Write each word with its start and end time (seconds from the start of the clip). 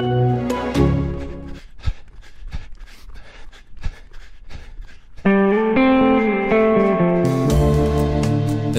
Het 0.00 0.08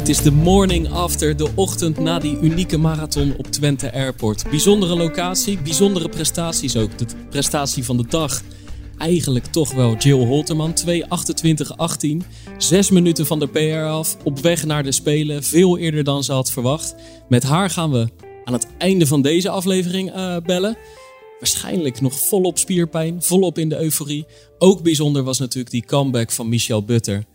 is 0.10 0.22
de 0.22 0.32
morning 0.32 0.92
after, 0.92 1.38
de 1.38 1.50
ochtend 1.56 2.00
na 2.00 2.20
die 2.20 2.38
unieke 2.42 2.78
marathon 2.78 3.34
op 3.38 3.48
Twente 3.48 3.94
Airport. 3.94 4.50
Bijzondere 4.50 4.96
locatie, 4.96 5.62
bijzondere 5.62 6.10
prestaties 6.10 6.78
ook. 6.78 6.98
De 6.98 7.06
prestatie 7.30 7.84
van 7.84 7.98
de 7.98 8.06
dag. 8.10 8.42
Eigenlijk 8.98 9.46
toch 9.46 9.74
wel 9.74 9.96
Jill 9.96 10.26
Holterman, 10.26 10.74
2.28.18. 10.88 10.92
Zes 12.58 12.90
minuten 12.90 13.26
van 13.26 13.40
de 13.40 13.48
PR 13.48 13.90
af, 13.90 14.18
op 14.24 14.40
weg 14.40 14.66
naar 14.66 14.84
de 14.84 14.92
Spelen. 14.92 15.44
Veel 15.44 15.78
eerder 15.78 16.04
dan 16.04 16.24
ze 16.24 16.32
had 16.32 16.52
verwacht. 16.52 16.96
Met 17.30 17.44
haar 17.44 17.70
gaan 17.70 17.92
we 17.92 18.08
aan 18.46 18.54
het 18.54 18.68
einde 18.78 19.08
van 19.08 19.22
deze 19.22 19.50
aflevering 19.50 20.16
uh, 20.16 20.38
bellen. 20.46 20.78
Waarschijnlijk 21.42 22.02
nog 22.02 22.14
volop 22.14 22.58
spierpijn, 22.58 23.24
volop 23.24 23.58
in 23.58 23.70
de 23.70 23.80
euforie. 23.80 24.26
Ook 24.58 24.84
bijzonder 24.84 25.24
was 25.24 25.40
natuurlijk 25.40 25.72
die 25.72 25.86
comeback 25.86 26.32
van 26.32 26.50
Michel 26.50 26.84
Butter. 26.84 27.26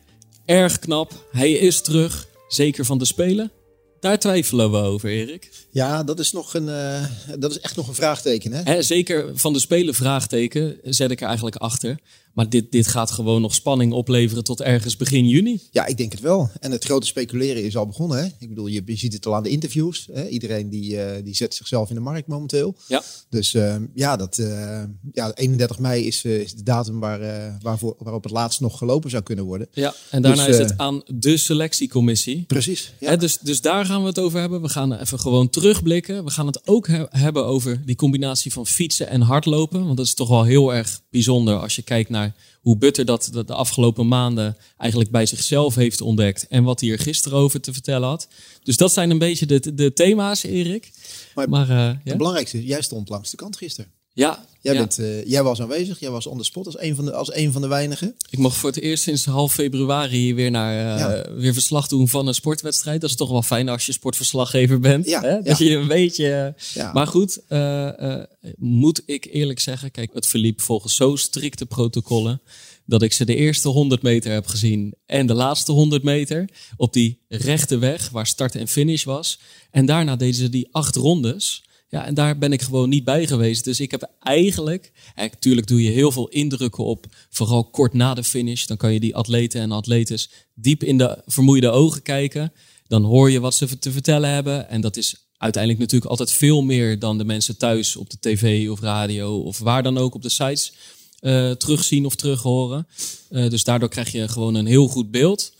Erg 0.44 0.78
knap, 0.78 1.26
hij 1.30 1.52
is 1.52 1.80
terug. 1.80 2.28
Zeker 2.48 2.84
van 2.84 2.98
de 2.98 3.04
Spelen? 3.04 3.52
Daar 4.00 4.18
twijfelen 4.18 4.70
we 4.70 4.76
over, 4.76 5.08
Erik. 5.08 5.50
Ja, 5.70 6.04
dat 6.04 6.18
is, 6.18 6.32
nog 6.32 6.54
een, 6.54 6.68
uh, 6.68 7.04
dat 7.38 7.50
is 7.50 7.60
echt 7.60 7.76
nog 7.76 7.88
een 7.88 7.94
vraagteken. 7.94 8.52
Hè? 8.52 8.62
Hè, 8.62 8.82
zeker 8.82 9.30
van 9.34 9.52
de 9.52 9.60
Spelen 9.60 9.94
vraagteken 9.94 10.78
zet 10.82 11.10
ik 11.10 11.20
er 11.20 11.26
eigenlijk 11.26 11.56
achter. 11.56 11.98
Maar 12.36 12.48
dit, 12.48 12.72
dit 12.72 12.86
gaat 12.86 13.10
gewoon 13.10 13.40
nog 13.40 13.54
spanning 13.54 13.92
opleveren 13.92 14.44
tot 14.44 14.60
ergens 14.60 14.96
begin 14.96 15.28
juni. 15.28 15.62
Ja, 15.70 15.86
ik 15.86 15.96
denk 15.96 16.12
het 16.12 16.20
wel. 16.20 16.50
En 16.60 16.70
het 16.70 16.84
grote 16.84 17.06
speculeren 17.06 17.64
is 17.64 17.76
al 17.76 17.86
begonnen. 17.86 18.18
Hè? 18.18 18.24
Ik 18.38 18.48
bedoel, 18.48 18.66
je, 18.66 18.82
je 18.84 18.96
ziet 18.96 19.12
het 19.12 19.26
al 19.26 19.34
aan 19.34 19.42
de 19.42 19.48
interviews. 19.48 20.08
Hè? 20.12 20.28
Iedereen 20.28 20.68
die, 20.68 20.94
uh, 20.94 21.10
die 21.24 21.34
zet 21.34 21.54
zichzelf 21.54 21.88
in 21.88 21.94
de 21.94 22.00
markt 22.00 22.26
momenteel. 22.26 22.76
Ja. 22.88 23.02
Dus 23.28 23.54
uh, 23.54 23.76
ja, 23.94 24.16
dat, 24.16 24.38
uh, 24.38 24.82
ja, 25.12 25.32
31 25.34 25.78
mei 25.78 26.06
is, 26.06 26.24
is 26.24 26.54
de 26.54 26.62
datum 26.62 27.00
waar, 27.00 27.58
waarvoor, 27.62 27.94
waarop 27.98 28.22
het 28.22 28.32
laatst 28.32 28.60
nog 28.60 28.78
gelopen 28.78 29.10
zou 29.10 29.22
kunnen 29.22 29.44
worden. 29.44 29.68
Ja, 29.72 29.94
en 30.10 30.22
daarna 30.22 30.46
dus, 30.46 30.58
is 30.58 30.70
het 30.70 30.78
aan 30.78 31.02
de 31.06 31.36
selectiecommissie. 31.36 32.44
Precies. 32.46 32.92
Ja. 32.98 33.08
Hè, 33.10 33.16
dus, 33.16 33.38
dus 33.38 33.60
daar 33.60 33.86
gaan 33.86 34.00
we 34.00 34.08
het 34.08 34.18
over 34.18 34.40
hebben. 34.40 34.62
We 34.62 34.68
gaan 34.68 34.92
even 34.92 35.18
gewoon 35.18 35.50
terugblikken. 35.50 36.24
We 36.24 36.30
gaan 36.30 36.46
het 36.46 36.66
ook 36.66 36.86
he 36.86 37.04
hebben 37.08 37.44
over 37.44 37.82
die 37.86 37.96
combinatie 37.96 38.52
van 38.52 38.66
fietsen 38.66 39.08
en 39.08 39.20
hardlopen. 39.20 39.84
Want 39.84 39.96
dat 39.96 40.06
is 40.06 40.14
toch 40.14 40.28
wel 40.28 40.44
heel 40.44 40.74
erg 40.74 41.00
bijzonder 41.10 41.58
als 41.58 41.76
je 41.76 41.82
kijkt 41.82 42.10
naar 42.10 42.25
hoe 42.66 42.76
Butter 42.76 43.04
dat 43.04 43.30
de 43.32 43.54
afgelopen 43.54 44.08
maanden 44.08 44.56
eigenlijk 44.76 45.10
bij 45.10 45.26
zichzelf 45.26 45.74
heeft 45.74 46.00
ontdekt. 46.00 46.46
En 46.48 46.64
wat 46.64 46.80
hij 46.80 46.90
er 46.90 46.98
gisteren 46.98 47.38
over 47.38 47.60
te 47.60 47.72
vertellen 47.72 48.08
had. 48.08 48.28
Dus 48.62 48.76
dat 48.76 48.92
zijn 48.92 49.10
een 49.10 49.18
beetje 49.18 49.46
de, 49.46 49.74
de 49.74 49.92
thema's, 49.92 50.42
Erik. 50.42 50.90
Maar, 51.34 51.48
maar 51.48 51.70
uh, 51.70 51.86
het 51.86 51.98
ja? 52.04 52.16
belangrijkste, 52.16 52.64
jij 52.64 52.82
stond 52.82 53.08
langs 53.08 53.30
de 53.30 53.36
kant 53.36 53.56
gisteren. 53.56 53.90
Ja, 54.16 54.46
Jij, 54.66 54.74
ja. 54.74 54.80
Bent, 54.80 54.98
uh, 54.98 55.24
jij 55.24 55.42
was 55.42 55.60
aanwezig, 55.60 56.00
jij 56.00 56.10
was 56.10 56.26
on 56.26 56.38
the 56.38 56.44
spot 56.44 56.66
als 56.66 56.78
een 56.78 56.94
van 56.94 57.04
de, 57.04 57.12
als 57.12 57.34
een 57.34 57.52
van 57.52 57.62
de 57.62 57.68
weinigen. 57.68 58.14
Ik 58.30 58.38
mocht 58.38 58.56
voor 58.56 58.68
het 58.68 58.80
eerst 58.80 59.02
sinds 59.02 59.24
half 59.24 59.52
februari 59.52 60.34
weer, 60.34 60.50
naar, 60.50 60.72
uh, 60.72 61.00
ja. 61.00 61.34
weer 61.34 61.52
verslag 61.52 61.88
doen 61.88 62.08
van 62.08 62.26
een 62.26 62.34
sportwedstrijd. 62.34 63.00
Dat 63.00 63.10
is 63.10 63.16
toch 63.16 63.30
wel 63.30 63.42
fijn 63.42 63.68
als 63.68 63.86
je 63.86 63.92
sportverslaggever 63.92 64.80
bent. 64.80 65.06
Ja, 65.06 65.20
hè? 65.20 65.42
Dat 65.42 65.58
je 65.58 65.70
een 65.70 65.86
beetje... 65.88 66.54
Maar 66.92 67.06
goed, 67.06 67.40
uh, 67.48 68.22
moet 68.56 69.02
ik 69.06 69.28
eerlijk 69.32 69.60
zeggen, 69.60 69.90
kijk, 69.90 70.10
het 70.12 70.26
verliep 70.26 70.60
volgens 70.60 70.96
zo 70.96 71.16
strikte 71.16 71.66
protocollen 71.66 72.40
dat 72.84 73.02
ik 73.02 73.12
ze 73.12 73.24
de 73.24 73.34
eerste 73.34 73.68
100 73.68 74.02
meter 74.02 74.32
heb 74.32 74.46
gezien 74.46 74.94
en 75.06 75.26
de 75.26 75.34
laatste 75.34 75.72
100 75.72 76.02
meter 76.02 76.48
op 76.76 76.92
die 76.92 77.18
rechte 77.28 77.78
weg 77.78 78.10
waar 78.10 78.26
start 78.26 78.54
en 78.54 78.68
finish 78.68 79.04
was. 79.04 79.38
En 79.70 79.86
daarna 79.86 80.16
deden 80.16 80.34
ze 80.34 80.48
die 80.48 80.68
acht 80.70 80.96
rondes. 80.96 81.64
Ja, 81.88 82.06
en 82.06 82.14
daar 82.14 82.38
ben 82.38 82.52
ik 82.52 82.62
gewoon 82.62 82.88
niet 82.88 83.04
bij 83.04 83.26
geweest. 83.26 83.64
Dus 83.64 83.80
ik 83.80 83.90
heb 83.90 84.10
eigenlijk, 84.20 84.92
natuurlijk 85.14 85.66
doe 85.66 85.82
je 85.82 85.90
heel 85.90 86.12
veel 86.12 86.28
indrukken 86.28 86.84
op, 86.84 87.06
vooral 87.30 87.64
kort 87.64 87.92
na 87.92 88.14
de 88.14 88.24
finish. 88.24 88.64
Dan 88.64 88.76
kan 88.76 88.92
je 88.92 89.00
die 89.00 89.16
atleten 89.16 89.60
en 89.60 89.72
atletes 89.72 90.30
diep 90.54 90.82
in 90.82 90.98
de 90.98 91.22
vermoeide 91.26 91.70
ogen 91.70 92.02
kijken. 92.02 92.52
Dan 92.86 93.04
hoor 93.04 93.30
je 93.30 93.40
wat 93.40 93.54
ze 93.54 93.78
te 93.78 93.92
vertellen 93.92 94.30
hebben. 94.30 94.68
En 94.68 94.80
dat 94.80 94.96
is 94.96 95.26
uiteindelijk 95.36 95.82
natuurlijk 95.82 96.10
altijd 96.10 96.32
veel 96.32 96.62
meer 96.62 96.98
dan 96.98 97.18
de 97.18 97.24
mensen 97.24 97.56
thuis 97.56 97.96
op 97.96 98.10
de 98.10 98.16
tv 98.20 98.70
of 98.70 98.80
radio 98.80 99.38
of 99.38 99.58
waar 99.58 99.82
dan 99.82 99.98
ook 99.98 100.14
op 100.14 100.22
de 100.22 100.28
sites 100.28 100.72
uh, 101.20 101.50
terugzien 101.50 102.06
of 102.06 102.14
terughoren. 102.14 102.86
Uh, 103.30 103.50
dus 103.50 103.64
daardoor 103.64 103.88
krijg 103.88 104.12
je 104.12 104.28
gewoon 104.28 104.54
een 104.54 104.66
heel 104.66 104.88
goed 104.88 105.10
beeld. 105.10 105.54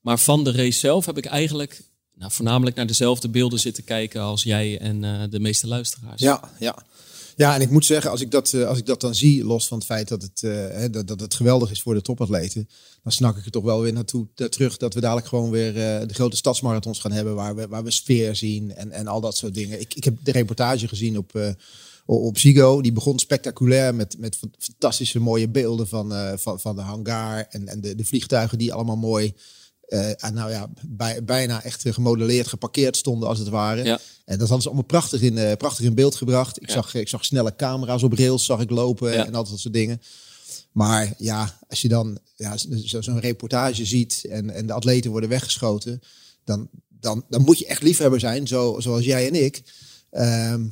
Maar 0.00 0.18
van 0.18 0.44
de 0.44 0.52
race 0.52 0.78
zelf 0.78 1.06
heb 1.06 1.18
ik 1.18 1.24
eigenlijk 1.24 1.82
nou, 2.20 2.32
voornamelijk 2.32 2.76
naar 2.76 2.86
dezelfde 2.86 3.28
beelden 3.28 3.60
zitten 3.60 3.84
kijken 3.84 4.20
als 4.20 4.42
jij 4.42 4.78
en 4.78 5.02
uh, 5.02 5.22
de 5.30 5.40
meeste 5.40 5.66
luisteraars. 5.66 6.20
Ja, 6.22 6.50
ja. 6.58 6.78
Ja, 7.36 7.54
en 7.54 7.60
ik 7.60 7.70
moet 7.70 7.84
zeggen, 7.84 8.10
als 8.10 8.20
ik 8.20 8.30
dat, 8.30 8.54
als 8.54 8.78
ik 8.78 8.86
dat 8.86 9.00
dan 9.00 9.14
zie, 9.14 9.44
los 9.44 9.66
van 9.66 9.78
het 9.78 9.86
feit 9.86 10.08
dat 10.08 10.22
het, 10.22 10.40
dat, 10.92 11.06
dat 11.06 11.20
het 11.20 11.34
geweldig 11.34 11.70
is 11.70 11.82
voor 11.82 11.94
de 11.94 12.02
topatleten, 12.02 12.68
dan 13.02 13.12
snak 13.12 13.36
ik 13.36 13.44
er 13.44 13.50
toch 13.50 13.64
wel 13.64 13.80
weer 13.80 13.92
naartoe 13.92 14.26
terug 14.34 14.76
dat 14.76 14.94
we 14.94 15.00
dadelijk 15.00 15.26
gewoon 15.26 15.50
weer 15.50 15.72
de 16.06 16.14
grote 16.14 16.36
stadsmarathons 16.36 17.00
gaan 17.00 17.12
hebben 17.12 17.34
waar 17.34 17.54
we, 17.54 17.68
waar 17.68 17.84
we 17.84 17.90
sfeer 17.90 18.36
zien 18.36 18.74
en, 18.74 18.90
en 18.90 19.06
al 19.06 19.20
dat 19.20 19.36
soort 19.36 19.54
dingen. 19.54 19.80
Ik, 19.80 19.94
ik 19.94 20.04
heb 20.04 20.16
de 20.22 20.32
reportage 20.32 20.88
gezien 20.88 21.18
op 21.18 21.56
op 22.06 22.38
Zigo. 22.38 22.80
Die 22.80 22.92
begon 22.92 23.18
spectaculair 23.18 23.94
met, 23.94 24.18
met 24.18 24.38
fantastische 24.58 25.20
mooie 25.20 25.48
beelden 25.48 25.88
van, 25.88 26.12
uh, 26.12 26.32
van, 26.36 26.60
van 26.60 26.76
de 26.76 26.82
hangar 26.82 27.46
en, 27.50 27.68
en 27.68 27.80
de, 27.80 27.94
de 27.94 28.04
vliegtuigen 28.04 28.58
die 28.58 28.72
allemaal 28.72 28.96
mooi, 28.96 29.34
uh, 29.92 30.24
en 30.24 30.34
nou 30.34 30.50
ja, 30.50 30.68
bij, 30.86 31.24
bijna 31.24 31.62
echt 31.62 31.82
gemodelleerd 31.88 32.46
geparkeerd 32.48 32.96
stonden 32.96 33.28
als 33.28 33.38
het 33.38 33.48
ware. 33.48 33.84
Ja. 33.84 33.98
En 34.24 34.38
dat 34.38 34.40
hadden 34.40 34.60
ze 34.60 34.66
allemaal 34.66 34.86
prachtig 34.86 35.20
in, 35.20 35.36
uh, 35.36 35.52
prachtig 35.52 35.84
in 35.84 35.94
beeld 35.94 36.14
gebracht. 36.14 36.62
Ik, 36.62 36.68
Ja. 36.68 36.74
zag, 36.74 36.94
ik 36.94 37.08
zag 37.08 37.24
snelle 37.24 37.56
camera's 37.56 38.02
op 38.02 38.12
rails, 38.12 38.44
zag 38.44 38.60
ik 38.60 38.70
lopen 38.70 39.12
Ja. 39.12 39.26
en 39.26 39.34
al 39.34 39.44
dat 39.44 39.58
soort 39.58 39.74
dingen. 39.74 40.00
Maar 40.72 41.14
ja, 41.18 41.58
als 41.68 41.82
je 41.82 41.88
dan 41.88 42.18
ja, 42.36 42.56
zo- 42.56 43.00
zo'n 43.00 43.20
reportage 43.20 43.84
ziet 43.84 44.24
en, 44.28 44.50
en 44.50 44.66
de 44.66 44.72
atleten 44.72 45.10
worden 45.10 45.28
weggeschoten, 45.28 46.02
dan, 46.44 46.68
dan, 46.88 47.24
dan 47.28 47.42
moet 47.42 47.58
je 47.58 47.66
echt 47.66 47.82
liefhebber 47.82 48.20
zijn, 48.20 48.46
zo, 48.46 48.76
zoals 48.80 49.04
jij 49.04 49.26
en 49.26 49.34
ik, 49.44 49.62
ehm, 50.10 50.66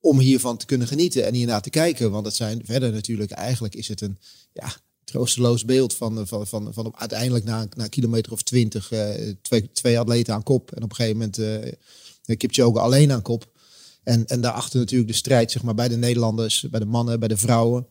om 0.00 0.18
hiervan 0.18 0.56
te 0.56 0.66
kunnen 0.66 0.86
genieten 0.86 1.26
en 1.26 1.34
hiernaar 1.34 1.62
te 1.62 1.70
kijken. 1.70 2.10
Want 2.10 2.26
het 2.26 2.34
zijn 2.34 2.60
verder 2.64 2.92
natuurlijk, 2.92 3.30
eigenlijk 3.30 3.74
is 3.74 3.88
het 3.88 4.00
een 4.00 4.18
ja, 4.52 4.72
troosteloos 5.08 5.64
beeld 5.64 5.94
van, 5.94 6.26
van, 6.26 6.46
van, 6.46 6.72
van 6.74 6.86
op, 6.86 6.96
uiteindelijk 6.98 7.44
na, 7.44 7.66
na 7.76 7.84
een 7.84 7.88
kilometer 7.90 8.32
of 8.32 8.42
twintig, 8.42 8.90
eh, 8.92 9.08
twee, 9.42 9.72
twee 9.72 9.98
atleten 9.98 10.34
aan 10.34 10.42
kop. 10.42 10.70
En 10.72 10.82
op 10.82 10.90
een 10.90 10.96
gegeven 10.96 11.18
moment 11.18 11.38
eh 12.26 12.36
Kipchoge 12.36 12.80
alleen 12.80 13.12
aan 13.12 13.22
kop. 13.22 13.50
En, 14.02 14.26
en 14.26 14.40
daarachter 14.40 14.78
natuurlijk 14.78 15.10
de 15.10 15.16
strijd 15.16 15.50
zeg 15.50 15.62
maar, 15.62 15.74
bij 15.74 15.88
de 15.88 15.96
Nederlanders, 15.96 16.66
bij 16.70 16.80
de 16.80 16.86
mannen, 16.86 17.18
bij 17.18 17.28
de 17.28 17.36
vrouwen. 17.36 17.86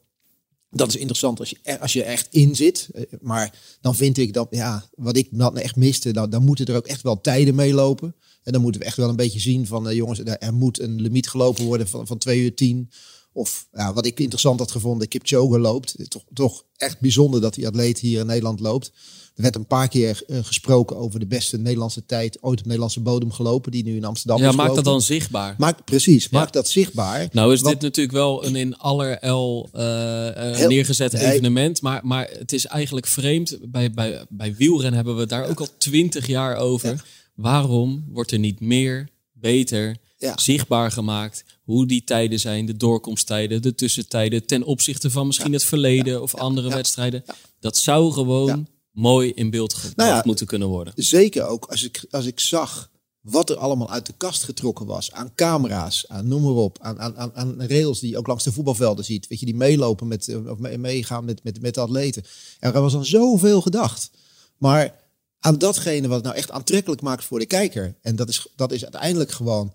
Dat 0.70 0.88
is 0.88 0.96
interessant 0.96 1.40
als 1.40 1.50
je, 1.50 1.58
er- 1.64 1.80
als 1.80 1.94
je 1.94 2.04
echt 2.04 2.28
in 2.32 2.56
zit. 2.56 2.90
Eh, 2.94 3.04
Maar 3.22 3.78
dan 3.82 3.96
vind 3.96 4.18
ik 4.18 4.34
dat, 4.34 4.48
ja, 4.50 4.90
wat 4.96 5.18
ik 5.18 5.28
dan 5.32 5.58
echt 5.58 5.76
miste, 5.76 6.12
dan, 6.14 6.30
dan 6.30 6.44
moeten 6.44 6.66
er 6.66 6.76
ook 6.76 6.88
echt 6.88 7.02
wel 7.02 7.22
tijden 7.22 7.56
meelopen. 7.56 8.16
En 8.44 8.52
dan 8.54 8.62
moeten 8.62 8.82
we 8.82 8.88
echt 8.88 8.98
wel 8.98 9.10
een 9.10 9.16
beetje 9.16 9.40
zien 9.40 9.68
van, 9.68 9.90
eh, 9.90 9.96
jongens, 9.96 10.20
er, 10.20 10.54
moet 10.54 10.80
een 10.80 11.02
limiet 11.02 11.30
gelopen 11.30 11.64
worden 11.66 11.88
van, 11.88 12.08
van 12.08 12.18
2 12.18 12.40
uur 12.40 12.56
10. 12.56 12.90
Of 13.38 13.68
ja, 13.74 13.94
wat 13.94 14.06
ik 14.06 14.20
interessant 14.20 14.60
had 14.60 14.72
gevonden, 14.72 15.08
Kipchoge 15.08 15.60
loopt. 15.60 15.96
Toch, 16.10 16.24
toch 16.34 16.64
echt 16.78 17.00
bijzonder 17.00 17.42
dat 17.42 17.54
die 17.54 17.68
atleet 17.68 18.00
hier 18.00 18.20
in 18.20 18.26
Nederland 18.26 18.60
loopt. 18.60 18.92
Er 19.36 19.44
werd 19.44 19.56
een 19.56 19.66
paar 19.68 19.88
keer 19.88 20.24
eh, 20.28 20.38
gesproken 20.42 20.98
over 20.98 21.20
de 21.20 21.26
beste 21.28 21.58
Nederlandse 21.58 22.06
tijd 22.06 22.38
ooit 22.44 22.60
op 22.60 22.66
Nederlandse 22.66 23.00
bodem 23.00 23.32
gelopen, 23.32 23.72
die 23.72 23.84
nu 23.84 23.96
in 23.96 24.06
Amsterdam 24.06 24.38
Ja, 24.42 24.50
is 24.50 24.56
maak 24.56 24.66
dat 24.66 24.78
gelopen. 24.78 24.92
dan 24.92 25.02
zichtbaar. 25.02 25.56
Maak, 25.58 25.86
precies, 25.86 26.24
Ja. 26.24 26.30
maak 26.40 26.54
dat 26.54 26.70
zichtbaar. 26.70 27.28
Nou 27.32 27.54
is 27.54 27.62
Want- 27.62 27.74
dit 27.74 27.84
natuurlijk 27.84 28.16
wel 28.18 28.46
een 28.46 28.56
in 28.56 28.78
allerijl 28.78 29.70
eh 29.72 30.50
eh, 30.52 30.56
Heel- 30.58 30.68
neergezet 30.68 31.12
Nee. 31.12 31.26
evenement. 31.32 31.82
Maar, 31.82 32.06
maar 32.06 32.30
het 32.40 32.54
is 32.54 32.66
eigenlijk 32.66 33.08
vreemd. 33.08 33.58
Bij, 33.72 33.92
bij, 33.92 34.26
bij 34.30 34.56
wielrennen 34.56 34.96
hebben 34.96 35.18
we 35.18 35.26
daar 35.26 35.50
ook 35.50 35.60
al 35.60 35.68
twintig 35.78 36.28
jaar 36.28 36.56
over. 36.58 36.90
Ja. 36.90 37.02
Waarom 37.36 38.06
wordt 38.10 38.32
er 38.32 38.40
niet 38.40 38.60
meer, 38.60 39.10
beter, 39.34 39.98
Ja. 40.18 40.38
zichtbaar 40.38 40.92
gemaakt... 40.92 41.44
hoe 41.68 41.86
die 41.86 42.04
tijden 42.04 42.40
zijn, 42.40 42.66
de 42.66 42.78
doorkomsttijden, 42.78 43.62
de 43.62 43.76
tussentijden... 43.76 44.46
ten 44.46 44.64
opzichte 44.64 45.10
van 45.10 45.28
misschien 45.28 45.54
het 45.54 45.64
verleden 45.64 46.22
of 46.22 46.36
andere 46.36 46.70
wedstrijden. 46.70 47.24
Dat 47.60 47.78
zou 47.78 48.12
gewoon 48.12 48.68
mooi 48.92 49.32
in 49.32 49.50
beeld 49.50 49.74
gebracht 49.74 49.96
Nou 49.96 50.10
ja, 50.10 50.22
moeten 50.26 50.46
kunnen 50.46 50.68
worden. 50.68 50.94
Zeker 50.96 51.48
ook 51.48 51.66
als 51.66 51.84
ik, 51.84 52.06
als 52.12 52.26
ik 52.26 52.40
zag 52.40 52.90
wat 53.22 53.50
er 53.50 53.58
allemaal 53.58 53.90
uit 53.90 54.06
de 54.06 54.14
kast 54.18 54.44
getrokken 54.44 54.86
was. 54.86 55.12
Aan 55.12 55.32
camera's, 55.36 56.06
aan 56.08 56.28
noem 56.28 56.42
maar 56.42 56.52
op. 56.52 56.78
Aan, 56.82 57.00
aan, 57.00 57.18
aan, 57.18 57.32
aan 57.36 57.62
rails 57.62 58.00
die 58.00 58.10
je 58.10 58.18
ook 58.18 58.28
langs 58.28 58.44
de 58.44 58.52
voetbalvelden 58.52 59.06
ziet. 59.06 59.28
Weet 59.28 59.40
je, 59.40 59.46
die 59.46 59.56
meelopen 59.56 60.08
met, 60.08 60.28
eh, 60.28 60.50
of 60.50 60.58
mee- 60.58 60.78
meegaan 60.78 61.26
met, 61.26 61.44
met, 61.44 61.62
met 61.62 61.74
de 61.74 61.82
atleten. 61.82 62.24
Er 62.60 62.82
was 62.82 62.94
dan 62.94 63.06
zoveel 63.06 63.62
gedacht. 63.62 64.12
Maar 64.58 64.96
aan 65.40 65.58
datgene 65.58 66.08
wat 66.08 66.16
het 66.16 66.26
nou 66.26 66.36
echt 66.36 66.52
aantrekkelijk 66.52 67.02
maakt 67.02 67.24
voor 67.24 67.40
de 67.40 67.46
kijker. 67.46 67.96
En 68.02 68.16
dat 68.16 68.30
is, 68.30 68.48
dat 68.56 68.72
is 68.72 68.84
uiteindelijk 68.84 69.32
gewoon 69.32 69.74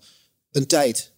een 0.51 0.67
tijd, 0.67 1.12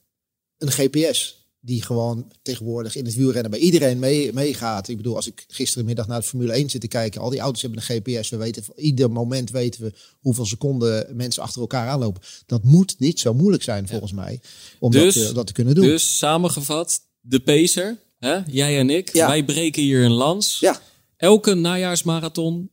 een 0.57 0.71
GPS. 0.71 1.43
Die 1.59 1.81
gewoon 1.81 2.31
tegenwoordig 2.41 2.95
in 2.95 3.05
het 3.05 3.15
wielrennen 3.15 3.51
bij 3.51 3.59
iedereen 3.59 3.99
mee, 3.99 4.33
meegaat. 4.33 4.87
Ik 4.87 4.97
bedoel, 4.97 5.15
als 5.15 5.27
ik 5.27 5.45
gisterenmiddag 5.47 6.07
naar 6.07 6.19
de 6.19 6.25
Formule 6.27 6.53
1 6.53 6.69
zit 6.69 6.81
te 6.81 6.87
kijken. 6.87 7.21
Al 7.21 7.29
die 7.29 7.39
auto's 7.39 7.61
hebben 7.61 7.79
een 7.87 8.01
GPS. 8.01 8.29
We 8.29 8.37
weten, 8.37 8.63
van 8.63 8.73
ieder 8.77 9.11
moment 9.11 9.49
weten 9.51 9.81
we 9.81 9.93
hoeveel 10.19 10.45
seconden 10.45 11.15
mensen 11.15 11.43
achter 11.43 11.61
elkaar 11.61 11.87
aanlopen. 11.87 12.21
Dat 12.45 12.63
moet 12.63 12.95
niet 12.99 13.19
zo 13.19 13.33
moeilijk 13.33 13.63
zijn 13.63 13.87
volgens 13.87 14.11
mij. 14.11 14.39
Om 14.79 14.91
Dus- 14.91 15.15
dat, 15.15 15.27
eh, 15.29 15.33
dat 15.33 15.47
te 15.47 15.53
kunnen 15.53 15.75
doen. 15.75 15.85
Dus 15.85 16.17
samengevat, 16.17 16.99
de 17.21 17.39
pacer, 17.39 17.97
hè? 18.19 18.39
jij 18.47 18.79
en 18.79 18.89
ik, 18.89 19.13
Ja. 19.13 19.27
wij 19.27 19.45
breken 19.45 19.81
hier 19.81 20.03
een 20.03 20.11
lans. 20.11 20.59
Ja, 20.59 20.81
Elke 21.17 21.53
najaarsmarathon 21.53 22.69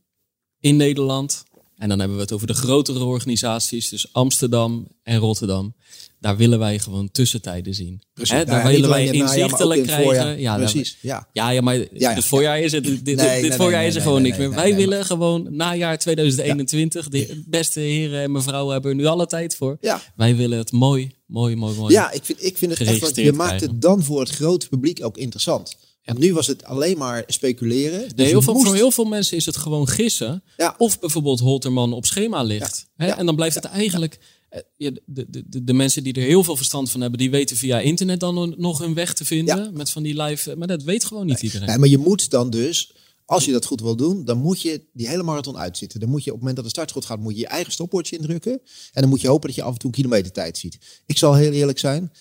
in 0.59 0.75
Nederland. 0.75 1.43
En 1.83 1.89
dan 1.89 1.99
hebben 1.99 2.17
we 2.17 2.23
het 2.23 2.31
over 2.31 2.47
de 2.47 2.53
grotere 2.53 3.03
organisaties, 3.03 3.89
dus 3.89 4.13
Amsterdam 4.13 4.87
en 5.03 5.17
Rotterdam. 5.17 5.75
Daar 6.19 6.37
willen 6.37 6.59
wij 6.59 6.79
gewoon 6.79 7.11
tussentijden 7.11 7.73
zien. 7.73 8.01
precies. 8.13 8.33
Hè, 8.35 8.45
daar 8.45 8.67
willen 8.67 8.89
wij 8.89 9.07
inzichtelijk 9.07 9.79
in 9.79 9.85
krijgen. 9.85 10.05
voorjaar. 10.05 10.39
Ja, 10.39 10.55
precies. 10.55 10.97
Ja. 11.01 11.27
Ja, 11.31 11.49
ja, 11.49 11.61
maar 11.61 11.77
ja. 11.93 12.13
het 12.13 12.25
voorjaar 12.25 12.59
is 12.59 12.71
het. 12.71 12.83
Dit, 12.83 13.05
dit, 13.05 13.15
Nee, 13.15 13.41
dit 13.41 13.49
nee, 13.49 13.57
voorjaar 13.57 13.79
nee, 13.79 13.89
is 13.89 13.95
er 13.95 14.01
gewoon 14.01 14.21
niks 14.21 14.37
meer. 14.37 14.53
Wij 14.53 14.75
willen 14.75 15.05
gewoon 15.05 15.47
najaar 15.49 15.97
2021. 15.97 17.09
De 17.09 17.43
beste 17.45 17.79
heren 17.79 18.21
en 18.21 18.31
mevrouwen 18.31 18.73
hebben 18.73 18.91
er 18.91 18.97
nu 18.97 19.05
alle 19.05 19.25
tijd 19.25 19.55
voor. 19.55 19.77
Ja. 19.81 20.01
Wij 20.15 20.35
willen 20.35 20.57
het 20.57 20.71
mooi, 20.71 21.11
mooi, 21.25 21.55
mooi, 21.55 21.75
mooi. 21.75 21.93
Ja, 21.93 22.11
ik 22.11 22.25
vind, 22.25 22.43
ik 22.43 22.57
vind 22.57 22.77
het 22.77 22.87
echt, 22.87 23.15
je 23.15 23.33
maakt 23.33 23.61
het 23.61 23.81
dan 23.81 24.03
voor 24.03 24.19
het 24.19 24.29
grote 24.29 24.69
publiek 24.69 25.05
ook 25.05 25.17
interessant. 25.17 25.75
Want 26.05 26.19
nu 26.19 26.33
was 26.33 26.47
het 26.47 26.63
alleen 26.63 26.97
maar 26.97 27.23
speculeren. 27.27 28.01
Dus 28.01 28.13
Nee, 28.15 28.27
heel 28.27 28.41
veel, 28.41 28.53
moest- 28.53 28.65
Voor 28.65 28.75
heel 28.75 28.91
veel 28.91 29.05
mensen 29.05 29.37
is 29.37 29.45
het 29.45 29.57
gewoon 29.57 29.87
gissen. 29.87 30.43
Ja. 30.57 30.75
Of 30.77 30.99
bijvoorbeeld 30.99 31.39
Holterman 31.39 31.93
op 31.93 32.05
schema 32.05 32.43
ligt. 32.43 32.85
Hè? 32.95 33.05
Ja. 33.07 33.17
En 33.17 33.25
dan 33.25 33.35
blijft 33.35 33.55
het 33.55 33.65
eigenlijk... 33.65 34.19
eh, 34.49 34.59
de, 34.77 35.01
de, 35.05 35.25
de, 35.47 35.63
de 35.63 35.73
mensen 35.73 36.03
die 36.03 36.13
er 36.13 36.21
heel 36.21 36.43
veel 36.43 36.55
verstand 36.55 36.91
van 36.91 37.01
hebben... 37.01 37.19
die 37.19 37.29
weten 37.31 37.57
via 37.57 37.79
internet 37.79 38.19
dan 38.19 38.53
nog 38.57 38.79
hun 38.79 38.93
weg 38.93 39.13
te 39.13 39.25
vinden. 39.25 39.73
Met 39.73 39.89
van 39.89 40.03
die 40.03 40.21
live... 40.21 40.55
Maar 40.55 40.67
dat 40.67 40.83
weet 40.83 41.05
gewoon 41.05 41.25
niet 41.25 41.41
iedereen. 41.41 41.67
Nee, 41.67 41.77
maar 41.77 41.89
je 41.89 41.97
moet 41.97 42.29
dan 42.29 42.49
dus, 42.49 42.93
als 43.25 43.45
je 43.45 43.51
dat 43.51 43.65
goed 43.65 43.81
wil 43.81 43.95
doen, 43.95 44.25
dan 44.25 44.37
moet 44.37 44.61
je 44.61 44.81
die 44.93 45.07
hele 45.07 45.23
marathon 45.23 45.57
uitzitten. 45.57 45.99
Dan 45.99 46.09
moet 46.09 46.23
je 46.23 46.29
op 46.29 46.35
het 46.35 46.39
moment 46.39 46.55
dat 46.55 46.65
de 46.65 46.71
startschot 46.71 47.05
gaat, 47.05 47.19
moet 47.19 47.33
je 47.33 47.39
je 47.39 47.47
eigen 47.47 47.71
stopwatch 47.71 48.11
indrukken. 48.11 48.51
En 48.93 49.01
dan 49.01 49.09
moet 49.09 49.21
je 49.21 49.27
hopen 49.27 49.47
dat 49.47 49.55
je 49.55 49.63
af 49.63 49.73
en 49.73 49.79
toe 49.79 49.89
een 49.89 49.95
kilometertijd 49.95 50.57
ziet. 50.57 50.77
Ik 51.05 51.17
zal 51.17 51.33
heel 51.35 51.51
eerlijk 51.51 51.79
zijn. 51.79 52.11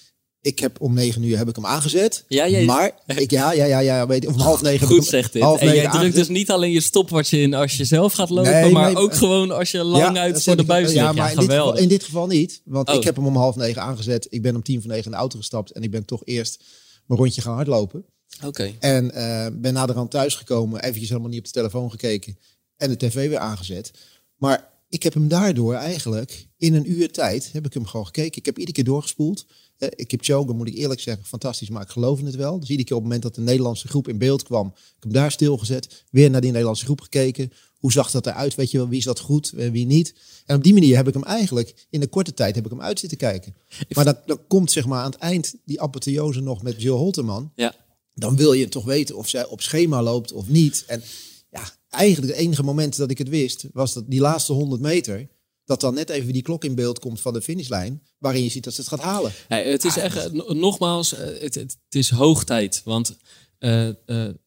Ik 0.43 0.59
heb 0.59 0.81
om 0.81 0.95
negen 0.95 1.23
uur 1.23 1.37
heb 1.39 1.49
ik 1.49 1.57
hem 1.57 1.67
aangezet. 1.67 2.25
Ja, 2.29 2.49
jij- 2.49 2.65
Maar 2.65 2.93
ik, 3.17 3.31
ja, 3.31 3.53
ja, 3.53 3.65
ja, 3.65 3.79
ja, 3.79 4.07
weet, 4.07 4.27
om 4.27 4.39
half 4.39 4.63
negen. 4.63 4.87
Goed 4.87 5.05
zegt 5.05 5.33
dit. 5.33 5.43
En 5.43 5.49
jij 5.59 5.73
drukt 5.79 5.87
aangezet. 5.95 6.15
dus 6.15 6.29
niet 6.29 6.51
alleen 6.51 6.71
je 6.71 6.81
stopwatch 6.81 7.33
in 7.33 7.55
als 7.55 7.77
je 7.77 7.85
zelf 7.85 8.13
gaat 8.13 8.31
lopen... 8.31 8.51
Nee, 8.53 8.71
maar 8.73 8.97
ook 8.97 9.15
gewoon 9.15 9.51
als 9.51 9.71
je 9.71 9.83
lang 9.85 10.15
Ja, 10.17 10.23
uit 10.23 10.43
voor 10.43 10.57
de 10.57 10.65
buis 10.65 10.83
ligt. 10.87 10.99
Ja, 10.99 11.13
maar 11.13 11.31
in 11.33 11.37
dit, 11.39 11.49
geval, 11.51 11.77
in 11.77 11.89
dit 11.89 12.05
geval 12.05 12.27
niet. 12.27 12.61
Want 12.65 12.89
Oh. 12.89 12.95
ik 12.95 13.05
heb 13.05 13.17
hem 13.17 13.27
om 13.27 13.37
half 13.37 13.57
negen 13.57 13.83
aangezet. 13.83 14.27
Ik 14.31 14.43
ben 14.43 14.55
om 14.55 14.63
tien 14.63 14.81
voor 14.81 14.91
negen 14.91 15.05
in 15.05 15.11
de 15.11 15.17
auto 15.17 15.39
gestapt. 15.39 15.71
En 15.71 15.83
ik 15.83 15.91
ben 15.91 16.05
toch 16.05 16.21
eerst 16.25 16.65
mijn 17.07 17.21
rondje 17.21 17.41
gaan 17.41 17.55
hardlopen. 17.55 18.05
Oké. 18.45 18.73
En 18.79 19.11
eh, 19.15 19.47
ben 19.53 19.73
naderhand 19.73 20.11
thuisgekomen, 20.11 20.83
eventjes 20.83 21.09
helemaal 21.09 21.31
niet 21.31 21.39
op 21.39 21.45
de 21.45 21.51
telefoon 21.51 21.91
gekeken 21.91 22.39
en 22.77 22.89
de 22.89 22.97
tv 22.97 23.15
weer 23.29 23.39
aangezet. 23.39 23.91
Maar 24.37 24.69
ik 24.89 25.03
heb 25.03 25.15
hem 25.15 25.29
daardoor 25.29 25.75
eigenlijk 25.75 26.47
in 26.59 26.75
een 26.75 26.91
uur 26.91 27.11
tijd, 27.13 27.51
heb 27.53 27.67
ik 27.67 27.75
hem 27.75 27.87
gewoon 27.87 28.07
gekeken. 28.07 28.39
Ik 28.39 28.47
heb 28.47 28.59
iedere 28.59 28.77
keer 28.77 28.85
doorgespoeld. 28.85 29.47
Eh, 29.83 29.89
ik 29.95 30.11
heb 30.11 30.25
Choga, 30.25 30.53
moet 30.53 30.69
ik 30.69 30.75
eerlijk 30.75 31.01
zeggen, 31.01 31.25
fantastisch, 31.25 31.71
maar 31.71 31.83
ik 31.83 31.89
geloof 31.89 32.19
in 32.19 32.27
het 32.27 32.35
wel. 32.35 32.61
Dus 32.61 32.69
iedere 32.69 32.89
keer 32.89 32.97
op 32.97 33.03
het 33.03 33.13
moment 33.13 33.23
dat 33.23 33.35
de 33.45 33.51
Nederlandse 33.51 33.89
groep 33.89 34.09
in 34.09 34.19
beeld 34.19 34.43
kwam, 34.43 34.67
ik 34.67 34.73
heb 34.93 35.03
hem 35.03 35.13
daar 35.13 35.33
stilgezet, 35.33 36.05
weer 36.11 36.31
naar 36.31 36.41
die 36.41 36.51
Nederlandse 36.51 36.85
groep 36.85 37.01
gekeken. 37.01 37.53
Hoe 37.79 37.93
zag 37.93 38.11
dat 38.11 38.27
eruit? 38.27 38.55
Weet 38.55 38.71
je 38.71 38.79
wel, 38.79 38.89
wie 38.89 39.03
zat 39.03 39.21
goed, 39.21 39.53
eh, 39.53 39.71
wie 39.71 39.87
niet? 39.87 40.15
En 40.47 40.57
op 40.57 40.63
die 40.65 40.73
manier 40.73 40.97
heb 40.97 41.09
ik 41.09 41.15
hem 41.15 41.25
eigenlijk 41.25 41.87
in 41.91 42.03
een 42.03 42.09
korte 42.09 42.35
tijd 42.35 42.55
heb 42.55 42.65
ik 42.65 42.71
hem 42.71 42.81
uit 42.81 42.99
zitten 42.99 43.19
kijken. 43.19 43.55
Maar 43.89 44.05
dan, 44.05 44.17
dan 44.27 44.39
komt 44.49 44.73
zeg 44.73 44.87
maar 44.87 45.03
aan 45.03 45.11
het 45.11 45.21
eind 45.21 45.55
die 45.65 45.81
apotheose 45.81 46.41
nog 46.41 46.63
met 46.63 46.83
Jill 46.83 46.93
Holterman 46.93 47.53
Ja. 47.55 47.75
dan 48.15 48.37
wil 48.37 48.53
je 48.53 48.69
toch 48.69 48.85
weten 48.85 49.17
of 49.17 49.29
zij 49.29 49.47
op 49.47 49.61
schema 49.61 50.03
loopt 50.03 50.33
of 50.33 50.49
niet. 50.49 50.85
En 50.87 51.03
ja, 51.51 51.63
eigenlijk 51.89 52.33
het 52.33 52.43
enige 52.43 52.63
moment 52.63 52.97
dat 52.97 53.11
ik 53.11 53.19
het 53.19 53.29
wist, 53.29 53.67
was 53.73 53.93
dat 53.93 54.05
die 54.07 54.21
laatste 54.21 54.53
100 54.53 54.81
meter, 54.81 55.29
dat 55.65 55.81
dan 55.81 55.95
net 55.95 56.11
even 56.11 56.33
die 56.33 56.43
klok 56.43 56.65
in 56.65 56.75
beeld 56.75 56.99
komt 56.99 57.21
van 57.21 57.33
de 57.33 57.43
finishlijn, 57.43 58.03
waarin 58.19 58.43
je 58.43 58.49
ziet 58.49 58.65
dat 58.65 58.75
ze 58.75 58.81
het 58.81 58.91
gaat 58.91 59.01
halen. 59.01 59.33
Nee, 59.49 59.65
het 59.65 59.85
is 59.85 59.97
echt, 59.97 60.17
eh, 60.17 60.33
no- 60.33 60.53
nogmaals, 60.53 61.15
eh, 61.15 61.41
het, 61.41 61.55
het, 61.55 61.77
is 61.91 62.11
hoog 62.11 62.45
tijd. 62.45 62.83
Want 62.85 63.17
eh, 63.59 63.89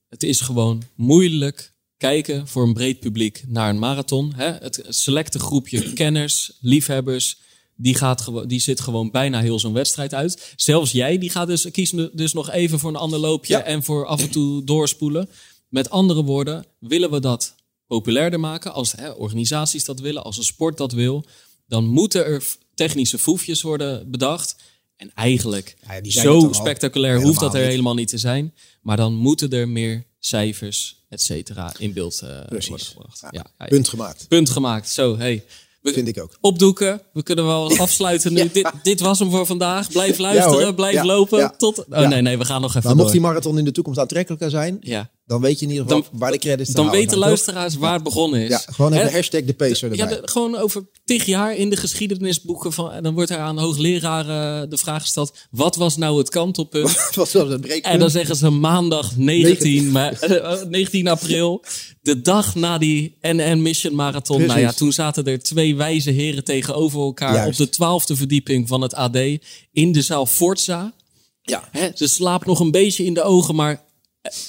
het 0.10 0.24
is 0.24 0.40
gewoon 0.42 0.84
moeilijk 0.96 1.74
kijken 1.98 2.48
voor 2.48 2.64
een 2.64 2.74
breed 2.74 3.00
publiek 3.00 3.44
naar 3.48 3.70
een 3.70 3.80
marathon. 3.80 4.34
Hè? 4.36 4.52
Het 4.52 4.84
selecte 4.88 5.40
groepje 5.40 5.94
kenners, 5.94 6.52
liefhebbers, 6.62 7.38
die, 7.76 7.96
gaat 7.96 8.32
die 8.48 8.60
zit 8.60 8.80
gewoon 8.80 9.12
bijna 9.12 9.42
heel 9.42 9.60
zo'n 9.60 9.74
wedstrijd 9.74 10.14
uit. 10.14 10.54
Zelfs 10.56 10.92
jij, 10.92 11.18
die 11.18 11.30
gaat 11.30 11.48
dus, 11.48 11.72
kiest 11.72 11.94
nu- 11.94 12.10
dus 12.14 12.34
nog 12.34 12.52
even 12.52 12.80
voor 12.80 12.90
een 12.90 12.96
ander 12.96 13.20
loopje 13.20 13.54
Ja. 13.54 13.64
en 13.64 13.84
voor 13.84 14.06
af 14.06 14.22
en 14.22 14.30
toe 14.30 14.64
doorspoelen. 14.64 15.30
Met 15.70 15.90
andere 15.90 16.24
woorden, 16.24 16.66
willen 16.80 17.12
we 17.12 17.20
dat 17.20 17.56
populairder 17.88 18.40
maken, 18.40 18.74
als 18.74 18.92
hè, 18.92 19.10
organisaties 19.10 19.86
dat 19.86 20.00
willen, 20.00 20.24
als 20.24 20.38
een 20.38 20.44
sport 20.44 20.78
dat 20.78 20.92
wil, 20.92 21.26
dan 21.68 21.86
moeten 21.88 22.26
er 22.26 22.44
technische 22.76 23.20
foefjes 23.20 23.62
worden 23.62 24.12
bedacht. 24.12 24.56
En 24.98 25.12
eigenlijk, 25.14 25.76
Ja, 25.88 25.94
er 25.94 26.12
zo 26.12 26.48
spectaculair 26.52 27.22
hoeft 27.22 27.40
dat 27.40 27.54
er 27.54 27.60
niet. 27.60 27.70
helemaal 27.70 27.94
niet 27.94 28.08
te 28.08 28.18
zijn. 28.18 28.54
Maar 28.82 28.98
dan 28.98 29.14
moeten 29.16 29.50
er 29.52 29.70
meer 29.70 30.06
cijfers, 30.20 31.04
et 31.10 31.22
cetera, 31.22 31.74
in 31.78 31.94
beeld 31.94 32.22
eh, 32.22 32.30
worden 32.30 32.64
gebracht. 32.80 33.20
Ja, 33.22 33.28
Ja, 33.32 33.46
ja, 33.58 33.66
Punt 33.66 33.90
gemaakt, 33.90 34.26
punt 34.28 34.50
gemaakt. 34.50 34.90
Zo, 34.90 35.18
hey. 35.18 35.44
We- 35.82 35.94
vind 35.94 36.08
ik 36.08 36.22
ook. 36.22 36.38
Opdoeken. 36.42 37.02
We 37.14 37.24
kunnen 37.24 37.46
wel 37.46 37.78
afsluiten 37.78 38.34
nu. 38.34 38.40
Ja. 38.44 38.50
Dit, 38.54 38.72
dit 38.84 39.00
was 39.00 39.20
hem 39.20 39.30
voor 39.32 39.46
vandaag. 39.46 39.92
Blijf 39.92 40.18
luisteren, 40.18 40.76
blijf 40.76 40.94
Ja, 40.94 41.06
lopen. 41.06 41.40
ja. 41.40 41.50
Tot... 41.50 41.80
Oh 41.80 41.86
Ja. 41.90 42.08
nee, 42.08 42.22
nee, 42.22 42.38
we 42.38 42.46
gaan 42.46 42.62
nog 42.62 42.70
even 42.70 42.82
Maar 42.84 42.92
mocht 42.96 43.04
door. 43.12 43.16
die 43.18 43.26
marathon 43.28 43.58
in 43.58 43.66
de 43.66 43.72
toekomst 43.72 44.00
aantrekkelijker 44.00 44.50
zijn, 44.50 44.78
Ja. 44.82 45.10
Dan 45.26 45.42
weet 45.42 45.60
je 45.60 45.66
in 45.66 45.72
ieder 45.72 45.86
geval 45.88 46.02
Dan- 46.02 46.20
waar 46.20 46.32
de 46.32 46.38
credits 46.38 46.70
Dan 46.72 46.90
weten 46.90 47.18
luisteraars 47.18 47.76
waar 47.76 47.94
het 47.94 48.04
begonnen 48.04 48.42
is. 48.42 48.50
Ja, 48.50 48.62
gewoon 48.72 48.94
even 48.94 49.12
hashtag 49.14 49.44
de 49.44 49.54
pacer 49.54 49.96
Ja, 49.96 50.04
erbij. 50.04 50.22
de- 50.22 50.28
gewoon 50.28 50.56
over 50.58 50.88
tig 51.06 51.26
jaar 51.26 51.56
in 51.56 51.70
de 51.70 51.76
geschiedenisboeken. 51.76 52.74
Van, 52.74 52.92
en 52.92 53.04
dan 53.04 53.14
wordt 53.14 53.30
er 53.30 53.38
aan 53.38 53.58
hoogleraren 53.60 54.70
de 54.70 54.78
vraag 54.78 55.02
gesteld: 55.02 55.34
wat 55.52 55.76
was 55.76 55.98
nou 55.98 56.18
het 56.18 56.30
kantelpunt? 56.30 56.90
Het 57.08 57.16
was 57.16 57.32
wel 57.32 57.52
een 57.52 57.60
breekpunt. 57.62 57.94
En 57.94 58.00
dan 58.00 58.10
zeggen 58.10 58.36
ze 58.36 58.50
maandag 58.50 59.18
19, 59.18 59.92
ma- 59.92 60.12
eh, 60.12 60.62
19 60.70 61.08
april, 61.08 61.64
de 62.02 62.22
dag 62.22 62.56
na 62.56 62.78
die 62.78 63.18
NN 63.22 63.62
Mission 63.62 63.96
Marathon. 63.96 64.38
Precies. 64.38 64.54
Nou 64.56 64.66
ja, 64.66 64.74
toen 64.74 64.92
zaten 64.92 65.26
er 65.26 65.40
twee 65.44 65.76
wijze 65.76 66.12
heren 66.12 66.44
tegenover 66.44 67.00
elkaar 67.00 67.34
Juist. 67.34 67.60
op 67.60 67.66
de 67.66 67.72
twaalfde 67.72 68.16
verdieping 68.16 68.68
van 68.68 68.82
het 68.82 68.94
AD 68.94 69.16
in 69.72 69.92
de 69.92 70.02
zaal 70.02 70.26
Forza. 70.26 70.94
Ja, 71.42 71.70
ze 71.96 72.08
slaapt 72.08 72.46
nog 72.46 72.60
een 72.60 72.72
beetje 72.72 73.06
in 73.06 73.14
de 73.14 73.24
ogen, 73.24 73.56
maar 73.56 73.72
eh, 73.72 73.78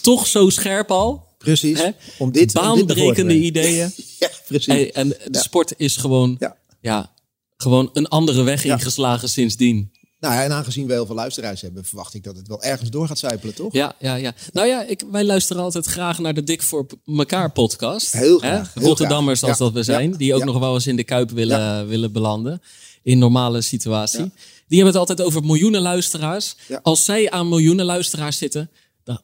toch 0.03 0.27
zo 0.27 0.51
scherp 0.51 0.91
al. 0.91 1.25
precies. 1.39 1.79
Hè? 1.79 1.91
Om 2.19 2.33
dit, 2.33 2.57
om 2.57 2.63
Baanbrekende 2.63 3.13
brengen. 3.25 3.45
ideeën. 3.45 3.93
Ja, 4.19 4.29
precies. 4.47 4.91
En 4.93 5.09
de 5.09 5.19
Ja. 5.31 5.41
sport 5.41 5.73
is 5.77 5.97
gewoon, 5.97 6.37
Ja. 6.39 6.57
ja. 6.81 7.13
gewoon 7.57 7.91
een 7.93 8.09
andere 8.09 8.43
weg 8.43 8.63
Ja. 8.63 8.73
ingeslagen 8.75 9.29
sindsdien. 9.29 9.91
Nou 10.21 10.35
ja, 10.35 10.43
en 10.45 10.53
aangezien 10.53 10.87
we 10.87 10.93
heel 10.93 11.07
veel 11.07 11.15
luisteraars 11.15 11.61
hebben, 11.61 11.85
verwacht 11.85 12.15
ik 12.15 12.25
dat 12.25 12.37
het 12.37 12.49
wel 12.49 12.63
ergens 12.63 12.91
door 12.91 13.07
gaat 13.07 13.19
zijpelen, 13.19 13.55
toch? 13.55 13.73
Ja, 13.73 13.95
ja, 13.99 14.15
ja. 14.15 14.35
Nou 14.53 14.67
ja, 14.69 14.83
ik, 14.85 15.03
wij 15.11 15.25
luisteren 15.25 15.63
altijd 15.63 15.87
graag 15.87 16.19
naar 16.19 16.35
de 16.35 16.43
Dik 16.45 16.63
voor 16.63 16.87
elkaar 17.07 17.51
podcast. 17.53 18.13
Heel 18.13 18.41
Hè? 18.41 18.49
graag, 18.49 18.75
heel 18.75 18.83
Rotterdammers 18.85 19.39
graag. 19.39 19.51
als 19.51 19.59
dat 19.59 19.73
we 19.73 19.83
zijn. 19.83 20.13
Die 20.13 20.35
ook 20.35 20.45
nog 20.45 20.59
wel 20.59 20.75
eens 20.75 20.87
in 20.87 20.97
de 20.97 21.05
Kuip 21.05 21.31
willen, 21.31 21.87
willen 21.89 22.13
belanden. 22.13 22.61
In 23.03 23.19
normale 23.19 23.61
situatie. 23.63 24.31
Die 24.69 24.83
hebben 24.83 24.87
het 24.87 24.97
altijd 25.09 25.23
over 25.29 25.43
miljoenen 25.45 25.81
luisteraars. 25.83 26.55
Als 26.83 27.05
zij 27.05 27.31
aan 27.31 27.49
miljoenen 27.49 27.85
luisteraars 27.85 28.39
zitten, 28.39 28.71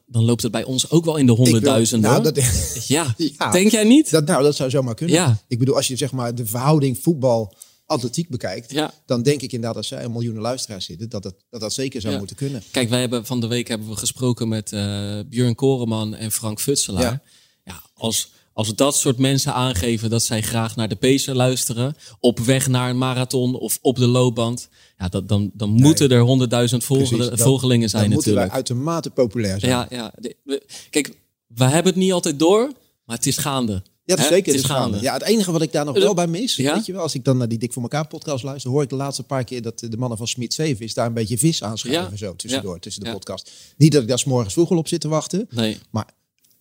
dan, 0.05 0.23
loopt 0.23 0.41
het 0.41 0.51
bij 0.51 0.63
ons 0.63 0.89
ook 0.89 1.05
wel 1.05 1.17
in 1.17 1.25
de 1.25 1.31
honderdduizenden. 1.31 2.11
Nou, 2.11 2.23
dat, 2.23 2.35
ja. 2.87 3.15
Ja. 3.37 3.51
denk 3.51 3.71
jij 3.71 3.83
niet? 3.83 4.09
dat, 4.09 4.25
nou, 4.25 4.43
dat 4.43 4.55
zou 4.55 4.69
zomaar 4.69 4.95
kunnen. 4.95 5.15
Ja. 5.15 5.37
Ik 5.47 5.59
bedoel, 5.59 5.75
als 5.75 5.87
je 5.87 5.95
zeg 5.95 6.11
maar 6.11 6.35
de 6.35 6.45
verhouding 6.45 6.97
voetbal 7.01 7.55
atletiek 7.85 8.29
bekijkt, 8.29 8.71
Ja. 8.71 8.93
dan 9.05 9.23
denk 9.23 9.41
ik 9.41 9.51
inderdaad 9.51 9.77
als 9.77 9.87
zij 9.87 10.03
een 10.03 10.11
miljoenen 10.11 10.41
luisteraars 10.41 10.85
zitten, 10.85 11.09
dat 11.09 11.23
dat, 11.23 11.35
dat, 11.49 11.61
dat 11.61 11.73
zeker 11.73 12.01
zou 12.01 12.13
Ja. 12.13 12.19
moeten 12.19 12.35
kunnen. 12.35 12.63
Kijk, 12.71 12.89
wij 12.89 12.99
hebben 12.99 13.25
van 13.25 13.39
de 13.39 13.47
week 13.47 13.67
hebben 13.67 13.89
we 13.89 13.95
gesproken 13.95 14.47
met 14.47 14.71
eh 14.71 15.19
Björn 15.29 15.55
Koreman 15.55 16.15
en 16.15 16.31
Frank 16.31 16.59
Futselaar. 16.59 17.01
Ja. 17.03 17.21
Ja. 17.63 17.81
als, 17.93 18.31
als 18.53 18.75
dat 18.75 18.95
soort 18.95 19.17
mensen 19.17 19.53
aangeven 19.53 20.09
dat 20.09 20.23
zij 20.23 20.41
graag 20.41 20.75
naar 20.75 20.89
de 20.89 20.95
Pacer 20.95 21.35
luisteren, 21.35 21.95
op 22.19 22.39
weg 22.39 22.67
naar 22.67 22.89
een 22.89 22.97
marathon 22.97 23.55
of 23.59 23.77
op 23.81 23.95
de 23.95 24.07
loopband, 24.07 24.69
ja, 24.97 25.07
dat, 25.07 25.27
dan, 25.27 25.51
dan 25.53 25.69
moeten 25.69 26.09
er 26.09 26.19
honderdduizend 26.21 26.83
volgel- 26.83 27.07
Precies, 27.17 27.27
dan- 27.29 27.37
volgelingen 27.37 27.89
zijn 27.89 28.03
dan 28.03 28.13
moeten 28.13 28.33
wij 28.33 28.43
natuurlijk. 28.43 28.69
uitermate 28.69 29.09
populair 29.09 29.59
zijn. 29.59 29.71
Ja, 29.71 29.87
ja. 29.89 30.13
De- 30.19 30.35
we- 30.43 30.65
kijk, 30.89 31.13
we 31.47 31.63
hebben 31.63 31.91
het 31.93 32.01
niet 32.01 32.11
altijd 32.11 32.39
door, 32.39 32.71
maar 33.05 33.15
het 33.15 33.25
is 33.25 33.37
gaande. 33.37 33.73
Ja, 34.05 34.15
dat 34.15 34.17
is 34.17 34.23
Hè? 34.31 34.35
zeker. 34.35 34.51
Het 34.53 34.61
is 34.61 34.67
gaande. 34.67 35.01
Ja, 35.01 35.13
het 35.13 35.21
enige 35.23 35.51
wat 35.51 35.61
ik 35.61 35.71
daar 35.71 35.85
nog 35.85 35.97
wel 35.97 36.13
bij 36.13 36.27
mis, 36.27 36.55
Ja? 36.55 36.73
weet 36.75 36.85
je 36.85 36.91
wel, 36.91 37.01
als 37.01 37.13
ik 37.15 37.23
dan 37.23 37.37
naar 37.37 37.47
die 37.47 37.57
Dik 37.57 37.73
voor 37.73 37.81
elkaar 37.81 38.07
podcast 38.07 38.43
luister, 38.43 38.71
hoor 38.71 38.83
ik 38.83 38.89
de 38.89 38.95
laatste 38.95 39.23
paar 39.23 39.43
keer 39.43 39.61
dat 39.61 39.79
de 39.79 39.97
mannen 39.97 40.17
van 40.17 40.27
Smit 40.27 40.53
7 40.53 40.85
is 40.85 40.93
daar 40.93 41.05
een 41.05 41.13
beetje 41.13 41.37
vis 41.37 41.63
aanschuiven 41.63 42.11
Ja. 42.11 42.17
zo 42.17 42.35
tussendoor, 42.35 42.73
Ja. 42.73 42.79
tussen 42.79 43.03
de 43.03 43.11
podcast. 43.11 43.51
Niet 43.77 43.91
dat 43.91 44.01
ik 44.01 44.07
daar 44.07 44.19
's 44.19 44.23
morgens 44.23 44.53
vroeg 44.53 44.71
al 44.71 44.77
op 44.77 44.87
zit 44.87 45.01
te 45.01 45.07
wachten, 45.07 45.47
Nee. 45.49 45.77
maar 45.91 46.09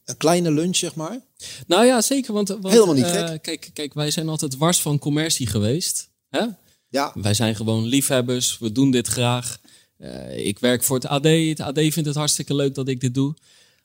een 0.04 0.16
kleine 0.16 0.50
lunch 0.50 0.76
zeg 0.76 0.94
maar. 0.94 1.20
Nou 1.66 1.86
ja, 1.86 2.00
zeker. 2.00 2.32
Want, 2.32 2.48
want 2.48 2.68
Helemaal 2.68 2.94
niet 2.94 3.04
eh, 3.04 3.26
gek. 3.28 3.42
kijk, 3.42 3.70
kijk, 3.72 3.94
wij 3.94 4.10
zijn 4.10 4.28
altijd 4.28 4.56
wars 4.56 4.80
van 4.80 4.98
commercie 4.98 5.46
geweest. 5.46 6.10
Hè? 6.28 6.44
Ja, 6.88 7.12
Wij 7.14 7.34
zijn 7.34 7.56
gewoon 7.56 7.84
liefhebbers. 7.84 8.58
We 8.58 8.72
doen 8.72 8.90
dit 8.90 9.06
graag. 9.06 9.58
Eh, 9.98 10.46
ik 10.46 10.58
werk 10.58 10.82
voor 10.82 10.96
het 10.96 11.06
AD. 11.06 11.24
Het 11.24 11.60
AD 11.60 11.74
vindt 11.78 12.04
het 12.06 12.14
hartstikke 12.14 12.54
leuk 12.54 12.74
dat 12.74 12.88
ik 12.88 13.00
dit 13.00 13.14
doe. 13.14 13.34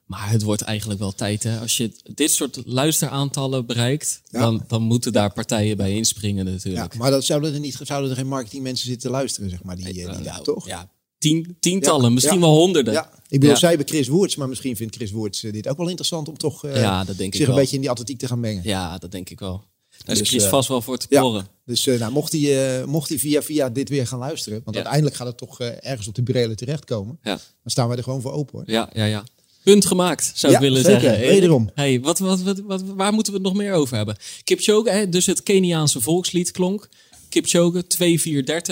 Maar 0.06 0.30
het 0.30 0.42
wordt 0.42 0.62
eigenlijk 0.62 1.00
wel 1.00 1.16
tijd. 1.16 1.44
Hè? 1.44 1.60
Als 1.60 1.78
je 1.78 1.92
dit 2.14 2.32
soort 2.32 2.62
luisteraantallen 2.66 3.66
bereikt, 3.66 4.22
Ja. 4.30 4.40
dan, 4.40 4.64
dan 4.68 4.82
moeten 4.82 5.14
daar 5.14 5.34
partijen 5.34 5.78
bij 5.78 5.92
inspringen 5.96 6.46
ja, 6.46 6.52
natuurlijk. 6.52 6.96
maar 6.96 7.12
dat 7.12 7.24
zouden 7.26 7.54
er 7.54 7.60
niet, 7.60 7.80
zouden 7.82 8.10
er 8.10 8.16
geen 8.16 8.28
marketingmensen 8.28 8.86
zitten 8.88 9.10
te 9.10 9.16
luisteren 9.16 9.50
zeg 9.50 9.64
maar, 9.64 9.76
die, 9.76 9.86
eh, 10.06 10.16
die 10.16 10.24
daar, 10.24 10.42
toch? 10.42 10.68
Ja, 10.68 10.90
tien, 11.18 11.58
tientallen, 11.60 12.14
misschien 12.14 12.40
wel 12.40 12.56
honderden. 12.56 12.94
Ja. 12.94 13.12
Ik 13.30 13.40
bedoel, 13.40 13.58
zij 13.58 13.70
hebben 13.70 13.88
Chris 13.88 14.08
Woerts, 14.08 14.36
maar 14.36 14.50
misschien 14.50 14.76
vindt 14.76 14.96
Chris 14.96 15.12
Woerts 15.12 15.40
dit 15.40 15.68
ook 15.68 15.78
wel 15.78 15.88
interessant 15.88 16.28
om 16.28 16.38
toch 16.38 16.68
ja, 16.68 17.04
dat 17.04 17.18
denk 17.18 17.34
zich 17.34 17.42
ik 17.42 17.48
een 17.48 17.56
beetje 17.56 17.76
in 17.76 17.82
die 17.82 17.90
atletiek 17.90 18.20
te 18.20 18.28
gaan 18.28 18.40
mengen. 18.40 18.62
Ja, 18.64 18.98
dat 18.98 19.12
denk 19.12 19.30
ik 19.30 19.40
wel. 19.40 19.64
Daar 20.06 20.16
is 20.16 20.22
dus, 20.22 20.30
Chris 20.30 20.46
vast 20.46 20.70
wel 20.70 20.82
voor 20.82 20.98
te 20.98 21.08
porren. 21.08 21.48
dus 21.66 21.86
nou, 21.86 22.12
mocht, 22.12 22.32
hij, 22.32 22.86
mocht 22.86 23.10
hij 23.10 23.20
via 23.20 23.42
via 23.42 23.70
dit 23.70 23.90
weer 23.90 24.08
gaan 24.08 24.20
luisteren, 24.20 24.62
want 24.64 24.76
uiteindelijk 24.76 25.16
gaat 25.16 25.28
het 25.28 25.38
toch 25.38 25.60
ergens 25.62 26.08
op 26.08 26.16
de 26.16 26.24
brele 26.24 26.56
terechtkomen, 26.56 27.20
ja. 27.24 27.32
dan 27.32 27.40
staan 27.72 27.88
wij 27.88 27.98
er 27.98 28.04
gewoon 28.04 28.22
voor 28.22 28.32
open 28.32 28.58
hoor. 28.58 28.64
Ja, 28.72 28.90
ja, 28.94 29.06
ja. 29.06 29.24
Punt 29.64 29.86
gemaakt, 29.86 30.32
zou 30.36 30.54
ik 30.54 30.60
willen 30.60 30.84
zeker. 30.84 31.02
zeggen. 31.02 31.28
Wederom. 31.28 31.70
Hey, 31.74 32.02
wat, 32.02 32.20
wat, 32.20 32.42
wat, 32.42 32.60
wat, 32.60 32.82
waar 32.82 33.14
moeten 33.14 33.34
we 33.34 33.40
het 33.40 33.48
nog 33.48 33.58
meer 33.58 33.74
over 33.74 33.96
hebben? 33.96 34.18
Kipchoge, 34.44 34.90
hè, 34.90 35.10
dus 35.10 35.26
het 35.26 35.44
Keniaanse 35.44 36.02
volkslied 36.02 36.52
klonk. 36.52 36.90
Kipchoge, 37.30 37.86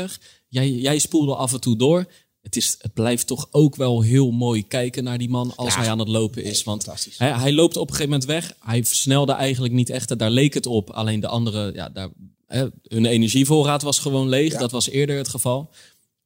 2.430. 0.10 0.18
Jij, 0.48 0.70
jij 0.72 1.00
spoelde 1.00 1.36
af 1.36 1.54
en 1.54 1.60
toe 1.60 1.78
door. 1.78 2.06
Het, 2.46 2.56
is, 2.56 2.76
het 2.80 2.94
blijft 2.94 3.28
toch 3.28 3.48
ook 3.52 3.76
wel 3.76 4.02
heel 4.02 4.32
mooi 4.32 4.68
kijken 4.68 5.04
naar 5.04 5.18
die 5.18 5.30
man 5.30 5.56
als 5.56 5.76
hij 5.76 5.90
aan 5.90 6.00
het 6.00 6.08
lopen 6.08 6.44
is. 6.44 6.64
Want 6.64 6.86
hij, 7.18 7.32
hij, 7.32 7.54
loopt 7.54 7.78
op 7.78 7.88
een 7.90 7.96
gegeven 7.96 8.12
moment 8.12 8.30
weg. 8.30 8.56
Hij 8.60 8.86
versnelde 8.86 9.32
eigenlijk 9.32 9.74
niet 9.74 9.90
echt. 9.90 10.20
Daar 10.20 10.32
leek 10.32 10.54
het 10.54 10.66
op. 10.66 10.90
Alleen 10.90 11.20
de 11.20 11.28
andere, 11.28 11.74
ja, 11.74 11.90
daar, 11.90 12.10
hè, 12.48 12.66
hun 12.84 13.06
energievoorraad 13.06 13.82
was 13.82 14.00
gewoon 14.00 14.30
leeg. 14.30 14.54
Dat 14.54 14.72
was 14.72 14.90
eerder 14.90 15.18
het 15.18 15.28
geval. 15.28 15.72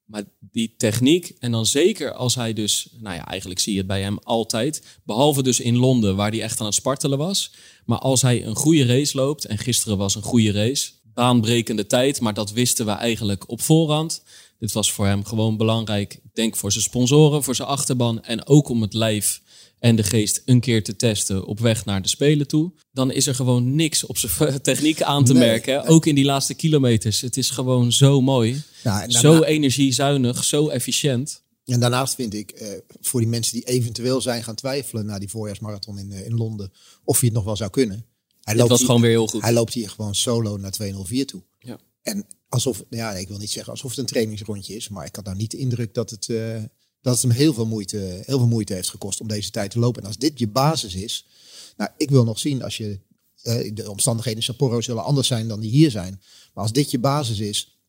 Maar 0.05 0.23
die 0.39 0.73
techniek, 0.77 1.35
en 1.39 1.51
dan 1.51 1.65
zeker 1.65 2.13
als 2.13 2.35
hij 2.35 2.53
dus, 2.53 2.87
nou 2.99 3.15
ja, 3.15 3.25
eigenlijk 3.25 3.59
zie 3.59 3.71
je 3.71 3.77
het 3.77 3.87
bij 3.87 4.01
hem 4.01 4.19
altijd, 4.23 4.83
behalve 5.03 5.43
dus 5.43 5.59
in 5.59 5.77
Londen, 5.77 6.15
waar 6.15 6.31
hij 6.31 6.41
echt 6.41 6.59
aan 6.59 6.65
het 6.65 6.75
spartelen 6.75 7.17
was. 7.17 7.51
Maar 7.85 7.99
als 7.99 8.21
hij 8.21 8.45
een 8.45 8.55
goede 8.55 8.85
race 8.85 9.17
loopt, 9.17 9.45
en 9.45 9.57
gisteren 9.57 9.97
was 9.97 10.15
een 10.15 10.21
goede 10.21 10.51
race, 10.51 10.91
baanbrekende 11.13 11.85
tijd, 11.85 12.21
maar 12.21 12.33
dat 12.33 12.51
wisten 12.51 12.85
we 12.85 12.91
eigenlijk 12.91 13.49
op 13.49 13.61
voorhand. 13.61 14.23
Dit 14.59 14.71
was 14.71 14.91
voor 14.91 15.05
hem 15.05 15.25
gewoon 15.25 15.57
belangrijk, 15.57 16.13
ik 16.13 16.33
denk 16.33 16.55
voor 16.55 16.71
zijn 16.71 16.83
sponsoren, 16.83 17.43
voor 17.43 17.55
zijn 17.55 17.67
achterban 17.67 18.23
en 18.23 18.47
ook 18.47 18.69
om 18.69 18.81
het 18.81 18.93
lijf 18.93 19.41
en 19.79 19.95
de 19.95 20.03
geest 20.03 20.41
een 20.45 20.59
keer 20.59 20.83
te 20.83 20.95
testen 20.95 21.45
op 21.45 21.59
weg 21.59 21.85
naar 21.85 22.01
de 22.01 22.07
Spelen 22.07 22.47
toe, 22.47 22.71
dan 22.91 23.11
is 23.11 23.27
er 23.27 23.35
gewoon 23.35 23.75
niks 23.75 24.05
op 24.05 24.17
zijn 24.17 24.61
techniek 24.61 25.01
aan 25.01 25.25
te 25.25 25.33
merken. 25.33 25.85
Ook 25.85 26.05
in 26.05 26.15
die 26.15 26.25
laatste 26.25 26.53
kilometers. 26.53 27.21
Het 27.21 27.37
is 27.37 27.49
gewoon 27.49 27.91
zo 27.91 28.21
mooi. 28.21 28.63
Ja, 28.83 29.09
zo 29.09 29.41
energiezuinig, 29.41 30.43
zo 30.43 30.67
efficiënt. 30.67 31.43
En 31.65 31.79
daarnaast 31.79 32.15
vind 32.15 32.33
ik, 32.33 32.51
eh, 32.51 32.67
voor 33.01 33.19
die 33.19 33.29
mensen 33.29 33.53
die 33.53 33.63
eventueel 33.63 34.21
zijn 34.21 34.43
gaan 34.43 34.55
twijfelen 34.55 35.05
na 35.05 35.19
die 35.19 35.29
voorjaarsmarathon 35.29 35.99
in, 35.99 36.11
eh, 36.11 36.25
in 36.25 36.35
Londen, 36.35 36.71
of 37.03 37.19
je 37.19 37.25
het 37.25 37.35
nog 37.35 37.43
wel 37.43 37.55
zou 37.55 37.69
kunnen. 37.69 38.05
Hij 38.41 38.55
loopt 38.55 38.69
was 38.69 38.83
gewoon 38.83 39.01
weer 39.01 39.09
heel 39.09 39.27
goed. 39.27 39.41
Hij 39.41 39.53
loopt 39.53 39.73
hier 39.73 39.89
gewoon 39.89 40.15
solo 40.15 40.57
naar 40.57 40.71
204 40.71 41.25
toe. 41.25 41.43
Ja. 41.59 41.79
En 42.01 42.25
alsof, 42.49 42.83
ja, 42.89 43.11
ik 43.11 43.27
wil 43.27 43.37
niet 43.37 43.51
zeggen 43.51 43.71
alsof 43.71 43.89
het 43.89 43.99
een 43.99 44.05
trainingsrondje 44.05 44.75
is, 44.75 44.89
maar 44.89 45.05
ik 45.05 45.15
had 45.15 45.25
nou 45.25 45.37
niet 45.37 45.51
de 45.51 45.57
indruk 45.57 45.93
dat 45.93 46.09
het, 46.09 46.27
uh, 46.27 46.63
dat 47.01 47.13
het 47.13 47.21
hem 47.21 47.31
heel 47.31 47.53
veel, 47.53 47.65
moeite, 47.65 47.97
heel 47.97 48.37
veel 48.37 48.47
moeite 48.47 48.73
heeft 48.73 48.89
gekost 48.89 49.21
om 49.21 49.27
deze 49.27 49.51
tijd 49.51 49.71
te 49.71 49.79
lopen. 49.79 50.01
En 50.01 50.07
als 50.07 50.17
dit 50.17 50.39
je 50.39 50.47
basis 50.47 50.95
is, 50.95 51.25
nou, 51.77 51.89
ik 51.97 52.09
wil 52.09 52.23
nog 52.23 52.39
zien 52.39 52.63
als 52.63 52.77
je, 52.77 52.99
uh, 53.43 53.71
de 53.73 53.89
omstandigheden 53.89 54.39
in 54.39 54.45
Sapporo 54.45 54.81
zullen 54.81 55.03
anders 55.03 55.27
zijn 55.27 55.47
dan 55.47 55.59
die 55.59 55.71
hier 55.71 55.91
zijn. 55.91 56.21
Maar 56.53 56.63
als 56.63 56.73
dit 56.73 56.91
je 56.91 56.99
basis 56.99 57.39
is, 57.39 57.79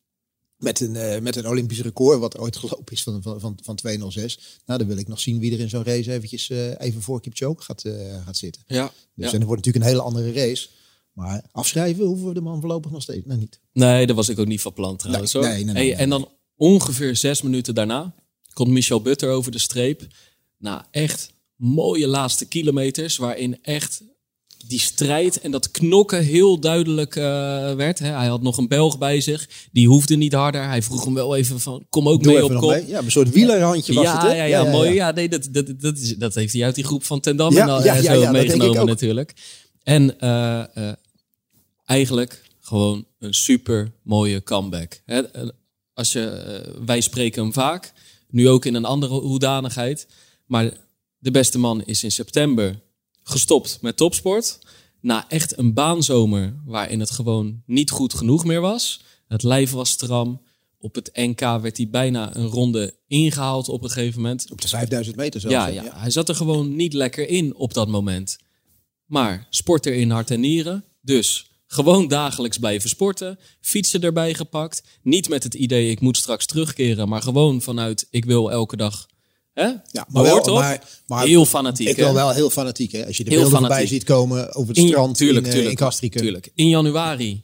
met 0.61 0.79
een, 0.79 0.95
uh, 0.95 1.19
met 1.19 1.35
een 1.35 1.47
Olympisch 1.47 1.81
record, 1.81 2.19
wat 2.19 2.37
ooit 2.37 2.55
gelopen 2.55 2.93
is 2.93 3.03
van, 3.03 3.21
van, 3.21 3.39
van, 3.39 3.57
van 3.63 3.75
206. 3.75 4.59
Nou, 4.65 4.79
dan 4.79 4.87
wil 4.87 4.97
ik 4.97 5.07
nog 5.07 5.19
zien 5.19 5.39
wie 5.39 5.53
er 5.53 5.59
in 5.59 5.69
zo'n 5.69 5.83
race 5.83 6.11
eventjes 6.11 6.49
uh, 6.49 6.79
even 6.79 7.01
voor 7.01 7.21
Kipchoge 7.21 7.63
gaat, 7.63 7.83
uh, 7.83 8.23
gaat 8.25 8.37
zitten. 8.37 8.63
Ja, 8.67 8.93
dus 9.15 9.31
En 9.31 9.37
dan 9.37 9.47
wordt 9.47 9.65
natuurlijk 9.65 9.85
een 9.85 9.91
hele 9.91 10.07
andere 10.07 10.31
race. 10.31 10.67
Maar 11.13 11.43
afschrijven 11.51 12.05
hoeven 12.05 12.27
we 12.27 12.33
de 12.33 12.41
man 12.41 12.59
voorlopig 12.59 12.91
nog 12.91 13.01
steeds 13.01 13.25
nou, 13.25 13.39
niet. 13.39 13.59
Nee, 13.73 14.07
dat 14.07 14.15
was 14.15 14.29
ik 14.29 14.39
ook 14.39 14.47
niet 14.47 14.61
van 14.61 14.73
plan 14.73 14.97
trouwens. 14.97 15.33
Nee, 15.33 15.43
nee, 15.43 15.63
nee, 15.63 15.73
hey, 15.73 15.95
en 15.95 16.09
dan 16.09 16.29
ongeveer 16.55 17.15
zes 17.15 17.41
minuten 17.41 17.75
daarna 17.75 18.13
komt 18.53 18.69
Michel 18.69 19.01
Butter 19.01 19.29
over 19.29 19.51
de 19.51 19.59
streep. 19.59 20.07
Nou, 20.57 20.81
echt 20.91 21.33
mooie 21.55 22.07
laatste 22.07 22.45
kilometers, 22.45 23.17
waarin 23.17 23.57
echt 23.61 24.01
die 24.67 24.79
strijd 24.79 25.41
en 25.41 25.51
dat 25.51 25.71
knokken 25.71 26.23
heel 26.23 26.59
duidelijk 26.59 27.15
uh, 27.15 27.23
werd. 27.73 27.99
Hè. 27.99 28.07
Hij 28.07 28.27
had 28.27 28.41
nog 28.41 28.57
een 28.57 28.67
Belg 28.67 28.97
bij 28.97 29.21
zich, 29.21 29.49
die 29.71 29.87
hoefde 29.87 30.15
niet 30.15 30.33
harder. 30.33 30.67
Hij 30.67 30.81
vroeg 30.81 31.03
hem 31.03 31.13
wel 31.13 31.35
even 31.35 31.59
van, 31.59 31.85
kom 31.89 32.09
ook 32.09 32.25
mee 32.25 32.43
op 32.43 32.55
kop. 32.55 32.69
Mee. 32.69 32.87
Ja, 32.87 32.99
een 32.99 33.11
soort 33.11 33.29
wielerhandje 33.29 33.93
was 33.93 34.03
ja, 34.03 34.13
het, 34.13 34.21
hè? 34.21 34.35
Ja, 34.35 34.43
ja, 34.43 34.63
ja, 34.63 34.71
mooi. 34.71 34.93
Ja, 34.93 35.11
nee, 35.11 35.29
dat, 35.29 35.47
dat, 35.51 35.79
dat, 35.79 35.97
is, 35.97 36.15
dat 36.15 36.35
heeft 36.35 36.53
hij 36.53 36.63
uit 36.63 36.75
die 36.75 36.83
groep 36.83 37.03
van 37.03 37.19
Ten 37.19 37.35
Dam 37.35 37.57
en, 37.57 38.03
zo 38.03 38.31
meegenomen 38.31 38.85
natuurlijk. 38.85 39.33
En 39.83 40.15
uh, 40.19 40.63
uh, 40.75 40.91
eigenlijk 41.85 42.43
gewoon 42.59 43.05
een 43.19 43.33
super 43.33 43.91
mooie 44.03 44.43
comeback. 44.43 45.01
Hè. 45.05 45.23
Als 45.93 46.11
je, 46.11 46.81
wij 46.85 47.01
spreken 47.01 47.41
hem 47.41 47.53
vaak, 47.53 47.93
nu 48.29 48.49
ook 48.49 48.65
in 48.65 48.75
een 48.75 48.85
andere 48.85 49.13
hoedanigheid. 49.13 50.07
Maar 50.45 50.73
de 51.17 51.31
beste 51.31 51.59
man 51.59 51.83
is 51.83 52.03
in 52.03 52.11
september 52.11 52.81
gestopt 53.23 53.77
met 53.81 53.97
topsport. 53.97 54.59
Na 55.01 55.29
echt 55.29 55.57
een 55.57 55.73
baanzomer 55.73 56.61
waarin 56.65 56.99
het 56.99 57.11
gewoon 57.11 57.61
niet 57.65 57.91
goed 57.91 58.13
genoeg 58.13 58.45
meer 58.45 58.61
was. 58.61 59.01
Het 59.27 59.43
lijf 59.43 59.71
was 59.71 59.89
stram. 59.89 60.41
Op 60.77 60.95
het 60.95 61.09
NK 61.13 61.39
werd 61.39 61.77
hij 61.77 61.89
bijna 61.89 62.35
een 62.35 62.47
ronde 62.47 62.95
ingehaald 63.07 63.69
op 63.69 63.83
een 63.83 63.89
gegeven 63.89 64.21
moment. 64.21 64.51
Op 64.51 64.61
de 64.61 64.67
5000 64.67 65.15
meter 65.15 65.39
zelfs. 65.39 65.55
Ja, 65.55 65.67
ja, 65.67 65.99
hij 65.99 66.09
zat 66.09 66.29
er 66.29 66.35
gewoon 66.35 66.75
niet 66.75 66.93
lekker 66.93 67.27
in 67.27 67.55
op 67.55 67.73
dat 67.73 67.87
moment. 67.87 68.37
Maar 69.05 69.47
sporter 69.49 69.93
in 69.93 70.09
hart 70.09 70.31
en 70.31 70.39
nieren. 70.39 70.83
Dus 71.01 71.50
gewoon 71.71 72.07
dagelijks 72.07 72.57
blijven 72.57 72.89
sporten. 72.89 73.39
Fietsen 73.61 74.01
erbij 74.01 74.33
gepakt. 74.33 74.83
Niet 75.01 75.29
met 75.29 75.43
het 75.43 75.53
idee 75.53 75.89
ik 75.89 75.99
moet 75.99 76.17
straks 76.17 76.45
terugkeren. 76.45 77.09
Maar 77.09 77.21
gewoon 77.21 77.61
vanuit 77.61 78.07
ik 78.09 78.25
wil 78.25 78.51
elke 78.51 78.77
dag 78.77 79.09
Hè? 79.53 79.63
Ja, 79.91 80.05
maar, 80.07 80.23
wel, 80.23 80.53
maar, 80.53 81.01
maar, 81.07 81.25
heel 81.25 81.45
fanatiek. 81.45 81.87
Ik 81.87 81.95
wil 81.95 82.13
wel 82.13 82.31
heel 82.31 82.49
fanatiek. 82.49 82.91
Hè? 82.91 83.05
Als 83.05 83.17
je 83.17 83.23
de 83.23 83.29
heel 83.29 83.39
beelden 83.39 83.59
voorbij 83.59 83.87
ziet 83.87 84.03
komen 84.03 84.53
over 84.53 84.67
het 84.67 84.77
in, 84.77 84.87
strand 84.87 85.17
tuurlijk, 85.17 85.45
in, 85.45 85.51
tuurlijk, 85.51 85.79
in. 85.99 86.09
Tuurlijk. 86.09 86.51
In 86.55 86.69
januari 86.69 87.43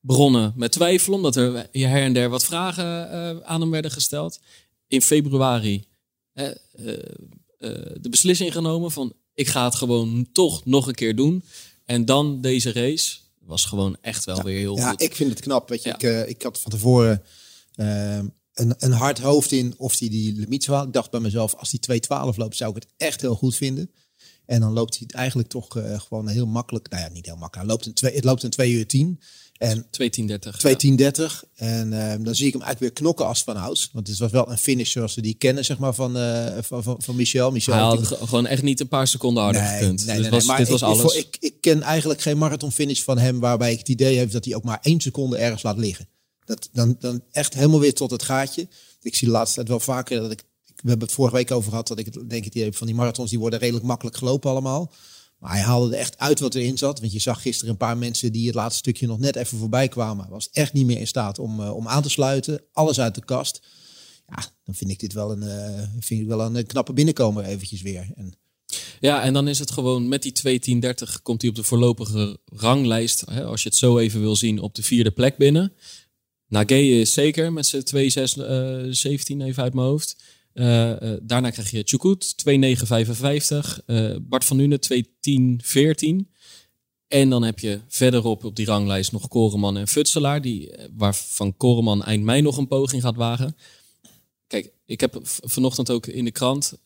begonnen 0.00 0.52
met 0.56 0.72
twijfel, 0.72 1.12
omdat 1.12 1.36
er 1.36 1.68
her 1.72 2.02
en 2.02 2.12
der 2.12 2.28
wat 2.28 2.44
vragen 2.44 2.84
uh, 2.84 3.42
aan 3.42 3.60
hem 3.60 3.70
werden 3.70 3.90
gesteld. 3.90 4.40
In 4.86 5.02
februari 5.02 5.84
uh, 6.34 6.44
uh, 6.44 6.52
de 8.00 8.08
beslissing 8.10 8.52
genomen 8.52 8.90
van 8.90 9.12
ik 9.34 9.48
ga 9.48 9.64
het 9.64 9.74
gewoon 9.74 10.28
toch 10.32 10.64
nog 10.64 10.86
een 10.86 10.94
keer 10.94 11.16
doen. 11.16 11.44
En 11.84 12.04
dan 12.04 12.40
deze 12.40 12.72
race 12.72 13.16
was 13.46 13.64
gewoon 13.64 13.96
echt 14.00 14.24
wel 14.24 14.42
weer 14.42 14.58
heel 14.58 14.76
ja, 14.76 14.90
goed. 14.90 15.00
Ja, 15.00 15.06
ik 15.06 15.14
vind 15.14 15.30
het 15.30 15.40
knap. 15.40 15.68
Weet 15.68 15.82
je, 15.82 15.90
ik, 15.90 16.28
ik 16.28 16.42
had 16.42 16.60
van 16.60 16.70
tevoren 16.70 17.22
een, 18.56 18.74
een 18.78 18.92
hard 18.92 19.18
hoofd 19.18 19.52
in 19.52 19.74
of 19.76 19.98
hij 19.98 20.08
die, 20.08 20.32
die 20.32 20.40
limiet 20.40 20.64
zou 20.64 20.86
Ik 20.86 20.92
dacht 20.92 21.10
bij 21.10 21.20
mezelf, 21.20 21.54
als 21.54 21.70
die 21.70 22.00
2.12 22.32 22.36
loopt, 22.36 22.56
zou 22.56 22.76
ik 22.76 22.82
het 22.82 22.92
echt 22.96 23.20
heel 23.20 23.34
goed 23.34 23.56
vinden. 23.56 23.90
En 24.46 24.60
dan 24.60 24.72
loopt 24.72 24.96
hij 24.96 25.02
het 25.06 25.16
eigenlijk 25.16 25.48
toch 25.48 25.76
uh, 25.76 26.00
gewoon 26.00 26.28
heel 26.28 26.46
makkelijk. 26.46 26.90
Nou 26.90 27.02
ja, 27.02 27.08
niet 27.08 27.26
heel 27.26 27.36
makkelijk. 27.36 27.68
Hij 27.68 27.76
loopt 27.76 27.86
een 27.86 27.94
twee, 27.94 28.14
het 28.14 28.24
loopt 28.24 28.42
een 28.42 28.50
2 28.50 28.72
uur 28.72 28.86
10. 28.86 29.20
En 29.58 29.84
2.10.30. 29.84 29.86
2.10.30. 29.88 31.48
En 31.54 31.92
uh, 31.92 32.14
dan 32.20 32.34
zie 32.34 32.46
ik 32.46 32.52
hem 32.52 32.62
eigenlijk 32.62 32.78
weer 32.78 32.92
knokken 32.92 33.26
als 33.26 33.42
van 33.42 33.56
ouds. 33.56 33.90
Want 33.92 34.08
het 34.08 34.18
was 34.18 34.30
wel 34.30 34.50
een 34.50 34.58
finish 34.58 34.92
zoals 34.92 35.14
we 35.14 35.20
die 35.20 35.34
kennen, 35.34 35.64
zeg 35.64 35.78
maar, 35.78 35.94
van, 35.94 36.16
uh, 36.16 36.46
van, 36.60 36.82
van, 36.82 36.96
van, 36.98 37.16
Michel. 37.16 37.50
Michel 37.50 37.74
Hij 37.74 37.82
had 37.82 38.06
gewoon 38.06 38.46
echt 38.46 38.62
niet 38.62 38.80
een 38.80 38.88
paar 38.88 39.06
seconden 39.06 39.42
harder 39.42 39.62
nee, 39.62 39.78
gekund. 39.78 40.06
Nee, 40.06 40.18
nee, 40.18 40.30
was, 40.30 40.44
maar 40.44 40.56
dit 40.58 40.68
was 40.68 40.80
ik, 40.80 40.86
alles. 40.86 41.14
Ik, 41.14 41.36
ik, 41.40 41.60
ken 41.60 41.82
eigenlijk 41.82 42.20
geen 42.20 42.38
marathon 42.38 42.72
finish 42.72 43.00
van 43.00 43.18
hem 43.18 43.40
waarbij 43.40 43.72
ik 43.72 43.78
het 43.78 43.88
idee 43.88 44.18
heb 44.18 44.30
dat 44.30 44.44
hij 44.44 44.54
ook 44.54 44.64
maar 44.64 44.78
één 44.82 45.00
seconde 45.00 45.36
ergens 45.36 45.62
laat 45.62 45.78
liggen. 45.78 46.08
Dat, 46.44 46.68
dan, 46.72 46.96
dan 47.00 47.22
echt 47.30 47.54
helemaal 47.54 47.80
weer 47.80 47.94
tot 47.94 48.10
het 48.10 48.22
gaatje. 48.22 48.68
Ik 49.02 49.14
zie 49.14 49.26
de 49.26 49.32
laatste 49.32 49.54
tijd 49.54 49.68
wel 49.68 49.80
vaker 49.80 50.20
dat 50.20 50.30
ik. 50.30 50.44
We 50.76 50.88
hebben 50.88 51.06
het 51.06 51.16
vorige 51.16 51.34
week 51.36 51.50
over 51.50 51.70
gehad 51.70 51.88
dat 51.88 51.98
ik 51.98 52.04
het 52.04 52.30
denk 52.30 52.44
ik 52.44 52.52
die 52.52 52.72
van 52.72 52.86
die 52.86 52.96
marathons 52.96 53.30
die 53.30 53.38
worden 53.38 53.58
redelijk 53.58 53.84
makkelijk 53.84 54.16
gelopen 54.16 54.50
allemaal. 54.50 54.92
Maar 55.38 55.50
hij 55.50 55.60
haalde 55.60 55.94
er 55.94 56.00
echt 56.00 56.18
uit 56.18 56.40
wat 56.40 56.54
erin 56.54 56.78
zat. 56.78 57.00
Want 57.00 57.12
je 57.12 57.18
zag 57.18 57.42
gisteren 57.42 57.70
een 57.70 57.76
paar 57.76 57.98
mensen 57.98 58.32
die 58.32 58.46
het 58.46 58.54
laatste 58.54 58.78
stukje 58.78 59.06
nog 59.06 59.18
net 59.18 59.36
even 59.36 59.58
voorbij 59.58 59.88
kwamen. 59.88 60.28
Was 60.28 60.50
echt 60.50 60.72
niet 60.72 60.86
meer 60.86 60.98
in 60.98 61.06
staat 61.06 61.38
om, 61.38 61.60
uh, 61.60 61.74
om 61.74 61.88
aan 61.88 62.02
te 62.02 62.10
sluiten. 62.10 62.60
Alles 62.72 63.00
uit 63.00 63.14
de 63.14 63.24
kast. 63.24 63.66
Ja, 64.28 64.44
dan 64.64 64.74
vind 64.74 64.90
ik 64.90 65.00
dit 65.00 65.12
wel 65.12 65.30
een, 65.30 65.42
uh, 65.42 65.82
vind 66.00 66.20
ik 66.20 66.26
wel 66.26 66.40
een 66.40 66.66
knappe 66.66 66.92
binnenkomer 66.92 67.44
eventjes 67.44 67.82
weer. 67.82 68.12
En, 68.14 68.34
ja, 69.00 69.22
en 69.22 69.32
dan 69.32 69.48
is 69.48 69.58
het 69.58 69.70
gewoon 69.70 70.08
met 70.08 70.22
die 70.22 70.32
2.10.30 71.06 71.22
komt 71.22 71.40
hij 71.40 71.50
op 71.50 71.56
de 71.56 71.62
voorlopige 71.62 72.38
ranglijst. 72.44 73.24
Hè, 73.30 73.44
als 73.44 73.62
je 73.62 73.68
het 73.68 73.78
zo 73.78 73.98
even 73.98 74.20
wil 74.20 74.36
zien, 74.36 74.60
op 74.60 74.74
de 74.74 74.82
vierde 74.82 75.10
plek 75.10 75.36
binnen. 75.36 75.72
Nagé 76.48 76.74
is 76.74 77.12
zeker 77.12 77.52
met 77.52 77.66
zijn 77.66 77.84
2, 77.84 78.10
6, 78.10 78.32
17 78.90 79.40
even 79.40 79.62
uit 79.62 79.74
mijn 79.74 79.86
hoofd. 79.86 80.16
Uh, 80.56 81.00
uh, 81.02 81.16
daarna 81.22 81.50
krijg 81.50 81.70
je 81.70 81.82
Chukut, 81.84 82.36
2,955. 82.36 83.82
Uh, 83.86 84.16
Bart 84.20 84.44
van 84.44 84.56
Nuenen, 84.56 84.78
2,1014. 84.78 86.32
En 87.08 87.30
dan 87.30 87.42
heb 87.42 87.58
je 87.58 87.80
verderop 87.88 88.44
op 88.44 88.56
die 88.56 88.66
ranglijst 88.66 89.12
nog 89.12 89.28
Koreman 89.28 89.76
en 89.76 89.88
Futselaar. 89.88 90.40
Die, 90.40 90.72
waarvan 90.96 91.56
Koreman 91.56 92.04
eind 92.04 92.24
mei 92.24 92.42
nog 92.42 92.56
een 92.56 92.68
poging 92.68 93.02
gaat 93.02 93.16
wagen. 93.16 93.56
Kijk, 94.46 94.72
ik 94.86 95.00
heb 95.00 95.18
vanochtend 95.22 95.90
ook 95.90 96.06
in 96.06 96.24
de 96.24 96.30
krant 96.30 96.78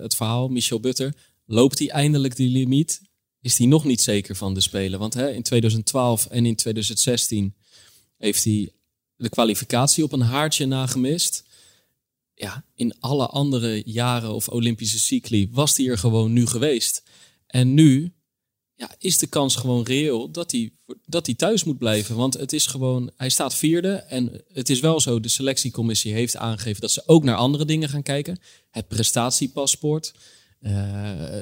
het 0.00 0.14
verhaal. 0.14 0.48
Michel 0.48 0.80
Butter, 0.80 1.14
loopt 1.46 1.78
hij 1.78 1.90
eindelijk 1.90 2.36
die 2.36 2.50
limiet? 2.50 3.00
Is 3.40 3.58
hij 3.58 3.66
nog 3.66 3.84
niet 3.84 4.00
zeker 4.00 4.36
van 4.36 4.54
de 4.54 4.60
Spelen? 4.60 4.98
Want 4.98 5.14
hè, 5.14 5.30
in 5.30 5.42
2012 5.42 6.26
en 6.26 6.46
in 6.46 6.56
2016 6.56 7.54
heeft 8.16 8.44
hij 8.44 8.70
de 9.16 9.28
kwalificatie 9.28 10.04
op 10.04 10.12
een 10.12 10.20
haartje 10.20 10.66
na 10.66 10.86
gemist. 10.86 11.45
Ja, 12.38 12.64
in 12.74 13.00
alle 13.00 13.26
andere 13.26 13.82
jaren 13.84 14.34
of 14.34 14.48
Olympische 14.48 14.98
cycli 14.98 15.48
was 15.52 15.76
hij 15.76 15.86
er 15.86 15.98
gewoon 15.98 16.32
nu 16.32 16.46
geweest. 16.46 17.02
En 17.46 17.74
nu 17.74 18.12
ja, 18.74 18.94
is 18.98 19.18
de 19.18 19.26
kans 19.26 19.56
gewoon 19.56 19.84
reëel 19.84 20.30
dat 20.30 20.52
hij, 20.52 20.72
dat 21.04 21.26
hij 21.26 21.34
thuis 21.34 21.64
moet 21.64 21.78
blijven. 21.78 22.16
Want 22.16 22.34
het 22.34 22.52
is 22.52 22.66
gewoon, 22.66 23.10
hij 23.16 23.28
staat 23.28 23.54
vierde. 23.54 23.92
En 23.92 24.44
het 24.52 24.70
is 24.70 24.80
wel 24.80 25.00
zo, 25.00 25.20
de 25.20 25.28
selectiecommissie 25.28 26.12
heeft 26.12 26.36
aangegeven 26.36 26.80
dat 26.80 26.90
ze 26.90 27.02
ook 27.06 27.24
naar 27.24 27.36
andere 27.36 27.64
dingen 27.64 27.88
gaan 27.88 28.02
kijken. 28.02 28.38
Het 28.70 28.88
prestatiepaspoort, 28.88 30.14
uh, 30.60 30.70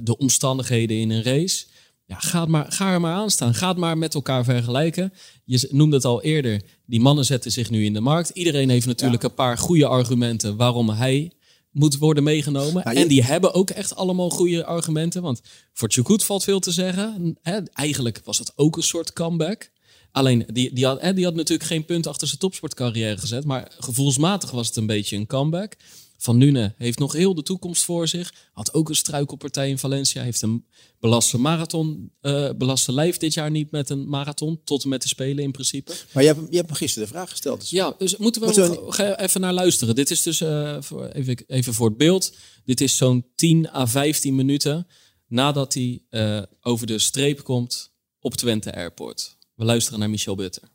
de 0.02 0.16
omstandigheden 0.18 0.96
in 0.96 1.10
een 1.10 1.22
race. 1.22 1.66
Ja, 2.06 2.16
ga, 2.18 2.44
maar, 2.44 2.72
ga 2.72 2.92
er 2.92 3.00
maar 3.00 3.14
aan 3.14 3.30
staan. 3.30 3.54
Ga 3.54 3.68
het 3.68 3.76
maar 3.76 3.98
met 3.98 4.14
elkaar 4.14 4.44
vergelijken. 4.44 5.12
Je 5.44 5.68
noemde 5.70 5.96
het 5.96 6.04
al 6.04 6.22
eerder, 6.22 6.62
die 6.86 7.00
mannen 7.00 7.24
zetten 7.24 7.52
zich 7.52 7.70
nu 7.70 7.84
in 7.84 7.92
de 7.92 8.00
markt. 8.00 8.28
Iedereen 8.28 8.68
heeft 8.68 8.86
natuurlijk 8.86 9.22
een 9.22 9.34
paar 9.34 9.58
goede 9.58 9.86
argumenten 9.86 10.56
waarom 10.56 10.90
hij 10.90 11.32
moet 11.70 11.98
worden 11.98 12.22
meegenomen. 12.22 12.82
En 12.84 13.08
die 13.08 13.22
hebben 13.22 13.54
ook 13.54 13.70
echt 13.70 13.94
allemaal 13.96 14.30
goede 14.30 14.64
argumenten. 14.64 15.22
Want 15.22 15.40
voor 15.72 15.90
Chukut 15.92 16.24
valt 16.24 16.44
veel 16.44 16.60
te 16.60 16.70
zeggen. 16.70 17.38
Eigenlijk 17.72 18.20
was 18.24 18.38
het 18.38 18.52
ook 18.56 18.76
een 18.76 18.82
soort 18.82 19.12
comeback. 19.12 19.70
Alleen, 20.10 20.44
die, 20.52 20.74
die, 20.74 20.86
had, 20.86 21.00
die 21.14 21.24
had 21.24 21.34
natuurlijk 21.34 21.68
geen 21.68 21.84
punt 21.84 22.06
achter 22.06 22.26
zijn 22.26 22.38
topsportcarrière 22.38 23.18
gezet. 23.18 23.44
Maar 23.44 23.72
gevoelsmatig 23.78 24.50
was 24.50 24.66
het 24.66 24.76
een 24.76 24.86
beetje 24.86 25.16
een 25.16 25.26
comeback. 25.26 25.76
Van 26.24 26.38
Nune 26.38 26.74
heeft 26.76 26.98
nog 26.98 27.12
heel 27.12 27.34
de 27.34 27.42
toekomst 27.42 27.84
voor 27.84 28.08
zich. 28.08 28.32
Had 28.52 28.74
ook 28.74 28.88
een 28.88 28.96
struikelpartij 28.96 29.68
in 29.68 29.78
Valencia. 29.78 30.22
Heeft 30.22 30.42
een 30.42 30.66
belaste 31.00 31.38
marathon, 31.38 32.12
uh, 32.22 32.50
belaste 32.56 32.92
lijf 32.92 33.16
dit 33.16 33.34
jaar 33.34 33.50
niet 33.50 33.70
met 33.70 33.90
een 33.90 34.08
marathon. 34.08 34.60
Tot 34.64 34.82
en 34.82 34.88
met 34.88 35.02
de 35.02 35.08
Spelen 35.08 35.44
in 35.44 35.52
principe. 35.52 35.92
Maar 36.12 36.22
je 36.22 36.28
hebt, 36.28 36.40
je 36.50 36.56
hebt 36.56 36.68
me 36.68 36.74
gisteren 36.74 37.08
de 37.08 37.14
vraag 37.14 37.30
gesteld. 37.30 37.60
Dus... 37.60 37.70
Ja, 37.70 37.94
dus 37.98 38.16
moeten 38.16 38.40
we, 38.40 38.46
moeten 38.84 39.18
even 39.18 39.40
naar 39.40 39.52
luisteren. 39.52 39.94
Dit 39.94 40.10
is 40.10 40.22
dus, 40.22 40.40
uh, 40.40 40.76
voor, 40.80 41.06
even, 41.06 41.44
even 41.46 41.74
voor 41.74 41.88
het 41.88 41.96
beeld. 41.96 42.36
Dit 42.64 42.80
is 42.80 42.96
zo'n 42.96 43.26
10 43.34 43.70
à 43.70 43.86
15 43.86 44.34
minuten 44.34 44.86
nadat 45.26 45.74
hij 45.74 46.02
uh, 46.10 46.42
over 46.60 46.86
de 46.86 46.98
streep 46.98 47.42
komt 47.42 47.92
op 48.20 48.34
Twente 48.34 48.74
Airport. 48.74 49.36
We 49.54 49.64
luisteren 49.64 49.98
naar 49.98 50.10
Michel 50.10 50.34
Butter. 50.34 50.73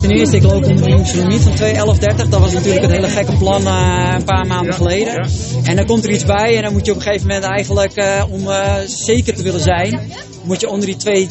Ten 0.00 0.10
eerste, 0.10 0.36
ik 0.36 0.42
loop 0.42 0.64
onder 0.64 0.76
de 0.76 1.16
limiet 1.16 1.40
van 1.40 1.52
2.11.30. 1.52 2.28
Dat 2.28 2.40
was 2.40 2.52
natuurlijk 2.52 2.84
een 2.84 2.90
hele 2.90 3.08
gekke 3.08 3.36
plan 3.36 3.62
uh, 3.62 4.14
een 4.16 4.24
paar 4.24 4.46
maanden 4.46 4.74
geleden. 4.74 5.28
En 5.64 5.76
dan 5.76 5.86
komt 5.86 6.04
er 6.04 6.10
iets 6.10 6.24
bij 6.24 6.56
en 6.56 6.62
dan 6.62 6.72
moet 6.72 6.86
je 6.86 6.90
op 6.90 6.96
een 6.96 7.02
gegeven 7.02 7.26
moment 7.26 7.44
eigenlijk, 7.44 7.96
uh, 7.96 8.24
om 8.30 8.40
uh, 8.40 8.74
zeker 8.86 9.34
te 9.34 9.42
willen 9.42 9.60
zijn, 9.60 10.00
moet 10.44 10.60
je 10.60 10.68
onder 10.68 10.86
die 10.86 11.28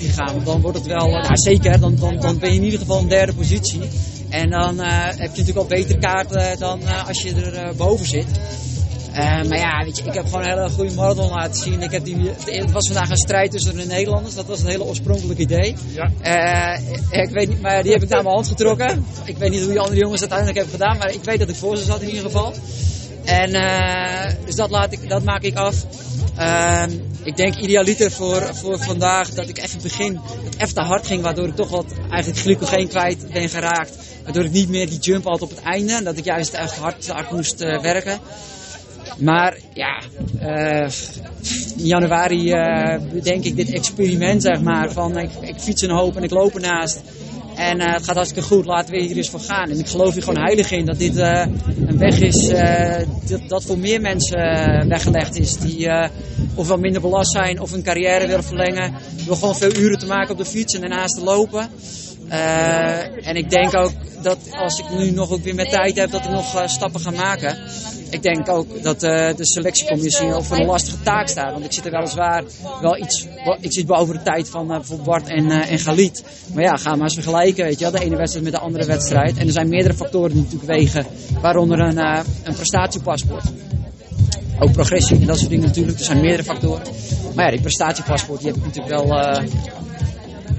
2.10.14 0.00 0.14
gaan. 0.14 0.32
Want 0.32 0.46
dan 0.46 0.60
wordt 0.60 0.78
het 0.78 0.86
wel, 0.86 1.06
nou 1.06 1.36
zeker, 1.36 1.80
dan, 1.80 1.96
dan, 1.96 2.16
dan 2.20 2.38
ben 2.38 2.50
je 2.50 2.56
in 2.56 2.64
ieder 2.64 2.78
geval 2.78 3.00
in 3.00 3.08
derde 3.08 3.32
positie. 3.32 3.80
En 4.28 4.50
dan 4.50 4.78
heb 4.78 5.16
je 5.16 5.28
natuurlijk 5.28 5.58
al 5.58 5.64
betere 5.64 5.98
kaarten 5.98 6.58
dan 6.58 6.80
als 7.06 7.22
je 7.22 7.34
er 7.34 7.76
boven 7.76 8.06
zit. 8.06 8.26
Uh, 9.12 9.18
maar 9.18 9.58
ja, 9.58 9.84
weet 9.84 9.98
je, 9.98 10.04
ik 10.04 10.14
heb 10.14 10.24
gewoon 10.24 10.42
een 10.42 10.48
hele 10.48 10.70
goede 10.70 10.94
marathon 10.94 11.30
laten 11.30 11.62
zien. 11.62 11.82
Ik 11.82 11.90
heb 11.90 12.04
die, 12.04 12.16
het 12.44 12.72
was 12.72 12.86
vandaag 12.86 13.10
een 13.10 13.16
strijd 13.16 13.50
tussen 13.50 13.76
de 13.76 13.84
Nederlanders. 13.84 14.34
Dat 14.34 14.46
was 14.46 14.60
een 14.60 14.68
hele 14.68 14.84
oorspronkelijk 14.84 15.38
idee. 15.38 15.74
Ja. 15.94 16.10
Uh, 16.80 17.22
ik 17.22 17.30
weet 17.30 17.48
niet, 17.48 17.60
maar 17.60 17.82
die 17.82 17.92
heb 17.92 18.02
ik 18.02 18.08
naar 18.08 18.22
mijn 18.22 18.34
hand 18.34 18.48
getrokken. 18.48 19.06
Ik 19.24 19.36
weet 19.36 19.50
niet 19.50 19.60
hoe 19.60 19.70
die 19.70 19.80
andere 19.80 20.00
jongens 20.00 20.20
uiteindelijk 20.20 20.58
hebben 20.58 20.78
gedaan. 20.78 20.98
Maar 20.98 21.12
ik 21.12 21.24
weet 21.24 21.38
dat 21.38 21.48
ik 21.48 21.54
voor 21.54 21.76
ze 21.76 21.84
zat 21.84 22.00
in 22.00 22.08
ieder 22.08 22.22
geval. 22.22 22.54
En 23.24 23.54
uh, 23.54 24.44
dus 24.44 24.54
dat, 24.54 24.70
laat 24.70 24.92
ik, 24.92 25.08
dat 25.08 25.22
maak 25.22 25.42
ik 25.42 25.56
af. 25.56 25.86
Uh, 26.38 26.82
ik 27.22 27.36
denk 27.36 27.56
idealiter 27.56 28.10
voor, 28.10 28.54
voor 28.54 28.78
vandaag 28.78 29.30
dat 29.30 29.48
ik 29.48 29.58
even 29.58 29.82
begin, 29.82 30.20
het 30.44 30.54
even 30.58 30.74
te 30.74 30.80
hard 30.80 31.06
ging, 31.06 31.22
waardoor 31.22 31.48
ik 31.48 31.56
toch 31.56 31.70
wat 31.70 31.86
eigenlijk 32.10 32.40
glycogeen 32.40 32.88
kwijt 32.88 33.32
ben 33.32 33.48
geraakt. 33.48 33.96
Waardoor 34.24 34.44
ik 34.44 34.50
niet 34.50 34.68
meer 34.68 34.88
die 34.88 34.98
jump 34.98 35.24
had 35.24 35.42
op 35.42 35.50
het 35.50 35.62
einde. 35.62 35.92
En 35.92 36.04
dat 36.04 36.16
ik 36.16 36.24
juist 36.24 36.52
echt 36.52 36.76
hard, 36.76 37.08
hard 37.08 37.30
moest 37.30 37.58
werken. 37.58 38.18
Maar 39.18 39.56
ja, 39.74 40.02
in 41.76 41.86
januari 41.86 42.52
uh, 42.52 43.00
bedenk 43.12 43.44
ik 43.44 43.56
dit 43.56 43.70
experiment, 43.70 44.42
zeg 44.42 44.60
maar. 44.60 44.92
Van 44.92 45.18
ik, 45.18 45.30
fiets 45.56 45.82
een 45.82 45.90
hoop 45.90 46.16
en 46.16 46.22
ik 46.22 46.30
loop 46.30 46.54
ernaast. 46.54 47.02
En 47.56 47.80
uh, 47.80 47.92
het 47.92 48.04
gaat 48.04 48.14
hartstikke 48.14 48.48
goed, 48.48 48.64
laten 48.64 48.94
we 48.94 49.02
hier 49.02 49.16
eens 49.16 49.30
voor 49.30 49.40
gaan. 49.40 49.70
En 49.70 49.78
ik 49.78 49.86
geloof 49.86 50.12
hier 50.12 50.22
gewoon 50.22 50.42
heilig 50.44 50.70
in 50.70 50.86
dat 50.86 50.98
dit 50.98 51.16
een 51.16 51.98
weg 51.98 52.20
is 52.20 52.48
dat, 53.28 53.48
dat, 53.48 53.64
voor 53.64 53.78
meer 53.78 54.00
mensen 54.00 54.88
weggelegd 54.88 55.38
is. 55.38 55.56
Die 55.56 55.90
ofwel 56.54 56.76
minder 56.78 57.00
belast 57.00 57.32
zijn 57.32 57.60
of 57.60 57.70
hun 57.70 57.82
carrière 57.82 58.26
willen 58.26 58.44
verlengen. 58.44 58.94
Door 59.26 59.36
gewoon 59.36 59.56
veel 59.56 59.74
uren 59.76 59.98
te 59.98 60.06
maken 60.06 60.30
op 60.30 60.38
de 60.38 60.44
fiets 60.44 60.74
en 60.74 60.80
daarnaast 60.80 61.14
te 61.14 61.24
lopen. 61.24 61.68
Uh, 62.32 63.28
en 63.28 63.36
ik 63.36 63.50
denk 63.50 63.76
ook 63.76 63.92
dat 64.22 64.38
als 64.52 64.78
ik 64.78 64.90
nu 64.90 65.10
nog 65.10 65.30
ook 65.30 65.42
weer 65.42 65.54
met 65.54 65.70
tijd 65.70 65.96
heb, 65.96 66.10
dat 66.10 66.24
ik 66.24 66.30
nog 66.30 66.54
uh, 66.54 66.66
stappen 66.66 67.00
ga 67.00 67.10
maken. 67.10 67.58
Ik 68.10 68.22
denk 68.22 68.48
ook 68.48 68.82
dat 68.82 69.02
uh, 69.02 69.10
de 69.36 69.46
selectiecommissie 69.46 70.32
voor 70.40 70.56
een 70.56 70.66
lastige 70.66 71.02
taak 71.02 71.28
staat. 71.28 71.52
Want 71.52 71.64
ik 71.64 71.72
zit 71.72 71.84
er 71.84 71.90
weliswaar 71.90 72.44
wel 72.80 72.96
iets. 72.96 73.26
Ik 73.60 73.72
zit 73.72 73.86
boven 73.86 74.14
de 74.14 74.22
tijd 74.22 74.48
van 74.48 74.66
bijvoorbeeld 74.66 75.08
Bart 75.08 75.28
en, 75.28 75.50
en 75.50 75.78
Galit. 75.78 76.24
Maar 76.54 76.62
ja, 76.62 76.76
ga 76.76 76.94
maar 76.94 77.02
eens 77.02 77.14
vergelijken. 77.14 77.64
Weet 77.64 77.78
je 77.78 77.90
wel, 77.90 78.00
de 78.00 78.04
ene 78.04 78.16
wedstrijd 78.16 78.44
met 78.44 78.54
de 78.54 78.60
andere 78.60 78.86
wedstrijd. 78.86 79.36
En 79.36 79.46
er 79.46 79.52
zijn 79.52 79.68
meerdere 79.68 79.94
factoren 79.94 80.32
die 80.32 80.42
natuurlijk 80.42 80.72
wegen. 80.72 81.06
Waaronder 81.40 81.78
een, 81.78 81.98
een 82.42 82.54
prestatiepaspoort. 82.54 83.44
Ook 84.58 84.72
progressie 84.72 85.20
en 85.20 85.26
dat 85.26 85.38
soort 85.38 85.50
dingen 85.50 85.66
natuurlijk. 85.66 85.98
Er 85.98 86.04
zijn 86.04 86.20
meerdere 86.20 86.44
factoren. 86.44 86.86
Maar 87.34 87.44
ja, 87.44 87.50
die 87.50 87.60
prestatiepaspoort 87.60 88.40
die 88.40 88.48
heb 88.48 88.56
ik 88.56 88.64
natuurlijk 88.64 88.94
wel 88.94 89.40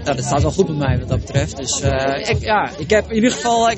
ja, 0.04 0.13
dat 0.13 0.26
staat 0.26 0.41
wel 0.41 0.52
goed 0.52 0.65
bij 0.65 0.76
mij 0.76 1.00
wat 1.00 1.08
dat 1.08 1.19
betreft. 1.19 1.58
Dus 1.58 1.82
uh, 1.84 2.30
ik, 2.30 2.39
ja, 2.39 2.69
ik 2.78 2.89
heb 2.89 3.10
in 3.10 3.15
ieder 3.15 3.32
geval 3.32 3.69
ik, 3.69 3.78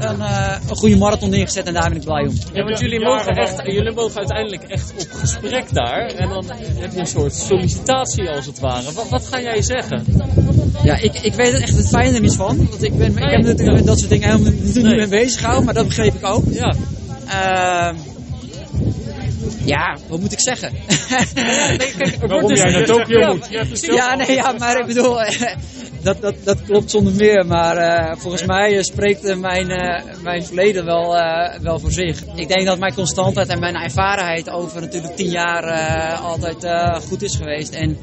een, 0.00 0.18
uh, 0.18 0.56
een 0.68 0.76
goede 0.76 0.96
marathon 0.96 1.30
neergezet 1.30 1.66
en 1.66 1.74
daar 1.74 1.88
ben 1.88 1.98
ik 1.98 2.04
blij 2.04 2.26
om. 2.26 2.34
Ja, 2.52 2.64
want 2.64 2.78
jullie 2.78 3.00
mogen, 3.00 3.34
echt, 3.34 3.62
jullie 3.64 3.92
mogen 3.92 4.16
uiteindelijk 4.16 4.62
echt 4.62 4.92
op 4.98 5.12
gesprek 5.12 5.72
daar. 5.72 6.06
En 6.06 6.28
dan 6.28 6.44
heb 6.78 6.92
je 6.92 6.98
een 6.98 7.06
soort 7.06 7.34
sollicitatie 7.34 8.30
als 8.30 8.46
het 8.46 8.60
ware. 8.60 8.92
Wat, 8.92 9.08
wat 9.08 9.26
ga 9.26 9.40
jij 9.40 9.62
zeggen? 9.62 10.04
Ja, 10.82 10.96
ik, 10.96 11.14
ik 11.14 11.34
weet 11.34 11.52
er 11.52 11.62
echt 11.62 11.76
het 11.76 11.88
fijne 11.88 12.20
niet 12.20 12.36
van. 12.36 12.56
Want 12.56 12.82
ik, 12.82 12.98
ben, 12.98 13.16
ik 13.16 13.30
heb 13.30 13.42
natuurlijk 13.42 13.76
met 13.76 13.86
dat 13.86 13.98
soort 13.98 14.10
dingen 14.10 14.28
helemaal 14.28 14.52
niet, 14.52 14.74
niet 14.74 14.84
mee 14.84 15.08
bezig 15.08 15.38
gehouden, 15.38 15.64
maar 15.64 15.74
dat 15.74 15.86
begreep 15.86 16.14
ik 16.14 16.26
ook. 16.26 16.44
Ja. 16.50 16.74
Uh, 17.26 17.98
ja, 19.64 19.96
wat 20.08 20.20
moet 20.20 20.32
ik 20.32 20.40
zeggen? 20.40 20.72
Waarom 22.28 22.54
jij 22.54 22.70
naar 22.70 22.84
Tokio 22.84 23.34
moet. 23.34 23.80
Ja, 23.80 24.14
nee, 24.14 24.32
ja, 24.32 24.52
maar 24.52 24.78
ik 24.80 24.86
bedoel, 24.86 25.18
dat, 26.02 26.20
dat, 26.20 26.34
dat 26.44 26.62
klopt 26.62 26.90
zonder 26.90 27.12
meer. 27.14 27.46
Maar 27.46 27.76
uh, 27.76 28.16
volgens 28.16 28.46
mij 28.46 28.76
uh, 28.76 28.82
spreekt 28.82 29.24
uh, 29.24 29.36
mijn, 29.36 29.66
mijn 30.22 30.44
verleden 30.44 30.84
wel, 30.84 31.12
wel 31.62 31.78
voor 31.78 31.92
zich. 31.92 32.24
Ik 32.34 32.48
denk 32.48 32.66
dat 32.66 32.78
mijn 32.78 32.94
constantheid 32.94 33.48
en 33.48 33.60
mijn 33.60 33.74
ervarenheid 33.74 34.50
over 34.50 34.80
natuurlijk 34.80 35.16
tien 35.16 35.30
jaar 35.30 35.72
altijd 36.18 36.66
goed 37.08 37.22
is 37.22 37.36
geweest. 37.36 37.74
En 37.74 37.98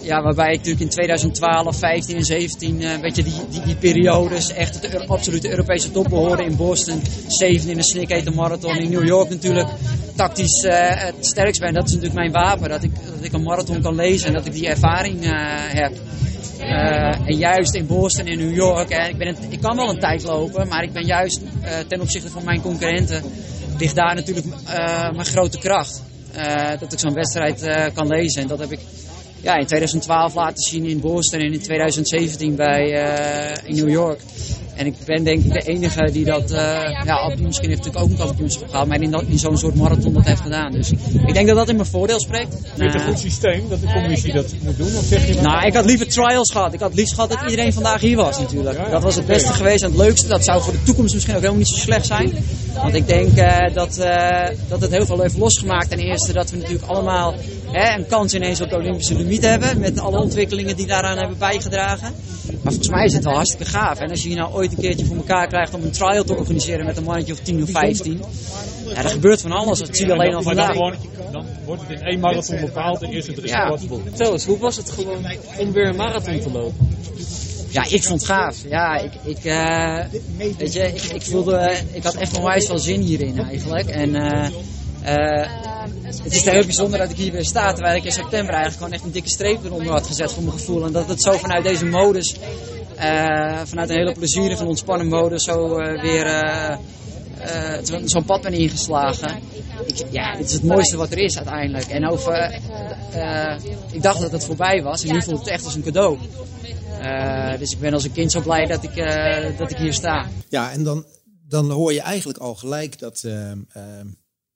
ja, 0.00 0.22
waarbij 0.22 0.52
ik 0.52 0.56
natuurlijk 0.56 0.80
in 0.80 0.88
2012, 0.88 1.76
15 1.76 2.16
en 2.16 2.24
17 2.24 2.80
uh, 2.80 2.94
weet 2.94 3.16
je, 3.16 3.22
die, 3.22 3.32
die, 3.50 3.62
die 3.62 3.76
periodes 3.76 4.52
echt 4.52 4.92
het 4.92 5.08
absolute 5.08 5.50
Europese 5.50 5.90
top 5.90 6.08
behoorden 6.08 6.46
in 6.46 6.56
Boston. 6.56 7.02
Zeven 7.26 7.70
in 7.70 7.76
de 7.76 7.82
Snickhater 7.82 8.34
Marathon 8.34 8.76
in 8.76 8.90
New 8.90 9.06
York 9.06 9.28
natuurlijk. 9.28 9.68
Tactisch 10.16 10.64
uh, 10.64 10.72
het 10.78 11.26
sterkst 11.26 11.60
ben. 11.60 11.74
Dat 11.74 11.86
is 11.86 11.94
natuurlijk 11.94 12.18
mijn 12.18 12.32
wapen. 12.32 12.68
Dat 12.68 12.82
ik, 12.82 12.90
dat 13.14 13.24
ik 13.24 13.32
een 13.32 13.42
marathon 13.42 13.82
kan 13.82 13.94
lezen 13.94 14.26
en 14.26 14.32
dat 14.32 14.46
ik 14.46 14.52
die 14.52 14.68
ervaring 14.68 15.18
heb. 15.72 15.92
en 17.26 17.36
juist 17.36 17.74
in 17.74 17.86
Boston 17.86 18.26
en 18.26 18.38
New 18.38 18.54
York. 18.54 18.90
ik, 18.90 19.18
ben 19.18 19.36
ik 19.48 19.60
kan 19.60 19.76
wel 19.76 19.88
een 19.88 19.98
tijd 19.98 20.22
lopen, 20.22 20.68
maar 20.68 20.82
ik 20.82 20.92
ben 20.92 21.04
juist 21.04 21.40
ten 21.88 22.00
opzichte 22.00 22.30
van 22.30 22.44
mijn 22.44 22.60
concurrenten. 22.60 23.22
ligt 23.78 23.94
daar 23.94 24.14
natuurlijk 24.14 24.46
mijn 25.12 25.24
grote 25.24 25.58
kracht. 25.58 26.02
dat 26.80 26.92
ik 26.92 26.98
zo'n 26.98 27.14
wedstrijd 27.14 27.92
kan 27.94 28.06
lezen. 28.06 28.42
En 28.42 28.48
dat 28.48 28.58
heb 28.58 28.72
ik 28.72 28.80
ja, 29.48 29.56
in 29.56 29.66
2012 29.66 30.34
laten 30.34 30.62
zien 30.62 30.84
in 30.84 31.00
Boston 31.00 31.40
en 31.40 31.52
in 31.52 31.60
2017 31.60 32.54
bij, 32.56 32.82
uh, 32.82 33.68
in 33.68 33.74
New 33.76 33.88
York. 33.88 34.20
En 34.78 34.86
ik 34.86 34.94
ben 35.04 35.24
denk 35.24 35.44
ik 35.44 35.52
de 35.52 35.60
enige 35.60 36.10
die 36.12 36.24
dat, 36.24 36.50
uh, 36.50 36.58
ja, 37.04 37.34
misschien 37.38 37.68
heeft 37.68 37.84
natuurlijk 37.84 38.04
ook 38.04 38.10
een 38.10 38.26
kampioenschap 38.26 38.68
gehaald, 38.68 38.88
maar 38.88 39.00
in, 39.00 39.14
in 39.28 39.38
zo'n 39.38 39.58
soort 39.58 39.74
marathon 39.74 40.12
dat 40.12 40.24
heeft 40.24 40.40
gedaan. 40.40 40.72
Dus 40.72 40.90
ik 41.26 41.34
denk 41.34 41.46
dat 41.46 41.56
dat 41.56 41.68
in 41.68 41.76
mijn 41.76 41.88
voordeel 41.88 42.20
spreekt. 42.20 42.54
Vind 42.62 42.76
je 42.76 42.84
het 42.84 42.94
een 42.94 43.00
goed 43.00 43.18
systeem 43.18 43.68
dat 43.68 43.80
de 43.80 43.86
commissie 43.92 44.32
dat 44.32 44.54
moet 44.62 44.76
doen? 44.76 44.96
Of 44.96 45.04
zeg 45.04 45.26
je 45.26 45.40
nou, 45.40 45.66
ik 45.66 45.74
had 45.74 45.84
liever 45.84 46.08
trials 46.08 46.52
gehad. 46.52 46.72
Ik 46.72 46.80
had 46.80 46.94
liefst 46.94 47.14
gehad 47.14 47.30
dat 47.30 47.40
iedereen 47.50 47.72
vandaag 47.72 48.00
hier 48.00 48.16
was 48.16 48.38
natuurlijk. 48.38 48.90
Dat 48.90 49.02
was 49.02 49.14
het 49.14 49.26
beste 49.26 49.52
geweest 49.52 49.82
en 49.82 49.88
het 49.88 49.98
leukste. 49.98 50.28
Dat 50.28 50.44
zou 50.44 50.62
voor 50.62 50.72
de 50.72 50.82
toekomst 50.82 51.14
misschien 51.14 51.34
ook 51.34 51.40
helemaal 51.40 51.62
niet 51.62 51.74
zo 51.74 51.76
slecht 51.76 52.06
zijn. 52.06 52.32
Want 52.74 52.94
ik 52.94 53.06
denk 53.06 53.38
uh, 53.38 53.74
dat, 53.74 53.98
uh, 53.98 54.46
dat 54.68 54.80
het 54.80 54.90
heel 54.90 55.06
veel 55.06 55.20
heeft 55.20 55.36
losgemaakt. 55.36 55.90
Ten 55.90 55.98
eerste 55.98 56.32
dat 56.32 56.50
we 56.50 56.56
natuurlijk 56.56 56.86
allemaal 56.86 57.34
hè, 57.70 57.96
een 57.96 58.06
kans 58.06 58.34
ineens 58.34 58.60
op 58.60 58.68
de 58.68 58.76
Olympische 58.76 59.14
limiet 59.14 59.44
hebben. 59.44 59.78
Met 59.78 60.00
alle 60.00 60.20
ontwikkelingen 60.20 60.76
die 60.76 60.86
daaraan 60.86 61.18
hebben 61.18 61.38
bijgedragen. 61.38 62.12
Maar 62.62 62.72
volgens 62.72 62.88
mij 62.88 63.04
is 63.04 63.12
het 63.12 63.24
wel 63.24 63.34
hartstikke 63.34 63.64
gaaf. 63.64 63.98
En 63.98 64.10
als 64.10 64.22
je 64.22 64.28
hier 64.28 64.36
nou 64.36 64.52
ooit 64.52 64.67
een 64.70 64.78
keertje 64.78 65.06
voor 65.06 65.16
elkaar 65.16 65.48
krijgt 65.48 65.74
om 65.74 65.82
een 65.82 65.90
trial 65.90 66.24
te 66.24 66.34
organiseren 66.34 66.86
met 66.86 66.96
een 66.96 67.04
mannetje 67.04 67.32
of 67.32 67.38
10 67.38 67.62
of 67.62 67.70
15. 67.70 68.22
Ja, 68.88 68.96
er 68.96 69.08
gebeurt 69.08 69.40
van 69.40 69.52
alles. 69.52 69.78
Dat 69.78 69.96
zie 69.96 70.06
je 70.06 70.12
alleen 70.12 70.34
al 70.34 70.42
vandaag. 70.42 70.76
Dan 71.32 71.46
wordt 71.64 71.82
het 71.82 71.90
in 71.90 72.06
één 72.06 72.20
marathon 72.20 72.60
bepaald 72.60 73.02
en 73.02 73.10
eerst 73.10 73.26
het 73.26 73.42
is 73.42 73.50
ja. 73.50 73.78
Vertel 73.78 74.32
eens, 74.32 74.44
hoe 74.44 74.58
was 74.58 74.76
het 74.76 74.90
gewoon 74.90 75.26
om 75.58 75.72
weer 75.72 75.88
een 75.88 75.96
marathon 75.96 76.40
te 76.40 76.50
lopen? 76.50 76.96
ja, 77.68 77.84
ik 77.88 78.02
vond 78.02 78.20
het 78.20 78.30
gaaf. 78.30 78.56
Ja, 78.68 78.96
ik, 78.96 79.12
ik, 79.24 79.44
uh, 79.44 80.04
weet 80.58 80.72
je, 80.72 80.86
ik, 80.86 81.02
ik 81.02 81.22
voelde, 81.22 81.76
ik 81.92 82.02
had 82.02 82.14
echt 82.14 82.36
onwijs 82.36 82.66
veel 82.66 82.78
zin 82.78 83.00
hierin 83.00 83.38
eigenlijk. 83.38 83.88
En 83.88 84.08
uh, 84.08 84.48
uh, 85.04 85.46
het 86.02 86.34
is 86.34 86.44
heel 86.44 86.64
bijzonder 86.64 86.98
dat 86.98 87.10
ik 87.10 87.16
hier 87.16 87.32
weer 87.32 87.44
sta, 87.44 87.72
terwijl 87.72 87.96
ik 87.96 88.04
in 88.04 88.12
september 88.12 88.54
eigenlijk 88.54 88.76
gewoon 88.76 88.92
echt 88.92 89.04
een 89.04 89.10
dikke 89.10 89.28
streep 89.28 89.64
eronder 89.64 89.92
had 89.92 90.06
gezet 90.06 90.32
voor 90.32 90.42
mijn 90.42 90.58
gevoel. 90.58 90.84
En 90.84 90.92
dat 90.92 91.08
het 91.08 91.22
zo 91.22 91.32
vanuit 91.32 91.64
deze 91.64 91.84
modus, 91.84 92.36
vanuit 93.64 93.90
een 93.90 93.96
hele 93.96 94.12
plezierige 94.12 94.56
van 94.56 94.66
ontspannen 94.66 95.06
modus, 95.06 95.44
zo 95.44 95.74
weer 95.76 96.78
zo'n 98.04 98.24
pad 98.24 98.42
ben 98.42 98.52
ingeslagen. 98.52 99.40
Ik, 99.86 100.04
ja, 100.10 100.36
het 100.36 100.46
is 100.46 100.52
het 100.52 100.62
mooiste 100.62 100.96
wat 100.96 101.10
er 101.10 101.18
is 101.18 101.36
uiteindelijk. 101.36 101.86
En 101.86 102.10
over, 102.10 102.60
ik 103.92 104.02
dacht 104.02 104.20
dat 104.20 104.32
het 104.32 104.44
voorbij 104.44 104.82
was 104.82 105.04
en 105.04 105.12
nu 105.12 105.22
voelt 105.22 105.38
het 105.38 105.48
echt 105.48 105.64
als 105.64 105.74
een 105.74 105.82
cadeau. 105.82 106.18
Dus 107.58 107.72
ik 107.72 107.80
ben 107.80 107.92
als 107.92 108.04
een 108.04 108.12
kind 108.12 108.32
zo 108.32 108.40
blij 108.40 108.66
dat 108.66 108.84
ik, 108.84 108.94
dat 109.58 109.70
ik 109.70 109.76
hier 109.76 109.94
sta. 109.94 110.26
Ja, 110.48 110.72
en 110.72 110.84
dan, 110.84 111.04
dan 111.48 111.70
hoor 111.70 111.92
je 111.92 112.00
eigenlijk 112.00 112.38
al 112.38 112.54
gelijk 112.54 112.98
dat, 112.98 113.24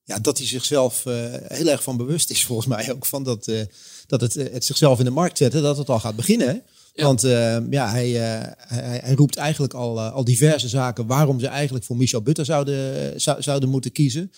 ja, 0.04 0.18
dat 0.18 0.38
hij 0.38 0.46
zichzelf 0.46 1.04
heel 1.48 1.68
erg 1.68 1.82
van 1.82 1.96
bewust 1.96 2.30
is, 2.30 2.44
volgens 2.44 2.68
mij 2.68 2.92
ook. 2.92 3.06
Van 3.06 3.22
dat, 3.22 3.50
dat 4.06 4.20
het, 4.20 4.34
het 4.34 4.64
zichzelf 4.64 4.98
in 4.98 5.04
de 5.04 5.10
markt 5.10 5.38
zetten, 5.38 5.62
dat 5.62 5.76
het 5.76 5.88
al 5.88 6.00
gaat 6.00 6.16
beginnen. 6.16 6.62
Ja. 6.94 7.04
Want 7.04 7.20
ja, 7.70 7.90
hij, 7.90 8.10
hij, 8.10 9.00
hij, 9.02 9.14
roept 9.14 9.36
eigenlijk 9.36 9.74
al, 9.74 10.00
al 10.00 10.24
diverse 10.24 10.68
zaken 10.68 11.06
waarom 11.06 11.40
ze 11.40 11.46
eigenlijk 11.46 11.84
voor 11.84 11.96
Michel 11.96 12.22
Butter 12.22 12.44
zouden, 12.44 13.20
zou, 13.20 13.42
zouden 13.42 13.68
moeten 13.68 13.92
kiezen. 13.92 14.32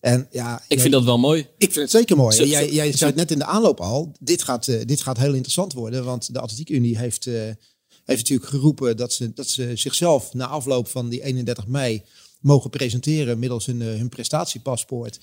En 0.00 0.28
ja, 0.30 0.62
ik 0.68 0.80
vind 0.80 0.92
dat 0.92 1.04
wel 1.04 1.18
mooi. 1.18 1.40
Ik 1.40 1.72
vind 1.72 1.74
het 1.74 1.90
zeker 1.90 2.16
mooi. 2.16 2.48
jij, 2.48 2.72
jij 2.72 2.92
zei 2.92 3.10
het 3.10 3.18
net 3.18 3.30
in 3.30 3.38
de 3.38 3.44
aanloop 3.44 3.80
al. 3.80 4.12
Dit 4.20 4.42
gaat, 4.42 4.88
dit 4.88 5.00
gaat 5.00 5.18
heel 5.18 5.32
interessant 5.32 5.72
worden. 5.72 6.04
Want 6.04 6.32
de 6.32 6.40
Atletiek 6.40 6.68
Unie 6.68 6.98
heeft, 6.98 7.24
heeft 7.24 7.58
natuurlijk 8.04 8.48
geroepen 8.48 8.96
dat 8.96 9.12
ze, 9.12 9.32
dat 9.32 9.48
ze 9.48 9.76
zichzelf 9.76 10.34
na 10.34 10.46
afloop 10.46 10.88
van 10.88 11.08
die 11.08 11.22
31 11.22 11.66
mei 11.66 12.02
mogen 12.40 12.70
presenteren 12.70 13.38
middels 13.38 13.66
hun, 13.66 13.80
hun 13.80 14.08
prestatiepaspoort. 14.08 15.18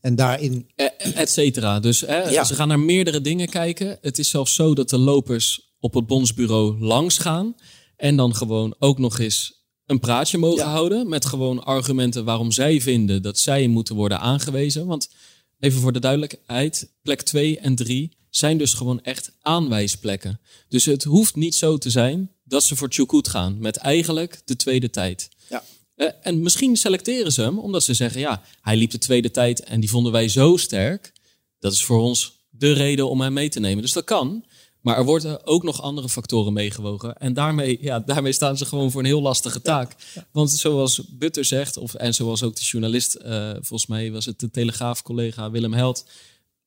En 0.00 0.14
daarin. 0.14 0.70
Et 1.14 1.30
cetera. 1.30 1.80
Dus 1.80 2.00
hè, 2.00 2.28
ja. 2.28 2.44
ze 2.44 2.54
gaan 2.54 2.68
naar 2.68 2.80
meerdere 2.80 3.20
dingen 3.20 3.48
kijken. 3.48 3.98
Het 4.00 4.18
is 4.18 4.28
zelfs 4.28 4.54
zo 4.54 4.74
dat 4.74 4.88
de 4.88 4.98
lopers 4.98 5.69
op 5.80 5.94
het 5.94 6.06
bondsbureau 6.06 6.78
langs 6.78 7.18
gaan. 7.18 7.54
En 7.96 8.16
dan 8.16 8.34
gewoon 8.34 8.74
ook 8.78 8.98
nog 8.98 9.18
eens 9.18 9.60
een 9.86 10.00
praatje 10.00 10.38
mogen 10.38 10.66
houden 10.66 11.08
met 11.08 11.24
gewoon 11.24 11.64
argumenten 11.64 12.24
waarom 12.24 12.52
zij 12.52 12.80
vinden 12.80 13.22
dat 13.22 13.38
zij 13.38 13.66
moeten 13.66 13.94
worden 13.94 14.20
aangewezen. 14.20 14.86
Want 14.86 15.10
even 15.58 15.80
voor 15.80 15.92
de 15.92 15.98
duidelijkheid, 15.98 16.90
plek 17.02 17.22
2 17.22 17.58
en 17.58 17.74
3 17.74 18.16
zijn 18.30 18.58
dus 18.58 18.74
gewoon 18.74 19.02
echt 19.02 19.32
aanwijsplekken. 19.40 20.40
Dus 20.68 20.84
het 20.84 21.04
hoeft 21.04 21.36
niet 21.36 21.54
zo 21.54 21.78
te 21.78 21.90
zijn 21.90 22.30
dat 22.44 22.64
ze 22.64 22.76
voor 22.76 22.88
Chukut 22.90 23.28
gaan 23.28 23.58
met 23.58 23.76
eigenlijk 23.76 24.40
de 24.44 24.56
tweede 24.56 24.90
tijd. 24.90 25.28
Ja. 25.48 25.64
Eh, 25.94 26.08
en 26.22 26.42
misschien 26.42 26.76
selecteren 26.76 27.32
ze 27.32 27.42
hem 27.42 27.58
omdat 27.58 27.82
ze 27.82 27.94
zeggen, 27.94 28.20
ja, 28.20 28.42
hij 28.60 28.76
liep 28.76 28.90
de 28.90 28.98
tweede 28.98 29.30
tijd 29.30 29.60
en 29.64 29.80
die 29.80 29.90
vonden 29.90 30.12
wij 30.12 30.28
zo 30.28 30.56
sterk. 30.56 31.12
Dat 31.58 31.72
is 31.72 31.84
voor 31.84 32.00
ons 32.00 32.38
de 32.50 32.72
reden 32.72 33.08
om 33.10 33.20
hem 33.20 33.32
mee 33.32 33.48
te 33.48 33.60
nemen. 33.60 33.82
Dus 33.82 33.92
dat 33.92 34.04
kan. 34.04 34.44
Maar 34.80 34.96
er 34.96 35.04
worden 35.04 35.46
ook 35.46 35.62
nog 35.62 35.82
andere 35.82 36.08
factoren 36.08 36.52
meegewogen. 36.52 37.16
En 37.16 37.34
daarmee, 37.34 37.78
ja, 37.80 37.98
daarmee 37.98 38.32
staan 38.32 38.56
ze 38.56 38.64
gewoon 38.64 38.90
voor 38.90 39.00
een 39.00 39.06
heel 39.06 39.22
lastige 39.22 39.62
taak. 39.62 39.96
Want 40.32 40.50
zoals 40.50 41.02
Butter 41.08 41.44
zegt, 41.44 41.76
of, 41.76 41.94
en 41.94 42.14
zoals 42.14 42.42
ook 42.42 42.56
de 42.56 42.62
journalist, 42.62 43.18
uh, 43.24 43.50
volgens 43.52 43.86
mij 43.86 44.12
was 44.12 44.24
het 44.24 44.40
de 44.40 44.50
Telegraaf-collega 44.50 45.50
Willem 45.50 45.72
Held 45.72 46.04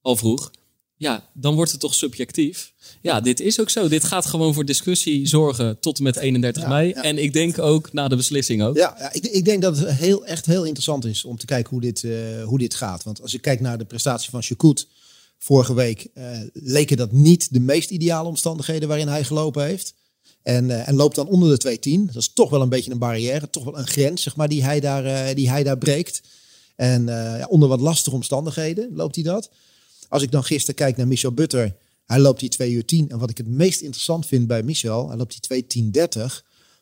al 0.02 0.16
vroeg. 0.16 0.52
Ja, 0.98 1.30
dan 1.34 1.56
wordt 1.56 1.72
het 1.72 1.80
toch 1.80 1.94
subjectief. 1.94 2.74
Ja, 3.02 3.22
dit 3.22 3.40
is 3.40 3.60
ook 3.60 3.70
zo. 3.70 3.88
Dit 3.88 4.04
gaat 4.04 4.26
gewoon 4.26 4.54
voor 4.54 4.66
discussie 4.66 5.28
zorgen 5.28 5.80
tot 5.80 5.98
en 5.98 6.04
met 6.04 6.16
31 6.16 6.68
mei. 6.68 6.92
En 6.92 7.18
ik 7.18 7.34
denk 7.34 7.60
ook 7.60 7.94
na 7.94 8.08
de 8.08 8.16
beslissing 8.16 8.64
ook. 8.64 8.76
Ja, 8.76 8.96
ja 8.98 9.14
ik, 9.14 9.26
ik, 9.26 9.46
denk 9.46 9.62
dat 9.62 9.78
het 9.78 9.90
heel, 9.90 10.26
echt 10.26 10.46
heel 10.46 10.64
interessant 10.64 11.06
is 11.06 11.26
om 11.26 11.38
te 11.38 11.46
kijken 11.46 11.70
hoe 11.70 11.82
dit, 11.82 12.04
uh, 12.04 12.44
hoe 12.44 12.58
dit 12.58 12.76
gaat. 12.76 13.04
Want 13.04 13.22
als 13.22 13.32
je 13.32 13.40
kijkt 13.40 13.62
naar 13.62 13.78
de 13.78 13.86
prestatie 13.86 14.30
van 14.30 14.42
Chakut 14.42 14.88
Vorige 15.44 15.74
week 15.74 16.08
uh, 16.14 16.40
leken 16.54 16.98
dat 16.98 17.12
niet 17.12 17.54
de 17.54 17.60
meest 17.60 17.90
ideale 17.90 18.28
omstandigheden 18.28 18.88
waarin 18.88 19.08
hij 19.08 19.24
gelopen 19.24 19.66
heeft. 19.66 19.94
En, 20.44 20.70
uh, 20.70 20.88
en 20.88 20.96
loopt 20.96 21.16
dan 21.16 21.28
onder 21.28 21.60
de 21.60 21.78
2.10. 22.00 22.06
Dat 22.06 22.16
is 22.16 22.34
toch 22.34 22.50
wel 22.50 22.62
een 22.62 22.70
beetje 22.70 22.92
een 22.92 22.98
barrière, 22.98 23.50
toch 23.50 23.64
wel 23.64 23.78
een 23.78 23.88
grens 23.88 24.22
zeg 24.22 24.36
maar, 24.36 24.50
die, 24.50 24.64
hij 24.64 24.80
daar, 24.80 25.06
uh, 25.06 25.36
die 25.36 25.50
hij 25.50 25.64
daar 25.64 25.78
breekt. 25.78 26.22
En 26.76 27.06
ja, 27.06 27.46
onder 27.50 27.70
wat 27.70 27.82
lastige 27.82 28.16
omstandigheden 28.16 28.96
loopt 28.96 29.16
hij 29.16 29.24
dat. 29.24 29.50
Als 30.10 30.22
ik 30.22 30.32
dan 30.32 30.44
gisteren 30.44 30.76
kijk 30.76 30.98
naar 30.98 31.08
Michel 31.08 31.32
Butter, 31.32 31.76
hij 32.06 32.20
loopt 32.20 32.40
die 32.40 32.50
2 32.50 32.72
uur 32.72 32.86
10. 32.86 33.10
En 33.10 33.20
wat 33.20 33.30
ik 33.30 33.38
het 33.38 33.48
meest 33.48 33.82
interessant 33.82 34.26
vind 34.26 34.48
bij 34.48 34.64
Michel, 34.64 35.08
hij 35.08 35.18
loopt 35.18 35.48
die 35.48 35.92
2.10.30. 36.20 36.24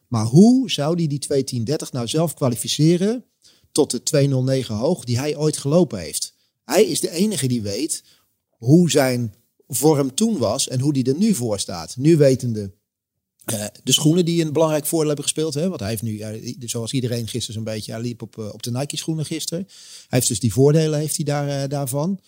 Maar 0.08 0.26
hoe 0.26 0.71
zou 0.71 0.95
hij 0.95 1.08
die 1.08 1.60
2.10.30 1.60 1.76
nou 1.91 2.08
zelf 2.08 2.34
kwalificeren 2.34 3.26
tot 3.71 3.91
de 3.91 4.62
2.09 4.63 4.67
hoog 4.67 5.04
die 5.04 5.17
hij 5.17 5.36
ooit 5.36 5.58
gelopen 5.58 6.00
heeft? 6.00 6.34
Hij 6.63 6.86
is 6.86 7.00
de 7.00 7.12
enige 7.12 7.47
die 7.47 7.62
weet 7.62 8.04
hoe 8.62 8.89
zijn 8.89 9.34
vorm 9.67 10.13
toen 10.13 10.38
was 10.38 10.67
en 10.67 10.80
hoe 10.80 10.93
die 10.93 11.04
er 11.04 11.17
nu 11.17 11.34
voor 11.34 11.60
staat. 11.60 11.95
Nu 11.97 12.17
wetende 12.17 12.71
uh, 13.54 13.65
de 13.84 13.91
schoenen 13.91 14.26
die 14.26 14.45
een 14.45 14.54
belangrijk 14.54 14.86
voordeel 14.86 15.08
hebben 15.08 15.26
gespeeld. 15.26 15.54
Hè? 15.54 15.67
Want 15.67 15.80
hij 15.80 15.89
heeft 15.89 16.02
nu, 16.02 16.21
zoals 16.60 16.91
iedereen 16.91 17.28
gisteren 17.28 17.54
zo'n 17.54 17.74
beetje, 17.74 17.91
hij 17.91 18.02
liep 18.02 18.21
op, 18.21 18.38
uh, 18.38 18.54
op 18.54 18.63
de 18.63 18.71
Nike 18.71 18.97
schoenen 18.97 19.26
gisteren. 19.26 19.63
Hij 19.67 20.08
heeft 20.10 20.28
dus 20.28 20.39
die 20.39 20.54
voordelen 20.54 21.00
heeft 21.00 21.15
hij 21.15 21.26
daar, 21.26 21.47
uh, 21.47 21.69
daarvan. 21.69 22.19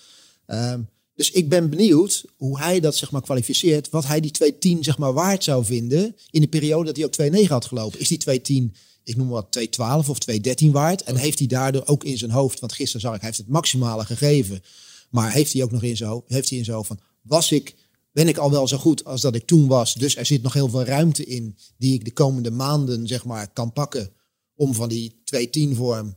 Um, 0.47 0.89
dus 1.15 1.31
ik 1.31 1.49
ben 1.49 1.69
benieuwd 1.69 2.25
hoe 2.37 2.59
hij 2.59 2.79
dat 2.79 2.95
zeg 2.95 3.11
maar 3.11 3.21
kwalificeert. 3.21 3.89
Wat 3.89 4.05
hij 4.05 4.19
die 4.19 4.31
2.10 4.75 4.79
zeg 4.79 4.97
maar 4.97 5.13
waard 5.13 5.43
zou 5.43 5.65
vinden 5.65 6.15
in 6.29 6.41
de 6.41 6.47
periode 6.47 6.93
dat 6.93 6.95
hij 6.95 7.05
ook 7.05 7.43
2.9 7.43 7.49
had 7.49 7.65
gelopen. 7.65 7.99
Is 7.99 8.07
die 8.07 8.69
2.10 8.71 8.77
ik 9.03 9.15
noem 9.15 9.29
wat 9.29 9.59
2.12 9.59 10.09
of 10.09 10.17
2.13 10.31 10.69
waard. 10.71 11.03
En 11.03 11.15
heeft 11.15 11.39
hij 11.39 11.47
daardoor 11.47 11.85
ook 11.85 12.03
in 12.03 12.17
zijn 12.17 12.31
hoofd, 12.31 12.59
want 12.59 12.73
gisteren 12.73 13.01
zag 13.01 13.13
ik, 13.13 13.19
hij 13.19 13.29
heeft 13.29 13.41
het 13.41 13.51
maximale 13.51 14.05
gegeven. 14.05 14.63
Maar 15.13 15.31
heeft 15.31 15.53
hij 15.53 15.63
ook 15.63 15.71
nog 15.71 15.83
in 15.83 16.05
hoofd, 16.05 16.23
heeft 16.27 16.49
hij 16.49 16.59
in 16.59 16.73
hoofd 16.73 16.87
van, 16.87 16.99
was 17.21 17.51
ik, 17.51 17.75
ben 18.11 18.27
ik 18.27 18.37
al 18.37 18.51
wel 18.51 18.67
zo 18.67 18.77
goed 18.77 19.05
als 19.05 19.21
dat 19.21 19.35
ik 19.35 19.45
toen 19.45 19.67
was? 19.67 19.93
Dus 19.93 20.15
er 20.15 20.25
zit 20.25 20.41
nog 20.41 20.53
heel 20.53 20.69
veel 20.69 20.83
ruimte 20.83 21.25
in 21.25 21.57
die 21.77 21.93
ik 21.93 22.05
de 22.05 22.11
komende 22.11 22.51
maanden, 22.51 23.07
zeg 23.07 23.25
maar, 23.25 23.47
kan 23.53 23.73
pakken 23.73 24.11
om 24.55 24.73
van 24.73 24.89
die 24.89 25.15
2-10 25.71 25.75
vorm 25.75 26.13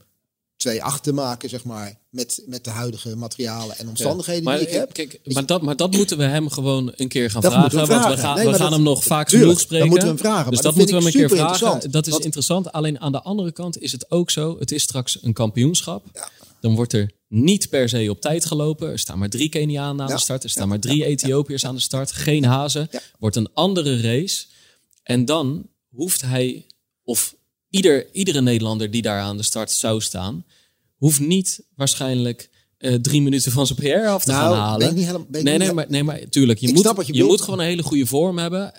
2-8 0.69 1.01
te 1.03 1.13
maken, 1.13 1.49
zeg 1.49 1.65
maar, 1.65 1.99
met, 2.11 2.43
met 2.47 2.65
de 2.65 2.71
huidige 2.71 3.17
materialen 3.17 3.79
en 3.79 3.89
omstandigheden 3.89 4.43
ja, 4.43 4.49
maar, 4.49 4.59
die 4.59 4.69
ik 4.69 4.75
heb. 4.75 4.93
Kijk, 4.93 5.21
maar, 5.25 5.47
dat, 5.47 5.63
maar 5.63 5.77
dat 5.77 5.93
moeten 5.93 6.19
we 6.19 6.25
hem 6.25 6.51
gewoon 6.51 6.93
een 6.97 7.09
keer 7.09 7.31
gaan 7.31 7.43
vragen. 7.43 7.71
We 7.81 7.87
want 7.87 8.07
we 8.07 8.17
gaan, 8.17 8.37
nee, 8.37 8.49
we 8.49 8.55
gaan 8.55 8.73
hem 8.73 8.83
nog 8.83 9.05
vaak 9.05 9.29
tuurlijk, 9.29 9.49
genoeg 9.49 9.61
spreken. 9.61 9.89
moeten 9.89 10.09
we 10.09 10.15
hem 10.15 10.25
vragen. 10.25 10.51
Dus 10.51 10.61
dat, 10.61 10.75
dat 10.75 10.75
moeten 10.75 10.97
we 10.97 11.05
hem 11.05 11.13
een 11.13 11.29
keer 11.29 11.37
vragen. 11.37 11.91
Dat 11.91 12.07
is 12.07 12.19
interessant. 12.19 12.73
Alleen 12.73 13.01
aan 13.01 13.13
de 13.13 13.23
andere 13.23 13.53
kant 13.53 13.81
is 13.81 13.93
het 13.93 14.11
ook 14.11 14.31
zo. 14.31 14.57
Het 14.59 14.73
is 14.73 14.83
straks 14.83 15.19
een 15.23 15.33
kampioenschap. 15.33 16.07
Ja. 16.13 16.29
Dan 16.67 16.75
wordt 16.75 16.93
er 16.93 17.11
niet 17.29 17.69
per 17.69 17.89
se 17.89 18.11
op 18.11 18.21
tijd 18.21 18.45
gelopen. 18.45 18.91
Er 18.91 18.99
staan 18.99 19.19
maar 19.19 19.29
drie 19.29 19.49
Kenianen 19.49 20.07
aan 20.07 20.13
de 20.13 20.19
start. 20.19 20.45
Er 20.45 20.51
staan 20.51 20.69
maar 20.69 20.81
drie 20.81 21.05
Ethiopiërs 21.05 21.67
aan 21.67 21.75
de 21.75 21.81
start. 21.81 22.13
Geen 22.13 22.45
hazen. 22.45 22.89
Wordt 23.19 23.37
een 23.37 23.49
andere 23.53 24.01
race. 24.01 24.47
En 25.03 25.25
dan 25.25 25.69
hoeft 25.89 26.23
hij, 26.23 26.67
of 27.05 27.37
ieder, 27.71 28.13
iedere 28.13 28.41
Nederlander 28.41 28.91
die 28.91 29.03
daar 29.03 29.21
aan 29.21 29.37
de 29.37 29.43
start 29.43 29.71
zou 29.71 30.01
staan, 30.01 30.45
hoeft 30.97 31.21
niet 31.21 31.63
waarschijnlijk 31.75 32.51
uh, 32.79 32.95
drie 32.95 33.23
minuten 33.23 33.53
van 33.53 33.67
zijn 33.67 33.79
PR 33.79 34.09
af 34.09 34.25
te 34.25 34.31
nou, 34.31 34.43
gaan 34.43 34.63
halen. 34.63 34.95
Ben 34.95 35.05
helemaal, 35.05 35.27
ben 35.29 35.45
nee, 35.45 35.59
nee, 35.59 35.73
maar, 35.73 35.87
nee, 35.89 36.03
maar 36.03 36.29
tuurlijk. 36.29 36.59
Je, 36.59 36.73
moet, 36.73 37.07
je, 37.07 37.15
je 37.15 37.25
moet 37.25 37.41
gewoon 37.41 37.59
een 37.59 37.67
hele 37.67 37.83
goede 37.83 38.07
vorm 38.07 38.39
hebben. 38.39 38.73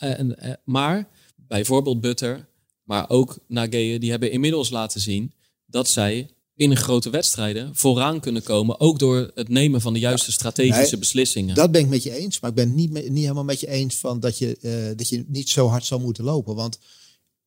Uh, 0.00 0.18
uh, 0.18 0.52
maar 0.64 1.08
bijvoorbeeld 1.36 2.00
Butter, 2.00 2.48
maar 2.82 3.10
ook 3.10 3.38
Nageye, 3.48 3.98
die 3.98 4.10
hebben 4.10 4.30
inmiddels 4.30 4.70
laten 4.70 5.00
zien 5.00 5.32
dat 5.66 5.88
zij 5.88 6.30
in 6.62 6.70
een 6.70 6.76
grote 6.76 7.10
wedstrijden 7.10 7.70
vooraan 7.74 8.20
kunnen 8.20 8.42
komen. 8.42 8.80
Ook 8.80 8.98
door 8.98 9.30
het 9.34 9.48
nemen 9.48 9.80
van 9.80 9.92
de 9.92 9.98
juiste 9.98 10.32
strategische 10.32 10.98
beslissingen. 10.98 11.54
Dat 11.54 11.70
ben 11.70 11.80
ik 11.80 11.88
met 11.88 12.02
je 12.02 12.16
eens. 12.16 12.40
Maar 12.40 12.50
ik 12.50 12.56
ben 12.56 12.74
niet, 12.74 12.92
niet 12.92 13.22
helemaal 13.22 13.44
met 13.44 13.60
je 13.60 13.68
eens 13.68 13.94
van 13.94 14.20
dat 14.20 14.38
je, 14.38 14.58
uh, 14.60 14.96
dat 14.96 15.08
je 15.08 15.24
niet 15.28 15.48
zo 15.48 15.66
hard 15.66 15.84
zou 15.84 16.00
moeten 16.00 16.24
lopen. 16.24 16.54
Want 16.54 16.78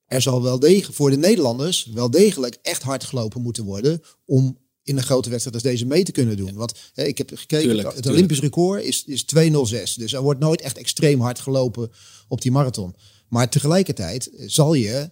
er 0.06 0.22
zal 0.22 0.42
wel 0.42 0.60
degelijk 0.60 0.96
voor 0.96 1.10
de 1.10 1.18
Nederlanders 1.18 1.90
wel 1.94 2.10
degelijk 2.10 2.58
echt 2.62 2.82
hard 2.82 3.04
gelopen 3.04 3.42
moeten 3.42 3.64
worden. 3.64 4.02
Om 4.26 4.58
in 4.84 4.98
een 4.98 5.04
grote 5.04 5.30
wedstrijd 5.30 5.56
als 5.56 5.66
deze 5.66 5.86
mee 5.86 6.04
te 6.04 6.12
kunnen 6.12 6.38
doen. 6.38 6.54
Want 6.54 6.74
hè, 6.94 7.04
ik 7.04 7.18
heb 7.18 7.32
gekeken, 7.34 7.68
tuurlijk, 7.68 7.96
het 7.96 8.08
Olympisch 8.08 8.40
record 8.40 8.84
is, 8.84 9.04
is 9.06 9.26
2.06. 9.36 9.50
Dus 9.96 10.14
er 10.14 10.22
wordt 10.22 10.40
nooit 10.40 10.62
echt 10.62 10.78
extreem 10.78 11.22
hard 11.22 11.40
gelopen 11.40 11.92
op 12.28 12.42
die 12.42 12.52
marathon. 12.52 12.96
Maar 13.30 13.50
tegelijkertijd 13.50 14.30
zal 14.46 14.74
je 14.74 15.10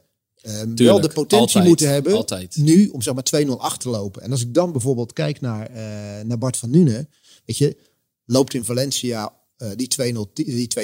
Um, 0.48 0.76
wel 0.76 1.02
de 1.02 1.08
potentie 1.08 1.38
altijd, 1.38 1.66
moeten 1.66 1.90
hebben 1.90 2.14
altijd. 2.14 2.56
nu 2.58 2.88
om 2.88 3.02
zeg 3.02 3.14
maar 3.14 3.46
2-0 3.76 3.78
te 3.78 3.90
lopen. 3.90 4.22
En 4.22 4.32
als 4.32 4.42
ik 4.42 4.54
dan 4.54 4.72
bijvoorbeeld 4.72 5.14
kijk 5.14 5.42
naar, 5.42 5.70
uh, 5.72 5.78
naar 6.26 6.38
Bart 6.38 6.58
van 6.58 6.70
Nuenen, 6.70 7.10
weet 7.46 7.58
je, 7.58 7.78
loopt 8.26 8.54
in 8.54 8.64
Valencia 8.64 9.34
uh, 9.58 9.70
die 9.76 10.16
2-0, 10.16 10.34
die 10.34 10.68
2-10, 10.80 10.82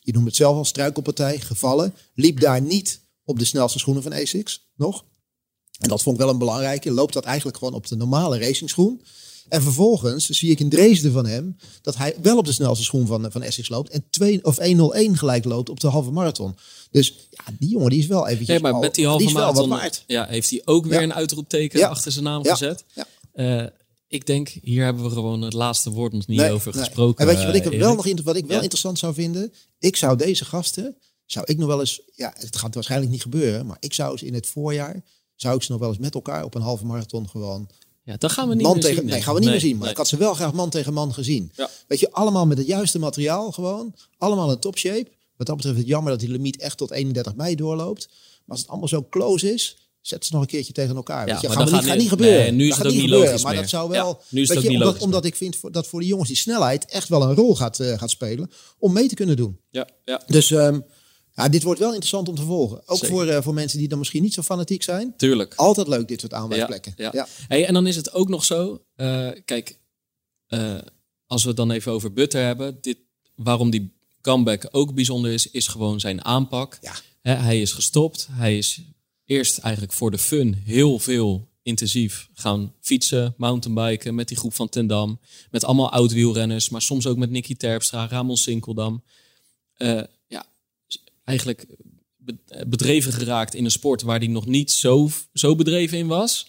je 0.00 0.12
noemt 0.12 0.26
het 0.26 0.36
zelf 0.36 0.56
al 0.56 0.64
struikelpartij, 0.64 1.40
gevallen, 1.40 1.94
liep 2.14 2.40
daar 2.40 2.60
niet 2.60 3.00
op 3.24 3.38
de 3.38 3.44
snelste 3.44 3.78
schoenen 3.78 4.02
van 4.02 4.14
Asics 4.14 4.68
nog. 4.76 5.04
En 5.78 5.88
dat 5.88 6.02
vond 6.02 6.16
ik 6.16 6.22
wel 6.22 6.32
een 6.32 6.38
belangrijke. 6.38 6.90
Loopt 6.90 7.12
dat 7.12 7.24
eigenlijk 7.24 7.56
gewoon 7.56 7.74
op 7.74 7.86
de 7.86 7.96
normale 7.96 8.38
racingschoen. 8.38 9.02
En 9.48 9.62
vervolgens 9.62 10.28
zie 10.28 10.50
ik 10.50 10.60
in 10.60 10.68
Dresden 10.68 11.12
van 11.12 11.26
hem 11.26 11.56
dat 11.82 11.96
hij 11.96 12.14
wel 12.22 12.36
op 12.38 12.44
de 12.44 12.52
snelste 12.52 12.84
schoen 12.84 13.06
van, 13.06 13.26
van 13.32 13.42
Essex 13.42 13.68
loopt. 13.68 13.90
En 13.90 14.04
2 14.10 14.44
of 14.44 14.58
1-0-1 14.60 15.12
gelijk 15.12 15.44
loopt 15.44 15.68
op 15.68 15.80
de 15.80 15.86
halve 15.88 16.10
marathon. 16.10 16.56
Dus 16.90 17.14
ja, 17.30 17.44
die 17.58 17.68
jongen 17.68 17.90
die 17.90 17.98
is 17.98 18.06
wel 18.06 18.24
eventjes 18.26 18.48
Nee, 18.48 18.60
maar 18.60 18.72
al- 18.72 18.80
met 18.80 18.94
die 18.94 19.06
halve 19.06 19.30
marathon 19.32 19.68
waard. 19.68 20.04
ja, 20.06 20.26
heeft 20.26 20.50
hij 20.50 20.62
ook 20.64 20.84
weer 20.86 20.94
Ja. 20.98 21.02
een 21.02 21.14
uitroepteken 21.14 21.78
Ja. 21.78 21.88
achter 21.88 22.12
zijn 22.12 22.24
naam 22.24 22.44
Ja. 22.44 22.50
gezet. 22.52 22.84
Eh, 23.32 23.64
ik 24.08 24.26
denk, 24.26 24.48
hier 24.62 24.84
hebben 24.84 25.02
we 25.04 25.10
gewoon 25.10 25.42
het 25.42 25.52
laatste 25.52 25.90
woord 25.90 26.12
nog 26.12 26.26
niet 26.26 26.38
Nee, 26.38 26.50
over 26.52 26.74
nee. 26.74 26.84
gesproken. 26.84 27.20
En 27.20 27.26
weet 27.32 27.40
je 27.40 27.46
wat 27.46 27.54
ik, 27.54 27.64
eh, 27.72 27.78
wel 27.78 27.94
nog, 27.94 28.22
wat 28.22 28.36
ik 28.36 28.46
wel 28.46 28.60
interessant 28.62 28.98
zou 28.98 29.14
vinden? 29.14 29.52
Ik 29.78 29.96
zou 29.96 30.16
deze 30.16 30.44
gasten, 30.44 30.96
zou 31.26 31.44
ik 31.48 31.56
nog 31.58 31.66
wel 31.68 31.80
eens, 31.80 32.00
ja, 32.14 32.32
het 32.38 32.56
gaat 32.56 32.74
waarschijnlijk 32.74 33.10
niet 33.10 33.22
gebeuren, 33.22 33.66
maar 33.66 33.76
ik 33.80 33.94
zou 33.94 34.12
eens 34.12 34.22
in 34.22 34.34
het 34.34 34.46
voorjaar, 34.46 35.02
zou 35.36 35.56
ik 35.56 35.62
ze 35.62 35.70
nog 35.70 35.80
wel 35.80 35.88
eens 35.88 35.98
met 35.98 36.14
elkaar 36.14 36.44
op 36.44 36.54
een 36.54 36.62
halve 36.62 36.86
marathon 36.86 37.28
gewoon 37.28 37.68
Ja, 38.08 38.16
dat 38.16 38.32
gaan 38.32 38.48
we 38.48 38.54
niet 38.54 38.62
man 38.62 38.72
meer 38.72 38.82
tegen, 38.82 38.96
zien. 38.98 39.06
nee, 39.06 39.22
gaan 39.22 39.34
we 39.34 39.38
ik. 39.38 39.44
niet 39.44 39.52
meer 39.54 39.62
zien. 39.62 39.72
Maar 39.72 39.80
nee. 39.82 39.90
ik 39.90 39.96
had 39.96 40.08
ze 40.08 40.16
wel 40.16 40.34
graag 40.34 40.52
man 40.52 40.70
tegen 40.70 40.92
man 40.92 41.14
gezien. 41.14 41.50
Ja. 41.56 41.70
Weet 41.88 42.00
je, 42.00 42.10
allemaal 42.12 42.46
met 42.46 42.58
het 42.58 42.66
juiste 42.66 42.98
materiaal 42.98 43.52
gewoon. 43.52 43.94
Allemaal 44.18 44.50
in 44.50 44.58
topshape. 44.58 45.08
Wat 45.36 45.46
dat 45.46 45.56
betreft 45.56 45.76
is 45.76 45.82
het 45.82 45.90
jammer 45.90 46.10
dat 46.12 46.20
die 46.20 46.28
limiet 46.30 46.60
echt 46.60 46.76
tot 46.76 46.90
31 46.90 47.34
mei 47.34 47.54
doorloopt. 47.54 48.06
Maar 48.08 48.16
als 48.46 48.60
het 48.60 48.68
allemaal 48.68 48.88
zo 48.88 49.06
close 49.10 49.52
is, 49.54 49.76
zet 50.00 50.24
ze 50.24 50.32
nog 50.32 50.40
een 50.42 50.48
keertje 50.48 50.72
tegen 50.72 50.96
elkaar. 50.96 51.26
Ja, 51.26 51.32
weet 51.32 51.40
je, 51.40 51.48
maar 51.48 51.56
gaan 51.56 51.64
we 51.66 51.70
dat 51.70 51.80
niet, 51.80 51.88
gaat 51.90 51.98
gaat 51.98 52.02
niet 52.02 52.08
gebeuren. 52.12 52.40
nee, 52.40 52.50
nu 52.52 52.62
is 52.62 52.68
Dat 52.68 52.78
het 52.78 52.86
gaat 52.86 52.96
ook 52.96 53.00
niet 53.02 53.10
logisch 53.10 53.42
Maar 53.42 53.52
meer. 53.52 53.60
dat 53.60 53.70
zou 53.70 53.92
Ja, 53.94 54.02
wel, 54.02 54.20
nu 54.28 54.40
is 54.42 54.48
het 54.48 54.56
weet 54.56 54.66
je, 54.66 54.70
niet 54.70 54.78
omdat, 54.78 54.86
logisch 54.92 55.04
omdat 55.06 55.24
ik 55.24 55.34
vind 55.36 55.56
voor- 55.56 55.72
dat 55.72 55.86
voor 55.86 56.00
de 56.00 56.06
jongens 56.06 56.28
die 56.28 56.36
snelheid 56.36 56.84
echt 56.84 57.08
wel 57.08 57.22
een 57.22 57.34
rol 57.34 57.56
gaat, 57.56 57.80
eh, 57.80 57.98
gaat 57.98 58.10
spelen. 58.10 58.50
Om 58.78 58.92
mee 58.92 59.08
te 59.08 59.14
kunnen 59.14 59.36
doen. 59.36 59.60
Ja, 59.70 59.88
ja, 60.04 60.22
Dus 60.26 60.50
ehm, 60.50 60.80
ja, 61.38 61.48
dit 61.48 61.62
wordt 61.62 61.80
wel 61.80 61.88
interessant 61.88 62.28
om 62.28 62.34
te 62.34 62.42
volgen. 62.42 62.82
Ook 62.86 62.98
Zeker. 62.98 63.14
voor, 63.14 63.26
eh, 63.26 63.42
voor 63.42 63.54
mensen 63.54 63.78
die 63.78 63.88
dan 63.88 63.98
misschien 63.98 64.22
niet 64.22 64.34
zo 64.34 64.42
fanatiek 64.42 64.82
zijn. 64.82 65.14
tuurlijk. 65.16 65.54
Altijd 65.54 65.88
leuk 65.88 66.08
dit 66.08 66.20
soort 66.20 66.34
aanwijsplekken. 66.34 66.94
ja. 66.96 67.10
Ja. 67.12 67.26
Hey, 67.48 67.66
en 67.66 67.74
dan 67.74 67.86
is 67.86 67.96
het 67.96 68.12
ook 68.12 68.28
nog 68.28 68.44
zo, 68.44 68.84
eh, 68.94 69.28
kijk, 69.44 69.78
eh, 70.46 70.78
als 71.26 71.42
we 71.42 71.48
het 71.48 71.56
dan 71.56 71.70
even 71.70 71.92
over 71.92 72.12
Butter 72.12 72.44
hebben, 72.44 72.78
dit, 72.80 72.98
waarom 73.34 73.70
die 73.70 73.92
comeback 74.20 74.68
ook 74.70 74.94
bijzonder 74.94 75.32
is, 75.32 75.50
is 75.50 75.66
gewoon 75.66 76.00
zijn 76.00 76.24
aanpak. 76.24 76.78
Ja. 76.80 76.94
Hij 77.36 77.60
is 77.60 77.72
gestopt, 77.72 78.28
hij 78.30 78.58
is 78.58 78.80
eerst 79.24 79.58
eigenlijk 79.58 79.92
voor 79.92 80.10
de 80.10 80.18
fun 80.18 80.54
heel 80.54 80.98
veel 80.98 81.48
intensief 81.62 82.28
gaan 82.34 82.74
fietsen, 82.80 83.34
mountainbiken 83.36 84.14
met 84.14 84.28
die 84.28 84.36
groep 84.36 84.54
van 84.54 84.68
Tendam, 84.68 85.20
met 85.50 85.64
allemaal 85.64 85.92
oud-wielrenners, 85.92 86.68
maar 86.68 86.82
soms 86.82 87.06
ook 87.06 87.16
met 87.16 87.30
Nicky 87.30 87.56
Terpstra, 87.56 88.06
Ramon 88.06 88.36
Sinkeldam. 88.36 89.02
Eigenlijk 91.28 91.66
be- 92.16 92.64
bedreven 92.68 93.12
geraakt 93.12 93.54
in 93.54 93.64
een 93.64 93.70
sport 93.70 94.02
waar 94.02 94.18
hij 94.18 94.28
nog 94.28 94.46
niet 94.46 94.70
zo, 94.70 95.10
zo 95.32 95.54
bedreven 95.56 95.98
in 95.98 96.06
was. 96.06 96.48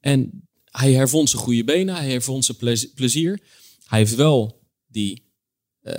En 0.00 0.48
hij 0.64 0.92
hervond 0.92 1.30
zijn 1.30 1.42
goede 1.42 1.64
benen, 1.64 1.94
hij 1.94 2.10
hervond 2.10 2.44
zijn 2.44 2.56
plez- 2.56 2.84
plezier. 2.94 3.40
Hij 3.86 3.98
heeft 3.98 4.14
wel 4.14 4.60
die, 4.86 5.32
eh, 5.80 5.94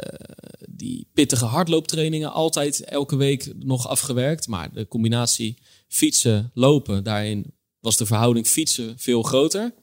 die 0.69 1.07
pittige 1.13 1.45
hardlooptrainingen 1.45 2.31
altijd 2.31 2.83
elke 2.83 3.15
week 3.15 3.51
nog 3.63 3.87
afgewerkt. 3.87 4.47
Maar 4.47 4.73
de 4.73 4.87
combinatie 4.87 5.57
fietsen, 5.87 6.51
lopen, 6.53 7.03
daarin 7.03 7.53
was 7.79 7.97
de 7.97 8.05
verhouding 8.05 8.47
fietsen 8.47 8.93
veel 8.99 9.23
groter. 9.23 9.73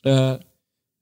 Eh, 0.00 0.34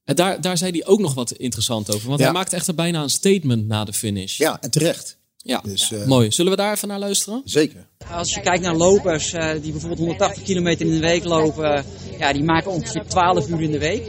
en 0.05 0.15
daar, 0.17 0.41
daar 0.41 0.59
zei 0.59 0.71
hij 0.71 0.87
ook 0.87 1.01
nog 1.01 1.15
wat 1.15 1.33
interessant 1.33 1.91
over. 1.95 2.09
Want 2.09 2.19
Ja. 2.21 2.25
hij 2.25 2.35
maakte 2.35 2.57
echt 2.57 2.75
bijna 2.75 3.03
een 3.03 3.11
statement 3.11 3.67
na 3.67 3.85
de 3.85 3.93
finish. 3.93 4.39
ja, 4.39 4.61
en 4.63 4.71
terecht. 4.71 5.21
Ja, 5.43 5.61
Dus, 5.65 5.89
ja, 5.89 5.97
eh, 5.97 6.07
mooi. 6.07 6.31
Zullen 6.33 6.51
we 6.51 6.57
daar 6.57 6.73
even 6.73 6.89
naar 6.89 6.99
luisteren? 6.99 7.41
Zeker. 7.45 7.87
Als 8.13 8.35
je 8.35 8.41
kijkt 8.41 8.63
naar 8.63 8.75
lopers 8.77 9.33
eh, 9.33 9.51
die 9.51 9.71
bijvoorbeeld 9.71 10.01
180 10.01 10.43
kilometer 10.43 10.87
in 10.87 10.93
de 10.93 11.01
week 11.01 11.25
lopen, 11.25 11.85
ja, 12.19 12.33
die 12.33 12.45
maken 12.45 12.71
ongeveer 12.71 13.05
12 13.07 13.49
uur 13.49 13.63
in 13.63 13.71
de 13.71 13.79
week. 13.79 14.03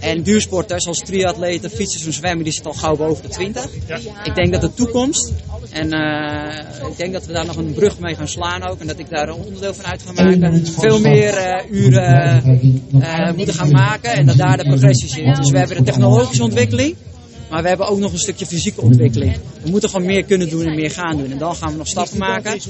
En 0.00 0.22
duursporters 0.22 0.82
zoals 0.82 0.98
triatleten, 0.98 1.70
fietsers 1.70 2.06
en 2.06 2.12
zwemmen, 2.12 2.44
die 2.44 2.52
zitten 2.52 2.72
al 2.72 2.78
gauw 2.78 2.96
boven 2.96 3.22
de 3.22 3.28
20. 3.28 3.64
Ik 4.24 4.34
denk 4.34 4.52
dat 4.52 4.60
de 4.60 4.74
toekomst, 4.74 5.32
en 5.70 5.92
eh, 5.92 6.88
ik 6.90 6.96
denk 6.96 7.12
dat 7.12 7.26
we 7.26 7.32
daar 7.32 7.46
nog 7.46 7.56
een 7.56 7.72
brug 7.72 7.98
mee 7.98 8.14
gaan 8.14 8.28
slaan 8.28 8.68
ook, 8.68 8.80
en 8.80 8.86
dat 8.86 8.98
ik 8.98 9.08
daar 9.08 9.28
een 9.28 9.34
onderdeel 9.34 9.74
van 9.74 9.84
uit 9.84 10.02
ga 10.02 10.12
maken, 10.12 10.66
veel 10.66 11.00
meer 11.00 11.34
eh, 11.36 11.70
uren 11.70 12.42
eh, 13.00 13.32
moeten 13.36 13.54
gaan 13.54 13.70
maken 13.70 14.12
en 14.12 14.26
dat 14.26 14.36
daar 14.36 14.56
de 14.56 14.64
progressie 14.64 15.08
zit. 15.08 15.36
Dus 15.36 15.50
we 15.50 15.58
hebben 15.58 15.76
de 15.76 15.82
technologische 15.82 16.42
ontwikkeling. 16.42 16.96
Maar 17.54 17.62
we 17.62 17.68
hebben 17.68 17.86
ook 17.88 17.98
nog 17.98 18.12
een 18.12 18.18
stukje 18.18 18.46
fysieke 18.46 18.80
ontwikkeling. 18.80 19.36
We 19.62 19.70
moeten 19.70 19.88
gewoon 19.90 20.06
meer 20.06 20.24
kunnen 20.24 20.48
doen 20.48 20.66
en 20.66 20.74
meer 20.74 20.90
gaan 20.90 21.16
doen. 21.16 21.30
En 21.30 21.38
dan 21.38 21.54
gaan 21.56 21.70
we 21.70 21.76
nog 21.76 21.86
stappen 21.86 22.18
maken. 22.18 22.60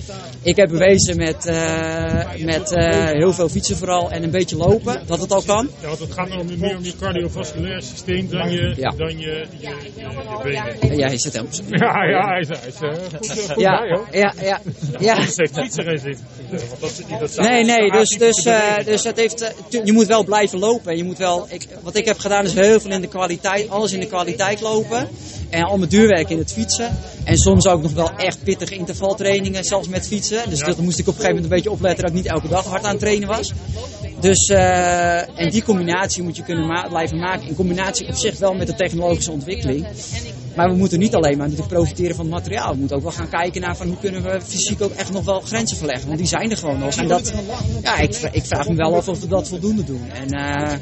Ik 0.42 0.56
heb 0.56 0.68
bewezen 0.68 1.16
met, 1.16 1.46
eh, 1.46 2.24
met 2.44 2.72
eh, 2.72 3.06
heel 3.10 3.32
veel 3.32 3.48
fietsen 3.48 3.76
vooral 3.76 4.10
en 4.10 4.22
een 4.22 4.30
beetje 4.30 4.56
lopen 4.56 5.02
dat 5.06 5.20
het 5.20 5.32
al 5.32 5.42
kan. 5.42 5.70
Ja, 5.80 5.86
want 5.88 5.98
het 5.98 6.12
gaat 6.12 6.28
dan 6.28 6.38
om- 6.40 6.58
meer 6.58 6.76
om 6.76 6.84
je 6.84 6.92
cardiovasculair 7.00 7.82
systeem 7.82 8.28
dan 8.30 8.50
je, 8.50 8.74
Ja. 8.76 8.90
dan 8.96 9.18
je, 9.18 9.46
je, 9.60 9.68
je, 9.68 9.68
je 9.96 10.40
benen. 10.42 10.80
En 10.80 10.96
jij 10.98 11.18
zit 11.18 11.32
helemaal 11.32 11.52
zo. 11.54 11.62
Ja, 11.68 12.04
ja, 12.04 12.26
hij 12.28 12.46
hij 12.48 12.68
is 12.68 12.74
eh, 12.80 12.88
goed, 12.88 13.40
goed 13.48 13.60
Ja, 13.60 13.78
bij 13.80 13.88
hoor. 13.90 14.06
ja, 14.12 14.34
ja. 14.42 14.60
ja. 15.00 15.12
Anders 15.14 15.36
heeft 15.36 15.58
fietsen 15.58 15.84
geen 15.84 15.98
zin. 15.98 16.16
Want 16.50 16.80
dat, 16.80 16.90
zit 16.90 17.08
niet- 17.10 17.36
Nee, 17.48 17.64
nee, 17.64 17.90
dus, 17.90 18.08
dus, 18.08 18.44
eh, 18.44 18.84
dus 18.84 19.04
het 19.04 19.16
heeft, 19.16 19.54
je 19.84 19.92
moet 19.92 20.06
wel 20.06 20.24
blijven 20.24 20.58
lopen. 20.58 20.90
En 20.90 20.96
Je 20.96 21.04
moet 21.04 21.18
wel, 21.18 21.46
ik, 21.50 21.66
wat 21.82 21.96
ik 21.96 22.04
heb 22.04 22.18
gedaan 22.18 22.44
is 22.44 22.52
heel 22.54 22.80
veel 22.80 22.90
in 22.90 23.00
de 23.00 23.06
kwaliteit, 23.08 23.70
alles 23.70 23.92
in 23.92 24.00
de 24.00 24.06
kwaliteit 24.06 24.60
lopen. 24.60 24.73
En 25.50 25.62
al 25.62 25.76
mijn 25.78 25.90
duurwerk 25.90 26.30
in 26.30 26.38
het 26.38 26.52
fietsen. 26.52 26.98
En 27.24 27.36
soms 27.38 27.66
ook 27.66 27.82
nog 27.82 27.92
wel 27.92 28.10
echt 28.10 28.42
pittige 28.42 28.74
intervaltrainingen, 28.74 29.64
zelfs 29.64 29.88
met 29.88 30.06
fietsen. 30.06 30.50
Dus 30.50 30.58
dat 30.58 30.78
moest 30.78 30.98
ik 30.98 31.06
op 31.08 31.14
een 31.14 31.20
gegeven 31.20 31.34
moment 31.34 31.44
een 31.44 31.56
beetje 31.56 31.70
opletten 31.70 32.00
dat 32.04 32.10
ik 32.10 32.16
niet 32.16 32.26
elke 32.32 32.48
dag 32.48 32.64
hard 32.64 32.84
aan 32.84 32.90
het 32.90 32.98
trainen 33.00 33.28
was. 33.28 33.52
Dus, 34.20 34.46
eh, 34.46 35.38
en 35.40 35.50
die 35.50 35.62
combinatie 35.64 36.22
moet 36.22 36.36
je 36.36 36.42
kunnen 36.42 36.66
ma- 36.66 36.88
blijven 36.88 37.18
maken. 37.18 37.48
In 37.48 37.54
combinatie 37.54 38.08
op 38.08 38.14
zich 38.14 38.38
wel 38.38 38.54
met 38.54 38.66
de 38.66 38.74
technologische 38.74 39.30
ontwikkeling. 39.32 39.86
Maar 40.56 40.68
we 40.68 40.76
moeten 40.76 40.98
niet 40.98 41.14
alleen 41.14 41.38
maar 41.38 41.48
natuurlijk 41.48 41.74
profiteren 41.74 42.16
van 42.16 42.24
het 42.24 42.34
materiaal. 42.34 42.72
We 42.72 42.78
moeten 42.78 42.96
ook 42.96 43.02
wel 43.02 43.12
gaan 43.12 43.28
kijken 43.28 43.60
naar 43.60 43.76
van 43.76 43.86
hoe 43.86 43.98
kunnen 43.98 44.22
we 44.22 44.40
fysiek 44.40 44.82
ook 44.82 44.92
echt 44.92 45.12
nog 45.12 45.24
wel 45.24 45.40
grenzen 45.40 45.76
verleggen. 45.76 46.06
Want 46.06 46.18
die 46.18 46.28
zijn 46.28 46.50
er 46.50 46.56
gewoon 46.56 46.78
nog. 46.78 46.96
En 46.96 47.08
dat, 47.08 47.32
ja, 47.82 47.98
ik, 47.98 48.16
ik 48.32 48.44
vraag 48.44 48.68
me 48.68 48.74
wel 48.74 48.96
af 48.96 49.08
of 49.08 49.20
we 49.20 49.28
dat 49.28 49.48
voldoende 49.48 49.84
doen. 49.84 50.10
En 50.10 50.28
eh, 50.28 50.72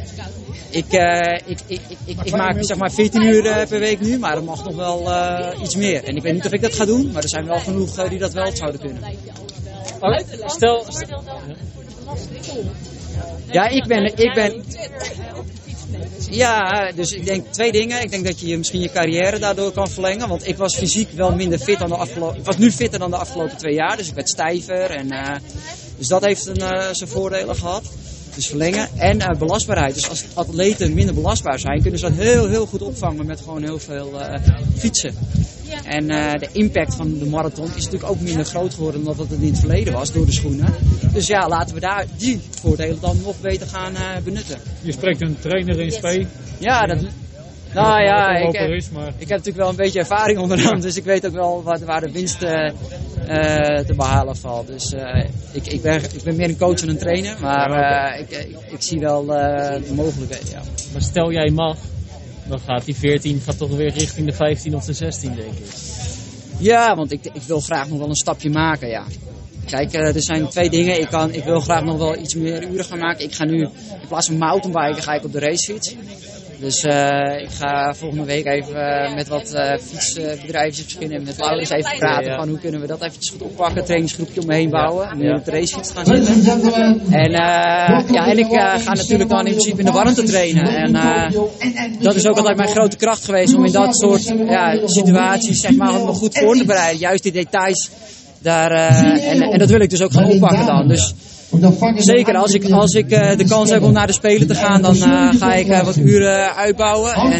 ik, 0.70 0.92
eh, 0.92 1.38
ik, 1.46 1.58
ik, 1.66 1.80
ik, 1.88 1.98
ik, 2.04 2.16
ik 2.22 2.36
maak 2.36 2.56
zeg 2.60 2.76
maar 2.76 2.92
14 2.92 3.22
uur 3.22 3.46
eh, 3.46 3.68
per 3.68 3.80
week 3.80 4.00
nu, 4.00 4.18
maar 4.18 4.36
er 4.36 4.44
mag 4.44 4.64
nog 4.64 4.74
wel 4.74 5.12
eh, 5.12 5.62
iets 5.62 5.76
meer. 5.76 6.04
En 6.04 6.16
ik 6.16 6.22
weet 6.22 6.32
niet 6.32 6.46
of 6.46 6.52
ik 6.52 6.60
dat 6.60 6.74
ga 6.74 6.84
doen, 6.84 7.10
maar 7.12 7.22
er 7.22 7.28
zijn 7.28 7.46
wel 7.46 7.60
genoeg 7.60 8.08
die 8.08 8.18
dat 8.18 8.32
wel 8.32 8.56
zouden 8.56 8.80
kunnen. 8.80 9.02
Oh, 10.00 10.18
stel, 10.46 10.86
Ja, 13.50 13.68
ik 13.68 13.86
ben, 13.86 14.04
ik 14.04 14.34
ben. 14.34 14.64
Ja, 16.30 16.92
dus 16.94 17.10
ik 17.10 17.24
denk 17.24 17.46
twee 17.52 17.72
dingen. 17.72 18.02
Ik 18.02 18.10
denk 18.10 18.24
dat 18.24 18.40
je 18.40 18.58
misschien 18.58 18.80
je 18.80 18.90
carrière 18.90 19.38
daardoor 19.38 19.72
kan 19.72 19.88
verlengen. 19.88 20.28
Want 20.28 20.46
ik 20.46 20.56
was 20.56 20.76
fysiek 20.76 21.10
wel 21.10 21.34
minder 21.34 21.58
fit 21.58 21.78
dan 21.78 21.88
de 21.88 21.96
afgelopen. 21.96 22.38
Ik 22.38 22.44
was 22.44 22.58
nu 22.58 22.72
fitter 22.72 22.98
dan 22.98 23.10
de 23.10 23.16
afgelopen 23.16 23.56
twee 23.56 23.74
jaar. 23.74 23.96
Dus 23.96 24.08
ik 24.08 24.14
werd 24.14 24.28
stijver. 24.28 24.90
En, 24.90 25.10
eh, 25.10 25.36
dus 25.98 26.08
dat 26.08 26.24
heeft 26.24 26.46
een, 26.46 26.60
eh, 26.60 26.88
zijn 26.92 27.10
voordelen 27.10 27.56
gehad. 27.56 27.82
Dus 28.34 28.46
verlengen. 28.46 28.88
En 28.96 29.20
eh, 29.20 29.38
belastbaarheid. 29.38 29.94
Dus 29.94 30.08
als 30.08 30.24
atleten 30.34 30.94
minder 30.94 31.14
belastbaar 31.14 31.58
zijn, 31.58 31.82
kunnen 31.82 31.98
ze 31.98 32.08
dat 32.08 32.16
heel, 32.16 32.48
heel 32.48 32.66
goed 32.66 32.82
opvangen 32.82 33.26
met 33.26 33.40
gewoon 33.40 33.62
heel 33.62 33.78
veel 33.78 34.20
fietsen. 34.78 35.14
En 35.84 36.10
eh, 36.10 36.32
de 36.38 36.48
impact 36.52 36.94
van 36.94 37.18
de 37.18 37.24
marathon 37.26 37.66
is 37.76 37.84
natuurlijk 37.84 38.10
ook 38.12 38.20
minder 38.20 38.44
groot 38.44 38.74
geworden 38.74 39.04
dan 39.04 39.16
dat 39.16 39.28
het 39.28 39.40
in 39.40 39.48
het 39.48 39.58
verleden 39.58 39.92
was 39.92 40.12
door 40.12 40.26
de 40.26 40.32
schoenen. 40.32 40.74
Dus 41.12 41.26
ja, 41.26 41.48
laten 41.48 41.74
we 41.74 41.80
daar 41.80 42.04
die 42.16 42.40
voordelen 42.60 43.00
dan 43.00 43.16
nog 43.24 43.40
beter 43.40 43.66
gaan 43.66 43.94
eh, 43.94 44.22
benutten. 44.24 44.58
je 44.82 44.92
spreekt 44.92 45.22
een 45.22 45.36
trainer 45.40 45.80
in 45.80 45.92
spe. 45.92 46.26
Ja, 46.58 46.86
dat. 46.86 46.98
Nou 47.74 48.02
ja, 48.02 48.28
ik, 48.36 48.56
heb- 48.56 48.70
is, 48.70 48.90
maar 48.90 49.08
ik 49.08 49.28
heb 49.28 49.28
natuurlijk 49.28 49.56
wel 49.56 49.68
een 49.68 49.76
beetje 49.76 49.98
ervaring 49.98 50.38
onderhand, 50.38 50.82
dus 50.82 50.96
ik 50.96 51.04
weet 51.04 51.26
ook 51.26 51.32
wel 51.32 51.62
waar, 51.62 51.84
waar 51.84 52.00
de 52.00 52.12
winst 52.12 52.42
eh, 52.42 52.66
eh, 53.26 53.84
te 53.86 53.94
behalen 53.96 54.36
valt. 54.36 54.66
Dus 54.66 54.92
eh, 54.92 55.24
ik, 55.52 55.66
ik, 55.66 55.82
ben, 55.82 56.02
ik 56.02 56.22
ben 56.24 56.36
meer 56.36 56.48
een 56.48 56.58
coach 56.58 56.80
dan 56.80 56.88
een 56.88 56.98
trainer, 56.98 57.36
maar 57.40 57.70
eh, 57.70 58.20
ik, 58.20 58.30
ik, 58.30 58.56
ik 58.72 58.82
zie 58.82 58.98
wel 58.98 59.34
eh, 59.34 59.82
de 59.88 59.94
mogelijkheden. 59.94 60.50
Ja. 60.50 60.62
Maar 60.92 61.02
stel 61.02 61.32
jij 61.32 61.50
mag, 61.50 61.76
dan 62.48 62.60
gaat 62.60 62.84
die 62.84 62.96
14 62.96 63.40
gaat 63.40 63.58
toch 63.58 63.70
weer 63.70 63.92
richting 63.92 64.26
de 64.26 64.32
15 64.32 64.74
of 64.74 64.84
de 64.84 64.92
16, 64.92 65.34
denk 65.34 65.52
ik. 65.52 65.74
Ja, 66.58 66.96
want 66.96 67.12
ik, 67.12 67.24
ik 67.24 67.42
wil 67.42 67.60
graag 67.60 67.88
nog 67.88 67.98
wel 67.98 68.08
een 68.08 68.14
stapje 68.14 68.50
maken, 68.50 68.88
ja. 68.88 69.04
Kijk, 69.66 69.92
eh, 69.92 70.14
er 70.14 70.22
zijn 70.22 70.48
twee 70.48 70.70
dingen. 70.70 71.00
Ik, 71.00 71.08
kan, 71.08 71.32
ik 71.32 71.44
wil 71.44 71.60
graag 71.60 71.84
nog 71.84 71.96
wel 71.98 72.18
iets 72.18 72.34
meer 72.34 72.68
uren 72.68 72.84
gaan 72.84 72.98
maken. 72.98 73.24
Ik 73.24 73.34
ga 73.34 73.44
nu, 73.44 73.60
in 73.62 74.08
plaats 74.08 74.26
van 74.26 74.36
mountainbiken, 74.38 75.02
ga 75.02 75.14
ik 75.14 75.24
op 75.24 75.32
de 75.32 75.38
racefiets. 75.38 75.94
Dus 76.62 76.82
eh, 76.82 77.42
ik 77.42 77.50
ga 77.50 77.94
volgende 77.94 78.24
week 78.24 78.46
even 78.46 79.04
eh, 79.04 79.14
met 79.14 79.28
wat 79.28 79.52
eh 79.52 79.78
fietsbedrijven 79.78 80.82
misschien 80.84 81.12
en 81.12 81.22
met 81.22 81.38
Laurens 81.38 81.70
even 81.70 81.98
praten 81.98 82.24
Ja, 82.24 82.30
ja. 82.30 82.38
van 82.38 82.48
hoe 82.48 82.58
kunnen 82.58 82.80
we 82.80 82.86
dat 82.86 83.02
eventjes 83.02 83.30
goed 83.30 83.42
oppakken. 83.42 83.78
Een 83.78 83.84
trainingsgroepje 83.84 84.40
om 84.40 84.46
me 84.46 84.54
heen 84.54 84.70
bouwen. 84.70 85.08
En 85.10 85.18
nu 85.18 85.32
op 85.32 85.44
de 85.44 85.50
racefiets 85.50 85.90
gaan 85.90 86.06
zitten. 86.06 87.00
En, 87.10 87.32
eh, 87.32 88.10
ja, 88.10 88.26
en 88.26 88.38
ik 88.38 88.46
ga 88.50 88.94
natuurlijk 88.94 89.30
dan 89.30 89.46
in 89.46 89.52
principe 89.52 89.78
in 89.78 89.84
de 89.84 89.92
warmte 89.92 90.22
trainen. 90.22 90.64
En 90.64 90.94
eh, 90.94 91.30
dat 92.00 92.14
is 92.14 92.26
ook 92.26 92.36
altijd 92.36 92.56
mijn 92.56 92.68
grote 92.68 92.96
kracht 92.96 93.24
geweest 93.24 93.54
om 93.54 93.64
in 93.64 93.72
dat 93.72 93.96
soort 93.96 94.34
ja, 94.46 94.78
situaties 94.84 95.60
zeg 95.60 95.76
maar, 95.76 95.92
me 95.92 96.12
goed 96.12 96.38
voor 96.38 96.56
te 96.56 96.64
bereiden. 96.64 97.00
Juist 97.00 97.22
die 97.22 97.32
details 97.32 97.90
daar, 98.38 98.70
eh, 98.70 99.30
en, 99.30 99.42
en 99.42 99.58
dat 99.58 99.70
wil 99.70 99.80
ik 99.80 99.90
dus 99.90 100.02
ook 100.02 100.12
gaan 100.12 100.30
oppakken 100.30 100.66
dan. 100.66 100.88
Dus 100.88 101.14
Zeker, 101.96 102.36
als 102.36 102.52
ik, 102.52 102.70
als 102.70 102.94
ik 102.94 103.10
uh, 103.10 103.36
de 103.36 103.44
kans 103.44 103.70
heb 103.70 103.82
om 103.82 103.92
naar 103.92 104.06
de 104.06 104.12
Spelen 104.12 104.46
te 104.46 104.54
gaan, 104.54 104.82
dan 104.82 104.96
uh, 104.96 105.34
ga 105.34 105.54
ik 105.54 105.66
uh, 105.66 105.84
wat 105.84 105.96
uren 105.96 106.54
uitbouwen. 106.54 107.14
En, 107.14 107.32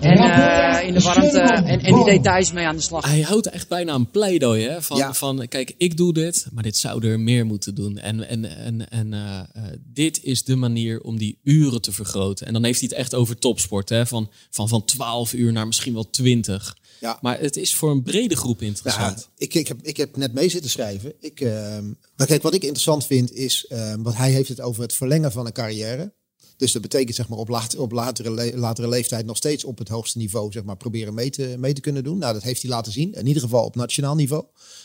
en 0.00 0.86
in 0.86 0.94
de 0.94 1.00
warmte 1.00 1.40
en, 1.40 1.80
en 1.80 1.94
die 1.94 2.04
details 2.04 2.52
mee 2.52 2.66
aan 2.66 2.76
de 2.76 2.82
slag. 2.82 3.06
Hij 3.06 3.20
houdt 3.20 3.46
echt 3.46 3.68
bijna 3.68 3.94
een 3.94 4.10
pleidooi 4.10 4.68
hè? 4.68 4.82
Van, 4.82 4.96
ja. 4.96 5.14
van 5.14 5.46
kijk, 5.48 5.74
ik 5.78 5.96
doe 5.96 6.12
dit, 6.12 6.46
maar 6.52 6.62
dit 6.62 6.76
zou 6.76 7.06
er 7.06 7.20
meer 7.20 7.46
moeten 7.46 7.74
doen. 7.74 7.98
En, 7.98 8.28
en, 8.28 8.56
en, 8.56 8.88
en 8.90 9.48
dit 9.92 10.20
is 10.22 10.44
de 10.44 10.56
manier 10.56 11.00
om 11.00 11.18
die 11.18 11.38
uren 11.42 11.80
te 11.80 11.92
vergroten. 11.92 12.46
En 12.46 12.52
dan 12.52 12.64
heeft 12.64 12.80
hij 12.80 12.88
het 12.90 12.98
echt 12.98 13.14
over 13.14 13.38
topsport. 13.38 13.88
Hè? 13.88 14.06
Van, 14.06 14.30
van, 14.50 14.68
van 14.68 14.84
12 14.84 15.32
uur 15.32 15.52
naar 15.52 15.66
misschien 15.66 15.94
wel 15.94 16.10
20. 16.10 16.76
Ja. 17.00 17.18
Maar 17.20 17.40
het 17.40 17.56
is 17.56 17.74
voor 17.74 17.90
een 17.90 18.02
brede 18.02 18.36
groep 18.36 18.62
interessant. 18.62 19.18
Ja, 19.18 19.26
ik, 19.36 19.54
ik, 19.54 19.68
heb, 19.68 19.82
ik 19.82 19.96
heb 19.96 20.16
net 20.16 20.32
mee 20.32 20.48
zitten 20.48 20.70
schrijven. 20.70 21.12
Ik, 21.20 21.40
uh, 21.40 21.78
maar 22.16 22.26
kijk, 22.26 22.42
wat 22.42 22.54
ik 22.54 22.62
interessant 22.62 23.06
vind 23.06 23.32
is, 23.32 23.66
uh, 23.68 23.94
want 23.98 24.16
hij 24.16 24.30
heeft 24.30 24.48
het 24.48 24.60
over 24.60 24.82
het 24.82 24.92
verlengen 24.92 25.32
van 25.32 25.46
een 25.46 25.52
carrière. 25.52 26.12
Dus 26.56 26.72
dat 26.72 26.82
betekent 26.82 27.16
zeg 27.16 27.28
maar 27.28 27.38
op, 27.38 27.50
op 27.76 27.92
latere, 27.92 28.56
latere 28.56 28.88
leeftijd 28.88 29.26
nog 29.26 29.36
steeds 29.36 29.64
op 29.64 29.78
het 29.78 29.88
hoogste 29.88 30.18
niveau 30.18 30.52
zeg 30.52 30.62
maar, 30.62 30.76
proberen 30.76 31.14
mee 31.14 31.30
te, 31.30 31.54
mee 31.58 31.72
te 31.72 31.80
kunnen 31.80 32.04
doen. 32.04 32.18
Nou, 32.18 32.32
dat 32.32 32.42
heeft 32.42 32.62
hij 32.62 32.70
laten 32.70 32.92
zien. 32.92 33.12
In 33.12 33.26
ieder 33.26 33.42
geval 33.42 33.64
op 33.64 33.74
nationaal 33.74 34.14
niveau 34.14 34.44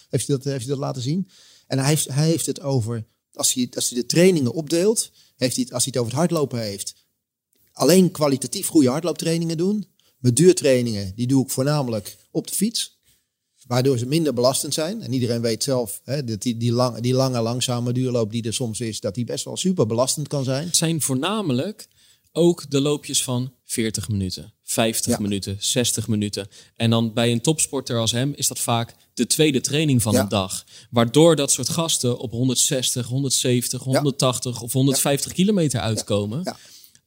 heeft 0.10 0.28
hij 0.28 0.36
dat, 0.36 0.46
heeft 0.46 0.66
hij 0.66 0.74
dat 0.74 0.84
laten 0.84 1.02
zien. 1.02 1.30
En 1.68 1.78
hij 1.80 1.88
heeft, 1.88 2.08
hij 2.08 2.28
heeft 2.28 2.46
het 2.46 2.62
over, 2.62 3.06
als 3.34 3.54
hij, 3.54 3.70
als 3.76 3.90
hij 3.90 4.00
de 4.00 4.06
trainingen 4.06 4.54
opdeelt, 4.54 5.12
heeft 5.36 5.56
hij 5.56 5.64
het, 5.64 5.74
als 5.74 5.84
hij 5.84 5.94
het 5.94 6.02
over 6.02 6.12
het 6.12 6.22
hardlopen 6.22 6.60
heeft, 6.60 6.96
alleen 7.72 8.12
kwalitatief 8.12 8.68
goede 8.68 8.90
hardlooptrainingen 8.90 9.58
doen. 9.58 9.88
Mijn 10.18 10.34
duurtrainingen, 10.34 11.12
die 11.16 11.28
doe 11.28 11.44
ik 11.44 11.50
voornamelijk 11.50 12.18
op 12.32 12.48
de 12.48 12.56
fiets. 12.56 12.94
Waardoor 13.68 13.98
ze 13.98 14.06
minder 14.06 14.34
belastend 14.34 14.74
zijn. 14.74 15.02
En 15.02 15.14
iedereen 15.14 15.42
weet 15.42 15.64
zelf 15.64 16.02
hè, 16.04 16.24
dat 16.24 16.42
die, 16.42 16.58
die, 16.58 16.72
lang, 16.72 17.00
die 17.00 17.14
lange, 17.14 17.42
langzame 17.42 17.94
duurloop 17.94 18.32
die 18.32 18.44
er 18.44 18.54
soms 18.54 18.80
is, 18.80 19.00
dat 19.00 19.16
die 19.16 19.26
best 19.26 19.46
wel 19.46 19.58
super 19.58 19.86
belastend 19.86 20.28
kan 20.28 20.44
zijn. 20.44 20.66
Het 20.66 20.76
zijn 20.76 21.02
voornamelijk 21.02 21.88
ook 22.32 22.70
de 22.70 22.82
loopjes 22.82 23.24
van 23.24 23.54
40 23.64 24.10
minuten, 24.10 24.54
50 24.64 25.20
minuten, 25.20 25.58
60 25.60 26.08
minuten. 26.08 26.48
En 26.76 26.90
dan 26.90 27.14
bij 27.14 27.32
een 27.32 27.42
topsporter 27.42 27.98
als 27.98 28.12
hem 28.12 28.34
is 28.36 28.48
dat 28.48 28.60
vaak 28.60 28.96
de 29.14 29.28
tweede 29.28 29.62
training 29.62 30.02
van 30.02 30.14
de 30.14 30.28
dag. 30.28 30.66
Waardoor 30.90 31.36
dat 31.36 31.52
soort 31.52 31.70
gasten 31.70 32.20
op 32.20 32.32
160, 32.32 33.08
170, 33.08 33.84
180 33.84 34.62
of 34.62 34.74
150 34.74 35.34
kilometer 35.34 35.80
uitkomen. 35.80 36.56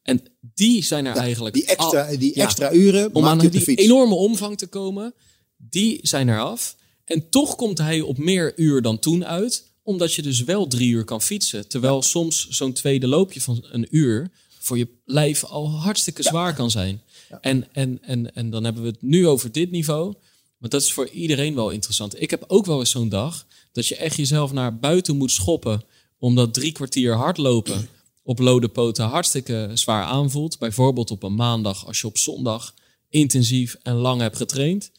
En 0.09 0.23
die 0.55 0.85
zijn 0.85 1.07
er 1.07 1.17
eigenlijk. 1.17 1.55
Die 1.55 1.67
extra, 1.67 2.17
die 2.17 2.35
extra 2.35 2.73
uren. 2.73 3.15
Om 3.15 3.25
aan 3.25 3.39
die 3.39 3.75
enorme 3.75 4.15
omvang 4.15 4.59
te 4.59 4.67
komen, 4.67 5.15
die 5.57 5.99
zijn 6.03 6.29
er 6.29 6.41
af. 6.41 6.77
En 7.05 7.31
toch 7.31 7.57
komt 7.57 7.79
hij 7.79 8.01
op 8.01 8.19
meer 8.19 8.53
uur 8.57 8.83
dan 8.83 8.99
toen 8.99 9.27
uit, 9.27 9.71
omdat 9.83 10.15
je 10.15 10.23
dus 10.23 10.45
wel 10.45 10.67
drie 10.67 10.91
uur 10.91 11.05
kan 11.05 11.23
fietsen. 11.23 11.69
Terwijl 11.69 12.03
soms 12.03 12.49
zo'n 12.49 12.73
tweede 12.73 13.07
loopje 13.07 13.41
van 13.41 13.65
een 13.71 13.87
uur 13.91 14.31
voor 14.59 14.79
je 14.79 14.89
lijf 15.05 15.45
al 15.45 15.71
hartstikke 15.71 16.23
zwaar 16.23 16.55
kan 16.55 16.71
zijn. 16.71 17.03
En, 17.41 17.67
en, 17.73 17.99
en, 18.03 18.35
en 18.35 18.51
dan 18.51 18.65
hebben 18.65 18.83
we 18.83 18.89
het 18.89 19.03
nu 19.03 19.27
over 19.27 19.53
dit 19.53 19.71
niveau. 19.71 20.15
Maar 20.59 20.71
dat 20.71 20.83
is 20.83 20.93
voor 20.93 21.09
iedereen 21.09 21.55
wel 21.55 21.71
interessant. 21.71 22.21
Ik 22.21 22.31
heb 22.31 22.45
ook 22.47 22.67
wel 22.67 22.79
eens 22.79 22.91
zo'n 22.91 23.09
dag 23.09 23.47
dat 23.73 23.87
je 23.87 23.97
echt 23.97 24.17
jezelf 24.17 24.53
naar 24.53 24.79
buiten 24.79 25.17
moet 25.17 25.31
schoppen. 25.31 25.85
Omdat 26.19 26.55
drie 26.55 26.73
kwartier 26.73 27.15
hardlopen 27.15 27.89
op 28.29 28.39
lode 28.39 28.69
poten 28.69 29.05
hartstikke 29.05 29.71
zwaar 29.75 30.05
aanvoelt. 30.05 30.59
Bijvoorbeeld 30.59 31.11
op 31.11 31.23
een 31.23 31.35
maandag 31.35 31.87
als 31.87 32.01
je 32.01 32.07
op 32.07 32.19
zondag 32.19 32.75
intensief 33.09 33.77
en 33.83 33.95
lang 33.95 34.21
hebt 34.21 34.37
getraind. 34.37 34.91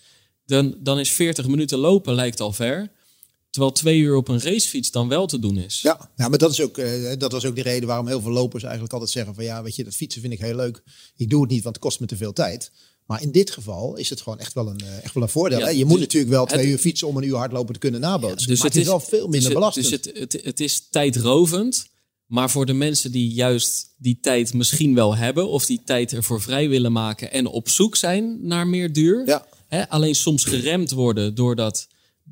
Dan, 0.46 0.76
dan 0.80 1.00
is 1.00 1.12
40 1.12 1.48
minuten 1.48 1.78
lopen 1.78 2.14
lijkt 2.14 2.40
al 2.40 2.54
ver. 2.54 2.92
Terwijl 3.50 3.74
twee 3.74 4.00
uur 4.00 4.16
op 4.16 4.28
een 4.28 4.42
racefiets 4.42 4.92
dan 4.92 5.08
wel 5.08 5.28
te 5.28 5.40
doen 5.40 5.58
is. 5.58 5.82
Ja, 5.82 6.12
ja 6.16 6.28
maar 6.28 6.38
dat, 6.38 6.52
is 6.52 6.62
ook, 6.62 6.78
uh, 6.78 7.14
dat 7.18 7.32
was 7.32 7.46
ook 7.46 7.56
de 7.56 7.62
reden 7.62 7.88
waarom 7.88 8.08
heel 8.08 8.22
veel 8.22 8.32
lopers 8.32 8.64
eigenlijk 8.64 8.94
altijd 8.94 9.12
zeggen 9.12 9.36
van 9.36 9.44
ja, 9.44 9.64
weet 9.64 9.76
je, 9.76 9.84
dat 9.84 9.96
fietsen 9.96 10.22
vind 10.22 10.34
ik 10.34 10.40
heel 10.40 10.56
leuk. 10.56 10.84
Ik 11.16 11.30
doe 11.30 11.42
het 11.42 11.52
niet, 11.52 11.64
want 11.64 11.76
het 11.76 11.84
kost 11.84 12.00
me 12.00 12.06
te 12.06 12.18
veel 12.18 12.34
tijd. 12.34 12.72
Maar 13.06 13.22
in 13.22 13.32
dit 13.32 13.52
geval 13.52 13.96
is 13.96 14.10
het 14.10 14.22
gewoon 14.22 14.40
echt 14.40 14.54
wel 14.54 14.68
een, 14.68 14.80
eh, 14.80 15.04
echt 15.04 15.14
wel 15.14 15.24
een 15.24 15.30
voordeel. 15.30 15.60
hè? 15.60 15.70
Je 15.70 15.86
moet 15.86 16.00
natuurlijk 16.00 16.32
wel 16.32 16.46
twee 16.46 16.68
uur 16.68 16.78
fietsen 16.78 17.08
om 17.08 17.18
een 17.18 17.24
uur 17.24 17.36
hardlopen 17.36 17.74
te 17.74 17.80
kunnen 17.80 18.00
nabootsen. 18.00 18.48
dus 18.48 18.58
maar 18.58 18.68
het, 18.68 18.76
is, 18.76 18.86
wel 18.86 19.00
veel 19.00 19.28
minder 19.28 19.50
dus 19.50 19.54
belastend. 19.54 19.90
Dus 19.90 19.94
het, 20.14 20.18
het, 20.34 20.44
het 20.44 20.60
is 20.60 20.88
tijdrovend. 20.90 21.90
Maar 22.30 22.50
voor 22.50 22.66
de 22.66 22.74
mensen 22.74 23.12
die 23.12 23.34
juist 23.34 23.96
die 23.98 24.20
tijd 24.22 24.54
misschien 24.54 24.96
wel 24.96 25.16
hebben, 25.16 25.50
of 25.50 25.66
die 25.66 25.82
tijd 25.86 26.14
ervoor 26.14 26.42
vrij 26.42 26.70
willen 26.70 26.92
maken 26.92 27.32
en 27.32 27.46
op 27.46 27.70
zoek 27.70 27.96
zijn 27.96 28.38
naar 28.42 28.68
meer 28.68 28.94
duur, 28.94 29.26
ja. 29.26 29.46
hè, 29.68 29.90
alleen 29.90 30.16
soms 30.16 30.44
geremd 30.44 30.92
worden 30.92 31.36
door 31.36 31.56
dat 31.56 31.88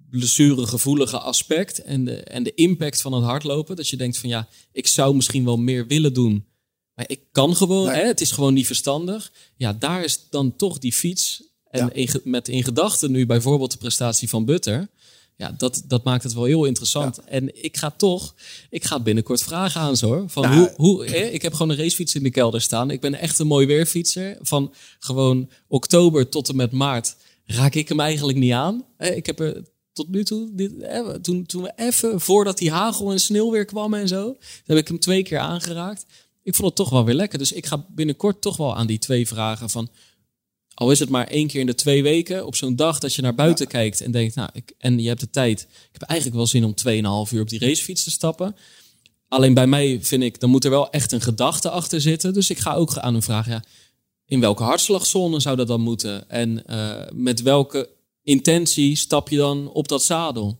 blessuregevoelige 0.10 1.18
aspect 1.18 1.82
en 1.82 2.06
de, 2.06 2.24
en 2.24 2.44
de 2.44 2.54
impact 2.54 3.02
van 3.02 3.14
het 3.14 3.24
hardlopen. 3.24 3.76
Dat 3.76 3.90
je 3.90 3.98
denkt 3.98 4.18
van 4.18 4.30
ja, 4.30 4.48
ik 4.72 4.88
zou 4.88 5.16
misschien 5.16 5.46
wel 5.46 5.58
meer 5.58 5.88
willen 5.88 6.14
doen, 6.14 6.46
maar 6.94 7.10
ik 7.10 7.20
kan 7.32 7.56
gewoon, 7.56 7.90
hè, 7.90 8.06
het 8.06 8.22
is 8.22 8.32
gewoon 8.32 8.54
niet 8.54 8.66
verstandig. 8.66 9.32
Ja, 9.56 9.74
daar 9.74 10.04
is 10.04 10.30
dan 10.30 10.56
toch 10.56 10.78
die 10.78 10.94
fiets. 10.94 11.44
En 11.70 11.92
met 12.24 12.48
in 12.48 12.64
gedachten 12.64 13.12
nu 13.12 13.26
bijvoorbeeld 13.26 13.72
de 13.72 13.78
prestatie 13.78 14.30
van 14.30 14.46
Butter 14.46 14.90
ja, 15.38 15.52
dat, 15.58 15.84
dat 15.88 16.04
maakt 16.04 16.23
het 16.23 16.34
wel 16.34 16.43
heel 16.43 16.65
interessant. 16.65 17.19
En 17.23 17.63
ik 17.63 17.78
ga 17.78 17.91
toch, 17.91 18.36
ik 18.69 18.84
ga 18.84 19.00
binnenkort 19.00 19.43
vragen 19.43 19.82
aan 19.82 19.97
zo. 19.97 20.26
Van 20.28 20.54
hoe, 20.54 20.73
hoe, 20.76 21.06
ik 21.32 21.41
heb 21.41 21.54
gewoon 21.54 21.69
een 21.69 21.78
racefiets 21.78 22.15
in 22.15 22.23
de 22.23 22.30
kelder 22.30 22.62
staan. 22.62 22.91
Ik 22.91 23.02
ben 23.02 23.13
echt 23.13 23.39
een 23.39 23.47
mooi 23.47 23.65
weerfietser. 23.65 24.38
Van 24.41 24.73
gewoon 25.00 25.50
oktober 25.67 26.30
tot 26.30 26.50
en 26.50 26.56
met 26.56 26.71
maart 26.71 27.15
raak 27.45 27.76
ik 27.76 27.89
hem 27.89 28.00
eigenlijk 28.00 28.38
niet 28.38 28.54
aan. 28.54 28.86
Ik 28.97 29.26
heb 29.26 29.39
er 29.39 29.63
tot 29.93 30.10
nu 30.10 30.23
toe, 30.23 30.50
dit, 30.54 30.71
toen, 31.23 31.45
toen 31.45 31.62
we 31.62 31.73
even 31.76 32.21
voordat 32.21 32.58
die 32.58 32.71
hagel 32.71 33.12
en 33.12 33.19
sneeuw 33.19 33.52
weer 33.52 33.65
kwam 33.65 33.93
en 33.93 34.08
zo, 34.08 34.38
heb 34.65 34.78
ik 34.78 34.88
hem 34.88 35.00
twee 35.00 35.23
keer 35.23 35.39
aangeraakt. 35.39 36.06
Ik 36.43 36.56
vond 36.56 36.67
het 36.67 36.76
toch 36.76 36.89
wel 36.89 37.06
weer 37.06 37.15
lekker. 37.15 37.39
Dus 37.39 37.52
ik 37.52 37.65
ga 37.65 37.86
binnenkort 37.89 38.41
toch 38.41 38.58
wel 38.58 38.76
aan 38.76 38.88
die 38.88 39.00
twee 39.00 39.28
vragen 39.28 39.69
van 39.69 39.89
al 40.80 40.92
is 40.92 41.00
het 41.00 41.10
maar 41.10 41.28
één 41.28 41.48
keer 41.48 41.60
in 41.60 41.66
de 41.66 41.76
twee 41.76 42.04
weken, 42.04 42.46
op 42.46 42.56
zo'n 42.56 42.76
dag 42.76 43.00
dat 43.00 43.13
je 43.13 43.22
naar 43.22 43.36
buiten 43.36 43.68
kijkt 43.68 44.02
en 44.02 44.12
denkt, 44.12 44.36
nou, 44.36 44.50
ik, 44.54 44.74
en 44.78 45.00
je 45.00 45.08
hebt 45.08 45.20
de 45.20 45.30
tijd. 45.30 45.62
Ik 45.62 45.90
heb 45.92 46.02
eigenlijk 46.02 46.40
wel 46.40 46.48
zin 46.48 46.63
om 46.63 46.74
2,5 47.28 47.34
uur 47.34 47.42
op 47.42 47.50
die 47.50 47.60
racefiets 47.60 48.04
te 48.04 48.12
stappen. 48.12 48.56
Alleen 49.28 49.54
bij 49.54 49.68
mij 49.68 50.00
vind 50.02 50.24
ik, 50.24 50.40
dan 50.40 50.50
moet 50.50 50.63
er 50.63 50.70
wel 50.70 50.90
echt 50.90 51.12
een 51.12 51.22
gedachte 51.22 51.70
achter 51.70 52.02
zitten. 52.02 52.34
Dus 52.34 52.50
ik 52.50 52.60
ga 52.60 52.74
ook 52.74 52.98
aan 52.98 53.13
hem 53.13 53.24
vragen, 53.24 53.52
ja, 53.52 53.63
in 54.26 54.40
welke 54.40 54.63
hartslagzone 54.63 55.40
zou 55.40 55.56
dat 55.56 55.68
dan 55.68 55.82
moeten? 55.82 56.30
En 56.30 56.63
uh, 56.68 56.94
met 57.13 57.42
welke 57.42 57.90
intentie 58.24 58.96
stap 58.96 59.30
je 59.30 59.38
dan 59.38 59.72
op 59.72 59.88
dat 59.88 60.04
zadel? 60.04 60.60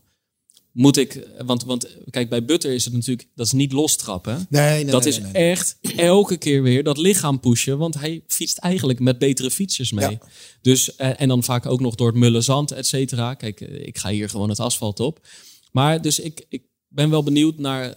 Moet 0.78 0.96
ik, 0.96 1.26
want, 1.44 1.64
want 1.64 1.88
kijk, 2.10 2.28
bij 2.28 2.44
Butter 2.44 2.72
is 2.72 2.84
het 2.84 2.94
natuurlijk, 2.94 3.28
dat 3.34 3.46
is 3.46 3.52
niet 3.52 3.72
lostrappen. 3.72 4.46
Nee, 4.48 4.84
nee, 4.84 4.92
dat 4.92 5.04
nee, 5.04 5.12
is 5.12 5.20
echt 5.32 5.78
elke 5.96 6.36
keer 6.36 6.62
weer 6.62 6.84
dat 6.84 6.98
lichaam 6.98 7.40
pushen, 7.40 7.78
want 7.78 7.94
hij 7.94 8.22
fietst 8.26 8.58
eigenlijk 8.58 8.98
met 8.98 9.18
betere 9.18 9.50
fietsers 9.50 9.92
mee. 9.92 10.18
Dus, 10.62 10.96
eh, 10.96 11.20
en 11.20 11.28
dan 11.28 11.42
vaak 11.42 11.66
ook 11.66 11.80
nog 11.80 11.94
door 11.94 12.06
het 12.06 12.16
mullen 12.16 12.44
zand, 12.44 12.70
et 12.70 12.86
cetera. 12.86 13.34
Kijk, 13.34 13.60
eh, 13.60 13.86
ik 13.86 13.98
ga 13.98 14.10
hier 14.10 14.28
gewoon 14.28 14.48
het 14.48 14.60
asfalt 14.60 15.00
op. 15.00 15.26
Maar 15.72 16.02
dus 16.02 16.18
ik, 16.18 16.46
ik 16.48 16.62
ben 16.88 17.10
wel 17.10 17.22
benieuwd 17.22 17.58
naar 17.58 17.96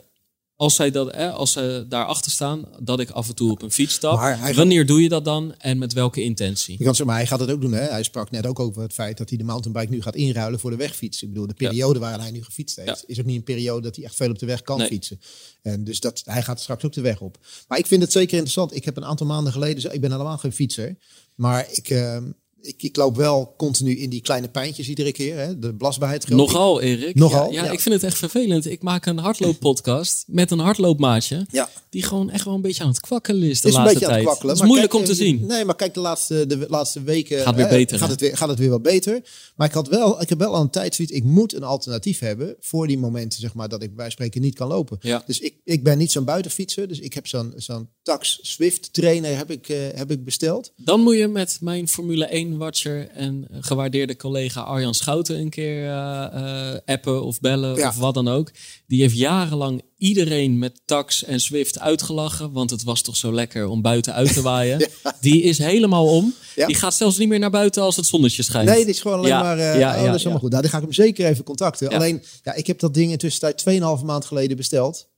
als 0.62 0.76
zij 0.76 0.92
dat, 0.92 1.16
hè, 1.16 1.32
als 1.32 1.52
ze 1.52 1.86
daarachter 1.90 2.32
staan, 2.32 2.66
dat 2.80 3.00
ik 3.00 3.10
af 3.10 3.28
en 3.28 3.36
toe 3.36 3.52
op 3.52 3.62
een 3.62 3.72
fiets 3.72 3.94
stap. 3.94 4.38
Wanneer 4.56 4.86
doe 4.86 5.02
je 5.02 5.10
dat 5.10 5.26
dan 5.26 5.56
en 5.58 5.78
met 5.78 5.94
welke 5.94 6.24
intentie? 6.24 6.72
Je 6.78 6.84
kan 6.84 6.96
zeggen, 6.96 7.06
maar 7.06 7.16
hij 7.16 7.28
gaat 7.28 7.40
het 7.40 7.52
ook 7.52 7.62
doen. 7.62 7.74
Hè? 7.74 7.82
Hij 7.82 8.04
sprak 8.04 8.32
net 8.32 8.46
ook 8.46 8.60
over 8.60 8.82
het 8.82 8.94
feit 8.94 9.18
dat 9.18 9.30
hij 9.30 9.38
de 9.38 9.44
mountainbike 9.44 9.94
nu 9.94 10.02
gaat 10.02 10.16
inruilen 10.16 10.60
voor 10.60 10.70
de 10.72 10.78
wegfiets. 10.78 11.24
Ik 11.24 11.30
bedoel, 11.30 11.48
de 11.48 11.54
periode 11.54 11.94
ja. 11.94 12.00
waarin 12.00 12.20
hij 12.20 12.32
nu 12.32 12.44
gefietst 12.44 12.76
heeft, 12.76 13.04
is 13.08 13.20
ook 13.20 13.26
niet 13.26 13.38
een 13.38 13.44
periode 13.44 13.82
dat 13.82 13.96
hij 13.96 14.06
echt 14.06 14.16
veel 14.16 14.30
op 14.30 14.40
de 14.40 14.46
weg 14.46 14.62
kan 14.62 14.82
fietsen. 14.82 15.20
En 15.62 15.84
dus 15.84 16.00
dat, 16.00 16.22
hij 16.26 16.44
gaat 16.44 16.62
straks 16.62 16.84
ook 16.84 16.94
de 16.94 17.02
weg 17.02 17.22
op. 17.22 17.38
Maar 17.68 17.78
ik 17.78 17.86
vind 17.86 18.02
het 18.02 18.12
zeker 18.12 18.34
interessant. 18.34 18.76
Ik 18.76 18.86
heb 18.86 18.98
een 18.98 19.06
aantal 19.06 19.28
maanden 19.28 19.54
geleden, 19.54 19.94
ik 19.94 20.02
ben 20.02 20.12
helemaal 20.12 20.38
geen 20.38 20.54
fietser, 20.54 20.98
maar 21.36 21.68
ik, 21.72 21.90
uh, 21.90 22.18
ik, 22.62 22.84
ik, 22.84 22.96
loop 22.96 23.16
wel 23.16 23.54
continu 23.58 23.98
in 23.98 24.10
die 24.10 24.22
kleine 24.22 24.50
pijntjes 24.50 24.90
iedere 24.90 25.12
keer. 25.12 25.38
Hè? 25.38 25.60
De 25.60 25.74
blasbaarheid. 25.74 26.30
Nogal, 26.30 26.82
Erik. 26.82 27.16
Nogal. 27.16 27.52
Ja, 27.52 27.64
ja, 27.64 27.72
ik 27.72 27.80
vind 27.80 27.96
het 27.96 28.04
echt 28.04 28.18
vervelend. 28.18 28.66
Ik 28.66 28.82
maak 28.82 29.06
een 29.06 29.18
hardlooppodcast 29.18 30.24
met 30.28 30.52
een 30.52 30.60
hardloopmaatje. 30.60 31.46
Ja. 31.52 31.70
Die 31.90 32.04
gewoon 32.04 32.30
echt 32.30 32.46
wel 32.46 32.54
een 32.54 32.62
beetje 32.62 32.84
aan 32.84 32.90
het 32.90 33.00
kwakkelen 33.00 33.50
is 33.50 33.62
de 33.62 33.68
is 33.68 33.74
laatste 33.74 33.94
een 33.94 34.00
beetje 34.00 34.14
tijd. 34.14 34.28
Aan 34.28 34.34
het 34.34 34.42
het 34.42 34.52
is 34.52 34.68
moeilijk 34.68 34.94
om 34.94 35.04
te 35.04 35.14
zien. 35.14 35.46
Nee, 35.46 35.66
maar 35.66 35.76
kijk, 35.76 35.94
de 35.94 36.00
laatste, 36.00 36.48
de 36.48 36.66
laatste 36.70 37.04
weken 37.04 37.42
gaat, 37.42 37.56
weer 37.56 37.68
beter, 37.68 37.98
gaat, 37.98 38.10
het 38.10 38.20
weer, 38.20 38.38
gaat 38.38 38.50
het 38.50 38.60
weer 38.60 38.70
wat 38.70 38.82
beter. 38.82 39.22
Maar 39.56 39.68
ik, 39.68 39.74
had 39.74 39.88
wel, 39.88 40.22
ik 40.22 40.30
heb 40.30 40.40
wel 40.40 40.56
al 40.56 40.62
een 40.62 40.70
tijd 40.70 40.96
zoiets. 40.96 41.14
Ik 41.14 41.24
moet 41.24 41.54
een 41.54 41.64
alternatief 41.64 42.20
hebben 42.20 42.56
voor 42.60 42.88
die 42.88 42.98
momenten 42.98 43.40
zeg 43.40 43.54
maar, 43.54 43.70
dat 43.70 43.84
ik 43.84 43.96
bij 43.96 44.10
spreken 44.10 44.42
niet 44.42 44.56
kan 44.56 44.68
lopen. 44.68 44.98
Ja. 45.02 45.24
Dus 45.26 45.40
ik, 45.40 45.56
ik 45.64 45.84
ben 45.84 45.98
niet 45.98 46.12
zo'n 46.12 46.26
buitenfietser. 46.26 46.88
Dus 46.88 47.00
ik 47.00 47.14
heb 47.14 47.28
zo'n 47.28 47.54
zo'n 47.56 47.90
Tax 48.04 48.40
Swift 48.42 48.94
trainer 48.94 49.38
heb 49.38 49.52
ik, 49.52 49.70
uh, 49.70 49.78
heb 49.94 50.12
ik 50.12 50.24
besteld. 50.26 50.74
Dan 50.76 51.02
moet 51.02 51.18
je 51.18 51.28
met 51.28 51.58
mijn 51.62 51.88
Formule 51.88 52.26
1 52.26 52.51
watcher 52.58 53.10
en 53.10 53.48
gewaardeerde 53.52 54.16
collega 54.16 54.62
Arjan 54.62 54.94
Schouten 54.94 55.40
een 55.40 55.50
keer 55.50 55.84
uh, 55.84 56.26
uh, 56.36 56.74
appen 56.86 57.24
of 57.24 57.40
bellen 57.40 57.88
of 57.88 57.98
wat 57.98 58.14
dan 58.14 58.28
ook. 58.28 58.52
Die 58.88 59.02
heeft 59.02 59.18
jarenlang 59.18 59.82
iedereen 59.98 60.60
met 60.60 60.82
tax 60.86 61.24
en 61.24 61.40
Swift 61.40 61.80
uitgelachen, 61.80 62.52
want 62.52 62.70
het 62.70 62.84
was 62.84 63.02
toch 63.02 63.16
zo 63.16 63.34
lekker 63.34 63.68
om 63.68 63.82
buiten 63.82 64.14
uit 64.14 64.34
te 64.34 64.42
waaien. 64.52 64.90
Die 65.20 65.42
is 65.42 65.58
helemaal 65.58 66.08
om. 66.08 66.34
Die 66.56 66.76
gaat 66.76 66.94
zelfs 66.94 67.18
niet 67.18 67.28
meer 67.28 67.40
naar 67.40 67.50
buiten 67.50 67.84
als 67.84 67.96
het 67.96 68.06
zonnetje 68.06 68.44
schijnt. 68.44 68.70
Nee, 68.70 68.86
die 68.86 68.94
is 68.94 69.02
gewoon 69.02 69.18
alleen 69.18 69.32
maar. 69.32 69.58
Uh, 69.58 69.80
ja, 69.80 70.00
oh, 70.00 70.06
dat 70.06 70.16
is 70.16 70.24
goed. 70.24 70.50
Nou, 70.50 70.62
die 70.62 70.72
ga 70.72 70.78
ik 70.78 70.84
hem 70.84 70.94
zeker 70.94 71.26
even 71.26 71.44
contacten. 71.44 71.90
Alleen, 71.90 72.24
ja, 72.44 72.54
ik 72.54 72.68
heb 72.68 72.80
dat 72.80 72.94
ding 72.94 73.12
intussen 73.12 73.56
tijd 73.64 73.82
2,5 74.00 74.06
maand 74.06 74.26
geleden 74.26 74.58
besteld. 74.58 75.10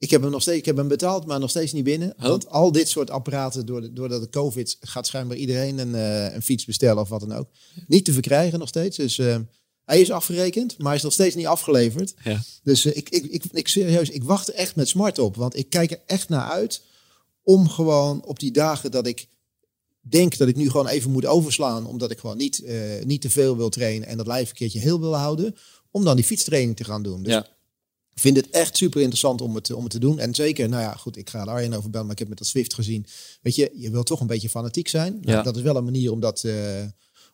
Ik 0.00 0.10
heb 0.10 0.22
hem 0.22 0.30
nog 0.30 0.42
steeds, 0.42 0.58
ik 0.58 0.64
heb 0.64 0.76
hem 0.76 0.88
betaald, 0.88 1.26
maar 1.26 1.40
nog 1.40 1.50
steeds 1.50 1.72
niet 1.72 1.84
binnen. 1.84 2.14
Oh. 2.18 2.22
Want 2.22 2.48
al 2.48 2.72
dit 2.72 2.88
soort 2.88 3.10
apparaten, 3.10 3.66
doordat 3.94 4.20
de 4.20 4.28
COVID 4.28 4.76
gaat 4.80 5.06
schijnbaar 5.06 5.36
iedereen 5.36 5.78
een, 5.78 5.94
eh, 5.94 6.34
een 6.34 6.42
fiets 6.42 6.64
bestellen 6.64 7.02
of 7.02 7.08
wat 7.08 7.20
dan 7.20 7.32
ook. 7.32 7.48
Niet 7.86 8.04
te 8.04 8.12
verkrijgen 8.12 8.58
nog 8.58 8.68
steeds. 8.68 8.96
Dus 8.96 9.18
eh, 9.18 9.36
hij 9.84 10.00
is 10.00 10.10
afgerekend, 10.10 10.78
maar 10.78 10.86
hij 10.86 10.96
is 10.96 11.02
nog 11.02 11.12
steeds 11.12 11.34
niet 11.34 11.46
afgeleverd. 11.46 12.14
Ja. 12.24 12.42
Dus 12.62 12.84
eh, 12.84 12.96
ik, 12.96 13.08
ik, 13.08 13.24
ik, 13.24 13.44
ik 13.52 13.68
serieus, 13.68 14.10
ik 14.10 14.24
wacht 14.24 14.48
er 14.48 14.54
echt 14.54 14.76
met 14.76 14.88
smart 14.88 15.18
op. 15.18 15.36
Want 15.36 15.56
ik 15.56 15.70
kijk 15.70 15.90
er 15.90 16.00
echt 16.06 16.28
naar 16.28 16.50
uit 16.50 16.82
om 17.42 17.68
gewoon 17.68 18.24
op 18.24 18.38
die 18.38 18.52
dagen 18.52 18.90
dat 18.90 19.06
ik 19.06 19.26
denk 20.00 20.36
dat 20.36 20.48
ik 20.48 20.56
nu 20.56 20.70
gewoon 20.70 20.88
even 20.88 21.10
moet 21.10 21.26
overslaan. 21.26 21.86
Omdat 21.86 22.10
ik 22.10 22.18
gewoon 22.18 22.36
niet, 22.36 22.64
niet 23.04 23.20
te 23.20 23.30
veel 23.30 23.56
wil 23.56 23.68
trainen 23.68 24.08
en 24.08 24.16
dat 24.16 24.26
lijf 24.26 24.48
een 24.48 24.54
keertje 24.54 24.80
heel 24.80 25.00
wil 25.00 25.16
houden. 25.16 25.56
Om 25.90 26.04
dan 26.04 26.16
die 26.16 26.24
fietstraining 26.24 26.76
te 26.76 26.84
gaan 26.84 27.02
doen. 27.02 27.22
Dus 27.22 27.32
Ja. 27.32 27.46
Ik 28.14 28.20
vind 28.20 28.36
het 28.36 28.50
echt 28.50 28.76
super 28.76 29.00
interessant 29.00 29.40
om 29.40 29.54
het, 29.54 29.72
om 29.72 29.82
het 29.82 29.92
te 29.92 29.98
doen. 29.98 30.18
En 30.18 30.34
zeker, 30.34 30.68
nou 30.68 30.82
ja, 30.82 30.92
goed, 30.92 31.16
ik 31.16 31.30
ga 31.30 31.40
er 31.40 31.48
Arjen 31.48 31.72
over 31.74 31.90
bellen, 31.90 32.04
maar 32.06 32.14
ik 32.14 32.18
heb 32.20 32.28
met 32.28 32.38
dat 32.38 32.46
Swift 32.46 32.74
gezien. 32.74 33.06
Weet 33.42 33.54
je, 33.54 33.70
je 33.74 33.90
wil 33.90 34.02
toch 34.02 34.20
een 34.20 34.26
beetje 34.26 34.48
fanatiek 34.48 34.88
zijn. 34.88 35.12
Nou, 35.20 35.36
Ja. 35.36 35.42
Dat 35.42 35.56
is 35.56 35.62
wel 35.62 35.76
een 35.76 35.84
manier 35.84 36.12
om 36.12 36.20
dat, 36.20 36.44
eh, 36.44 36.54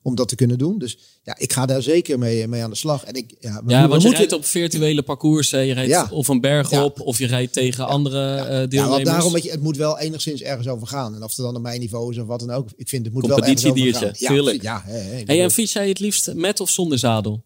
om 0.03 0.15
dat 0.15 0.29
te 0.29 0.35
kunnen 0.35 0.59
doen. 0.59 0.79
Dus 0.79 0.99
ja, 1.23 1.37
ik 1.39 1.53
ga 1.53 1.67
daar 1.67 1.83
zeker 1.83 2.19
mee, 2.19 2.49
mee 2.49 2.63
aan 2.63 2.71
de 2.71 2.77
slag. 2.77 3.05
En 3.05 3.15
ik, 3.15 3.35
ja, 3.41 3.63
we, 3.65 3.71
Ja, 3.71 3.83
we 3.83 3.89
want 3.89 4.03
je 4.03 4.11
rijdt 4.11 4.33
op 4.33 4.45
virtuele 4.45 5.03
parcoursen. 5.03 5.67
Je 5.67 5.75
rijdt 5.75 5.91
Ja. 5.91 6.09
of 6.11 6.29
een 6.29 6.41
berg 6.41 6.71
Ja. 6.71 6.85
op, 6.85 7.01
of 7.01 7.19
je 7.19 7.27
rijdt 7.27 7.53
tegen 7.53 7.87
andere 7.87 8.35
eh 8.37 8.47
Ja, 8.47 8.57
want 8.59 8.71
deelnemers. 8.71 9.05
daarom, 9.05 9.33
weet 9.33 9.43
je, 9.43 9.51
het 9.51 9.63
moet 9.63 9.77
wel 9.77 9.99
enigszins 9.99 10.43
ergens 10.43 10.69
over 10.69 10.87
gaan. 10.87 11.15
En 11.15 11.23
of 11.23 11.29
het 11.37 11.45
dan 11.45 11.57
op 11.57 11.63
mijn 11.63 11.81
niveau 11.81 12.13
is 12.13 12.19
of 12.19 12.27
wat 12.27 12.41
dan 12.41 12.51
ook. 12.51 12.69
Ik 12.77 12.89
vind 12.89 13.05
het 13.05 13.15
moet 13.15 13.27
wel 13.27 13.39
ergens 13.39 13.65
over 13.67 13.93
gaan. 13.95 14.11
Ja, 14.19 14.29
tuurlijk. 14.29 14.63
Ja, 14.63 14.77
ik 14.77 14.83
Hey, 14.93 15.25
bedoel- 15.25 15.43
en 15.43 15.51
fiets 15.51 15.73
jij 15.73 15.89
het 15.89 15.99
liefst 15.99 16.35
met 16.35 16.61
of 16.61 16.71
zonder 16.71 16.99
zadel? 16.99 17.45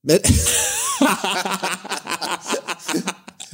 Met... 0.00 0.20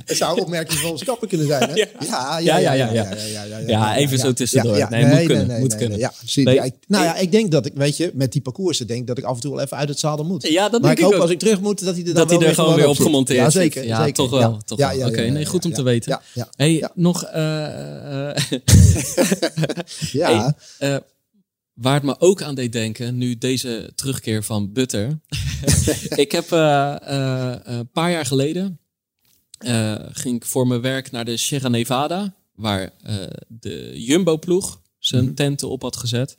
Het 0.08 0.16
zou 0.16 0.36
een 0.36 0.42
opmerking 0.42 0.78
van 0.78 0.90
ons 0.90 1.04
kapper 1.04 1.28
kunnen 1.28 1.46
zijn, 1.46 1.70
hè? 1.70 1.74
Ja. 2.08 2.38
Ja, 2.38 2.38
Ja, 2.38 2.58
ja, 2.58 2.72
ja, 2.72 2.92
ja. 2.92 3.58
Ja, 3.66 3.96
even 3.96 4.18
zo 4.18 4.32
tussendoor. 4.32 4.86
Nee, 4.90 5.06
moet 5.06 5.26
kunnen, 5.26 5.60
moet 5.60 5.76
kunnen. 5.76 5.98
ja, 5.98 6.12
nou 6.86 7.04
ja, 7.04 7.16
ik 7.16 7.32
denk 7.32 7.50
dat 7.50 7.66
ik, 7.66 7.72
weet 7.74 7.96
je, 7.96 8.10
met 8.14 8.32
die 8.32 8.42
parcoursen 8.42 8.86
denk 8.86 9.06
dat 9.06 9.18
ik 9.18 9.24
af 9.24 9.34
en 9.34 9.40
toe 9.40 9.54
wel 9.54 9.64
even 9.64 9.76
uit 9.76 9.88
het 9.88 9.98
zadel 9.98 10.24
moet. 10.24 10.48
Ja, 10.48 10.68
dat 10.68 10.70
maar 10.70 10.80
denk 10.80 10.92
ik 10.92 10.98
ik 10.98 11.04
hoop 11.04 11.14
ook. 11.14 11.20
als 11.20 11.30
ik 11.30 11.38
terug 11.38 11.60
moet, 11.60 11.84
dat 11.84 11.94
hij 11.94 12.04
er 12.04 12.14
dan 12.14 12.28
Dat 12.28 12.38
hij 12.38 12.48
er 12.48 12.54
gewoon 12.54 12.74
weer 12.74 12.88
op 12.88 12.98
gemonteerd 12.98 13.38
Ja, 13.38 13.50
zeker. 13.50 13.84
Ja, 13.84 13.96
zeker. 13.98 14.12
toch 14.12 14.30
wel, 14.30 14.60
toch 14.64 14.78
wel. 14.78 15.06
Oké, 15.08 15.20
nee, 15.20 15.46
goed 15.46 15.64
om 15.64 15.72
te 15.72 15.82
weten. 15.82 16.20
Hey, 16.56 16.88
nog... 16.94 17.24
eh, 17.24 18.28
eh, 18.28 18.36
ja. 20.12 20.56
Eh, 20.78 20.96
waar 21.74 21.94
het 21.94 22.02
me 22.02 22.20
ook 22.20 22.42
aan 22.42 22.54
deed 22.54 22.72
denken, 22.72 23.18
nu 23.18 23.38
deze 23.38 23.90
terugkeer 23.94 24.44
van 24.44 24.72
Butter. 24.72 25.20
ik 26.24 26.32
heb 26.32 26.50
een 26.50 27.90
paar 27.92 28.10
jaar 28.10 28.26
geleden 28.26 28.78
eh, 29.58 29.94
ging 30.10 30.36
ik 30.36 30.44
voor 30.44 30.66
mijn 30.66 30.80
werk 30.80 31.10
naar 31.10 31.24
de 31.24 31.36
Sierra 31.36 31.68
Nevada, 31.68 32.34
waar 32.54 32.92
eh, 33.02 33.14
de 33.48 33.92
Jumbo-ploeg 33.94 34.80
zijn 34.98 35.24
Mhm. 35.24 35.34
tenten 35.34 35.68
op 35.68 35.82
had 35.82 35.96
gezet. 35.96 36.38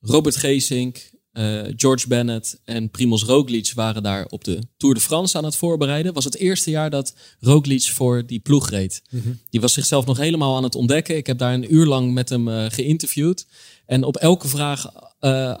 Robert 0.00 0.36
Geesink, 0.36 1.10
eh, 1.32 1.62
George 1.76 2.08
Bennett 2.08 2.60
en 2.64 2.90
Primoz 2.90 3.22
Roglic 3.22 3.72
waren 3.74 4.02
daar 4.02 4.26
op 4.26 4.44
de 4.44 4.58
Tour 4.76 4.94
de 4.94 5.00
France 5.00 5.36
aan 5.38 5.44
het 5.44 5.56
voorbereiden. 5.56 6.12
Was 6.12 6.24
het 6.24 6.36
eerste 6.36 6.70
jaar 6.70 6.90
dat 6.90 7.14
Roglic 7.40 7.82
voor 7.82 8.26
die 8.26 8.40
ploeg 8.40 8.70
reed. 8.70 9.02
Die 9.50 9.60
was 9.60 9.72
zichzelf 9.72 10.06
nog 10.06 10.16
helemaal 10.16 10.56
aan 10.56 10.62
het 10.62 10.74
ontdekken. 10.74 11.16
Ik 11.16 11.26
heb 11.26 11.38
daar 11.38 11.54
een 11.54 11.74
uur 11.74 11.86
lang 11.86 12.12
met 12.12 12.28
hem 12.28 12.48
geïnterviewd. 12.70 13.46
En 13.86 14.04
op 14.04 14.16
elke 14.16 14.48
vraag 14.48 14.86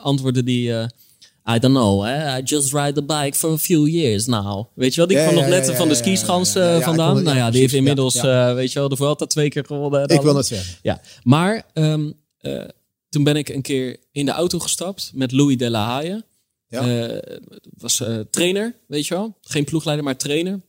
antwoordde 0.02 0.42
hij... 0.52 0.90
I 1.50 1.58
don't 1.58 1.74
know, 1.74 2.04
eh? 2.06 2.38
I 2.38 2.42
just 2.42 2.72
ride 2.72 2.92
the 2.92 3.02
bike 3.02 3.34
for 3.34 3.52
a 3.52 3.58
few 3.58 3.86
years 3.86 4.26
now. 4.26 4.66
Weet 4.74 4.90
je 4.94 4.96
wel, 5.00 5.08
die 5.08 5.16
Ja, 5.16 5.22
kwam 5.22 5.34
nog 5.34 5.46
net 5.46 5.66
ja, 5.66 5.74
van 5.74 5.88
de 5.88 5.94
skischans 5.94 6.54
eh, 6.54 6.80
vandaan. 6.80 7.22
nou 7.22 7.36
ja, 7.36 7.50
die 7.50 7.60
heeft 7.60 7.74
inmiddels, 7.74 8.14
eh, 8.14 8.54
weet 8.54 8.72
je 8.72 8.78
wel, 8.78 8.88
de 8.88 8.96
Vuelta 8.96 9.26
twee 9.26 9.48
keer 9.48 9.64
gewonnen. 9.64 10.08
en 10.08 10.14
Ik 10.16 10.22
wil 10.22 10.36
het 10.36 10.46
zeggen. 10.46 10.76
Ja, 10.82 11.00
maar 11.22 11.62
ehm, 11.72 12.10
eh, 12.38 12.64
toen 13.08 13.24
ben 13.24 13.36
ik 13.36 13.48
een 13.48 13.62
keer 13.62 13.96
in 14.12 14.26
de 14.26 14.32
auto 14.32 14.58
gestapt 14.58 15.10
met 15.14 15.32
Louis 15.32 15.56
de 15.56 15.70
la 15.70 15.84
Haye. 15.84 16.24
Ja. 16.68 17.20
Was 17.78 18.02
trainer, 18.30 18.74
weet 18.86 19.06
je 19.06 19.14
wel. 19.14 19.36
Geen 19.40 19.64
ploegleider, 19.64 20.04
maar 20.04 20.16
trainer. 20.16 20.60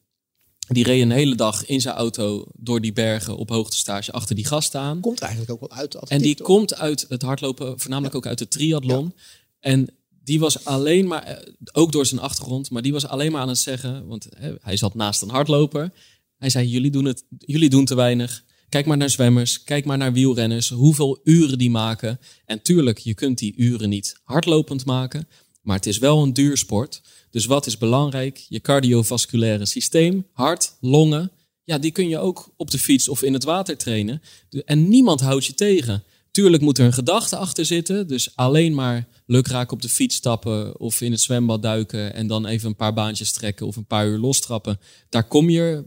Die 0.67 0.83
reed 0.83 1.01
een 1.01 1.11
hele 1.11 1.35
dag 1.35 1.65
in 1.65 1.81
zijn 1.81 1.95
auto 1.95 2.45
door 2.53 2.81
die 2.81 2.93
bergen 2.93 3.37
op 3.37 3.49
hoogtestage 3.49 4.11
achter 4.11 4.35
die 4.35 4.45
gasten 4.45 4.79
aan. 4.79 4.99
Komt 4.99 5.19
eigenlijk 5.19 5.51
ook 5.51 5.59
wel 5.59 5.71
uit. 5.79 5.95
En 5.95 6.21
die 6.21 6.35
toch? 6.35 6.47
komt 6.47 6.75
uit 6.75 7.05
het 7.09 7.21
hardlopen, 7.21 7.79
voornamelijk 7.79 8.15
ook 8.15 8.25
uit 8.25 8.37
de 8.37 8.47
triathlon. 8.47 9.13
En 9.59 9.89
die 10.29 10.39
was 10.39 10.65
alleen 10.65 11.07
maar, 11.07 11.23
eh, 11.23 11.53
ook 11.71 11.91
door 11.91 12.05
zijn 12.05 12.19
achtergrond, 12.19 12.69
maar 12.69 12.81
die 12.81 12.91
was 12.91 13.07
alleen 13.07 13.31
maar 13.31 13.41
aan 13.41 13.47
het 13.47 13.57
zeggen, 13.57 14.07
want 14.07 14.27
hij 14.61 14.77
zat 14.77 14.95
naast 14.95 15.21
een 15.21 15.29
hardloper. 15.29 15.91
Hij 16.37 16.49
zei, 16.49 16.67
jullie 16.67 16.91
doen, 16.91 17.05
het, 17.05 17.23
jullie 17.37 17.69
doen 17.69 17.85
te 17.85 17.95
weinig. 17.95 18.43
Kijk 18.69 18.85
maar 18.85 18.97
naar 18.97 19.09
zwemmers, 19.09 19.63
kijk 19.63 19.85
maar 19.85 19.97
naar 19.97 20.13
wielrenners, 20.13 20.69
hoeveel 20.69 21.19
uren 21.23 21.57
die 21.57 21.69
maken. 21.69 22.19
En 22.45 22.61
tuurlijk, 22.61 22.97
je 22.97 23.13
kunt 23.13 23.37
die 23.37 23.53
uren 23.55 23.89
niet 23.89 24.19
hardlopend 24.23 24.85
maken, 24.85 25.27
maar 25.61 25.75
het 25.75 25.85
is 25.85 25.97
wel 25.97 26.23
een 26.23 26.33
duursport. 26.33 27.01
Dus 27.29 27.45
wat 27.45 27.65
is 27.65 27.77
belangrijk? 27.77 28.45
Je 28.49 28.59
cardiovasculaire 28.59 29.65
systeem, 29.65 30.27
hart, 30.33 30.77
longen. 30.79 31.31
Ja, 31.63 31.77
die 31.77 31.91
kun 31.91 32.09
je 32.09 32.19
ook 32.19 32.53
op 32.57 32.71
de 32.71 32.79
fiets 32.79 33.09
of 33.09 33.23
in 33.23 33.33
het 33.33 33.43
water 33.43 33.77
trainen. 33.77 34.21
En 34.65 34.89
niemand 34.89 35.21
houdt 35.21 35.45
je 35.45 35.53
tegen. 35.53 36.03
Tuurlijk 36.31 36.63
moet 36.63 36.77
er 36.77 36.85
een 36.85 36.93
gedachte 36.93 37.35
achter 37.35 37.65
zitten. 37.65 38.07
Dus 38.07 38.35
alleen 38.35 38.73
maar 38.73 39.07
lukraak 39.25 39.71
op 39.71 39.81
de 39.81 39.89
fiets 39.89 40.15
stappen 40.15 40.79
of 40.79 41.01
in 41.01 41.11
het 41.11 41.21
zwembad 41.21 41.61
duiken 41.61 42.13
en 42.13 42.27
dan 42.27 42.45
even 42.45 42.69
een 42.69 42.75
paar 42.75 42.93
baantjes 42.93 43.31
trekken 43.31 43.67
of 43.67 43.75
een 43.75 43.85
paar 43.85 44.07
uur 44.07 44.17
lostrappen. 44.17 44.79
Daar 45.09 45.27
kom 45.27 45.49
je 45.49 45.83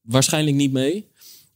waarschijnlijk 0.00 0.56
niet 0.56 0.72
mee. 0.72 1.06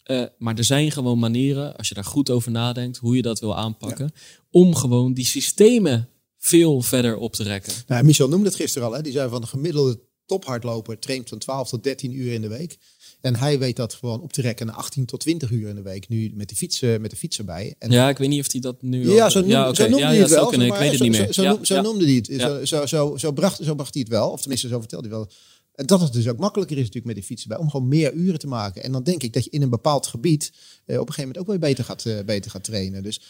Eh, 0.02 0.24
maar 0.38 0.56
er 0.56 0.64
zijn 0.64 0.90
gewoon 0.90 1.18
manieren, 1.18 1.76
als 1.76 1.88
je 1.88 1.94
daar 1.94 2.04
goed 2.04 2.30
over 2.30 2.50
nadenkt, 2.50 2.96
hoe 2.96 3.16
je 3.16 3.22
dat 3.22 3.40
wil 3.40 3.56
aanpakken, 3.56 4.12
om 4.50 4.74
gewoon 4.74 5.12
die 5.12 5.26
systemen 5.26 6.08
veel 6.38 6.82
verder 6.82 7.16
op 7.16 7.32
te 7.32 7.42
rekken. 7.42 7.72
Nou, 7.86 8.04
Michel 8.04 8.28
noemde 8.28 8.46
het 8.46 8.56
gisteren 8.56 8.88
al. 8.88 8.94
Hè? 8.94 9.02
Die 9.02 9.12
zei 9.12 9.28
van 9.28 9.40
de 9.40 9.46
gemiddelde 9.46 10.00
tophardloper 10.26 10.98
traint 10.98 11.28
van 11.28 11.38
12 11.38 11.68
tot 11.68 11.84
13 11.84 12.12
uur 12.12 12.32
in 12.32 12.40
de 12.40 12.48
week. 12.48 12.78
En 13.22 13.36
hij 13.36 13.58
weet 13.58 13.76
dat 13.76 13.94
gewoon 13.94 14.20
op 14.20 14.32
te 14.32 14.40
rekken 14.40 14.66
naar 14.66 14.74
18 14.74 15.04
tot 15.04 15.20
20 15.20 15.50
uur 15.50 15.68
in 15.68 15.74
de 15.74 15.82
week. 15.82 16.08
Nu 16.08 16.32
met 16.34 16.48
de 16.48 16.54
fiets, 16.54 16.82
eh, 16.82 16.98
met 16.98 17.10
de 17.10 17.16
fiets 17.16 17.38
erbij. 17.38 17.74
En 17.78 17.90
Ja, 17.90 18.08
ik 18.08 18.18
weet 18.18 18.28
niet 18.28 18.40
of 18.40 18.52
hij 18.52 18.60
dat 18.60 18.82
nu. 18.82 19.12
Ja, 19.12 19.30
zo, 19.30 19.40
noemde, 19.40 19.66
oké. 19.66 19.74
zo 19.74 19.82
noemde 19.82 19.98
ja, 19.98 20.06
hij 20.06 20.18
het 20.18 20.30
wel. 20.30 20.46
kunnen, 20.46 20.66
ik 20.66 20.74
weet 20.74 20.88
het 20.88 20.98
zo, 20.98 21.04
niet 21.04 21.12
meer. 21.12 21.32
Zo, 21.66 21.80
noemde 21.80 22.04
hij 22.04 22.14
het. 22.14 22.68
Zo, 22.88 23.16
zo, 23.16 23.32
bracht, 23.32 23.60
zo 23.62 23.74
bracht 23.74 23.94
hij 23.94 24.02
het 24.02 24.12
wel. 24.12 24.30
Of 24.30 24.40
tenminste, 24.40 24.68
zo 24.68 24.78
vertelde 24.78 25.08
hij 25.08 25.16
wel. 25.16 25.30
En 25.74 25.86
dat 25.86 26.00
het 26.00 26.12
dus 26.12 26.28
ook 26.28 26.38
makkelijker 26.38 26.76
is 26.76 26.82
natuurlijk 26.82 27.14
met 27.14 27.16
de 27.16 27.28
fiets 27.28 27.42
erbij. 27.42 27.58
Om 27.58 27.70
gewoon 27.70 27.88
meer 27.88 28.12
uren 28.12 28.38
te 28.38 28.46
maken. 28.46 28.82
En 28.82 28.92
dan 28.92 29.02
denk 29.02 29.22
ik 29.22 29.32
dat 29.32 29.44
je 29.44 29.50
in 29.50 29.62
een 29.62 29.70
bepaald 29.70 30.06
gebied 30.06 30.52
eh, 30.84 31.00
op 31.00 31.08
een 31.08 31.14
gegeven 31.14 31.22
moment 31.22 31.38
ook 31.38 31.46
weer 31.46 31.58
beter 31.58 31.84
gaat, 31.84 32.04
eh, 32.04 32.24
beter 32.24 32.50
gaat 32.50 32.64
trainen. 32.64 33.02
Dus 33.02 33.20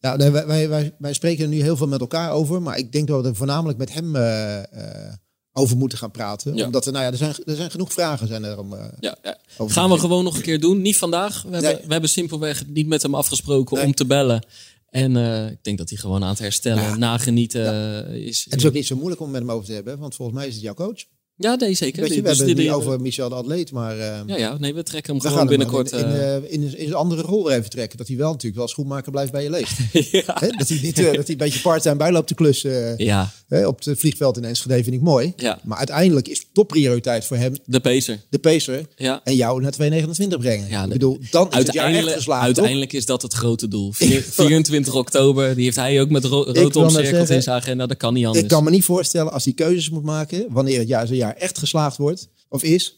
nee, 0.00 0.30
wij, 0.30 0.46
wij, 0.46 0.68
wij, 0.68 0.94
wij 0.98 1.12
spreken 1.12 1.44
er 1.44 1.50
nu 1.50 1.62
heel 1.62 1.76
veel 1.76 1.88
met 1.88 2.00
elkaar 2.00 2.32
over. 2.32 2.62
Maar 2.62 2.78
ik 2.78 2.92
denk 2.92 3.06
dat 3.08 3.22
we 3.22 3.28
er 3.28 3.36
voornamelijk 3.36 3.78
met 3.78 3.92
hem 3.92 4.16
eh, 4.16 5.12
over 5.58 5.76
moeten 5.76 5.98
gaan 5.98 6.10
praten. 6.10 6.54
Ja. 6.54 6.64
Omdat 6.66 6.86
er, 6.86 6.92
nou 6.92 7.04
ja, 7.04 7.10
er 7.10 7.16
zijn, 7.16 7.34
er 7.44 7.56
zijn 7.56 7.70
genoeg 7.70 7.92
vragen 7.92 8.26
zijn 8.26 8.44
er 8.44 8.58
om, 8.58 8.74
eh, 8.74 8.84
Ja, 9.00 9.16
ja. 9.22 9.38
Gaan 9.66 9.90
we 9.90 9.98
gewoon 9.98 10.24
nog 10.24 10.36
een 10.36 10.42
keer 10.42 10.60
doen. 10.60 10.82
Niet 10.82 10.96
vandaag. 10.96 11.42
We, 11.42 11.56
hebben, 11.56 11.86
we 11.86 11.92
hebben 11.92 12.10
simpelweg 12.10 12.66
niet 12.66 12.86
met 12.86 13.02
hem 13.02 13.14
afgesproken 13.14 13.76
Nee. 13.76 13.86
om 13.86 13.94
te 13.94 14.06
bellen. 14.06 14.46
En 14.90 15.16
eh, 15.16 15.50
ik 15.50 15.64
denk 15.64 15.78
dat 15.78 15.88
hij 15.88 15.98
gewoon 15.98 16.22
aan 16.22 16.28
het 16.28 16.38
herstellen, 16.38 16.98
nagenieten 16.98 18.06
eh, 18.06 18.26
is. 18.26 18.46
Het 18.50 18.60
is 18.60 18.66
ook 18.66 18.72
niet 18.72 18.86
zo 18.86 18.96
moeilijk 18.96 19.20
om 19.20 19.30
met 19.30 19.40
hem 19.40 19.50
over 19.50 19.66
te 19.66 19.72
hebben. 19.72 19.98
Want 19.98 20.14
volgens 20.14 20.38
mij 20.38 20.46
is 20.46 20.54
het 20.54 20.62
jouw 20.62 20.74
coach. 20.74 21.04
Ja, 21.40 21.54
nee, 21.54 21.74
zeker. 21.74 22.00
Weet 22.00 22.08
je, 22.08 22.14
Die- 22.14 22.22
we 22.22 22.28
dus 22.28 22.38
hebben 22.38 22.56
het 22.56 22.64
niet 22.64 22.74
over 22.74 23.00
Michel 23.00 23.28
de 23.28 23.34
Atleet. 23.34 23.72
Maar 23.72 23.98
eh, 23.98 24.20
Ja, 24.26 24.36
ja, 24.36 24.56
nee, 24.58 24.74
we 24.74 24.82
trekken 24.82 25.12
hem 25.12 25.22
we 25.22 25.28
gewoon 25.28 25.46
hem 25.46 25.48
binnenkort. 25.56 25.92
in, 25.92 25.98
in, 25.98 26.04
eh, 26.04 26.36
eh, 26.36 26.42
in, 26.46 26.62
in, 26.62 26.70
zijn 26.70 26.94
andere 26.94 27.22
rol 27.22 27.50
even 27.50 27.70
trekken. 27.70 27.98
Dat 27.98 28.08
hij 28.08 28.16
wel 28.16 28.30
natuurlijk 28.30 28.56
wel 28.56 28.68
schoenmaker 28.68 29.10
blijft 29.12 29.32
bij 29.32 29.42
je 29.42 29.50
leest. 29.50 29.72
ja. 30.26 30.34
Dat 30.58 30.68
hij 30.68 30.78
niet 30.82 30.98
eh, 30.98 31.04
dat 31.04 31.14
hij 31.14 31.24
een 31.28 31.36
beetje 31.36 31.60
part-time 31.60 31.96
bij 31.96 32.12
loopt 32.12 32.26
te 32.28 32.34
klussen. 32.34 32.94
ja, 33.04 33.30
hè, 33.48 33.66
op 33.66 33.84
het 33.84 33.98
vliegveld 33.98 34.36
in 34.36 34.44
Enschede 34.44 34.82
vind 34.82 34.94
ik 34.94 35.00
mooi. 35.00 35.32
Ja. 35.36 35.58
Maar 35.64 35.78
uiteindelijk 35.78 36.28
is 36.28 36.46
topprioriteit 36.52 37.24
voor 37.24 37.36
hem 37.36 37.54
de 37.64 37.80
pacer. 37.80 38.20
de 38.30 38.38
pacer. 38.38 38.86
Ja. 38.96 39.20
En 39.24 39.34
jou 39.36 39.60
naar 39.62 39.70
229 39.72 40.38
brengen. 40.38 40.68
Ja, 40.68 40.78
ik 40.82 40.86
de- 40.86 40.92
bedoel, 40.92 41.18
dan 41.30 41.50
is 41.50 41.56
het 41.56 41.66
jaar 41.66 41.66
echt 41.66 41.76
Uiteindelijk, 41.76 42.16
geslaagd. 42.16 42.42
uiteindelijk 42.44 42.92
is 42.92 43.06
dat 43.06 43.22
het 43.22 43.32
grote 43.32 43.68
doel. 43.68 43.92
Vier- 43.98 44.22
24 44.22 44.94
oktober, 44.94 45.54
die 45.54 45.64
heeft 45.64 45.76
hij 45.76 46.00
ook 46.00 46.10
met 46.10 46.24
ro 46.24 46.42
rood 46.42 46.76
omcirkeld 46.76 47.30
in 47.30 47.42
zijn 47.42 47.56
agenda. 47.56 47.86
Dat 47.86 47.96
kan 47.96 48.14
niet 48.14 48.24
anders. 48.26 48.44
Ik 48.44 48.50
kan 48.50 48.64
me 48.64 48.70
niet 48.70 48.84
voorstellen 48.84 49.32
als 49.32 49.44
hij 49.44 49.52
keuzes 49.52 49.90
moet 49.90 50.02
maken. 50.04 50.46
Wanneer 50.48 50.78
het 50.78 50.88
jaar, 50.88 51.06
zijn 51.06 51.18
jaar 51.18 51.27
echt 51.36 51.58
geslaagd 51.58 51.96
wordt. 51.96 52.28
Of 52.48 52.62
is. 52.62 52.96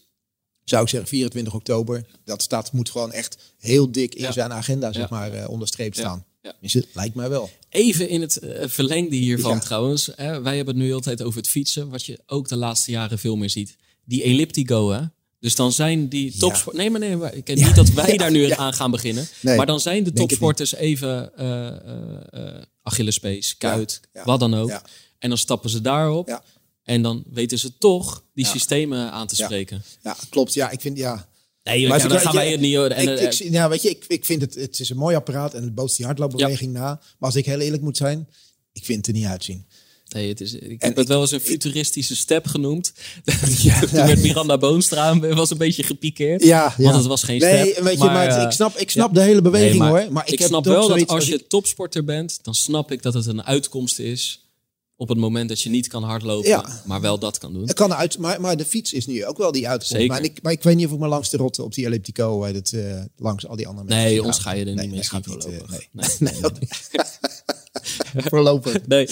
Zou 0.63 0.83
ik 0.83 0.89
zeggen 0.89 1.09
24 1.09 1.53
oktober. 1.53 2.05
Dat 2.25 2.41
staat, 2.41 2.71
moet 2.71 2.89
gewoon 2.89 3.11
echt 3.11 3.37
heel 3.57 3.91
dik 3.91 4.15
in 4.15 4.21
Ja. 4.21 4.31
zijn 4.31 4.51
agenda 4.53 4.91
zeg 4.93 5.09
Ja. 5.09 5.15
maar, 5.17 5.33
eh, 5.33 5.49
onderstreept 5.49 5.95
Ja. 5.95 6.01
staan. 6.01 6.25
Ja. 6.41 6.53
Is 6.61 6.73
het, 6.73 6.87
lijkt 6.93 7.15
mij 7.15 7.29
wel. 7.29 7.49
Even 7.69 8.09
in 8.09 8.21
het 8.21 8.37
eh, 8.39 8.67
verlengde 8.69 9.15
hiervan 9.15 9.51
Ja. 9.53 9.59
trouwens. 9.59 10.09
Hè, 10.15 10.41
wij 10.41 10.55
hebben 10.55 10.75
het 10.75 10.83
nu 10.83 10.93
altijd 10.93 11.21
over 11.23 11.37
het 11.39 11.49
fietsen. 11.49 11.89
Wat 11.89 12.05
je 12.05 12.19
ook 12.25 12.47
de 12.47 12.55
laatste 12.55 12.91
jaren 12.91 13.19
veel 13.19 13.35
meer 13.35 13.49
ziet. 13.49 13.75
Die 14.05 14.23
elliptigo 14.23 14.89
hè. 14.89 15.01
Dus 15.39 15.55
dan 15.55 15.71
zijn 15.71 16.07
die 16.07 16.37
topsport... 16.37 16.75
Nee, 16.75 16.89
maar 16.89 16.99
nee, 16.99 17.15
maar 17.17 17.33
ik 17.33 17.47
niet 17.55 17.75
dat 17.75 17.89
wij 17.89 18.11
Ja. 18.11 18.17
daar 18.17 18.31
nu 18.31 18.47
Ja. 18.47 18.55
aan 18.55 18.73
gaan 18.73 18.91
beginnen. 18.91 19.27
Nee, 19.41 19.57
maar 19.57 19.65
dan 19.65 19.79
zijn 19.79 20.03
de 20.03 20.13
topsporters 20.13 20.73
even 20.75 21.37
eh 21.37 21.67
eh, 22.57 22.61
Achillespees, 22.83 23.57
kuit, 23.57 24.01
Ja. 24.13 24.23
wat 24.23 24.39
dan 24.39 24.53
ook. 24.53 24.69
Ja. 24.69 24.83
En 25.19 25.29
dan 25.29 25.37
stappen 25.37 25.69
ze 25.69 25.81
daarop. 25.81 26.41
En 26.83 27.01
dan 27.01 27.23
weten 27.29 27.59
ze 27.59 27.77
toch 27.77 28.23
die 28.33 28.45
Ja. 28.45 28.51
systemen 28.51 29.11
aan 29.11 29.27
te 29.27 29.35
spreken. 29.35 29.83
Ja, 30.03 30.17
klopt. 30.29 30.53
Ja, 30.53 30.69
ik 30.69 30.81
vind 30.81 30.97
ja. 30.97 31.29
Nee, 31.63 31.87
Maar 31.87 31.99
ja, 31.99 32.07
dan 32.07 32.19
gaan 32.19 32.35
wij 32.35 32.51
het 32.51 32.59
niet... 32.59 32.75
En, 32.75 32.83
ik, 32.83 33.19
eh, 33.19 33.39
ik, 33.39 33.69
weet 33.69 33.81
je, 33.81 33.89
ik, 33.89 34.05
ik 34.07 34.25
vind 34.25 34.41
het, 34.41 34.55
het 34.55 34.79
is 34.79 34.89
een 34.89 34.97
mooi 34.97 35.15
apparaat 35.15 35.53
en 35.53 35.63
het 35.63 35.75
bootst 35.75 35.97
die 35.97 36.05
hardloopbeweging 36.05 36.73
na. 36.73 36.87
Maar 36.89 37.29
als 37.29 37.35
ik 37.35 37.45
heel 37.45 37.59
eerlijk 37.59 37.83
moet 37.83 37.97
zijn, 37.97 38.27
ik 38.73 38.85
vind 38.85 38.97
het 38.97 39.07
er 39.07 39.21
niet 39.21 39.29
uitzien. 39.29 39.65
Nee, 40.13 40.27
het 40.29 40.41
is, 40.41 40.53
ik 40.53 40.81
En 40.81 40.87
heb 40.87 40.95
het 40.95 41.07
wel 41.07 41.21
eens 41.21 41.31
een 41.31 41.39
futuristische 41.39 42.15
step 42.15 42.47
genoemd. 42.47 42.93
Ja, 43.57 43.79
Toen 43.79 43.89
ja. 43.91 44.05
werd 44.05 44.21
Miranda 44.21 44.57
Boonstra 44.57 45.19
was 45.19 45.49
een 45.49 45.57
beetje 45.57 45.83
gepikeerd. 45.83 46.43
Ja, 46.43 46.73
ja. 46.77 46.83
Want 46.83 46.95
het 46.95 47.05
was 47.05 47.23
geen 47.23 47.39
nee, 47.39 47.71
step. 47.71 47.83
weet 47.83 47.97
je, 47.97 48.03
maar, 48.03 48.27
eh, 48.27 48.43
ik 48.43 48.51
snap, 48.51 48.77
ik 48.77 48.91
snap 48.91 49.13
de 49.13 49.21
hele 49.21 49.41
beweging 49.41 49.79
nee, 49.79 49.91
maar 49.91 50.01
hoor. 50.01 50.11
Maar 50.11 50.25
ik, 50.25 50.33
ik, 50.33 50.39
heb 50.39 50.47
snap 50.47 50.65
wel 50.65 50.87
dat 50.87 51.07
als 51.07 51.27
je 51.27 51.47
topsporter 51.47 52.03
bent, 52.03 52.39
dan 52.41 52.55
snap 52.55 52.91
ik 52.91 53.01
dat 53.01 53.13
het 53.13 53.25
een 53.25 53.43
uitkomst 53.43 53.99
is 53.99 54.41
op 55.01 55.07
het 55.09 55.17
moment 55.17 55.49
dat 55.49 55.61
je 55.61 55.69
niet 55.69 55.87
kan 55.87 56.03
hardlopen, 56.03 56.49
Ja. 56.49 56.81
maar 56.85 57.01
wel 57.01 57.19
dat 57.19 57.37
kan 57.37 57.53
doen. 57.53 57.61
Het 57.61 57.73
kan 57.73 57.93
uit, 57.93 58.17
maar, 58.17 58.41
maar 58.41 58.57
de 58.57 58.65
fiets 58.65 58.93
is 58.93 59.05
nu 59.07 59.25
ook 59.25 59.37
wel 59.37 59.51
die 59.51 59.67
uitkomst. 59.67 59.91
Zeker. 59.91 60.07
Maar 60.07 60.23
ik, 60.23 60.41
maar 60.41 60.51
ik 60.51 60.63
weet 60.63 60.75
niet 60.75 60.85
of 60.85 60.91
ik 60.91 60.99
me 60.99 61.07
langs 61.07 61.29
de 61.29 61.37
rotte 61.37 61.63
op 61.63 61.73
die 61.73 61.85
elliptico, 61.85 62.43
het, 62.43 62.73
eh, 62.73 63.01
langs 63.17 63.47
al 63.47 63.55
die 63.55 63.67
andere 63.67 63.87
mensen. 63.87 64.05
Nee, 64.05 64.23
ons 64.23 64.39
ga 64.39 64.51
je 64.51 64.59
er 64.59 64.65
niet 64.65 64.75
Nee, 64.75 64.87
mee 64.87 64.95
niet, 64.97 65.11
eh, 65.11 65.19
voorlopig. 65.21 65.87
nee. 65.91 66.07
Nee. 66.19 66.33
Voorlopig. 68.29 68.87
Nee. 68.87 69.07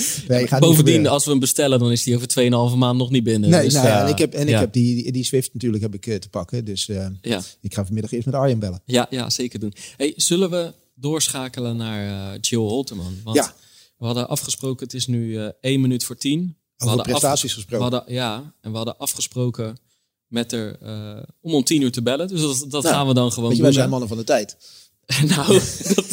Bovendien, 0.59 1.07
als 1.07 1.23
we 1.25 1.29
hem 1.31 1.39
bestellen, 1.39 1.79
dan 1.79 1.91
is 1.91 2.03
die 2.03 2.15
over 2.15 2.27
2,5 2.71 2.75
maand 2.77 2.97
nog 2.97 3.09
niet 3.09 3.23
binnen. 3.23 3.49
Nee, 3.49 3.63
Dus, 3.63 3.73
nou 3.73 3.87
ja, 3.87 3.95
eh, 3.97 4.03
en 4.03 4.07
ik 4.09 4.17
heb, 4.17 4.33
en 4.33 4.47
ik 4.47 4.55
heb 4.55 4.73
die, 4.73 5.11
die, 5.11 5.23
Swift 5.23 5.53
natuurlijk 5.53 5.83
heb 5.83 5.93
ik, 5.93 6.07
eh, 6.07 6.15
te 6.15 6.29
pakken. 6.29 6.65
Dus 6.65 6.89
eh, 6.89 7.05
Ja. 7.21 7.41
ik 7.61 7.73
ga 7.73 7.85
vanmiddag 7.85 8.11
eerst 8.11 8.25
met 8.25 8.35
Arjen 8.35 8.59
bellen. 8.59 8.81
Ja, 8.85 9.07
ja, 9.09 9.29
zeker 9.29 9.59
doen. 9.59 9.73
Hey, 9.97 10.13
zullen 10.15 10.49
we 10.49 10.73
doorschakelen 10.95 11.77
naar 11.77 12.31
eh 12.33 12.37
Jill 12.41 12.59
Holterman? 12.59 13.17
Want 13.23 13.35
Ja. 13.35 13.53
We 13.99 14.05
hadden 14.05 14.27
afgesproken, 14.29 14.85
het 14.85 14.93
is 14.93 15.07
nu 15.07 15.37
eh 15.37 15.49
1 15.61 15.81
minuut 15.81 16.03
voor 16.03 16.17
10. 16.17 16.57
We 16.77 16.85
hadden 16.87 17.05
prestaties 17.05 17.53
gesproken. 17.53 17.89
We 17.89 17.95
hadden, 17.95 18.13
ja, 18.13 18.53
en 18.61 18.71
we 18.71 18.77
hadden 18.77 18.97
afgesproken 18.97 19.77
met 20.27 20.51
haar 20.51 20.75
eh, 20.81 21.23
om 21.41 21.53
om 21.53 21.63
10 21.63 21.81
uur 21.81 21.91
te 21.91 22.01
bellen. 22.01 22.27
Dus 22.27 22.41
dat, 22.41 22.71
dat 22.71 22.83
Nou, 22.83 22.95
gaan 22.95 23.07
we 23.07 23.13
dan 23.13 23.31
gewoon 23.31 23.49
Weet 23.49 23.57
je, 23.57 23.63
doen. 23.63 23.71
wij 23.71 23.79
zijn 23.79 23.89
mannen 23.89 24.07
van 24.09 24.17
de 24.17 24.23
tijd. 24.23 24.57
nou, 25.35 25.47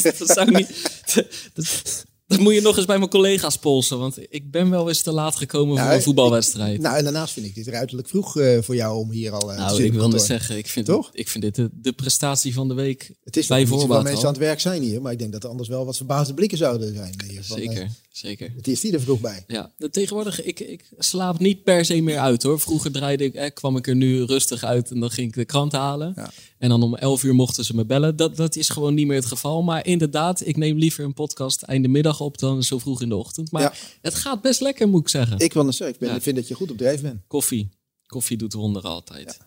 dat, 0.03 0.19
dat 0.19 0.29
zou 0.31 0.51
niet... 0.51 0.69
Dat, 1.55 2.05
dat 2.27 2.39
moet 2.39 2.55
je 2.55 2.61
nog 2.61 2.77
eens 2.77 2.87
bij 2.87 2.99
mijn 2.99 3.11
collega's 3.11 3.59
polsen. 3.59 3.99
Want 3.99 4.19
ik 4.29 4.51
ben 4.51 4.71
wel 4.71 4.89
eens 4.89 5.03
te 5.03 5.13
laat 5.13 5.37
gekomen 5.37 5.77
voor 5.77 5.85
Nou, 5.85 5.97
een 5.97 6.03
voetbalwedstrijd. 6.03 6.81
Nou, 6.81 6.97
en 6.97 7.05
daarnaast 7.05 7.33
vind 7.33 7.47
ik 7.47 7.55
dit 7.55 7.67
ruiterlijk 7.67 8.09
vroeg 8.09 8.39
eh, 8.39 8.59
voor 8.63 8.75
jou 8.75 8.99
om 8.99 9.11
hier 9.11 9.33
al 9.33 9.41
te 9.41 9.55
Nou, 9.55 9.83
ik 9.83 9.93
wil 9.93 10.09
net 10.09 10.23
zeggen, 10.23 10.57
ik 10.57 10.67
vind, 10.67 10.87
Toch? 10.87 11.11
ik 11.13 11.29
vind 11.29 11.45
dit 11.45 11.55
de, 11.55 11.71
de 11.73 11.93
prestatie 11.93 12.55
van 12.55 12.69
de 12.69 12.75
week 12.75 13.13
Het 13.25 13.37
is 13.37 13.47
bij 13.47 13.67
voorbaat 13.67 14.03
mensen 14.03 14.21
al. 14.21 14.27
aan 14.27 14.33
het 14.33 14.43
werk 14.43 14.61
zijn 14.61 14.83
hier, 14.83 15.03
maar 15.03 15.13
ik 15.13 15.19
denk 15.19 15.33
dat 15.33 15.45
er 15.45 15.51
anders 15.51 15.69
wel 15.69 15.85
wat 15.85 15.97
verbaasde 15.97 16.35
blikken 16.35 16.59
zouden 16.59 16.95
zijn. 16.95 17.15
Hier, 17.29 17.45
van, 17.45 17.59
eh, 17.59 17.63
Zeker, 17.69 17.91
zeker. 18.17 18.53
het 18.57 18.69
is 18.69 18.81
die 18.81 18.93
er 18.93 19.01
vroeg 19.01 19.21
bij. 19.21 19.45
Ja, 19.47 19.73
tegenwoordig, 19.91 20.43
ik, 20.43 20.61
ik 20.61 20.85
slaap 20.99 21.39
niet 21.39 21.63
per 21.63 21.85
se 21.85 22.01
meer 22.01 22.19
uit 22.19 22.43
hoor. 22.43 22.61
Vroeger 22.61 22.93
draaide 22.93 23.25
ik, 23.25 23.35
eh, 23.35 23.51
kwam 23.55 23.77
ik 23.77 23.87
er 23.87 23.95
nu 23.97 24.23
rustig 24.25 24.65
uit 24.65 24.91
en 24.91 25.01
dan 25.01 25.11
ging 25.11 25.29
ik 25.29 25.35
de 25.35 25.45
krant 25.45 25.73
halen. 25.73 26.13
Ja. 26.17 26.31
En 26.59 26.69
dan 26.69 26.83
om 26.83 26.95
11 26.97 27.23
uur 27.23 27.35
mochten 27.35 27.65
ze 27.65 27.75
me 27.75 27.85
bellen. 27.85 28.17
Dat, 28.17 28.37
dat 28.37 28.57
is 28.57 28.69
gewoon 28.69 28.95
niet 28.95 29.07
meer 29.07 29.17
het 29.17 29.27
geval. 29.27 29.63
Maar 29.63 29.87
inderdaad, 29.87 30.47
ik 30.47 30.57
neem 30.57 30.79
liever 30.79 31.05
een 31.05 31.15
podcast 31.15 31.63
einde 31.63 31.89
middag 31.89 32.21
op 32.21 32.39
dan 32.39 32.63
zo 32.63 32.79
vroeg 32.79 33.03
in 33.03 33.09
de 33.09 33.17
ochtend. 33.17 33.51
Maar 33.51 33.63
Ja. 33.63 33.73
het 34.03 34.15
gaat 34.15 34.41
best 34.43 34.61
lekker, 34.61 34.89
moet 34.89 35.01
ik 35.01 35.09
zeggen. 35.09 35.39
Ik 35.39 35.53
wil 35.53 35.65
zeggen, 35.73 35.89
ik, 35.89 35.99
ben, 35.99 36.09
Ja. 36.15 36.21
vind 36.21 36.37
dat 36.37 36.49
je 36.49 36.55
goed 36.55 36.71
op 36.71 36.77
dreef 36.79 37.01
bent. 37.01 37.21
Koffie. 37.27 37.69
Koffie 38.07 38.37
doet 38.37 38.53
wonderen 38.53 38.91
altijd. 38.91 39.39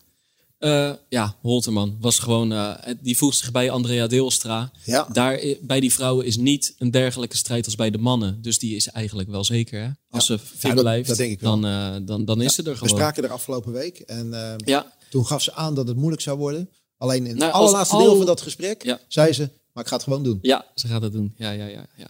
Ja, 0.60 0.98
ja 1.08 1.34
Holterman 1.40 1.96
was 2.00 2.18
gewoon, 2.18 2.52
eh, 2.52 2.74
die 3.00 3.16
voegt 3.16 3.36
zich 3.36 3.50
bij 3.52 3.70
Andrea 3.70 4.06
Deelstra. 4.06 4.70
Ja. 4.84 5.08
Daar, 5.12 5.40
bij 5.60 5.80
die 5.80 5.92
vrouwen 5.92 6.26
is 6.26 6.36
niet 6.36 6.74
een 6.78 6.90
dergelijke 6.90 7.36
strijd 7.36 7.64
als 7.64 7.74
bij 7.74 7.90
de 7.90 7.98
mannen. 7.98 8.42
Dus 8.42 8.58
die 8.58 8.76
is 8.76 8.88
eigenlijk 8.88 9.28
wel 9.28 9.44
zeker. 9.44 9.80
Hè? 9.82 9.88
Als 10.10 10.26
Ja. 10.26 10.36
ze 10.36 10.42
fit 10.44 10.62
Ja, 10.62 10.68
dat- 10.74 10.80
blijft, 10.80 11.08
dat 11.08 11.16
denk 11.16 11.32
ik 11.32 11.40
wel. 11.40 11.60
dan, 11.60 11.70
eh, 11.70 11.96
dan, 12.06 12.24
dan 12.24 12.40
is 12.42 12.54
ze 12.54 12.62
er 12.62 12.70
We 12.70 12.74
gewoon. 12.76 12.88
spraken 12.96 13.24
er 13.24 13.30
afgelopen 13.30 13.72
week 13.72 13.98
en 13.98 14.34
eh, 14.34 14.54
Ja, 14.56 14.92
toen 15.10 15.26
gaf 15.26 15.42
ze 15.42 15.54
aan 15.54 15.74
dat 15.74 15.88
het 15.88 15.96
moeilijk 15.96 16.22
zou 16.22 16.38
worden. 16.38 16.68
Alleen 16.98 17.26
in 17.26 17.34
Nou, 17.34 17.44
het 17.44 17.52
als 17.54 17.62
allerlaatste 17.64 17.96
al- 17.96 18.02
deel 18.02 18.16
van 18.16 18.26
dat 18.26 18.40
gesprek 18.40 18.84
Ja. 18.84 19.00
zei 19.08 19.32
ze, 19.32 19.48
maar 19.72 19.82
ik 19.82 19.88
ga 19.88 19.94
het 19.96 20.04
gewoon 20.04 20.22
doen. 20.22 20.38
ja, 20.42 20.64
ze 20.74 20.86
gaat 20.86 21.02
het 21.02 21.12
doen. 21.12 21.34
Ja, 21.36 21.50
ja, 21.50 21.66
ja, 21.66 21.86
ja. 21.96 22.08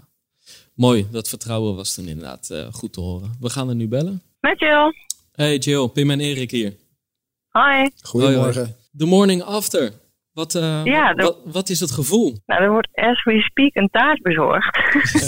Mooi, 0.74 1.06
dat 1.10 1.28
vertrouwen 1.28 1.76
was 1.76 1.94
toen 1.94 2.08
inderdaad 2.08 2.50
eh, 2.50 2.66
goed 2.72 2.92
te 2.92 3.00
horen. 3.00 3.36
We 3.40 3.50
gaan 3.50 3.68
er 3.68 3.74
nu 3.74 3.88
bellen. 3.88 4.22
Met 4.40 4.58
Jill. 4.60 4.94
Hey 5.32 5.58
Jill, 5.58 5.88
Pim 5.88 6.10
en 6.10 6.20
Erik 6.20 6.50
hier. 6.50 6.76
Hoi. 7.50 7.90
Goedemorgen. 8.02 8.76
The 8.96 9.06
morning 9.06 9.42
after. 9.42 9.92
Wat, 10.32 10.54
eh, 10.54 10.84
Ja, 10.84 11.14
de- 11.14 11.22
wat, 11.22 11.38
wat 11.44 11.68
is 11.68 11.80
het 11.80 11.90
gevoel? 11.90 12.38
Nou, 12.46 12.62
er 12.62 12.70
wordt 12.70 12.88
as 12.94 13.22
we 13.24 13.40
speak 13.40 13.74
een 13.74 13.88
taart 13.90 14.22
bezorgd. 14.22 14.78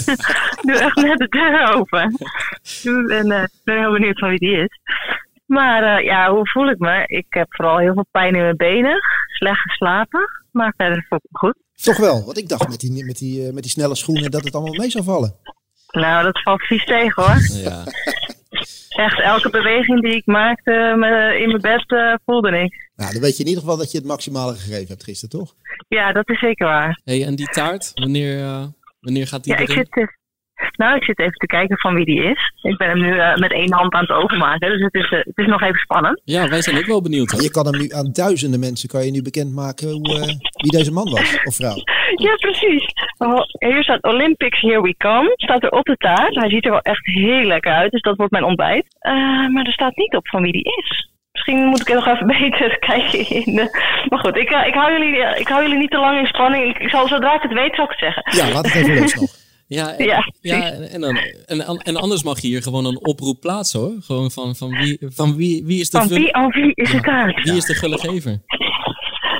Doe 0.67 0.77
echt 0.79 0.95
net 0.95 1.17
de 1.17 1.27
deur 1.29 1.73
open. 1.75 2.17
Ik 2.83 3.07
ben, 3.07 3.31
eh, 3.31 3.43
ben 3.63 3.79
heel 3.79 3.91
benieuwd 3.91 4.19
van 4.19 4.29
wie 4.29 4.39
die 4.39 4.57
is. 4.57 4.79
Maar 5.45 5.97
eh, 5.97 6.03
ja, 6.05 6.31
hoe 6.31 6.47
voel 6.49 6.69
ik 6.69 6.79
me? 6.79 7.03
Ik 7.07 7.25
heb 7.29 7.45
vooral 7.49 7.77
heel 7.77 7.93
veel 7.93 8.05
pijn 8.11 8.35
in 8.35 8.41
mijn 8.41 8.57
benen. 8.57 8.99
Slecht 9.27 9.59
geslapen. 9.61 10.29
Maar 10.51 10.73
verder 10.77 11.05
voel 11.09 11.19
ik 11.23 11.29
me 11.31 11.37
goed. 11.37 11.55
Toch 11.83 11.97
wel, 11.97 12.25
want 12.25 12.37
ik 12.37 12.49
dacht 12.49 12.67
met 12.69 12.79
die, 12.79 13.05
met, 13.05 13.17
die, 13.17 13.47
eh, 13.47 13.53
met 13.53 13.63
die 13.63 13.71
snelle 13.71 13.95
schoenen 13.95 14.31
dat 14.31 14.43
het 14.43 14.53
allemaal 14.55 14.73
mee 14.79 14.89
zou 14.89 15.03
vallen. 15.03 15.35
Nou, 15.91 16.23
dat 16.23 16.41
valt 16.41 16.61
vies 16.61 16.85
tegen 16.85 17.23
hoor. 17.23 17.37
Ja, 17.63 17.83
Echt, 18.95 19.19
elke 19.21 19.49
beweging 19.49 20.01
die 20.01 20.15
ik 20.15 20.25
maakte 20.25 20.71
in 21.41 21.47
mijn 21.49 21.61
bed 21.61 21.83
eh, 21.87 22.13
voelde 22.25 22.57
ik. 22.57 22.91
Nou, 22.95 23.11
dan 23.13 23.21
weet 23.21 23.37
je 23.37 23.43
in 23.43 23.49
ieder 23.49 23.63
geval 23.63 23.77
dat 23.77 23.91
je 23.91 23.97
het 23.97 24.07
maximale 24.07 24.53
gegeven 24.53 24.87
hebt 24.87 25.03
gisteren, 25.03 25.39
toch? 25.39 25.53
Ja, 25.87 26.11
dat 26.11 26.29
is 26.29 26.39
zeker 26.39 26.67
waar. 26.67 26.99
hey, 27.03 27.25
en 27.25 27.35
die 27.35 27.47
taart, 27.47 27.91
wanneer, 27.93 28.39
eh, 28.39 28.63
wanneer 28.99 29.27
gaat 29.27 29.43
die 29.43 29.53
Ja, 29.53 29.59
ik 29.59 29.69
erin? 29.69 29.85
zit, 29.91 30.07
eh, 30.07 30.13
nou, 30.77 30.95
ik 30.95 31.03
zit 31.03 31.19
even 31.19 31.33
te 31.37 31.45
kijken 31.45 31.77
van 31.77 31.93
wie 31.95 32.05
die 32.05 32.23
is. 32.23 32.53
Ik 32.61 32.77
ben 32.77 32.87
hem 32.89 32.99
nu 33.01 33.19
eh, 33.19 33.35
met 33.35 33.51
één 33.51 33.73
hand 33.73 33.93
aan 33.93 34.01
het 34.01 34.11
overmaken. 34.11 34.69
Dus 34.69 34.81
het 34.81 34.93
is, 34.93 35.09
eh, 35.11 35.19
het 35.19 35.37
is 35.37 35.45
nog 35.45 35.61
even 35.61 35.79
spannend. 35.79 36.21
Ja, 36.23 36.49
wij 36.49 36.61
zijn 36.61 36.77
ook 36.77 36.85
wel 36.85 37.01
benieuwd. 37.01 37.31
hoor. 37.31 37.41
Je 37.41 37.51
kan 37.51 37.65
hem 37.65 37.81
nu 37.81 37.89
aan 37.89 38.09
duizenden 38.13 38.59
mensen 38.59 38.89
kan 38.89 39.05
je 39.05 39.11
nu 39.11 39.21
bekendmaken 39.21 39.89
hoe, 39.89 40.19
eh, 40.19 40.27
wie 40.55 40.71
deze 40.71 40.91
man 40.91 41.09
was 41.11 41.37
of 41.43 41.55
vrouw. 41.55 41.75
Ja, 42.15 42.35
precies. 42.35 42.85
Oh, 43.17 43.39
Hier 43.59 43.83
staat 43.83 44.03
Olympics 44.03 44.61
Here 44.61 44.81
We 44.81 44.95
Come. 44.97 45.33
Staat 45.35 45.63
er 45.63 45.71
op 45.71 45.85
de 45.85 45.95
taart. 45.97 46.35
Hij 46.35 46.49
ziet 46.49 46.65
er 46.65 46.71
wel 46.71 46.81
echt 46.81 47.05
heel 47.05 47.43
lekker 47.43 47.71
uit, 47.73 47.91
dus 47.91 48.01
dat 48.01 48.17
wordt 48.17 48.31
mijn 48.31 48.43
ontbijt. 48.43 48.85
Eh, 48.99 49.13
maar 49.47 49.65
er 49.65 49.71
staat 49.73 49.95
niet 49.95 50.15
op 50.15 50.27
van 50.27 50.41
wie 50.41 50.51
die 50.51 50.75
is. 50.77 51.11
Misschien 51.31 51.65
moet 51.65 51.81
ik 51.81 51.93
nog 51.93 52.07
even 52.07 52.27
beter 52.39 52.79
kijken 52.79 53.29
in 53.29 53.55
de... 53.55 53.67
Maar 54.09 54.19
goed, 54.19 54.35
ik, 54.37 54.49
ik, 54.49 54.73
hou 54.73 54.91
jullie, 54.91 55.39
ik 55.39 55.47
hou 55.47 55.61
jullie 55.61 55.77
niet 55.77 55.91
te 55.91 55.97
lang 55.97 56.19
in 56.19 56.25
spanning. 56.25 56.75
Ik, 56.75 56.81
ik 56.81 56.89
zal, 56.89 57.07
zodra 57.07 57.35
ik 57.35 57.41
het 57.41 57.53
weet, 57.53 57.75
zal 57.75 57.83
ik 57.83 57.89
het 57.89 57.99
zeggen. 57.99 58.23
Ja, 58.37 58.53
laat 58.53 58.65
het 58.65 58.75
even 58.75 58.99
los 58.99 59.13
nog. 59.15 59.42
Ja, 59.73 59.93
en, 59.97 60.05
Ja, 60.05 60.25
ja, 60.41 60.71
en, 60.71 61.01
dan, 61.01 61.17
en, 61.45 61.77
en 61.77 61.95
anders 61.95 62.23
mag 62.23 62.39
je 62.41 62.47
hier 62.47 62.61
gewoon 62.61 62.85
een 62.85 63.05
oproep 63.05 63.39
plaatsen 63.39 63.79
hoor. 63.79 63.93
Gewoon 63.99 64.31
van, 64.31 64.55
van, 64.55 64.69
wie, 64.69 64.97
van 65.01 65.35
wie, 65.35 65.65
wie 65.65 65.79
is 65.79 65.89
de 65.89 65.97
Van 65.97 66.07
wie, 66.07 66.33
oh, 66.33 66.53
wie 66.53 66.71
is 66.73 66.91
de 66.91 66.99
taart? 66.99 67.43
wie 67.43 67.55
is 67.55 67.65
de 67.65 67.73
gullegever? 67.73 68.41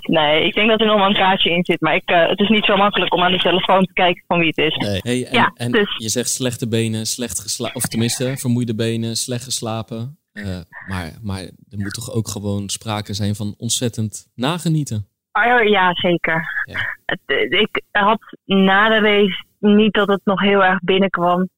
Nee, 0.07 0.45
ik 0.45 0.53
denk 0.53 0.69
dat 0.69 0.79
er 0.79 0.86
nog 0.86 0.97
wel 0.97 1.07
een 1.07 1.13
kaartje 1.13 1.49
in 1.49 1.65
zit. 1.65 1.81
Maar 1.81 1.95
ik, 1.95 2.09
eh, 2.09 2.29
het 2.29 2.39
is 2.39 2.49
niet 2.49 2.65
zo 2.65 2.77
makkelijk 2.77 3.13
om 3.13 3.21
aan 3.21 3.31
de 3.31 3.38
telefoon 3.38 3.86
te 3.86 3.93
kijken 3.93 4.23
van 4.27 4.39
wie 4.39 4.47
het 4.47 4.57
is. 4.57 4.75
Nee. 4.75 4.99
Hey, 5.01 5.25
en 5.25 5.34
Ja, 5.34 5.51
en 5.55 5.71
dus- 5.71 5.95
je 5.97 6.09
zegt 6.09 6.29
slechte 6.29 6.67
benen, 6.67 7.05
slecht 7.05 7.39
geslapen, 7.39 7.75
of 7.75 7.84
tenminste 7.84 8.34
vermoeide 8.38 8.75
benen, 8.75 9.15
slecht 9.15 9.43
geslapen. 9.43 10.17
Eh, 10.34 10.59
maar, 10.88 11.11
maar 11.21 11.41
er 11.41 11.77
moet 11.77 11.93
toch 11.93 12.11
ook 12.11 12.27
gewoon 12.27 12.69
sprake 12.69 13.13
zijn 13.13 13.36
van 13.36 13.53
ontzettend 13.57 14.27
nagenieten. 14.36 15.07
Oh, 15.31 15.69
ja, 15.69 15.93
zeker. 15.93 16.65
Ja. 16.65 16.97
Eh, 17.25 17.59
ik 17.59 17.81
had 17.91 18.19
na 18.45 18.89
de 18.89 18.99
race 18.99 19.43
niet 19.64 19.93
dat 19.93 20.07
het 20.07 20.22
nog 20.24 20.41
heel 20.41 20.64
erg 20.64 20.80
binnenkwam. 20.80 21.49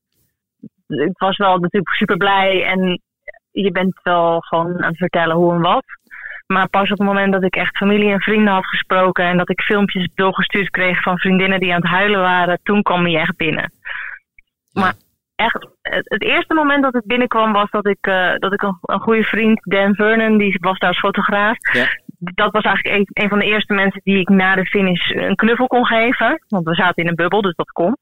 Ik 0.88 1.18
was 1.18 1.38
wel 1.38 1.58
natuurlijk 1.58 1.94
super 1.94 2.18
blij 2.18 2.64
en 2.64 3.02
je 3.52 3.72
bent 3.72 4.00
wel 4.04 4.40
gewoon 4.40 4.84
aan 4.84 4.90
het 4.90 4.98
vertellen 4.98 5.36
hoe 5.36 5.54
en 5.54 5.62
wat. 5.62 5.84
Maar 6.48 6.70
pas 6.70 6.92
op 6.92 6.98
het 6.98 7.08
moment 7.08 7.34
dat 7.34 7.44
ik 7.44 7.56
echt 7.56 7.78
familie 7.78 8.12
en 8.12 8.20
vrienden 8.20 8.54
had 8.54 8.66
gesproken 8.66 9.26
en 9.26 9.38
dat 9.38 9.50
ik 9.50 9.62
filmpjes 9.62 10.10
doorgestuurd 10.16 10.70
kreeg 10.70 11.02
van 11.02 11.18
vriendinnen 11.18 11.60
die 11.60 11.74
aan 11.74 11.82
het 11.82 11.92
huilen 11.92 12.20
waren, 12.20 12.60
toen 12.64 12.82
kwam 12.82 13.04
hij 13.04 13.16
echt 13.16 13.36
binnen. 13.38 13.72
Maar 14.74 14.94
echt, 15.36 15.68
het, 15.82 16.22
eerste 16.22 16.54
moment 16.54 16.84
dat 16.84 16.94
het 16.94 17.06
binnenkwam 17.06 17.54
was 17.54 17.70
dat 17.70 17.88
ik, 17.88 17.98
eh, 18.02 18.36
dat 18.36 18.54
ik 18.54 18.62
een, 18.62 18.78
een 18.82 19.00
goede 19.00 19.24
vriend, 19.24 19.62
Dan 19.64 19.96
Vernon, 19.96 20.38
die 20.38 20.58
was 20.60 20.80
daar 20.80 20.90
als 20.90 21.00
fotograaf 21.00 21.58
Ja. 21.74 21.88
Dat 22.20 22.52
was 22.52 22.64
eigenlijk 22.64 23.10
een, 23.10 23.24
een 23.24 23.30
van 23.30 23.40
de 23.40 23.46
eerste 23.46 23.74
mensen 23.74 24.02
die 24.04 24.20
ik 24.20 24.30
na 24.30 24.56
de 24.56 24.66
finish 24.66 25.10
een 25.10 25.36
knuffel 25.36 25.68
kon 25.68 25.86
geven. 25.86 26.44
Want 26.48 26.66
we 26.66 26.76
zaten 26.76 27.04
in 27.04 27.10
een 27.10 27.16
bubbel, 27.16 27.42
dus 27.42 27.56
dat 27.56 27.72
kon. 27.72 27.98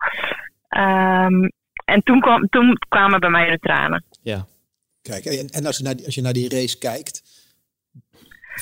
Ehm, 0.68 1.50
en 1.86 2.04
toen, 2.04 2.20
kwam, 2.20 2.50
toen 2.50 2.78
kwamen 2.90 3.20
bij 3.20 3.30
mij 3.30 3.50
de 3.50 3.60
tranen. 3.60 4.04
Ja. 4.22 4.46
Kijk, 5.02 5.26
en, 5.26 5.48
en 5.48 5.66
als, 5.66 5.78
je 5.78 5.84
naar 5.84 5.96
die, 5.96 6.06
als 6.06 6.16
je 6.16 6.22
naar 6.22 6.34
die 6.34 6.50
race 6.50 6.78
kijkt, 6.78 7.24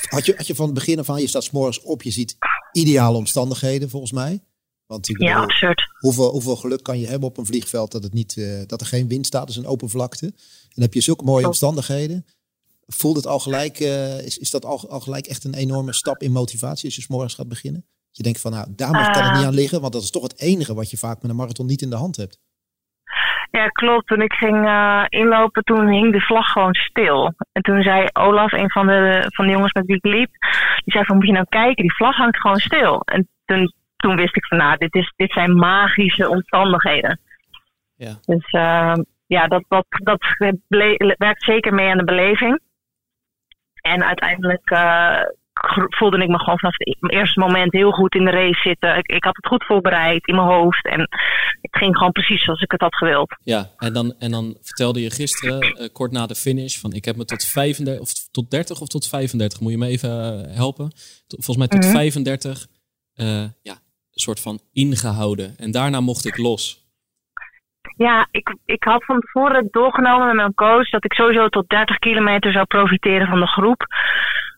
had 0.08 0.26
je, 0.26 0.34
had 0.36 0.46
je 0.46 0.54
van 0.54 0.64
het 0.64 0.74
begin 0.74 0.98
af 0.98 1.10
aan, 1.10 1.20
je 1.20 1.28
staat 1.28 1.44
's 1.44 1.50
morgens 1.50 1.80
op, 1.82 2.02
je 2.02 2.10
ziet 2.10 2.36
ideale 2.72 3.16
omstandigheden 3.16 3.90
volgens 3.90 4.12
mij. 4.12 4.40
Want 4.86 5.08
Ja, 5.12 5.42
absurd. 5.42 5.82
hoeveel, 5.98 6.30
hoeveel 6.30 6.56
geluk 6.56 6.82
kan 6.82 6.98
je 6.98 7.06
hebben 7.06 7.28
op 7.28 7.38
een 7.38 7.46
vliegveld 7.46 7.92
dat, 7.92 8.02
het 8.02 8.12
niet, 8.12 8.36
eh, 8.36 8.62
dat 8.66 8.80
er 8.80 8.86
geen 8.86 9.08
wind 9.08 9.26
staat, 9.26 9.46
dus 9.46 9.56
een 9.56 9.66
open 9.66 9.88
vlakte. 9.88 10.26
En 10.26 10.34
dan 10.74 10.84
heb 10.84 10.94
je 10.94 11.00
zulke 11.00 11.24
mooie 11.24 11.46
omstandigheden. 11.46 12.26
Voelt 12.86 13.16
het 13.16 13.26
al 13.26 13.38
gelijk, 13.38 13.80
eh, 13.80 14.26
is, 14.26 14.38
is 14.38 14.50
dat 14.50 14.64
al, 14.64 14.90
al 14.90 15.00
gelijk 15.00 15.26
echt 15.26 15.44
een 15.44 15.54
enorme 15.54 15.92
stap 15.92 16.22
in 16.22 16.32
motivatie 16.32 16.84
als 16.84 16.94
je 16.96 17.02
's 17.02 17.08
morgens 17.08 17.34
gaat 17.34 17.48
beginnen? 17.48 17.80
Dat 17.80 18.16
je 18.16 18.22
denkt 18.22 18.40
van, 18.40 18.52
nou, 18.52 18.66
daar 18.76 18.90
mag 18.90 19.10
kan 19.10 19.22
het 19.22 19.32
Eh. 19.32 19.36
niet 19.36 19.46
aan 19.46 19.54
liggen, 19.54 19.80
want 19.80 19.92
dat 19.92 20.02
is 20.02 20.10
toch 20.10 20.22
het 20.22 20.40
enige 20.40 20.74
wat 20.74 20.90
je 20.90 20.96
vaak 20.96 21.22
met 21.22 21.30
een 21.30 21.36
marathon 21.36 21.66
niet 21.66 21.82
in 21.82 21.90
de 21.90 21.96
hand 21.96 22.16
hebt. 22.16 22.40
Ja, 23.50 23.68
klopt. 23.68 24.06
Toen 24.06 24.22
ik 24.22 24.32
ging 24.32 24.66
uh, 24.66 25.04
inlopen, 25.08 25.64
toen 25.64 25.88
hing 25.88 26.12
de 26.12 26.20
vlag 26.20 26.52
gewoon 26.52 26.74
stil. 26.74 27.34
En 27.52 27.62
toen 27.62 27.82
zei 27.82 28.08
Olaf, 28.12 28.52
een 28.52 28.70
van 28.70 28.86
de, 28.86 29.24
van 29.34 29.46
de 29.46 29.52
jongens 29.52 29.72
met 29.72 29.86
wie 29.86 29.96
ik 29.96 30.04
liep, 30.04 30.30
die 30.84 30.92
zei 30.92 31.04
van 31.04 31.16
moet 31.16 31.26
je 31.26 31.32
nou 31.32 31.46
kijken, 31.48 31.82
die 31.82 31.94
vlag 31.94 32.16
hangt 32.16 32.40
gewoon 32.40 32.58
stil. 32.58 33.00
En 33.00 33.28
toen, 33.44 33.72
toen 33.96 34.16
wist 34.16 34.36
ik 34.36 34.46
van 34.46 34.58
nou, 34.58 34.76
dit, 34.76 34.94
is, 34.94 35.12
dit 35.16 35.32
zijn 35.32 35.54
magische 35.54 36.28
omstandigheden. 36.28 37.20
Ja. 37.94 38.18
Dus 38.24 38.52
uh, 38.52 38.94
ja, 39.26 39.46
dat, 39.46 39.64
dat, 39.68 39.86
dat 39.88 40.24
werkt 41.18 41.44
zeker 41.44 41.74
mee 41.74 41.90
aan 41.90 41.98
de 41.98 42.04
beleving. 42.04 42.60
En 43.82 44.04
uiteindelijk 44.04 44.70
uh, 44.70 45.22
voelde 45.98 46.22
ik 46.22 46.28
me 46.28 46.38
gewoon 46.38 46.58
vanaf 46.58 46.74
het 46.78 47.12
eerste 47.12 47.40
moment 47.40 47.72
heel 47.72 47.90
goed 47.90 48.14
in 48.14 48.24
de 48.24 48.30
race 48.30 48.60
zitten. 48.60 48.96
Ik, 48.96 49.06
ik, 49.06 49.24
had 49.24 49.36
het 49.36 49.46
goed 49.46 49.64
voorbereid 49.64 50.26
in 50.26 50.34
mijn 50.34 50.46
hoofd. 50.46 50.86
En 50.86 51.00
het 51.60 51.76
ging 51.76 51.96
gewoon 51.96 52.12
precies 52.12 52.44
zoals 52.44 52.60
ik 52.60 52.70
het 52.70 52.80
had 52.80 52.96
gewild. 52.96 53.36
Ja, 53.44 53.70
en 53.76 53.92
dan, 53.92 54.14
en 54.18 54.30
dan 54.30 54.56
vertelde 54.60 55.02
je 55.02 55.10
gisteren, 55.10 55.82
uh, 55.82 55.88
kort 55.92 56.12
na 56.12 56.26
de 56.26 56.34
finish, 56.34 56.76
van 56.76 56.92
ik 56.92 57.04
heb 57.04 57.16
me 57.16 57.24
tot 57.24 57.44
35, 57.44 58.02
of 58.02 58.12
tot 58.30 58.50
30 58.50 58.80
of 58.80 58.88
tot 58.88 59.08
35, 59.08 59.60
moet 59.60 59.72
je 59.72 59.78
me 59.78 59.86
even 59.86 60.10
uh, 60.10 60.56
helpen. 60.56 60.92
Volgens 61.26 61.56
mij 61.56 61.68
tot 61.68 61.80
mm 61.80 61.86
-hmm. 61.86 61.94
35, 61.94 62.66
uh, 63.16 63.26
ja, 63.62 63.72
een 63.72 64.20
soort 64.20 64.40
van 64.40 64.60
ingehouden. 64.72 65.54
En 65.58 65.70
daarna 65.70 66.00
mocht 66.00 66.26
ik 66.26 66.36
los. 66.36 66.81
Ja, 67.96 68.26
ik, 68.30 68.56
ik 68.64 68.84
had 68.84 69.04
van 69.04 69.20
tevoren 69.20 69.68
doorgenomen 69.70 70.26
met 70.26 70.36
mijn 70.36 70.54
coach 70.54 70.90
dat 70.90 71.04
ik 71.04 71.12
sowieso 71.12 71.48
tot 71.48 71.68
30 71.68 71.98
kilometer 71.98 72.52
zou 72.52 72.64
profiteren 72.64 73.26
van 73.26 73.40
de 73.40 73.46
groep. 73.46 73.86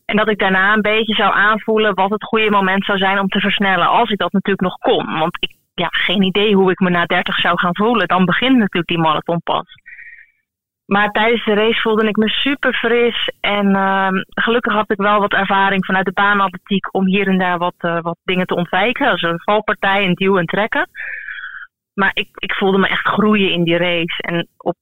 En 0.04 0.16
dat 0.16 0.28
ik 0.28 0.38
daarna 0.38 0.72
een 0.72 0.82
beetje 0.82 1.14
zou 1.14 1.34
aanvoelen 1.34 1.94
wat 1.94 2.10
het 2.10 2.24
goede 2.24 2.50
moment 2.50 2.84
zou 2.84 2.98
zijn 2.98 3.18
om 3.18 3.28
te 3.28 3.40
versnellen. 3.40 3.88
Als 3.88 4.10
ik 4.10 4.18
dat 4.18 4.32
natuurlijk 4.32 4.62
nog 4.62 4.78
kon. 4.78 5.18
Want 5.18 5.36
ik 5.40 5.54
ja, 5.74 5.88
geen 5.90 6.22
idee 6.22 6.54
hoe 6.54 6.70
ik 6.70 6.78
me 6.78 6.90
na 6.90 7.04
30 7.04 7.38
zou 7.38 7.58
gaan 7.58 7.76
voelen. 7.76 8.08
Dan 8.08 8.24
begint 8.24 8.56
natuurlijk 8.56 8.86
die 8.86 8.98
marathon 8.98 9.40
pas. 9.44 9.82
Maar 10.86 11.10
tijdens 11.10 11.44
de 11.44 11.54
race 11.54 11.80
voelde 11.80 12.08
ik 12.08 12.16
me 12.16 12.28
super 12.28 12.74
fris. 12.74 13.30
En 13.40 13.66
uh, 13.66 14.08
gelukkig 14.28 14.72
had 14.72 14.90
ik 14.90 14.96
wel 14.96 15.20
wat 15.20 15.32
ervaring 15.32 15.84
vanuit 15.84 16.04
de 16.04 16.12
baanatletiek 16.12 16.94
om 16.94 17.06
hier 17.06 17.28
en 17.28 17.38
daar 17.38 17.58
wat, 17.58 17.74
uh, 17.80 18.00
wat 18.00 18.18
dingen 18.24 18.46
te 18.46 18.54
ontwijken. 18.54 19.10
Als 19.10 19.22
een 19.22 19.40
valpartij, 19.42 20.04
een 20.04 20.14
duw 20.14 20.38
en 20.38 20.46
trekken. 20.46 20.88
Maar 21.94 22.10
ik, 22.14 22.28
ik 22.34 22.54
voelde 22.54 22.78
me 22.78 22.88
echt 22.88 23.06
groeien 23.06 23.52
in 23.52 23.64
die 23.64 23.76
race. 23.76 24.22
En 24.22 24.48
op 24.56 24.76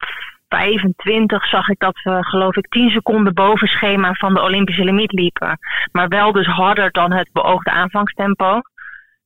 25 0.48 1.48
zag 1.48 1.68
ik 1.68 1.78
dat 1.78 2.00
we, 2.02 2.24
geloof 2.24 2.56
ik, 2.56 2.68
10 2.68 2.90
seconden 2.90 3.34
boven 3.34 3.68
schema 3.68 4.12
van 4.12 4.34
de 4.34 4.42
Olympische 4.42 4.84
limiet 4.84 5.12
liepen. 5.12 5.58
Maar 5.92 6.08
wel 6.08 6.32
dus 6.32 6.46
harder 6.46 6.90
dan 6.90 7.12
het 7.12 7.30
beoogde 7.32 7.70
aanvangstempo. 7.70 8.60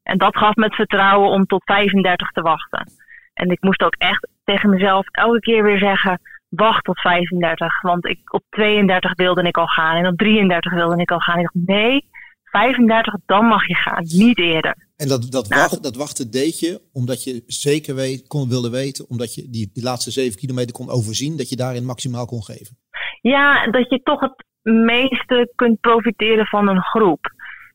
En 0.03 0.19
dat 0.19 0.37
gaf 0.37 0.55
me 0.55 0.65
het 0.65 0.75
vertrouwen 0.75 1.31
om 1.31 1.47
tot 1.47 1.63
35 1.65 2.31
te 2.31 2.43
wachten. 2.43 2.91
En 3.35 3.51
ik 3.51 3.63
moest 3.63 3.83
ook 3.83 3.95
echt 3.99 4.29
tegen 4.45 4.71
mezelf 4.71 5.07
elke 5.11 5.41
keer 5.41 5.63
weer 5.63 5.79
zeggen: 5.79 6.21
wacht 6.49 6.85
tot 6.85 7.01
35. 7.01 7.81
Want 7.83 8.07
ik, 8.07 8.33
op 8.33 8.43
32 8.51 9.15
wilde 9.15 9.43
ik 9.43 9.57
al 9.57 9.67
gaan 9.67 9.97
en 9.97 10.07
op 10.07 10.17
33 10.17 10.73
wilde 10.73 11.01
ik 11.01 11.11
al 11.11 11.19
gaan. 11.19 11.39
Ik 11.39 11.51
dacht: 11.53 11.67
nee, 11.67 12.09
35, 12.45 13.15
dan 13.27 13.45
mag 13.45 13.67
je 13.67 13.75
gaan, 13.75 14.03
niet 14.03 14.39
eerder. 14.39 14.86
En 14.97 15.09
dat, 15.09 15.31
dat, 15.31 15.49
nou, 15.49 15.61
wacht, 15.61 15.83
dat 15.83 15.97
wachten 15.97 16.31
deed 16.31 16.61
je 16.61 16.81
omdat 16.93 17.25
je 17.25 17.43
zeker 17.47 17.95
weet, 17.95 18.27
kon, 18.27 18.49
wilde 18.49 18.71
weten, 18.71 19.09
omdat 19.09 19.35
je 19.35 19.51
die, 19.51 19.71
die 19.73 19.83
laatste 19.83 20.11
zeven 20.11 20.39
kilometer 20.39 20.73
kon 20.73 20.91
overzien, 20.91 21.37
dat 21.37 21.49
je 21.49 21.57
daarin 21.57 21.85
maximaal 21.85 22.27
kon 22.27 22.43
geven. 22.43 22.77
Ja, 23.21 23.71
dat 23.71 23.91
je 23.91 24.03
toch 24.03 24.21
het 24.21 24.45
meeste 24.63 25.53
kunt 25.55 25.81
profiteren 25.81 26.47
van 26.47 26.69
een 26.69 26.83
groep. 26.83 27.33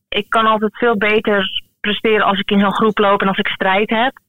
Ik 0.10 0.30
kan 0.30 0.46
altijd 0.46 0.78
veel 0.78 0.98
beter 0.98 1.64
presteren 1.80 2.26
als 2.26 2.40
ik 2.40 2.52
in 2.52 2.60
zo'n 2.60 2.76
groep 2.76 2.98
loop 2.98 3.22
en 3.22 3.28
als 3.28 3.38
ik 3.38 3.48
strijd 3.48 3.90
heb. 3.90 4.20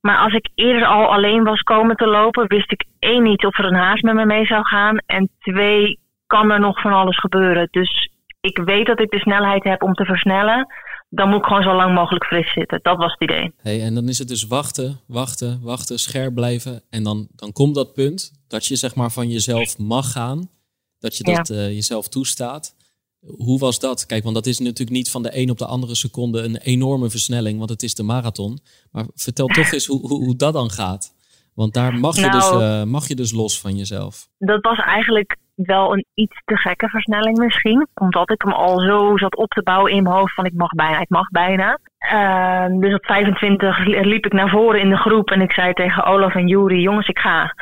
Maar 0.00 0.18
als 0.18 0.32
ik 0.32 0.48
eerder 0.54 0.86
al 0.86 1.12
alleen 1.12 1.44
was 1.44 1.60
komen 1.60 1.96
te 1.96 2.06
lopen, 2.06 2.48
wist 2.48 2.72
ik 2.72 2.84
één 2.98 3.22
niet 3.22 3.44
of 3.44 3.58
er 3.58 3.64
een 3.64 3.74
haas 3.74 4.00
met 4.00 4.14
me 4.14 4.26
mee 4.26 4.46
zou 4.46 4.66
gaan. 4.66 4.98
En 5.06 5.30
twee, 5.38 5.98
kan 6.26 6.50
er 6.50 6.60
nog 6.60 6.80
van 6.80 6.92
alles 6.92 7.18
gebeuren. 7.18 7.68
Dus 7.70 8.10
ik 8.40 8.58
weet 8.58 8.86
dat 8.86 9.00
ik 9.00 9.10
de 9.10 9.18
snelheid 9.18 9.64
heb 9.64 9.82
om 9.82 9.94
te 9.94 10.04
versnellen 10.04 10.66
dan 11.10 11.28
moet 11.28 11.38
ik 11.38 11.44
gewoon 11.44 11.62
zo 11.62 11.74
lang 11.74 11.94
mogelijk 11.94 12.24
fris 12.24 12.52
zitten. 12.52 12.80
Dat 12.82 12.96
was 12.96 13.12
het 13.12 13.30
idee. 13.30 13.52
Hey, 13.62 13.82
en 13.82 13.94
dan 13.94 14.08
is 14.08 14.18
het 14.18 14.28
dus 14.28 14.46
wachten, 14.46 15.00
wachten, 15.06 15.60
wachten, 15.62 15.98
scherp 15.98 16.34
blijven. 16.34 16.82
En 16.90 17.02
dan, 17.02 17.28
dan 17.34 17.52
komt 17.52 17.74
dat 17.74 17.92
punt 17.92 18.32
dat 18.48 18.66
je 18.66 18.76
zeg 18.76 18.94
maar 18.94 19.10
van 19.10 19.30
jezelf 19.30 19.78
mag 19.78 20.12
gaan. 20.12 20.50
Dat 20.98 21.16
je 21.16 21.24
dat 21.24 21.48
ja. 21.48 21.54
uh, 21.54 21.68
jezelf 21.68 22.08
toestaat. 22.08 22.76
Hoe 23.20 23.58
was 23.58 23.78
dat? 23.80 24.06
Kijk, 24.06 24.22
want 24.22 24.34
dat 24.34 24.46
is 24.46 24.58
natuurlijk 24.58 24.90
niet 24.90 25.10
van 25.10 25.22
de 25.22 25.38
een 25.38 25.50
op 25.50 25.58
de 25.58 25.66
andere 25.66 25.94
seconde 25.94 26.42
een 26.42 26.56
enorme 26.56 27.10
versnelling, 27.10 27.58
want 27.58 27.70
het 27.70 27.82
is 27.82 27.94
de 27.94 28.02
marathon. 28.02 28.58
Maar 28.90 29.06
vertel 29.14 29.46
toch 29.58 29.72
eens 29.72 29.86
hoe, 29.86 30.00
hoe, 30.00 30.24
hoe 30.24 30.36
dat 30.36 30.52
dan 30.52 30.70
gaat. 30.70 31.14
Want 31.54 31.74
daar 31.74 31.94
mag 31.94 32.16
je, 32.16 32.30
dus, 32.30 32.50
nou, 32.50 32.58
dus, 32.58 32.62
uh, 32.62 32.84
mag 32.84 33.08
je 33.08 33.14
dus 33.14 33.32
los 33.32 33.60
van 33.60 33.76
jezelf. 33.76 34.28
Dat 34.38 34.62
was 34.62 34.78
eigenlijk 34.78 35.36
wel 35.66 35.92
een 35.92 36.04
iets 36.14 36.42
te 36.44 36.56
gekke 36.56 36.88
versnelling 36.88 37.38
misschien. 37.38 37.86
Omdat 37.94 38.30
ik 38.30 38.42
hem 38.42 38.52
al 38.52 38.80
zo 38.80 39.16
zat 39.16 39.36
op 39.36 39.50
te 39.50 39.62
bouwen 39.62 39.92
in 39.92 40.02
mijn 40.02 40.14
hoofd 40.14 40.34
van 40.34 40.44
ik 40.44 40.54
mag 40.54 40.70
bijna, 40.70 41.00
ik 41.00 41.08
mag 41.08 41.28
bijna. 41.28 41.78
Uh, 42.12 42.80
dus 42.80 42.94
op 42.94 43.04
25 43.04 43.78
liep 43.84 44.26
ik 44.26 44.32
naar 44.32 44.50
voren 44.50 44.80
in 44.80 44.88
de 44.88 44.96
groep 44.96 45.30
en 45.30 45.40
ik 45.40 45.52
zei 45.52 45.72
tegen 45.72 46.04
Olaf 46.04 46.34
en 46.34 46.48
Juri, 46.48 46.80
jongens 46.80 47.08
ik 47.08 47.18
ga. 47.18 47.54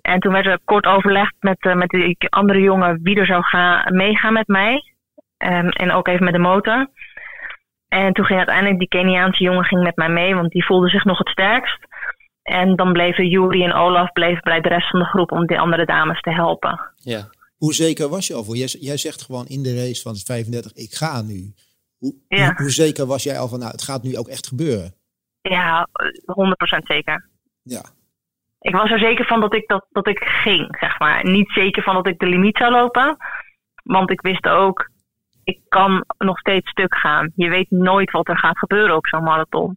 En 0.00 0.20
toen 0.20 0.32
werd 0.32 0.46
er 0.46 0.58
kort 0.64 0.86
overlegd 0.86 1.34
met, 1.40 1.64
uh, 1.64 1.74
met 1.74 1.88
die 1.88 2.16
andere 2.28 2.60
jongen 2.60 2.98
wie 3.02 3.16
er 3.16 3.26
zou 3.26 3.42
gaan, 3.42 3.96
meegaan 3.96 4.32
met 4.32 4.46
mij. 4.46 4.82
Um, 5.38 5.68
en 5.68 5.92
ook 5.92 6.08
even 6.08 6.24
met 6.24 6.32
de 6.32 6.38
motor. 6.38 6.86
En 7.88 8.12
toen 8.12 8.24
ging 8.24 8.38
uiteindelijk 8.38 8.78
die 8.78 8.88
Keniaanse 8.88 9.42
jongen 9.42 9.64
ging 9.64 9.82
met 9.82 9.96
mij 9.96 10.08
mee, 10.08 10.34
want 10.34 10.50
die 10.50 10.64
voelde 10.64 10.88
zich 10.88 11.04
nog 11.04 11.18
het 11.18 11.28
sterkst. 11.28 11.78
En 12.42 12.76
dan 12.76 12.92
bleven 12.92 13.28
Juri 13.28 13.64
en 13.64 13.72
Olaf 13.72 14.12
bleven 14.12 14.42
bij 14.42 14.60
de 14.60 14.68
rest 14.68 14.90
van 14.90 15.00
de 15.00 15.06
groep 15.06 15.32
om 15.32 15.46
die 15.46 15.60
andere 15.60 15.84
dames 15.84 16.20
te 16.20 16.32
helpen. 16.32 16.80
Ja. 16.96 17.20
Hoe 17.56 17.74
zeker 17.74 18.08
was 18.08 18.26
je 18.26 18.34
al 18.34 18.44
voor? 18.44 18.56
Jij, 18.56 18.66
jij 18.80 18.96
zegt 18.96 19.22
gewoon 19.22 19.46
in 19.46 19.62
de 19.62 19.74
race 19.74 20.02
van 20.02 20.16
35, 20.16 20.72
ik 20.72 20.94
ga 20.94 21.22
nu. 21.22 21.54
Hoe, 21.98 22.14
ja. 22.28 22.44
hoe, 22.44 22.54
hoe, 22.56 22.70
zeker 22.70 23.06
was 23.06 23.22
jij 23.22 23.38
al 23.38 23.48
van, 23.48 23.58
nou, 23.58 23.70
het 23.70 23.82
gaat 23.82 24.02
nu 24.02 24.16
ook 24.16 24.28
echt 24.28 24.46
gebeuren? 24.46 24.94
Ja, 25.40 25.88
100% 26.78 26.82
zeker. 26.84 27.28
Ja. 27.62 27.82
Ik 28.60 28.74
was 28.74 28.90
er 28.90 28.98
zeker 28.98 29.24
van 29.26 29.40
dat 29.40 29.54
ik, 29.54 29.68
dat, 29.68 29.86
dat 29.90 30.06
ik 30.06 30.18
ging, 30.18 30.76
zeg 30.80 30.98
maar. 30.98 31.24
Niet 31.24 31.50
zeker 31.50 31.82
van 31.82 31.94
dat 31.94 32.06
ik 32.06 32.18
de 32.18 32.26
limiet 32.26 32.56
zou 32.56 32.72
lopen. 32.72 33.16
Want 33.82 34.10
ik 34.10 34.20
wist 34.20 34.46
ook, 34.46 34.90
ik 35.44 35.60
kan 35.68 36.04
nog 36.18 36.38
steeds 36.38 36.70
stuk 36.70 36.94
gaan. 36.94 37.32
Je 37.34 37.48
weet 37.48 37.70
nooit 37.70 38.10
wat 38.10 38.28
er 38.28 38.38
gaat 38.38 38.58
gebeuren 38.58 38.96
op 38.96 39.06
zo'n 39.06 39.22
marathon. 39.22 39.76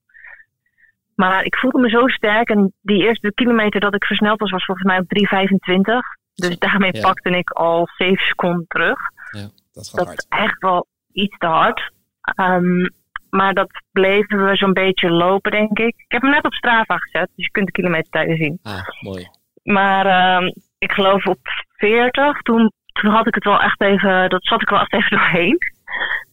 Maar 1.15 1.43
ik 1.43 1.55
voelde 1.55 1.79
me 1.79 1.89
zo 1.89 2.07
sterk. 2.07 2.49
En 2.49 2.73
die 2.81 3.03
eerste 3.03 3.33
kilometer 3.33 3.79
dat 3.79 3.95
ik 3.95 4.05
versneld 4.05 4.39
was, 4.39 4.51
was 4.51 4.65
volgens 4.65 4.87
mij 4.87 4.99
op 4.99 5.05
3,25. 5.05 6.18
Dus 6.39 6.57
daarmee 6.57 6.93
ja. 6.93 7.01
pakte 7.01 7.29
ik 7.29 7.49
al 7.49 7.87
7 7.97 8.25
seconden 8.25 8.65
terug. 8.67 8.99
Ja, 9.31 9.49
dat 9.73 9.83
is, 9.83 9.91
dat 9.91 10.05
hard. 10.05 10.17
is 10.17 10.25
echt 10.29 10.61
wel 10.61 10.87
iets 11.11 11.37
te 11.37 11.45
hard. 11.45 11.91
Um, 12.35 12.93
maar 13.29 13.53
dat 13.53 13.69
bleven 13.91 14.45
we 14.45 14.55
zo'n 14.55 14.73
beetje 14.73 15.09
lopen, 15.09 15.51
denk 15.51 15.79
ik. 15.79 15.93
Ik 15.97 16.11
heb 16.11 16.21
hem 16.21 16.31
net 16.31 16.45
op 16.45 16.53
Strava 16.53 16.97
gezet, 16.97 17.29
dus 17.35 17.45
je 17.45 17.51
kunt 17.51 17.65
de 17.65 17.71
kilometertijden 17.71 18.37
zien. 18.37 18.59
Ah, 18.63 18.87
mooi. 18.99 19.27
Maar 19.63 20.35
um, 20.41 20.53
ik 20.77 20.91
geloof 20.91 21.25
op 21.25 21.39
40, 21.75 22.41
toen, 22.41 22.71
toen 22.85 23.11
had 23.11 23.27
ik 23.27 23.35
het 23.35 23.43
wel 23.43 23.59
echt 23.59 23.81
even, 23.81 24.29
dat 24.29 24.43
zat 24.43 24.61
ik 24.61 24.69
wel 24.69 24.79
echt 24.79 24.93
even 24.93 25.09
doorheen. 25.17 25.57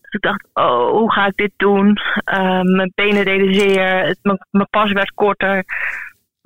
Dus 0.00 0.12
ik 0.12 0.20
dacht, 0.20 0.46
oh, 0.52 0.90
hoe 0.90 1.12
ga 1.12 1.26
ik 1.26 1.36
dit 1.36 1.52
doen? 1.57 1.98
Uh, 2.24 2.61
mijn 2.61 2.92
benen 2.94 3.24
deden 3.24 3.54
zeer, 3.54 4.07
het, 4.07 4.18
mijn 4.50 4.68
pas 4.70 4.92
werd 4.92 5.11
korter. 5.14 5.64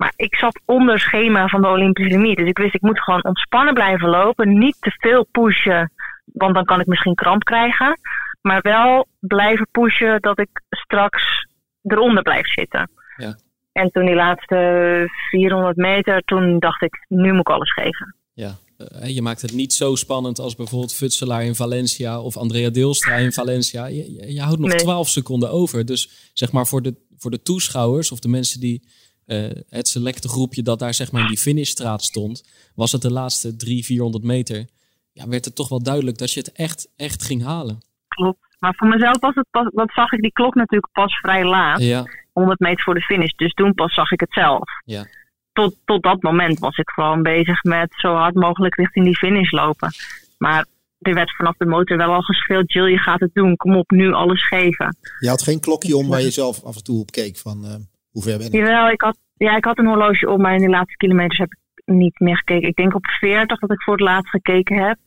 Maar 0.01 0.13
ik 0.15 0.35
zat 0.35 0.61
onder 0.65 0.99
schema 0.99 1.47
van 1.47 1.61
de 1.61 1.67
Olympische 1.67 2.17
Limiet. 2.17 2.37
Dus 2.37 2.47
ik 2.47 2.57
wist, 2.57 2.73
ik 2.73 2.81
moet 2.81 3.01
gewoon 3.01 3.23
ontspannen 3.23 3.73
blijven 3.73 4.09
lopen. 4.09 4.57
Niet 4.57 4.77
te 4.79 4.91
veel 4.99 5.27
pushen, 5.31 5.91
want 6.25 6.55
dan 6.55 6.65
kan 6.65 6.79
ik 6.79 6.85
misschien 6.85 7.15
kramp 7.15 7.43
krijgen. 7.43 7.99
Maar 8.41 8.61
wel 8.61 9.07
blijven 9.19 9.67
pushen 9.71 10.21
dat 10.21 10.39
ik 10.39 10.49
straks 10.69 11.47
eronder 11.83 12.23
blijf 12.23 12.47
zitten. 12.47 12.89
Ja. 13.17 13.35
En 13.71 13.91
toen 13.91 14.05
die 14.05 14.15
laatste 14.15 15.09
400 15.29 15.75
meter, 15.77 16.21
toen 16.21 16.59
dacht 16.59 16.81
ik, 16.81 17.05
nu 17.07 17.31
moet 17.31 17.47
ik 17.47 17.49
alles 17.49 17.73
geven. 17.73 18.15
Ja, 18.33 18.55
je 19.03 19.21
maakt 19.21 19.41
het 19.41 19.53
niet 19.53 19.73
zo 19.73 19.95
spannend 19.95 20.39
als 20.39 20.55
bijvoorbeeld 20.55 20.93
Futselaar 20.93 21.43
in 21.43 21.55
Valencia 21.55 22.21
of 22.21 22.37
Andrea 22.37 22.69
Deelstra 22.69 23.15
in 23.15 23.31
Valencia. 23.31 23.85
Je, 23.85 24.13
je, 24.13 24.33
je 24.33 24.41
houdt 24.41 24.59
nog 24.59 24.69
nee. 24.69 24.79
12 24.79 25.09
seconden 25.09 25.51
over. 25.51 25.85
Dus 25.85 26.31
zeg 26.33 26.51
maar 26.51 26.67
voor 26.67 26.81
de, 26.81 26.95
voor 27.17 27.31
de 27.31 27.41
toeschouwers 27.41 28.11
of 28.11 28.19
de 28.19 28.29
mensen 28.29 28.59
die 28.59 28.81
uh, 29.27 29.49
het 29.69 29.87
selecte 29.87 30.27
groepje 30.27 30.61
dat 30.61 30.79
daar 30.79 30.93
zeg 30.93 31.11
maar 31.11 31.21
in 31.21 31.27
die 31.27 31.37
finishstraat 31.37 32.03
stond, 32.03 32.43
was 32.75 32.91
het 32.91 33.01
de 33.01 33.11
laatste 33.11 33.55
300, 33.55 33.85
400 33.85 34.23
meter. 34.23 34.65
Ja, 35.11 35.27
werd 35.27 35.45
het 35.45 35.55
toch 35.55 35.69
wel 35.69 35.83
duidelijk 35.83 36.17
dat 36.17 36.31
je 36.31 36.39
het 36.39 36.51
echt, 36.51 36.89
echt 36.95 37.23
ging 37.23 37.43
halen. 37.43 37.81
Klopt. 38.07 38.39
Maar 38.59 38.73
voor 38.75 38.87
mezelf 38.87 39.19
was 39.19 39.35
het 39.35 39.47
pas, 39.51 39.67
wat 39.73 39.91
zag 39.93 40.11
ik 40.11 40.21
die 40.21 40.31
klok 40.31 40.55
natuurlijk 40.55 40.93
pas 40.93 41.13
vrij 41.13 41.45
laat. 41.45 41.79
Ja. 41.79 42.05
100 42.33 42.59
meter 42.59 42.83
voor 42.83 42.93
de 42.93 43.01
finish. 43.01 43.31
Dus 43.31 43.53
toen 43.53 43.73
pas 43.73 43.93
zag 43.93 44.11
ik 44.11 44.19
het 44.19 44.33
zelf. 44.33 44.69
Ja. 44.85 45.05
Tot, 45.53 45.75
tot 45.85 46.03
dat 46.03 46.21
moment 46.21 46.59
was 46.59 46.77
ik 46.77 46.89
gewoon 46.89 47.23
bezig 47.23 47.63
met 47.63 47.93
zo 47.97 48.15
hard 48.15 48.35
mogelijk 48.35 48.75
richting 48.75 49.05
die 49.05 49.17
finish 49.17 49.51
lopen. 49.51 49.91
Maar 50.37 50.65
er 50.99 51.13
werd 51.13 51.35
vanaf 51.35 51.57
de 51.57 51.65
motor 51.65 51.97
wel 51.97 52.13
al 52.13 52.21
geschreeuwd, 52.21 52.71
Jill, 52.71 52.85
je 52.85 52.97
gaat 52.97 53.19
het 53.19 53.33
doen. 53.33 53.57
Kom 53.57 53.75
op, 53.75 53.91
nu 53.91 54.13
alles 54.13 54.47
geven. 54.47 54.97
Je 55.19 55.29
had 55.29 55.41
geen 55.41 55.59
klokje 55.59 55.95
om 55.95 56.07
waar 56.07 56.21
je 56.21 56.31
zelf 56.31 56.63
af 56.63 56.75
en 56.75 56.83
toe 56.83 56.99
op 56.99 57.11
keek 57.11 57.37
van... 57.37 57.65
Uh... 57.65 57.75
Hoe 58.11 58.23
ver 58.23 58.37
ben 58.37 58.47
ik? 58.47 58.53
Jawel, 58.53 58.89
ik 58.89 59.01
had, 59.01 59.17
ja, 59.37 59.55
ik 59.55 59.65
had 59.65 59.77
een 59.77 59.87
horloge 59.87 60.29
op, 60.29 60.39
maar 60.39 60.55
in 60.55 60.61
de 60.61 60.69
laatste 60.69 60.97
kilometers 60.97 61.39
heb 61.39 61.51
ik 61.51 61.59
niet 61.85 62.19
meer 62.19 62.37
gekeken. 62.37 62.67
Ik 62.67 62.75
denk 62.75 62.95
op 62.95 63.05
40 63.05 63.59
dat 63.59 63.71
ik 63.71 63.81
voor 63.81 63.93
het 63.93 64.03
laatst 64.03 64.29
gekeken 64.29 64.77
heb. 64.77 64.97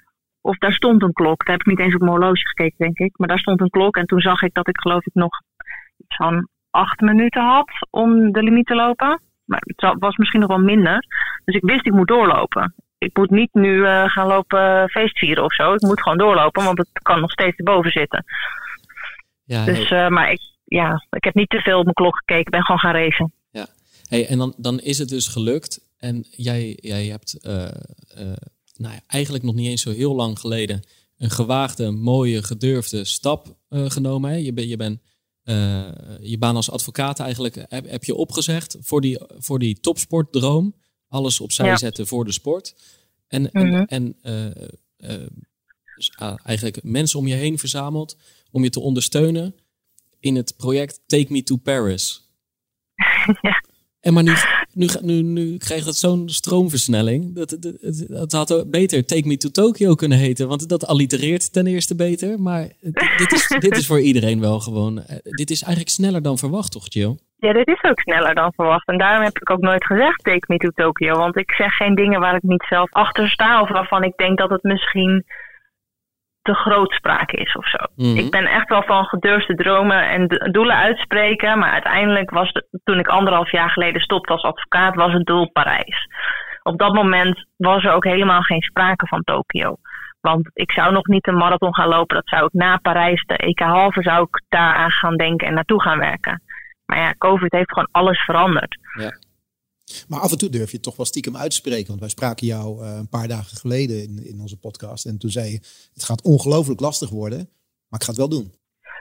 Of 0.41 0.59
daar 0.59 0.73
stond 0.73 1.03
een 1.03 1.13
klok. 1.13 1.45
Daar 1.45 1.57
heb 1.57 1.67
ik 1.67 1.73
niet 1.73 1.87
eens 1.87 1.95
op 1.95 2.01
mijn 2.01 2.13
horloge 2.13 2.47
gekeken, 2.47 2.79
denk 2.79 2.99
ik. 2.99 3.19
Maar 3.19 3.29
daar 3.29 3.39
stond 3.39 3.61
een 3.61 3.71
klok. 3.71 3.97
En 3.97 4.07
toen 4.07 4.21
zag 4.21 4.43
ik 4.43 4.55
dat 4.55 4.69
ik 4.69 4.81
geloof 4.81 5.07
ik 5.07 5.15
nog 5.15 5.41
iets 5.97 6.17
van 6.17 6.49
acht 6.71 7.01
minuten 7.01 7.43
had 7.43 7.71
om 7.91 8.33
de 8.33 8.43
limiet 8.43 8.67
te 8.67 8.75
lopen. 8.75 9.21
Maar 9.45 9.63
het 9.65 9.97
was 9.99 10.17
misschien 10.17 10.41
nog 10.41 10.49
wel 10.49 10.59
minder. 10.59 11.07
Dus 11.45 11.55
ik 11.55 11.65
wist, 11.65 11.87
ik 11.87 11.93
moet 11.93 12.09
doorlopen. 12.09 12.75
Ik 12.99 13.17
moet 13.17 13.31
niet 13.31 13.55
nu 13.55 13.87
eh, 13.87 14.05
gaan 14.05 14.27
lopen 14.27 14.89
feestvieren 14.89 15.45
of 15.45 15.55
zo. 15.55 15.73
Ik 15.73 15.81
moet 15.81 16.03
gewoon 16.03 16.19
doorlopen, 16.19 16.65
want 16.65 16.79
het 16.79 16.89
kan 16.93 17.21
nog 17.21 17.31
steeds 17.31 17.57
erboven 17.57 17.91
zitten. 17.91 18.25
Ja, 19.45 19.65
dus, 19.65 19.91
uh, 19.91 20.09
maar 20.09 20.31
ik, 20.31 20.41
ja, 20.75 21.07
ik 21.11 21.25
heb 21.25 21.35
niet 21.35 21.49
te 21.49 21.61
veel 21.61 21.79
op 21.79 21.85
mijn 21.85 21.95
klok 21.95 22.17
gekeken. 22.17 22.45
Ik 22.45 22.51
ben 22.51 22.63
gewoon 22.63 22.81
gaan 22.81 22.95
racen. 22.95 23.33
Ja, 23.51 23.67
hey, 24.09 24.27
en 24.27 24.39
dan, 24.39 24.55
dan 24.57 24.81
is 24.81 24.99
het 24.99 25.09
dus 25.09 25.27
gelukt. 25.27 25.81
En 25.99 26.25
jij, 26.31 26.79
jij 26.81 27.07
hebt 27.07 27.39
uh, 27.43 27.53
nou 28.77 28.95
ja, 28.95 29.01
eigenlijk 29.07 29.45
nog 29.45 29.55
niet 29.55 29.69
eens 29.69 29.83
zo 29.83 29.91
heel 29.91 30.15
lang 30.15 30.39
geleden 30.39 30.83
een 31.19 31.31
gewaagde, 31.31 31.91
mooie, 31.91 32.43
gedurfde 32.43 33.05
stap 33.05 33.57
genomen. 33.71 34.31
Hè? 34.31 34.37
Je, 34.37 34.53
ben, 34.53 34.69
je 34.69 34.77
bent 34.77 35.01
je 36.21 36.37
baan 36.39 36.57
als 36.57 36.71
advocaat 36.71 37.21
eigenlijk 37.21 37.55
heb, 37.69 37.91
heb, 37.91 38.05
je 38.05 38.15
opgezegd 38.15 38.77
voor 38.81 39.01
die, 39.01 39.21
voor 39.39 39.59
die 39.59 39.81
topsportdroom. 39.81 40.75
Alles 41.09 41.41
opzij 41.41 41.77
zetten 41.77 42.07
voor 42.07 42.25
de 42.25 42.33
sport. 42.33 42.75
En, 43.29 43.51
en, 43.51 43.69
mhm. 43.69 43.83
en 43.83 44.17
uh, 44.23 44.47
uh, 46.21 46.35
eigenlijk 46.43 46.83
mensen 46.83 47.19
om 47.19 47.27
je 47.27 47.35
heen 47.35 47.59
verzameld 47.59 48.17
om 48.51 48.63
je 48.63 48.71
te 48.71 48.81
ondersteunen 48.81 49.55
in 50.25 50.37
het 50.37 50.55
project 50.57 51.01
Take 51.07 51.27
Me 51.29 51.43
to 51.43 51.57
Paris. 51.57 52.23
Ja. 53.41 53.63
En 54.01 54.13
maar 54.13 54.23
nu, 54.23 54.33
nu, 54.73 54.87
nu, 55.03 55.23
nu 55.23 55.57
krijgt 55.57 55.87
het 55.87 55.97
zo'n 55.97 56.29
stroomversnelling. 56.29 57.35
Dat, 57.35 57.57
dat, 57.61 58.31
dat, 58.31 58.33
had 58.33 58.71
beter 58.71 59.07
Take 59.07 59.27
Me 59.27 59.37
to 59.37 59.49
Tokyo 59.49 59.95
kunnen 59.95 60.19
heten. 60.19 60.49
Want 60.49 60.69
dat 60.69 60.87
allitereert 60.87 61.53
ten 61.53 61.67
eerste 61.67 61.97
beter. 61.97 62.41
Maar 62.41 62.69
dit 63.17 63.33
is, 63.33 63.49
dit 63.69 63.77
is 63.77 63.87
voor 63.87 64.01
iedereen 64.01 64.41
wel 64.41 64.61
gewoon. 64.61 64.99
Eh, 64.99 65.17
dit 65.23 65.51
is 65.51 65.63
eigenlijk 65.63 65.95
sneller 65.95 66.23
dan 66.23 66.39
verwacht, 66.39 66.73
toch, 66.73 66.87
Jill? 66.89 67.17
Ja, 67.37 67.53
dit 67.53 67.69
is 67.69 67.83
ook 67.83 68.01
sneller 68.01 68.35
dan 68.35 68.53
verwacht. 68.53 68.89
En 68.89 68.99
daarom 68.99 69.25
heb 69.25 69.39
ik 69.39 69.51
ook 69.51 69.61
nooit 69.61 69.85
gezegd 69.85 70.25
Take 70.25 70.45
Me 70.47 70.57
to 70.57 70.69
Tokyo. 70.69 71.17
Want 71.17 71.37
ik 71.37 71.51
zeg 71.51 71.77
geen 71.77 71.95
dingen 71.95 72.21
waar 72.21 72.37
ik 72.37 72.43
niet 72.43 72.65
zelf 72.69 72.93
achter 72.93 73.29
sta. 73.29 73.61
Of 73.61 73.69
waarvan 73.69 74.03
ik 74.03 74.17
denk 74.17 74.39
dat 74.39 74.51
het 74.51 74.63
misschien 74.63 75.25
te 76.45 76.55
grootspraak 76.55 77.31
is 77.31 77.57
of 77.57 77.69
zo. 77.69 77.79
Mhm. 77.97 78.17
Ik 78.17 78.31
ben 78.31 78.47
echt 78.47 78.69
wel 78.69 78.83
van 78.83 79.05
gedurfde 79.05 79.55
dromen 79.55 80.09
en 80.09 80.51
doelen 80.53 80.77
uitspreken. 80.77 81.59
Maar 81.59 81.73
uiteindelijk 81.73 82.31
was 82.31 82.51
het, 82.53 82.67
toen 82.85 82.99
ik 82.99 83.09
anderhalf 83.09 83.51
jaar 83.51 83.71
geleden 83.71 84.01
stopte 84.01 84.33
als 84.33 84.43
advocaat, 84.43 84.95
was 84.95 85.13
het 85.13 85.27
doel 85.27 85.51
Parijs. 85.53 86.07
Op 86.63 86.79
dat 86.79 86.93
moment 86.95 87.47
was 87.57 87.85
er 87.85 87.93
ook 87.93 88.05
helemaal 88.05 88.43
geen 88.43 88.63
sprake 88.63 89.07
van 89.07 89.23
Tokio. 89.25 89.77
Want 90.21 90.51
ik 90.53 90.73
zou 90.73 90.93
nog 90.93 91.07
niet 91.07 91.27
een 91.27 91.37
marathon 91.37 91.75
gaan 91.75 91.89
lopen. 91.89 92.17
Dat 92.17 92.29
zou 92.29 92.45
ik 92.45 92.53
na 92.53 92.77
Parijs, 92.77 93.25
de 93.27 93.37
EK 93.37 93.59
halve, 93.59 94.03
zou 94.03 94.23
ik 94.23 94.43
daar 94.49 94.75
aan 94.75 94.91
gaan 94.91 95.17
denken 95.17 95.47
en 95.47 95.55
naartoe 95.55 95.83
gaan 95.83 95.99
werken. 95.99 96.43
Maar 96.87 96.99
ja, 96.99 97.15
COVID 97.19 97.53
heeft 97.53 97.73
gewoon 97.73 97.89
alles 97.91 98.25
veranderd. 98.25 98.77
Ja. 98.99 99.11
Maar 100.09 100.21
af 100.21 100.31
en 100.31 100.39
toe 100.39 100.49
durf 100.51 100.71
je 100.71 100.81
toch 100.81 100.97
wel 100.97 101.07
stiekem 101.07 101.37
uitspreken. 101.37 101.87
Want 101.87 102.01
wij 102.01 102.09
spraken 102.09 102.47
jou 102.47 102.83
uh, 102.83 102.97
een 102.97 103.09
paar 103.09 103.29
dagen 103.29 103.57
geleden 103.57 104.03
in, 104.03 104.27
in 104.27 104.41
onze 104.41 104.59
podcast. 104.59 105.07
En 105.07 105.19
toen 105.19 105.31
zei 105.31 105.51
je, 105.51 105.59
het 105.95 106.05
gaat 106.05 106.23
ongelooflijk 106.23 106.81
lastig 106.81 107.11
worden, 107.11 107.39
maar 107.89 108.01
ik 108.01 108.03
ga 108.03 108.13
het 108.13 108.25
wel 108.25 108.29
doen. 108.29 108.53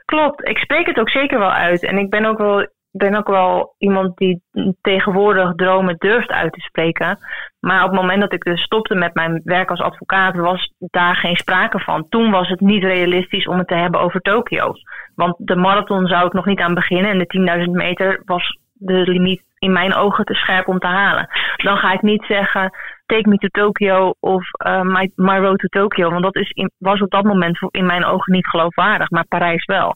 Klopt, 0.06 0.48
ik 0.48 0.58
spreek 0.58 0.86
het 0.86 1.00
ook 1.00 1.10
zeker 1.10 1.40
wel 1.40 1.52
uit. 1.52 1.84
En 1.84 1.98
ik 1.98 2.10
ben 2.10 2.26
ook 2.26 2.38
wel, 2.38 2.68
ben 2.92 3.16
ook 3.16 3.28
wel 3.28 3.76
iemand 3.78 4.18
die 4.18 4.42
tegenwoordig 4.82 5.56
dromen 5.56 5.96
durft 5.98 6.30
uit 6.30 6.54
te 6.54 6.60
spreken. 6.60 7.20
Maar 7.60 7.84
op 7.84 7.92
het 7.92 8.00
moment 8.00 8.22
dat 8.22 8.34
ik 8.34 8.44
dus 8.44 8.62
stopte 8.62 8.96
met 8.96 9.14
mijn 9.14 9.42
werk 9.44 9.70
als 9.70 9.82
advocaat, 9.82 10.36
was 10.36 10.74
daar 10.80 11.16
geen 11.16 11.36
sprake 11.36 11.80
van. 11.80 12.10
Toen 12.10 12.32
was 12.32 12.48
het 12.48 12.60
niet 12.60 12.84
realistisch 12.84 13.48
om 13.48 13.58
het 13.58 13.68
te 13.68 13.76
hebben 13.76 14.00
over 14.00 14.22
Tokio. 14.22 14.74
Want 15.16 15.36
de 15.38 15.56
marathon 15.56 16.08
zou 16.08 16.26
ik 16.26 16.34
nog 16.34 16.46
niet 16.46 16.60
aan 16.60 16.74
beginnen. 16.74 17.12
En 17.12 17.18
de 17.18 17.66
10.000 17.66 17.72
meter 17.72 18.22
was 18.26 18.58
de 18.86 19.12
limiet 19.12 19.42
in 19.58 19.72
mijn 19.72 19.94
ogen 19.94 20.26
te 20.26 20.34
scherp 20.34 20.68
om 20.68 20.80
te 20.80 20.88
halen. 20.88 21.28
Dan 21.56 21.78
ga 21.78 21.94
ik 21.94 22.02
niet 22.02 22.24
zeggen, 22.28 22.72
take 23.06 23.30
me 23.30 23.38
to 23.38 23.48
Tokyo 23.48 24.14
of 24.20 24.44
uh, 24.66 24.82
my, 24.82 25.12
my 25.16 25.38
road 25.38 25.60
to 25.60 25.68
Tokyo. 25.68 26.10
Want 26.10 26.24
dat 26.24 26.36
is 26.36 26.50
in, 26.50 26.72
was 26.78 27.02
op 27.02 27.12
dat 27.12 27.24
moment 27.24 27.58
in 27.72 27.86
mijn 27.86 28.06
ogen 28.06 28.34
niet 28.34 28.48
geloofwaardig, 28.48 29.10
maar 29.10 29.28
Parijs 29.28 29.66
wel. 29.66 29.96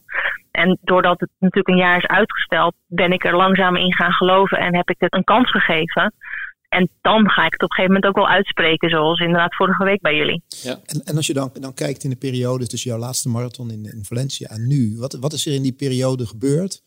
En 0.50 0.78
doordat 0.82 1.20
het 1.20 1.30
natuurlijk 1.38 1.68
een 1.68 1.84
jaar 1.86 1.96
is 1.96 2.06
uitgesteld, 2.06 2.74
ben 2.86 3.12
ik 3.12 3.24
er 3.24 3.36
langzaam 3.36 3.76
in 3.76 3.94
gaan 3.94 4.12
geloven 4.12 4.58
en 4.58 4.76
heb 4.76 4.90
ik 4.90 4.96
het 4.98 5.14
een 5.14 5.24
kans 5.24 5.50
gegeven. 5.50 6.14
En 6.68 6.88
dan 7.00 7.30
ga 7.30 7.44
ik 7.44 7.52
het 7.52 7.62
op 7.62 7.70
een 7.70 7.74
gegeven 7.74 7.94
moment 7.94 8.06
ook 8.06 8.24
wel 8.24 8.34
uitspreken, 8.34 8.90
zoals 8.90 9.20
inderdaad 9.20 9.54
vorige 9.54 9.84
week 9.84 10.00
bij 10.00 10.16
jullie. 10.16 10.42
Ja. 10.48 10.78
En, 10.84 11.00
en 11.04 11.16
als 11.16 11.26
je 11.26 11.34
dan, 11.34 11.50
dan 11.60 11.74
kijkt 11.74 12.04
in 12.04 12.10
de 12.10 12.16
periode 12.16 12.66
tussen 12.66 12.90
jouw 12.90 12.98
laatste 12.98 13.28
marathon 13.28 13.70
in, 13.70 13.84
in 13.84 14.04
Valencia 14.04 14.48
en 14.48 14.66
nu, 14.66 14.96
wat, 14.98 15.12
wat 15.20 15.32
is 15.32 15.46
er 15.46 15.54
in 15.54 15.62
die 15.62 15.72
periode 15.72 16.26
gebeurd 16.26 16.82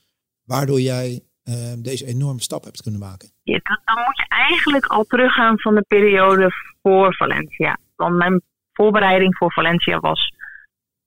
waardoor 0.45 0.82
jij 0.82 1.22
uh, 1.43 1.83
deze 1.83 2.05
enorme 2.05 2.41
stap 2.41 2.63
hebt 2.63 2.81
kunnen 2.81 2.99
maken? 2.99 3.29
Ja, 3.43 3.59
dan 3.85 4.03
moet 4.05 4.17
je 4.17 4.25
eigenlijk 4.27 4.85
al 4.85 5.03
teruggaan 5.03 5.59
van 5.59 5.75
de 5.75 5.85
periode 5.87 6.49
voor 6.81 7.15
Valencia. 7.15 7.77
Want 7.95 8.15
mijn 8.15 8.41
voorbereiding 8.73 9.37
voor 9.37 9.51
Valencia 9.51 9.99
was 9.99 10.33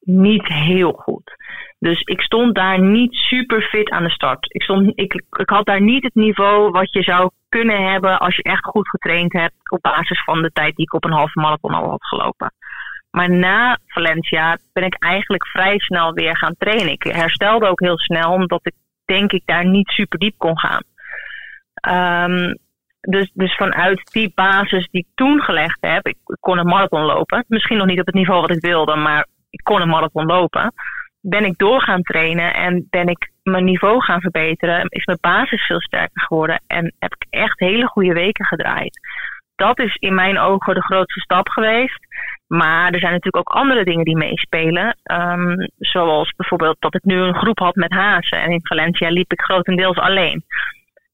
niet 0.01 0.47
heel 0.47 0.93
goed. 0.93 1.37
Dus 1.79 2.01
ik 2.01 2.21
stond 2.21 2.55
daar 2.55 2.81
niet 2.81 3.15
super 3.15 3.63
fit 3.63 3.91
aan 3.91 4.03
de 4.05 4.11
start. 4.11 4.47
Ik, 4.55 4.63
stond, 4.63 4.93
ik, 4.95 5.15
ik 5.31 5.51
had 5.51 5.67
daar 5.67 5.81
niet 5.81 6.03
het 6.03 6.15
niveau 6.15 6.71
wat 6.71 6.93
je 6.93 7.03
zou 7.03 7.31
kunnen 7.49 7.93
hebben 7.93 8.19
als 8.19 8.37
je 8.37 8.43
echt 8.43 8.65
goed 8.65 8.89
getraind 8.89 9.33
hebt 9.33 9.71
op 9.71 9.83
basis 9.83 10.25
van 10.25 10.43
de 10.43 10.51
tijd 10.53 10.77
die 10.77 10.85
ik 10.85 10.95
op 10.95 11.05
een 11.05 11.13
halve 11.13 11.41
marathon 11.41 11.75
al 11.75 11.89
had 11.89 12.07
gelopen. 12.07 12.53
Maar 13.11 13.31
na 13.31 13.79
Valencia 13.87 14.59
ben 14.73 14.85
ik 14.85 14.95
eigenlijk 14.99 15.47
vrij 15.47 15.79
snel 15.79 16.13
weer 16.13 16.37
gaan 16.37 16.55
trainen. 16.59 16.93
Ik 16.93 17.03
herstelde 17.03 17.67
ook 17.67 17.81
heel 17.81 17.99
snel, 17.99 18.33
omdat 18.33 18.67
ik 18.67 18.75
denk 19.05 19.33
ik 19.33 19.43
daar 19.45 19.67
niet 19.67 19.89
super 19.89 20.19
diep 20.19 20.35
kon 20.37 20.59
gaan. 20.59 20.83
Um, 21.89 22.59
dus, 23.01 23.31
dus 23.35 23.57
vanuit 23.57 24.13
die 24.13 24.33
basis 24.35 24.89
die 24.91 25.01
ik 25.01 25.07
toen 25.15 25.41
gelegd 25.41 25.79
heb, 25.81 26.07
ik, 26.07 26.17
kon 26.41 26.59
een 26.59 26.67
marathon 26.67 27.03
lopen. 27.03 27.45
Misschien 27.49 27.77
nog 27.77 27.87
niet 27.87 28.01
op 28.01 28.07
het 28.07 28.15
niveau 28.15 28.41
wat 28.41 28.51
ik 28.51 28.61
wilde, 28.61 28.97
maar 28.97 29.27
ik 29.51 29.61
kon 29.63 29.81
een 29.81 29.89
marathon 29.89 30.27
lopen. 30.27 30.73
Ben 31.21 31.45
ik 31.45 31.59
door 31.59 31.81
gaan 31.81 32.03
trainen 32.03 32.55
en 32.55 32.87
ben 32.91 33.09
ik 33.09 33.31
mijn 33.43 33.65
niveau 33.65 34.03
gaan 34.03 34.21
verbeteren. 34.21 34.87
Is 34.89 35.05
mijn 35.05 35.19
basis 35.21 35.67
veel 35.67 35.81
sterker 35.81 36.23
geworden 36.23 36.63
en 36.67 36.95
heb 36.99 37.15
ik 37.15 37.27
echt 37.31 37.59
hele 37.59 37.87
goede 37.87 38.13
weken 38.13 38.45
gedraaid. 38.45 38.99
Dat 39.57 39.79
is 39.79 39.97
in 39.97 40.15
mijn 40.15 40.39
ogen 40.39 40.75
de 40.75 40.83
grootste 40.83 41.21
stap 41.21 41.49
geweest. 41.49 42.07
Maar 42.47 42.93
er 42.93 42.99
zijn 42.99 43.13
natuurlijk 43.13 43.49
ook 43.49 43.57
andere 43.57 43.85
dingen 43.85 44.05
die 44.05 44.17
meespelen. 44.17 44.97
Um, 45.13 45.69
zoals 45.79 46.33
bijvoorbeeld 46.37 46.77
dat 46.79 46.95
ik 46.95 47.05
nu 47.05 47.17
een 47.21 47.35
groep 47.35 47.59
had 47.59 47.75
met 47.75 47.93
hazen. 47.93 48.41
En 48.41 48.51
in 48.51 48.67
Valencia 48.67 49.09
liep 49.09 49.33
ik 49.33 49.41
grotendeels 49.41 49.97
alleen. 49.97 50.45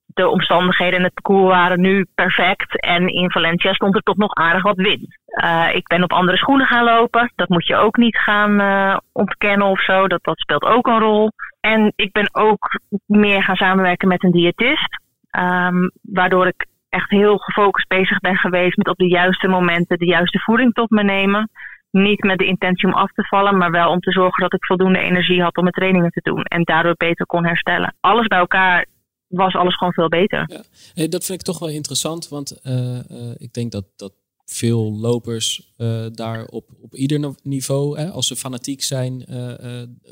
De 0.06 0.28
omstandigheden 0.28 0.98
in 0.98 1.04
het 1.04 1.14
parcours 1.14 1.54
waren 1.54 1.80
nu 1.80 2.06
perfect. 2.14 2.80
En 2.80 3.08
in 3.08 3.30
Valencia 3.30 3.72
stond 3.72 3.94
er 3.94 4.02
toch 4.02 4.16
nog 4.16 4.34
aardig 4.34 4.62
wat 4.62 4.76
wind. 4.76 5.18
Uh, 5.44 5.74
ik 5.74 5.86
ben 5.86 6.02
op 6.02 6.12
andere 6.12 6.36
schoenen 6.36 6.66
gaan 6.66 6.84
lopen. 6.84 7.32
Dat 7.36 7.48
moet 7.48 7.66
je 7.66 7.76
ook 7.76 7.96
niet 7.96 8.16
gaan 8.16 8.60
uh, 8.60 8.96
ontkennen 9.12 9.66
of 9.66 9.82
zo. 9.82 10.08
Dat, 10.08 10.24
dat 10.24 10.38
speelt 10.38 10.64
ook 10.64 10.86
een 10.86 10.98
rol. 10.98 11.30
En 11.60 11.92
ik 11.96 12.12
ben 12.12 12.28
ook 12.32 12.80
meer 13.06 13.42
gaan 13.42 13.56
samenwerken 13.56 14.08
met 14.08 14.24
een 14.24 14.30
diëtist. 14.30 15.00
Um, 15.38 15.90
waardoor 16.02 16.46
ik 16.46 16.66
echt 16.90 17.10
heel 17.10 17.36
gefocust 17.36 17.88
bezig 17.88 18.18
ben 18.18 18.36
geweest 18.36 18.76
met 18.76 18.88
op 18.88 18.96
de 18.96 19.08
juiste 19.08 19.48
momenten 19.48 19.98
de 19.98 20.06
juiste 20.06 20.38
voeding 20.38 20.72
tot 20.72 20.90
me 20.90 21.02
nemen. 21.02 21.50
Niet 21.90 22.22
met 22.22 22.38
de 22.38 22.46
intentie 22.46 22.88
om 22.88 22.94
af 22.94 23.12
te 23.12 23.26
vallen, 23.26 23.56
maar 23.56 23.70
wel 23.70 23.90
om 23.90 24.00
te 24.00 24.10
zorgen 24.10 24.42
dat 24.42 24.52
ik 24.52 24.64
voldoende 24.64 24.98
energie 24.98 25.42
had 25.42 25.56
om 25.56 25.62
mijn 25.62 25.74
trainingen 25.74 26.10
te 26.10 26.20
doen. 26.22 26.42
En 26.42 26.62
daardoor 26.62 26.94
beter 26.96 27.26
kon 27.26 27.46
herstellen. 27.46 27.94
Alles 28.00 28.26
bij 28.26 28.38
elkaar 28.38 28.86
was 29.26 29.54
alles 29.54 29.76
gewoon 29.76 29.92
veel 29.92 30.08
beter. 30.08 30.44
Ja. 30.46 30.62
Hey, 30.94 31.08
dat 31.08 31.24
vind 31.24 31.38
ik 31.38 31.44
toch 31.46 31.58
wel 31.58 31.68
interessant, 31.68 32.28
want 32.28 32.60
uh, 32.64 32.74
uh, 32.74 32.98
ik 33.36 33.52
denk 33.52 33.72
dat, 33.72 33.84
dat 33.96 34.12
veel 34.44 34.92
lopers 34.92 35.72
uh, 35.78 36.06
daar 36.12 36.44
op, 36.44 36.68
op 36.80 36.94
ieder 36.94 37.34
niveau, 37.42 37.98
hè, 37.98 38.08
als 38.10 38.26
ze 38.26 38.36
fanatiek 38.36 38.82
zijn, 38.82 39.24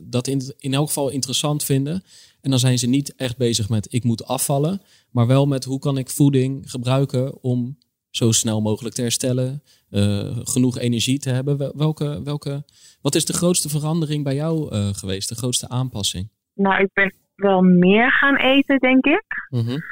dat 0.03 0.26
in, 0.26 0.55
in 0.59 0.74
elk 0.74 0.87
geval 0.87 1.11
interessant 1.11 1.64
vinden. 1.64 2.03
En 2.41 2.51
dan 2.51 2.59
zijn 2.59 2.79
ze 2.79 2.87
niet 2.87 3.14
echt 3.16 3.37
bezig 3.37 3.68
met 3.68 3.93
ik 3.93 4.05
moet 4.05 4.26
afvallen, 4.26 4.83
maar 5.11 5.26
wel 5.26 5.46
met 5.46 5.64
hoe 5.64 5.78
kan 5.78 5.98
ik 5.98 6.11
voeding 6.11 6.70
gebruiken 6.70 7.42
om 7.42 7.78
zo 8.11 8.32
snel 8.32 8.61
mogelijk 8.61 8.94
te 8.94 9.02
herstellen, 9.02 9.62
uh, 9.90 10.36
genoeg 10.42 10.78
energie 10.78 11.18
te 11.18 11.30
hebben. 11.30 11.76
Welke, 11.76 12.22
welke, 12.22 12.64
wat 13.02 13.14
is 13.14 13.24
de 13.24 13.32
grootste 13.32 13.68
verandering 13.68 14.24
bij 14.24 14.34
jou 14.34 14.74
uh, 14.74 14.88
geweest, 14.88 15.28
de 15.28 15.34
grootste 15.34 15.68
aanpassing? 15.68 16.30
Nou, 16.54 16.82
ik 16.82 16.90
ben 16.92 17.14
wel 17.34 17.61
meer 17.62 18.12
gaan 18.12 18.36
eten, 18.36 18.78
denk 18.78 19.04
ik. 19.04 19.24
Mm 19.48 19.66
-hmm. 19.66 19.82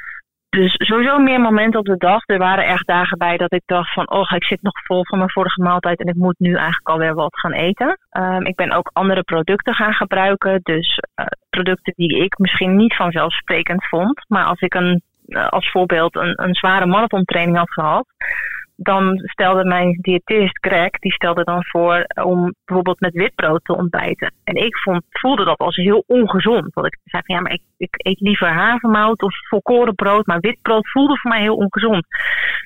Dus 0.49 0.73
sowieso 0.77 1.17
meer 1.17 1.41
momenten 1.41 1.79
op 1.79 1.85
de 1.85 1.97
dag. 1.97 2.23
Er 2.25 2.37
waren 2.37 2.65
echt 2.65 2.87
dagen 2.87 3.17
bij 3.17 3.37
dat 3.37 3.53
ik 3.53 3.61
dacht 3.65 3.93
van, 3.93 4.09
oh, 4.09 4.31
ik 4.31 4.43
zit 4.43 4.61
nog 4.61 4.85
vol 4.85 5.05
van 5.05 5.17
mijn 5.17 5.29
vorige 5.29 5.61
maaltijd 5.61 5.99
en 5.99 6.07
ik 6.07 6.15
moet 6.15 6.39
nu 6.39 6.53
eigenlijk 6.53 6.87
alweer 6.87 7.13
wat 7.13 7.39
gaan 7.39 7.53
eten. 7.53 7.97
Um, 8.11 8.45
ik 8.45 8.55
ben 8.55 8.71
ook 8.71 8.89
andere 8.93 9.23
producten 9.23 9.73
gaan 9.73 9.93
gebruiken. 9.93 10.59
Dus 10.63 10.99
uh, 11.15 11.25
producten 11.49 11.93
die 11.95 12.23
ik 12.23 12.37
misschien 12.37 12.75
niet 12.75 12.95
vanzelfsprekend 12.95 13.87
vond. 13.87 14.25
Maar 14.27 14.45
als 14.45 14.59
ik 14.59 14.73
een 14.73 15.01
eh, 15.27 15.47
als 15.47 15.71
voorbeeld 15.71 16.15
een, 16.15 16.43
een 16.43 16.55
zware 16.55 16.85
marathontraining 16.85 17.57
had 17.57 17.71
gehad, 17.71 18.07
dan 18.79 19.19
stelde 19.23 19.65
mijn 19.65 19.97
diëtist 20.01 20.57
Greg, 20.61 20.89
die 20.89 21.13
stelde 21.13 21.43
dan 21.43 21.63
voor 21.63 22.05
om 22.23 22.53
bijvoorbeeld 22.65 22.99
met 22.99 23.13
witbrood 23.13 23.63
te 23.63 23.75
ontbijten. 23.75 24.33
En 24.43 24.55
ik 24.55 24.77
vond, 24.77 25.03
voelde 25.09 25.45
dat 25.45 25.57
als 25.57 25.75
heel 25.75 26.03
ongezond. 26.07 26.73
Want 26.73 26.87
ik 26.87 26.99
zei 27.03 27.23
van 27.25 27.35
ja, 27.35 27.41
maar 27.41 27.51
ik, 27.51 27.61
ik 27.77 27.95
eet 27.97 28.19
liever 28.19 28.47
havermout 28.47 29.21
of 29.21 29.35
volkorenbrood, 29.47 30.25
maar 30.25 30.39
witbrood 30.39 30.89
voelde 30.89 31.17
voor 31.17 31.31
mij 31.31 31.41
heel 31.41 31.55
ongezond. 31.55 32.05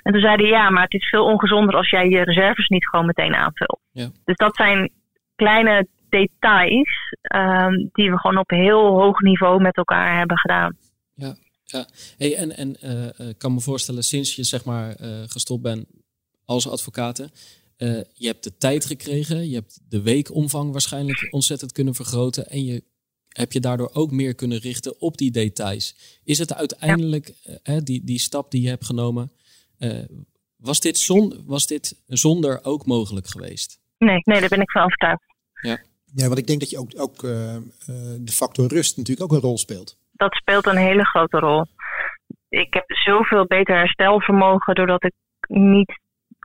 En 0.04 0.12
toen 0.12 0.22
zei 0.22 0.36
hij 0.36 0.46
ja, 0.46 0.70
maar 0.70 0.84
het 0.84 0.94
is 0.94 1.10
veel 1.10 1.26
ongezonder 1.26 1.76
als 1.76 1.90
jij 1.90 2.10
je 2.10 2.24
reserves 2.24 2.68
niet 2.68 2.88
gewoon 2.88 3.06
meteen 3.06 3.36
aanvult. 3.36 3.80
Ja. 3.92 4.10
Dus 4.26 4.36
dat 4.36 4.56
zijn 4.56 4.92
kleine 5.36 5.88
details 6.10 6.90
ehm, 7.22 7.74
die 7.92 8.12
we 8.12 8.20
gewoon 8.20 8.38
op 8.38 8.50
heel 8.50 9.00
hoog 9.02 9.20
niveau 9.20 9.62
met 9.62 9.78
elkaar 9.78 10.18
hebben 10.18 10.38
gedaan. 10.38 10.78
Ja, 11.14 11.36
ja. 11.64 11.86
Hey, 12.18 12.36
en 12.36 12.58
en 12.58 12.76
eh, 12.82 13.20
eh, 13.20 13.30
ik 13.30 13.38
kan 13.38 13.54
me 13.54 13.60
voorstellen, 13.60 14.04
sinds 14.04 14.36
je 14.36 14.44
zeg 14.44 14.66
maar 14.66 14.96
eh, 14.96 15.24
gestopt 15.28 15.62
bent 15.62 15.86
als 16.52 16.70
advocaat, 16.70 17.18
je 18.14 18.28
hebt 18.28 18.44
de 18.44 18.58
tijd 18.58 18.86
gekregen, 18.86 19.50
je 19.50 19.56
hebt 19.56 19.80
de 19.90 20.02
weekomvang 20.02 20.72
waarschijnlijk 20.72 21.28
ontzettend 21.32 21.72
kunnen 21.72 21.96
vergroten 21.96 22.50
en 22.50 22.66
je 22.66 22.84
heb 23.28 23.52
je 23.52 23.60
daardoor 23.60 23.90
ook 23.94 24.12
meer 24.12 24.36
kunnen 24.36 24.58
richten 24.58 25.02
op 25.02 25.18
die 25.18 25.32
details. 25.32 26.20
Is 26.24 26.38
het 26.38 26.54
uiteindelijk 26.54 27.34
die, 27.84 28.04
die 28.04 28.20
stap 28.20 28.52
die 28.52 28.62
je 28.62 28.70
hebt 28.70 28.86
genomen, 28.86 29.32
was, 30.56 30.80
dit 30.80 30.98
zon, 30.98 31.44
was 31.46 31.68
dit 31.68 32.02
zonder 32.08 32.60
ook 32.64 32.86
mogelijk 32.86 33.28
geweest? 33.28 33.80
Nee, 33.98 34.22
nee, 34.24 34.40
daar 34.40 34.50
ben 34.50 34.62
ik 34.62 34.72
van 34.72 34.84
overtuigd. 34.84 35.24
Ja. 35.62 35.80
Ja, 36.14 36.28
want 36.28 36.38
ik 36.38 36.48
denk 36.48 36.60
dat 36.60 36.70
je 36.70 36.78
ook, 36.78 36.92
ook 36.96 37.24
uh, 37.24 37.56
de 38.20 38.32
factor 38.32 38.68
rust 38.68 38.98
natuurlijk 38.98 39.32
ook 39.32 39.38
een 39.38 39.48
rol 39.48 39.58
speelt. 39.58 39.98
Dat 40.12 40.34
speelt 40.34 40.66
een 40.66 40.78
hele 40.78 41.06
grote 41.06 41.40
rol. 41.40 41.66
Ik 42.50 42.74
heb 42.74 42.84
zoveel 42.88 43.46
beter 43.46 43.76
herstelvermogen 43.76 44.76
doordat 44.76 45.04
ik 45.04 45.14
niet 45.48 46.00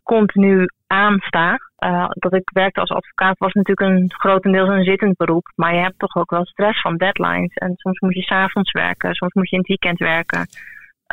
continu 0.06 0.66
aansta. 0.86 1.58
Uh, 1.84 2.08
dat 2.08 2.34
ik 2.34 2.50
werkte 2.52 2.80
als 2.80 2.90
advocaat 2.90 3.38
was 3.38 3.52
natuurlijk 3.52 3.90
een 3.90 4.12
grotendeels 4.12 4.68
een 4.68 4.84
zittend 4.84 5.16
beroep. 5.16 5.52
Maar 5.54 5.74
je 5.74 5.80
hebt 5.80 5.98
toch 5.98 6.16
ook 6.16 6.30
wel 6.30 6.46
stress 6.46 6.80
van 6.80 6.96
deadlines. 6.96 7.54
En 7.54 7.72
soms 7.76 8.00
moet 8.00 8.14
je 8.14 8.22
s'avonds 8.22 8.72
werken, 8.72 9.14
soms 9.14 9.32
moet 9.32 9.48
je 9.48 9.56
in 9.56 9.58
het 9.58 9.68
weekend 9.68 9.98
werken. 9.98 10.46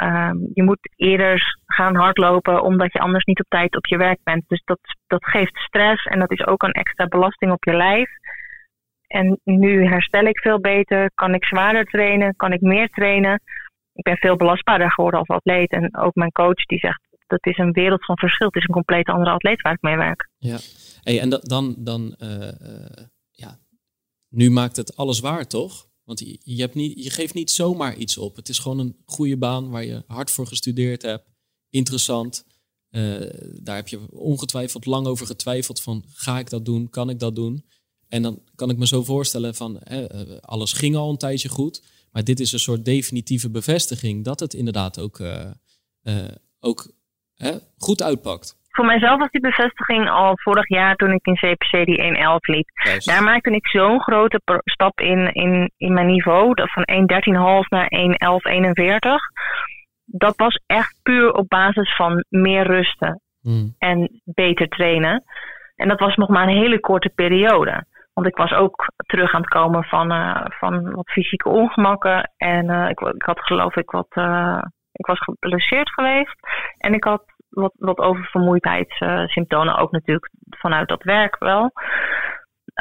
Uh, 0.01 0.31
je 0.53 0.63
moet 0.63 0.93
eerder 0.95 1.57
gaan 1.65 1.95
hardlopen 1.95 2.63
omdat 2.63 2.93
je 2.93 2.99
anders 2.99 3.23
niet 3.23 3.39
op 3.39 3.49
tijd 3.49 3.75
op 3.75 3.85
je 3.85 3.97
werk 3.97 4.19
bent. 4.23 4.43
Dus 4.47 4.61
dat, 4.65 4.79
dat 5.07 5.25
geeft 5.25 5.57
stress 5.57 6.05
en 6.05 6.19
dat 6.19 6.31
is 6.31 6.45
ook 6.45 6.63
een 6.63 6.71
extra 6.71 7.05
belasting 7.07 7.51
op 7.51 7.63
je 7.63 7.73
lijf. 7.73 8.09
En 9.07 9.39
nu 9.43 9.85
herstel 9.87 10.25
ik 10.25 10.39
veel 10.39 10.59
beter, 10.59 11.11
kan 11.15 11.33
ik 11.33 11.45
zwaarder 11.45 11.85
trainen, 11.85 12.35
kan 12.35 12.53
ik 12.53 12.61
meer 12.61 12.89
trainen. 12.89 13.41
Ik 13.93 14.03
ben 14.03 14.17
veel 14.17 14.35
belastbaarder 14.35 14.91
geworden 14.91 15.19
als 15.19 15.27
atleet. 15.27 15.71
En 15.71 15.97
ook 15.97 16.15
mijn 16.15 16.31
coach 16.31 16.65
die 16.65 16.79
zegt, 16.79 17.01
dat 17.33 17.53
is 17.53 17.57
een 17.57 17.71
wereld 17.71 18.05
van 18.05 18.17
verschil. 18.17 18.47
Het 18.47 18.55
is 18.55 18.63
een 18.63 18.73
compleet 18.73 19.07
andere 19.07 19.31
atleet 19.31 19.61
waar 19.61 19.73
ik 19.73 19.81
mee 19.81 19.95
werk. 19.95 20.29
Ja, 20.37 20.59
hey, 21.01 21.19
en 21.19 21.29
dan, 21.29 21.75
dan 21.77 22.15
uh, 22.19 22.29
uh, 22.39 23.05
ja, 23.31 23.59
nu 24.29 24.51
maakt 24.51 24.75
het 24.75 24.95
alles 24.95 25.19
waar, 25.19 25.47
toch? 25.47 25.87
Want 26.03 26.19
je, 26.43 26.61
hebt 26.61 26.75
niet, 26.75 27.03
je 27.03 27.09
geeft 27.09 27.33
niet 27.33 27.51
zomaar 27.51 27.95
iets 27.95 28.17
op. 28.17 28.35
Het 28.35 28.49
is 28.49 28.59
gewoon 28.59 28.79
een 28.79 28.95
goede 29.05 29.37
baan 29.37 29.69
waar 29.69 29.85
je 29.85 30.03
hard 30.07 30.31
voor 30.31 30.47
gestudeerd 30.47 31.01
hebt. 31.01 31.25
Interessant. 31.69 32.45
Uh, 32.89 33.29
daar 33.61 33.75
heb 33.75 33.87
je 33.87 34.11
ongetwijfeld 34.11 34.85
lang 34.85 35.07
over 35.07 35.25
getwijfeld 35.25 35.81
van 35.81 36.03
ga 36.07 36.39
ik 36.39 36.49
dat 36.49 36.65
doen, 36.65 36.89
kan 36.89 37.09
ik 37.09 37.19
dat 37.19 37.35
doen? 37.35 37.65
En 38.07 38.21
dan 38.21 38.43
kan 38.55 38.69
ik 38.69 38.77
me 38.77 38.87
zo 38.87 39.03
voorstellen 39.03 39.55
van 39.55 39.79
alles 40.41 40.73
ging 40.73 40.95
al 40.95 41.09
een 41.09 41.17
tijdje 41.17 41.49
goed, 41.49 41.83
maar 42.11 42.23
dit 42.23 42.39
is 42.39 42.51
een 42.51 42.59
soort 42.59 42.85
definitieve 42.85 43.49
bevestiging 43.49 44.23
dat 44.23 44.39
het 44.39 44.53
inderdaad 44.53 44.99
ook, 44.99 45.21
ook 46.59 46.93
hè, 47.43 47.53
goed 47.77 48.03
uitpakt. 48.03 48.61
Voor 48.69 48.85
mijzelf 48.85 49.19
was 49.19 49.31
die 49.31 49.41
bevestiging 49.41 50.09
al 50.09 50.31
vorig 50.35 50.67
jaar 50.67 50.95
toen 50.95 51.11
ik 51.11 51.25
in 51.25 51.35
CPC 51.35 51.85
die 51.85 52.01
1.11 52.01 52.35
liep. 52.39 52.69
Juist. 52.73 53.07
Daar 53.07 53.23
maakte 53.23 53.51
ik 53.51 53.67
zo'n 53.67 54.01
grote 54.01 54.41
stap 54.63 54.99
in, 54.99 55.33
in, 55.33 55.71
in 55.77 55.93
mijn 55.93 56.07
niveau, 56.07 56.53
dat 56.53 56.71
van 56.71 56.87
1.13,5 56.91 57.67
naar 57.69 57.91
1.11.41. 57.91 59.09
Dat 60.05 60.37
was 60.37 60.61
echt 60.65 60.99
puur 61.03 61.33
op 61.33 61.49
basis 61.49 61.95
van 61.95 62.25
meer 62.29 62.67
rusten 62.67 63.21
Hmm. 63.43 63.75
en 63.77 64.21
beter 64.23 64.67
trainen. 64.67 65.23
En 65.75 65.87
dat 65.87 65.99
was 65.99 66.15
nog 66.15 66.29
maar 66.29 66.47
een 66.47 66.57
hele 66.57 66.79
korte 66.79 67.09
periode. 67.15 67.85
Want 68.13 68.27
ik 68.27 68.37
was 68.37 68.51
ook 68.51 68.85
terug 68.95 69.33
aan 69.33 69.41
het 69.41 69.49
komen 69.49 69.83
van, 69.83 70.11
uh, 70.11 70.45
van 70.47 70.91
wat 70.91 71.09
fysieke 71.09 71.49
ongemakken. 71.49 72.31
En 72.37 72.69
uh, 72.69 72.89
ik, 72.89 72.99
ik, 72.99 73.23
had 73.23 73.39
geloof 73.39 73.75
ik 73.75 73.91
wat. 73.91 74.07
Uh, 74.13 74.61
ik 74.91 75.05
was 75.05 75.19
geblesseerd 75.19 75.89
geweest. 75.89 76.35
En 76.77 76.93
ik 76.93 77.03
had 77.03 77.23
wat, 77.53 77.73
wat 77.77 77.97
oververmoeidheidssymptomen 77.97 79.77
ook 79.77 79.91
natuurlijk 79.91 80.29
vanuit 80.49 80.87
dat 80.87 81.03
werk 81.03 81.39
wel. 81.39 81.71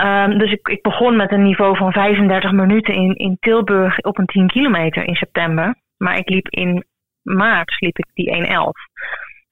Um, 0.01 0.39
dus 0.39 0.53
ik, 0.53 0.69
ik 0.69 0.83
begon 0.83 1.17
met 1.17 1.33
een 1.33 1.43
niveau 1.43 1.77
van 1.77 1.93
35 1.93 2.53
minuten 2.53 2.95
in, 2.95 3.15
in 3.15 3.37
Tilburg 3.41 3.99
op 3.99 4.19
een 4.19 4.27
10 4.27 4.47
kilometer 4.47 5.05
in 5.05 5.15
september. 5.15 5.75
Maar 5.97 6.19
ik 6.19 6.29
liep 6.29 6.49
in 6.49 6.85
maart 7.23 7.81
liep 7.81 7.99
ik 7.99 8.07
die 8.15 8.47
1.11. 8.47 8.49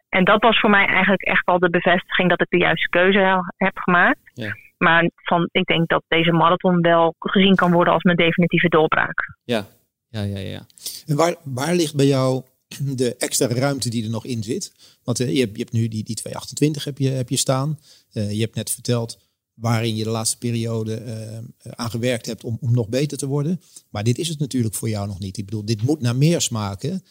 En 0.08 0.24
dat 0.24 0.42
was 0.42 0.60
voor 0.60 0.70
mij 0.70 0.86
eigenlijk 0.86 1.22
echt 1.22 1.44
wel 1.44 1.58
de 1.58 1.70
bevestiging 1.70 2.28
dat 2.28 2.40
ik 2.40 2.46
de 2.48 2.58
juiste 2.58 2.88
keuze 2.88 3.52
heb 3.56 3.78
gemaakt. 3.78 4.30
Ja. 4.34 4.56
Maar 4.78 5.10
van, 5.14 5.48
ik 5.52 5.64
denk 5.64 5.88
dat 5.88 6.02
deze 6.08 6.32
marathon 6.32 6.80
wel 6.80 7.14
gezien 7.18 7.54
kan 7.54 7.72
worden 7.72 7.92
als 7.92 8.02
mijn 8.02 8.16
definitieve 8.16 8.68
doorbraak. 8.68 9.36
Ja, 9.44 9.64
ja, 10.08 10.22
ja. 10.22 10.38
ja. 10.38 10.60
En 11.06 11.16
waar, 11.16 11.34
waar 11.44 11.74
ligt 11.74 11.96
bij 11.96 12.06
jou 12.06 12.42
de 12.78 13.16
extra 13.16 13.46
ruimte 13.46 13.90
die 13.90 14.04
er 14.04 14.10
nog 14.10 14.24
in 14.24 14.42
zit? 14.42 14.72
Want 15.04 15.20
uh, 15.20 15.32
je, 15.32 15.40
hebt, 15.40 15.56
je 15.56 15.62
hebt 15.62 15.72
nu 15.72 15.88
die, 15.88 16.04
die 16.04 16.16
228 16.16 16.84
heb 16.84 16.98
je, 16.98 17.08
heb 17.08 17.28
je 17.28 17.36
staan. 17.36 17.78
Uh, 18.12 18.32
je 18.32 18.40
hebt 18.40 18.54
net 18.54 18.70
verteld 18.70 19.18
waarin 19.54 19.96
je 19.96 20.04
de 20.04 20.10
laatste 20.10 20.38
periode 20.38 21.02
uh, 21.06 21.72
aan 21.74 21.90
gewerkt 21.90 22.26
hebt 22.26 22.44
om, 22.44 22.58
om 22.60 22.74
nog 22.74 22.88
beter 22.88 23.18
te 23.18 23.26
worden. 23.26 23.60
Maar 23.90 24.04
dit 24.04 24.18
is 24.18 24.28
het 24.28 24.38
natuurlijk 24.38 24.74
voor 24.74 24.88
jou 24.88 25.06
nog 25.06 25.18
niet. 25.18 25.36
Ik 25.36 25.44
bedoel, 25.44 25.64
dit 25.64 25.82
moet 25.82 26.00
naar 26.00 26.16
meer 26.16 26.40
smaken. 26.40 27.02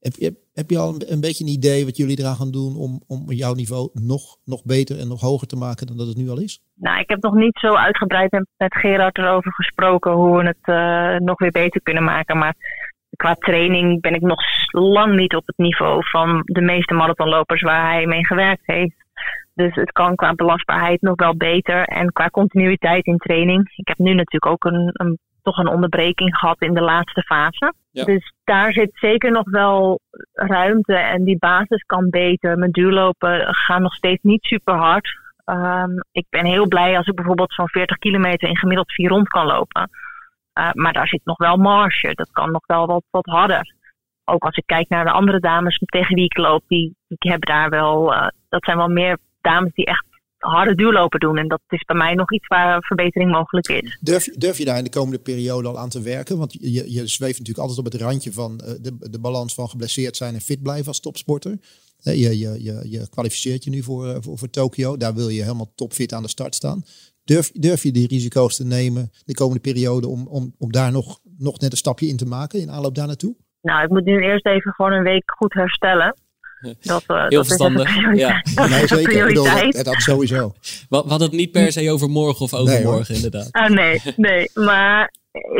Heb 0.00 0.14
je, 0.14 0.34
heb 0.54 0.70
je 0.70 0.78
al 0.78 0.94
een, 0.94 1.12
een, 1.12 1.20
beetje 1.20 1.44
een 1.44 1.50
idee 1.50 1.84
wat 1.84 1.96
jullie 1.96 2.18
eraan 2.18 2.36
gaan 2.36 2.50
doen 2.50 2.76
om, 2.76 3.02
om 3.06 3.32
jouw 3.32 3.54
niveau 3.54 3.90
nog, 3.92 4.36
nog 4.44 4.64
beter 4.64 4.98
en 4.98 5.08
nog 5.08 5.20
hoger 5.20 5.46
te 5.46 5.56
maken 5.56 5.86
dan 5.86 5.96
dat 5.96 6.06
het 6.06 6.16
nu 6.16 6.28
al 6.28 6.40
is? 6.40 6.62
Nou, 6.74 7.00
ik 7.00 7.08
heb 7.08 7.22
nog 7.22 7.34
niet 7.34 7.58
zo 7.58 7.74
uitgebreid 7.74 8.30
met, 8.30 8.46
Gerard 8.56 9.18
erover 9.18 9.52
gesproken 9.52 10.12
hoe 10.12 10.38
we 10.38 10.44
het 10.44 11.22
nog 11.22 11.38
weer 11.38 11.50
beter 11.50 11.82
kunnen 11.82 12.04
maken. 12.04 12.38
Maar 12.38 12.56
qua 13.18 13.34
training 13.34 14.00
ben 14.00 14.14
ik 14.14 14.20
nog 14.20 14.40
lang 14.70 15.16
niet 15.16 15.34
op 15.34 15.46
het 15.46 15.56
niveau 15.56 16.08
van 16.08 16.42
de 16.44 16.60
meeste 16.60 16.94
marathonlopers 16.94 17.62
waar 17.62 17.92
hij 17.92 18.06
mee 18.06 18.26
gewerkt 18.26 18.66
heeft. 18.66 18.96
Dus 19.54 19.74
het 19.74 19.92
kan 19.92 20.14
qua 20.14 20.34
belastbaarheid 20.34 21.00
nog 21.00 21.16
wel 21.16 21.36
beter 21.36 21.84
en 21.84 22.12
qua 22.12 22.28
continuïteit 22.28 23.06
in 23.06 23.18
training. 23.18 23.70
Ik 23.76 23.88
heb 23.88 23.98
nu 23.98 24.14
natuurlijk 24.14 24.46
ook 24.46 24.64
een, 24.64 24.90
een 24.92 25.18
toch 25.42 25.58
een 25.58 25.68
onderbreking 25.68 26.36
gehad 26.36 26.60
in 26.60 26.74
de 26.74 26.80
laatste 26.80 27.22
fase. 27.22 27.72
Ja. 27.90 28.04
Dus 28.04 28.32
daar 28.44 28.72
zit 28.72 28.90
zeker 28.92 29.30
nog 29.30 29.50
wel 29.50 30.00
ruimte 30.32 30.94
en 30.94 31.24
die 31.24 31.38
basis 31.38 31.82
kan 31.86 32.10
beter. 32.10 32.58
Mijn 32.58 32.70
duurlopen 32.70 33.54
gaan 33.54 33.82
nog 33.82 33.94
steeds 33.94 34.22
niet 34.22 34.44
super 34.44 34.74
hard. 34.74 35.08
Um, 35.44 36.04
ik 36.12 36.26
ben 36.30 36.44
heel 36.44 36.68
blij 36.68 36.96
als 36.96 37.06
ik 37.06 37.14
bijvoorbeeld 37.14 37.54
zo'n 37.54 37.68
40 37.68 37.98
kilometer 37.98 38.48
in 38.48 38.56
gemiddeld 38.56 38.92
4 38.92 39.08
rond 39.08 39.28
kan 39.28 39.46
lopen. 39.46 39.90
Uh, 40.58 40.70
maar 40.72 40.92
daar 40.92 41.08
zit 41.08 41.20
nog 41.24 41.38
wel 41.38 41.56
marge. 41.56 42.14
Dat 42.14 42.30
kan 42.32 42.50
nog 42.50 42.66
wel 42.66 42.86
wat, 42.86 43.04
wat 43.10 43.26
harder. 43.26 43.74
Ook 44.24 44.44
als 44.44 44.56
ik 44.56 44.66
kijk 44.66 44.88
naar 44.88 45.04
de 45.04 45.10
andere 45.10 45.40
dames 45.40 45.82
tegen 45.84 46.14
wie 46.14 46.24
ik 46.24 46.36
loop, 46.36 46.62
die, 46.66 46.96
die 47.08 47.38
daar 47.38 47.70
wel, 47.70 48.12
uh, 48.12 48.28
dat 48.48 48.64
zijn 48.64 48.76
wel 48.76 48.88
meer 48.88 49.18
dames 49.40 49.72
die 49.74 49.84
echt 49.84 50.04
harde 50.38 50.74
duurlopen 50.74 51.20
doen. 51.20 51.36
En 51.36 51.48
dat 51.48 51.60
is 51.68 51.84
bij 51.84 51.96
mij 51.96 52.14
nog 52.14 52.32
iets 52.32 52.46
waar 52.46 52.82
verbetering 52.82 53.30
mogelijk 53.30 53.68
is. 53.68 53.98
Durf, 54.00 54.24
durf 54.24 54.58
je 54.58 54.64
daar 54.64 54.78
in 54.78 54.84
de 54.84 54.90
komende 54.90 55.18
periode 55.18 55.68
al 55.68 55.78
aan 55.78 55.88
te 55.88 56.02
werken? 56.02 56.38
Want 56.38 56.52
je, 56.52 56.92
je 56.92 57.06
zweeft 57.06 57.38
natuurlijk 57.38 57.68
altijd 57.68 57.86
op 57.86 57.92
het 57.92 58.02
randje 58.02 58.32
van 58.32 58.60
uh, 58.64 58.70
de, 58.80 59.10
de 59.10 59.20
balans 59.20 59.54
van 59.54 59.68
geblesseerd 59.68 60.16
zijn 60.16 60.34
en 60.34 60.40
fit 60.40 60.62
blijven 60.62 60.86
als 60.86 61.00
topsporter. 61.00 61.58
Je, 62.00 62.38
je, 62.38 62.62
je, 62.62 62.86
je 62.90 63.08
kwalificeert 63.10 63.64
je 63.64 63.70
nu 63.70 63.82
voor, 63.82 64.22
voor, 64.22 64.38
voor 64.38 64.50
Tokio. 64.50 64.96
Daar 64.96 65.14
wil 65.14 65.28
je 65.28 65.42
helemaal 65.42 65.72
topfit 65.74 66.12
aan 66.12 66.22
de 66.22 66.28
start 66.28 66.54
staan. 66.54 66.84
Durf, 67.28 67.50
durf 67.52 67.82
je 67.82 67.92
die 67.92 68.06
risico's 68.06 68.56
te 68.56 68.64
nemen 68.64 69.10
de 69.24 69.34
komende 69.34 69.60
periode 69.60 70.08
om, 70.08 70.26
om, 70.26 70.54
om 70.58 70.72
daar 70.72 70.92
nog, 70.92 71.18
nog 71.38 71.58
net 71.58 71.72
een 71.72 71.76
stapje 71.84 72.06
in 72.06 72.16
te 72.16 72.26
maken 72.26 72.60
in 72.60 72.70
aanloop 72.70 72.94
daar 72.94 73.06
naartoe? 73.06 73.36
Nou, 73.62 73.84
ik 73.84 73.90
moet 73.90 74.04
nu 74.04 74.22
eerst 74.22 74.46
even 74.46 74.72
gewoon 74.72 74.92
een 74.92 75.02
week 75.02 75.32
goed 75.36 75.54
herstellen. 75.54 76.16
Dat, 76.80 77.04
uh, 77.08 77.20
Heel 77.20 77.28
dat 77.28 77.46
verstandig. 77.46 77.96
Is 78.12 78.20
ja. 78.20 78.42
dat 78.54 78.68
nee, 78.68 78.82
is 78.82 78.88
zeker. 78.88 79.08
prioriteit. 79.08 79.54
Bedoel, 79.54 79.72
dat, 79.72 79.84
dat 79.84 79.94
sowieso. 79.94 80.52
We 80.90 80.96
hadden 80.96 81.28
het 81.28 81.32
niet 81.32 81.50
per 81.50 81.72
se 81.72 81.90
over 81.90 82.08
morgen 82.08 82.44
of 82.44 82.54
overmorgen, 82.54 83.14
nee, 83.14 83.22
inderdaad. 83.22 83.52
Ah, 83.52 83.68
nee, 83.68 84.00
nee. 84.16 84.50
Maar 84.54 85.12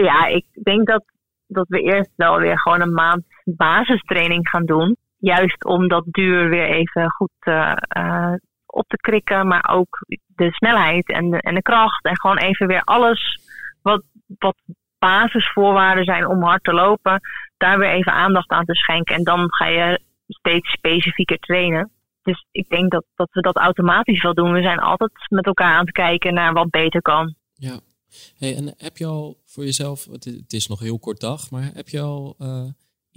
ja, 0.02 0.26
ik 0.26 0.44
denk 0.62 0.86
dat, 0.86 1.04
dat 1.46 1.68
we 1.68 1.80
eerst 1.80 2.10
wel 2.16 2.38
weer 2.38 2.60
gewoon 2.60 2.80
een 2.80 2.92
maand 2.92 3.24
basistraining 3.44 4.48
gaan 4.48 4.64
doen. 4.64 4.96
Juist 5.18 5.64
om 5.64 5.88
dat 5.88 6.04
duur 6.06 6.48
weer 6.48 6.70
even 6.70 7.10
goed 7.10 7.30
uh, 7.48 7.76
uh, 7.96 8.32
op 8.72 8.88
te 8.88 8.96
krikken. 8.96 9.46
Maar 9.46 9.68
ook 9.70 9.98
de 10.26 10.52
snelheid 10.52 11.08
en 11.08 11.30
de, 11.30 11.40
en 11.40 11.54
de 11.54 11.62
kracht. 11.62 12.04
En 12.04 12.20
gewoon 12.20 12.38
even 12.38 12.66
weer 12.66 12.82
alles 12.84 13.40
wat, 13.82 14.02
wat 14.38 14.56
basisvoorwaarden 14.98 16.04
zijn 16.04 16.26
om 16.26 16.42
hard 16.42 16.64
te 16.64 16.72
lopen. 16.72 17.20
daar 17.56 17.78
weer 17.78 17.90
even 17.90 18.12
aandacht 18.12 18.50
aan 18.50 18.64
te 18.64 18.74
schenken. 18.74 19.14
En 19.14 19.24
dan 19.24 19.54
ga 19.54 19.66
je 19.66 20.00
steeds 20.26 20.72
specifieker 20.72 21.38
trainen. 21.38 21.90
Dus 22.22 22.46
ik 22.50 22.68
denk 22.68 22.90
dat, 22.90 23.04
dat 23.14 23.28
we 23.32 23.40
dat 23.40 23.56
automatisch 23.56 24.22
wel 24.22 24.34
doen. 24.34 24.52
We 24.52 24.62
zijn 24.62 24.78
altijd 24.78 25.10
met 25.28 25.46
elkaar 25.46 25.74
aan 25.74 25.84
het 25.84 25.90
kijken 25.90 26.34
naar 26.34 26.52
wat 26.52 26.70
beter 26.70 27.02
kan. 27.02 27.34
Ja. 27.54 27.80
Hey, 28.38 28.56
en 28.56 28.74
heb 28.76 28.96
je 28.96 29.06
al 29.06 29.36
voor 29.44 29.64
jezelf, 29.64 30.04
het 30.04 30.52
is, 30.52 30.66
nog 30.66 30.80
heel 30.80 30.98
kort 30.98 31.20
dag, 31.20 31.50
maar 31.50 31.70
heb 31.74 31.88
je 31.88 32.00
al 32.00 32.34
eh, 32.38 32.64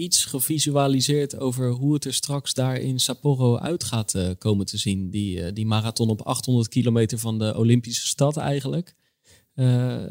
iets 0.02 0.26
gevisualiseerd 0.26 1.40
over 1.40 1.70
hoe 1.70 1.94
het 1.94 2.06
er 2.06 2.14
straks 2.14 2.54
daar 2.54 2.76
in 2.76 3.00
Sapporo 3.00 3.58
uit 3.58 3.84
gaat 3.84 4.14
eh, 4.14 4.30
komen 4.38 4.66
te 4.66 4.78
zien? 4.78 5.10
Die, 5.10 5.44
eh, 5.44 5.54
die 5.54 5.66
marathon 5.66 6.10
op 6.10 6.22
800 6.22 6.68
kilometer 6.70 7.18
van 7.18 7.40
de 7.40 7.58
Olympische 7.58 8.08
stad 8.08 8.38
eigenlijk. 8.38 8.96
Eh, 9.56 10.06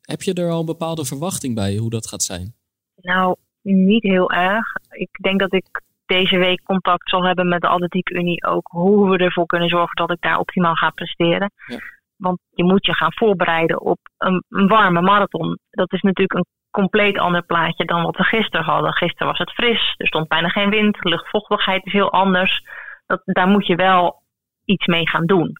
heb 0.00 0.22
je 0.22 0.34
er 0.34 0.50
al 0.50 0.60
een 0.60 0.74
bepaalde 0.74 1.04
verwachting 1.04 1.54
bij 1.54 1.76
hoe 1.76 1.90
dat 1.90 2.06
gaat 2.06 2.22
zijn? 2.22 2.54
Nou, 2.94 3.36
niet 3.62 4.02
heel 4.02 4.30
erg. 4.30 4.66
Ik 4.90 5.10
denk 5.22 5.40
dat 5.40 5.52
ik 5.52 5.66
deze 6.06 6.36
week 6.36 6.62
contact 6.62 7.10
zal 7.10 7.24
hebben 7.24 7.48
met 7.48 7.60
de 7.60 7.68
Atletiek 7.68 8.10
Unie 8.10 8.44
ook. 8.44 8.68
Hoe 8.70 9.10
we 9.10 9.16
ervoor 9.16 9.46
kunnen 9.46 9.68
zorgen 9.68 9.96
dat 9.96 10.10
ik 10.10 10.20
daar 10.20 10.38
optimaal 10.38 10.74
ga 10.74 10.90
presteren. 10.90 11.50
Ja. 11.66 11.78
Want 12.16 12.38
je 12.50 12.64
moet 12.64 12.86
je 12.86 12.94
gaan 12.94 13.12
voorbereiden 13.14 13.80
op 13.80 13.98
een, 14.18 14.44
een 14.48 14.68
warme 14.68 15.00
marathon. 15.00 15.58
Dat 15.70 15.92
is 15.92 16.00
natuurlijk 16.00 16.38
een 16.38 16.57
compleet 16.70 17.18
ander 17.18 17.42
plaatje 17.42 17.84
dan 17.84 18.02
wat 18.02 18.16
we 18.16 18.24
gisteren 18.24 18.66
hadden. 18.66 18.92
Gisteren 18.92 19.26
was 19.26 19.38
het 19.38 19.52
fris, 19.52 19.94
er 19.96 20.06
stond 20.06 20.28
bijna 20.28 20.48
geen 20.48 20.70
wind, 20.70 21.04
luchtvochtigheid 21.04 21.86
is 21.86 21.92
heel 21.92 22.12
anders. 22.12 22.62
Dat, 23.06 23.20
daar 23.24 23.48
moet 23.48 23.66
je 23.66 23.74
wel 23.74 24.22
iets 24.64 24.86
mee 24.86 25.08
gaan 25.08 25.26
doen. 25.26 25.52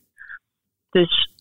Dus 0.90 1.32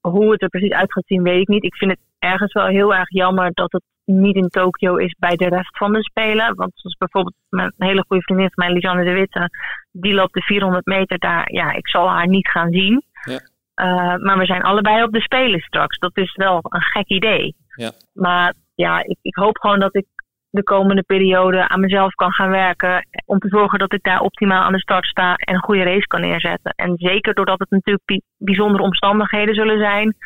hoe 0.00 0.32
het 0.32 0.42
er 0.42 0.48
precies 0.48 0.72
uit 0.72 0.92
gaat 0.92 1.06
zien, 1.06 1.22
weet 1.22 1.40
ik 1.40 1.48
niet. 1.48 1.64
Ik 1.64 1.76
vind 1.76 1.90
het 1.90 2.00
ergens 2.18 2.52
wel 2.52 2.66
heel 2.66 2.94
erg 2.94 3.10
jammer 3.10 3.50
dat 3.52 3.72
het 3.72 3.82
niet 4.04 4.36
in 4.36 4.48
Tokio 4.48 4.96
is 4.96 5.16
bij 5.18 5.36
de 5.36 5.48
rest 5.48 5.76
van 5.76 5.92
de 5.92 6.02
Spelen. 6.02 6.54
Want 6.54 6.70
zoals 6.74 6.96
bijvoorbeeld 6.96 7.34
mijn 7.48 7.72
hele 7.76 8.04
goede 8.06 8.22
vriendin 8.22 8.50
van 8.52 8.64
mij, 8.64 8.74
Lisanne 8.74 9.04
de 9.04 9.12
Witte, 9.12 9.50
die 9.92 10.14
loopt 10.14 10.34
de 10.34 10.42
400 10.42 10.86
meter 10.86 11.18
daar. 11.18 11.52
Ja, 11.52 11.72
ik 11.72 11.88
zal 11.88 12.08
haar 12.08 12.28
niet 12.28 12.48
gaan 12.48 12.72
zien. 12.72 13.04
Ja. 13.24 13.40
Uh, 13.76 14.24
maar 14.24 14.38
we 14.38 14.44
zijn 14.44 14.62
allebei 14.62 15.02
op 15.02 15.12
de 15.12 15.20
Spelen 15.20 15.60
straks. 15.60 15.98
Dat 15.98 16.16
is 16.16 16.34
wel 16.34 16.58
een 16.62 16.82
gek 16.82 17.08
idee. 17.08 17.56
Ja. 17.74 17.92
Maar 18.12 18.54
ja, 18.74 19.04
ik, 19.04 19.18
ik 19.22 19.34
hoop 19.34 19.58
gewoon 19.58 19.78
dat 19.78 19.96
ik 19.96 20.06
de 20.50 20.62
komende 20.62 21.02
periode 21.02 21.68
aan 21.68 21.80
mezelf 21.80 22.14
kan 22.14 22.32
gaan 22.32 22.50
werken. 22.50 23.08
Om 23.26 23.38
te 23.38 23.48
zorgen 23.48 23.78
dat 23.78 23.92
ik 23.92 24.02
daar 24.02 24.20
optimaal 24.20 24.62
aan 24.62 24.72
de 24.72 24.80
start 24.80 25.04
sta 25.04 25.34
en 25.34 25.54
een 25.54 25.62
goede 25.62 25.82
race 25.82 26.06
kan 26.06 26.20
neerzetten. 26.20 26.72
En 26.76 26.92
zeker 26.96 27.34
doordat 27.34 27.58
het 27.58 27.70
natuurlijk 27.70 28.04
bi- 28.04 28.22
bijzondere 28.36 28.82
omstandigheden 28.82 29.54
zullen 29.54 29.78
zijn, 29.78 30.16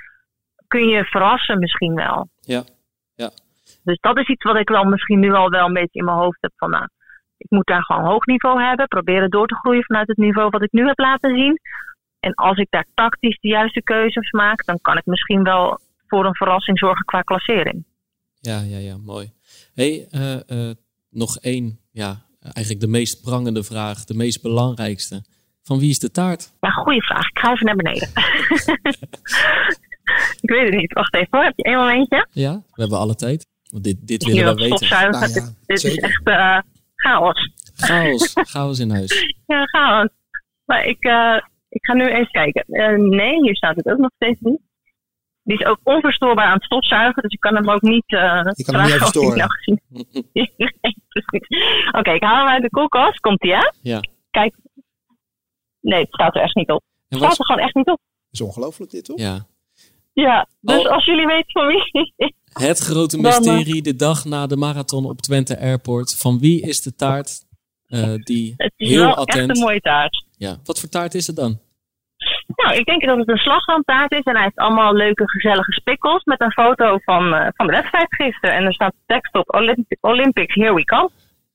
kun 0.66 0.88
je 0.88 1.04
verrassen 1.04 1.58
misschien 1.58 1.94
wel. 1.94 2.28
Ja, 2.40 2.62
ja. 3.14 3.30
Dus 3.84 3.98
dat 4.00 4.18
is 4.18 4.28
iets 4.28 4.44
wat 4.44 4.56
ik 4.56 4.68
wel 4.68 4.84
misschien 4.84 5.18
nu 5.18 5.32
al 5.32 5.48
wel 5.48 5.66
een 5.66 5.72
beetje 5.72 5.98
in 5.98 6.04
mijn 6.04 6.16
hoofd 6.16 6.38
heb 6.40 6.52
van 6.56 6.70
nou, 6.70 6.86
ik 7.36 7.50
moet 7.50 7.66
daar 7.66 7.84
gewoon 7.84 8.04
hoog 8.04 8.26
niveau 8.26 8.62
hebben. 8.62 8.88
Proberen 8.88 9.30
door 9.30 9.46
te 9.46 9.54
groeien 9.54 9.84
vanuit 9.84 10.08
het 10.08 10.16
niveau 10.16 10.48
wat 10.50 10.62
ik 10.62 10.72
nu 10.72 10.86
heb 10.86 10.98
laten 10.98 11.36
zien. 11.36 11.58
En 12.20 12.34
als 12.34 12.56
ik 12.56 12.66
daar 12.70 12.86
tactisch 12.94 13.38
de 13.40 13.48
juiste 13.48 13.82
keuzes 13.82 14.30
maak, 14.30 14.64
dan 14.64 14.78
kan 14.82 14.96
ik 14.96 15.06
misschien 15.06 15.42
wel 15.42 15.78
voor 16.06 16.24
een 16.24 16.34
verrassing 16.34 16.78
zorgen 16.78 17.04
qua 17.04 17.20
klassering. 17.20 17.84
Ja, 18.48 18.60
ja, 18.60 18.78
ja, 18.78 18.96
mooi. 18.96 19.32
hey, 19.74 20.08
uh, 20.10 20.36
uh, 20.46 20.70
nog 21.10 21.38
één, 21.38 21.80
ja, 21.90 22.22
eigenlijk 22.40 22.80
de 22.80 22.90
meest 22.90 23.22
prangende 23.22 23.62
vraag, 23.62 24.04
de 24.04 24.14
meest 24.14 24.42
belangrijkste. 24.42 25.24
Van 25.62 25.78
wie 25.78 25.90
is 25.90 25.98
de 25.98 26.10
taart? 26.10 26.52
Ja, 26.60 26.70
goede 26.70 27.02
vraag. 27.02 27.28
Ik 27.28 27.38
ga 27.38 27.52
even 27.52 27.66
naar 27.66 27.76
beneden. 27.76 28.08
ik 30.42 30.50
weet 30.50 30.64
het 30.64 30.74
niet. 30.74 30.92
Wacht 30.92 31.14
even 31.14 31.28
hoor. 31.30 31.44
Heb 31.44 31.56
je 31.56 31.62
één 31.62 31.76
momentje? 31.76 32.26
Ja, 32.30 32.54
we 32.54 32.80
hebben 32.80 32.98
alle 32.98 33.14
tijd. 33.14 33.46
Want 33.70 33.84
dit, 33.84 34.06
dit 34.06 34.24
willen 34.24 34.54
we 34.54 34.62
weten. 34.62 34.88
Nou 34.88 35.12
ja, 35.12 35.26
dit, 35.26 35.56
dit 35.66 35.84
is 35.84 35.96
echt 35.96 36.28
uh, 36.28 36.58
chaos. 36.94 37.50
Chaos. 37.74 38.32
chaos 38.52 38.78
in 38.78 38.90
huis. 38.90 39.34
ja, 39.46 39.64
chaos. 39.64 40.08
Maar 40.64 40.84
ik, 40.84 40.98
ik 41.68 41.84
ga 41.84 41.94
nu 41.94 42.06
even 42.06 42.30
kijken. 42.30 42.64
nee, 43.08 43.42
hier 43.42 43.56
staat 43.56 43.76
het 43.76 43.86
ook 43.86 43.98
nog 43.98 44.10
steeds 44.14 44.40
niet. 44.40 44.60
Die 45.48 45.58
is 45.58 45.66
ook 45.66 45.78
onverstoorbaar 45.82 46.46
aan 46.46 46.54
het 46.54 46.64
stofzuigen, 46.64 47.22
dus 47.22 47.32
ik 47.32 47.40
kan 47.40 47.54
hem 47.54 47.70
ook 47.70 47.82
niet. 47.82 48.12
Uh, 48.12 48.40
je 48.52 48.64
kan 48.64 48.74
hem 48.74 48.98
niet. 49.64 49.80
Oké, 51.88 51.98
okay, 51.98 52.14
ik 52.14 52.22
haal 52.22 52.44
hem 52.44 52.54
uit 52.54 52.62
de 52.62 52.70
koelkast. 52.70 53.20
Komt 53.20 53.44
ie, 53.44 53.52
hè? 53.52 53.70
Ja. 53.82 54.00
Kijk. 54.30 54.54
Nee, 55.80 56.00
het 56.00 56.12
staat 56.12 56.34
er 56.34 56.42
echt 56.42 56.54
niet 56.54 56.70
op. 56.70 56.82
Het 57.08 57.18
staat 57.18 57.38
er 57.38 57.44
gewoon 57.44 57.62
echt 57.62 57.74
niet 57.74 57.88
op. 57.88 57.98
Is 58.30 58.40
ongelooflijk, 58.40 58.90
dit 58.90 59.04
toch? 59.04 59.18
Ja. 59.18 59.46
Ja, 60.12 60.48
dus 60.60 60.86
oh. 60.86 60.92
als 60.92 61.04
jullie 61.04 61.26
weten 61.26 61.52
van 61.52 61.66
wie. 61.66 62.14
Het 62.68 62.78
grote 62.78 63.18
mysterie, 63.18 63.82
de 63.82 63.96
dag 63.96 64.24
na 64.24 64.46
de 64.46 64.56
marathon 64.56 65.04
op 65.04 65.20
Twente 65.20 65.58
Airport. 65.58 66.16
Van 66.16 66.38
wie 66.38 66.60
is 66.60 66.82
de 66.82 66.94
taart 66.94 67.46
uh, 67.86 68.14
die 68.14 68.54
het 68.56 68.72
is 68.76 68.88
heel 68.88 69.04
wel 69.04 69.14
attent... 69.14 69.48
echt 69.48 69.58
een 69.58 69.64
mooie 69.64 69.80
taart. 69.80 70.24
Ja. 70.36 70.56
Wat 70.64 70.80
voor 70.80 70.88
taart 70.88 71.14
is 71.14 71.26
het 71.26 71.36
dan? 71.36 71.60
Nou, 72.62 72.76
ik 72.76 72.84
denk 72.84 73.06
dat 73.06 73.18
het 73.18 73.28
een 73.28 73.36
slagroomtaart 73.36 74.12
is 74.12 74.22
en 74.22 74.34
hij 74.34 74.42
heeft 74.42 74.56
allemaal 74.56 74.94
leuke, 74.94 75.28
gezellige 75.28 75.72
spikkels 75.72 76.24
met 76.24 76.40
een 76.40 76.52
foto 76.52 76.98
van, 76.98 77.34
uh, 77.34 77.46
van 77.54 77.66
de 77.66 77.72
wedstrijd 77.72 78.14
gisteren. 78.14 78.56
En 78.56 78.64
er 78.64 78.74
staat 78.74 78.94
tekst 79.06 79.34
op 79.34 79.54
Olymp 79.54 79.86
Olympics, 80.00 80.54
here 80.54 80.74
we 80.74 80.84
come. 80.84 81.10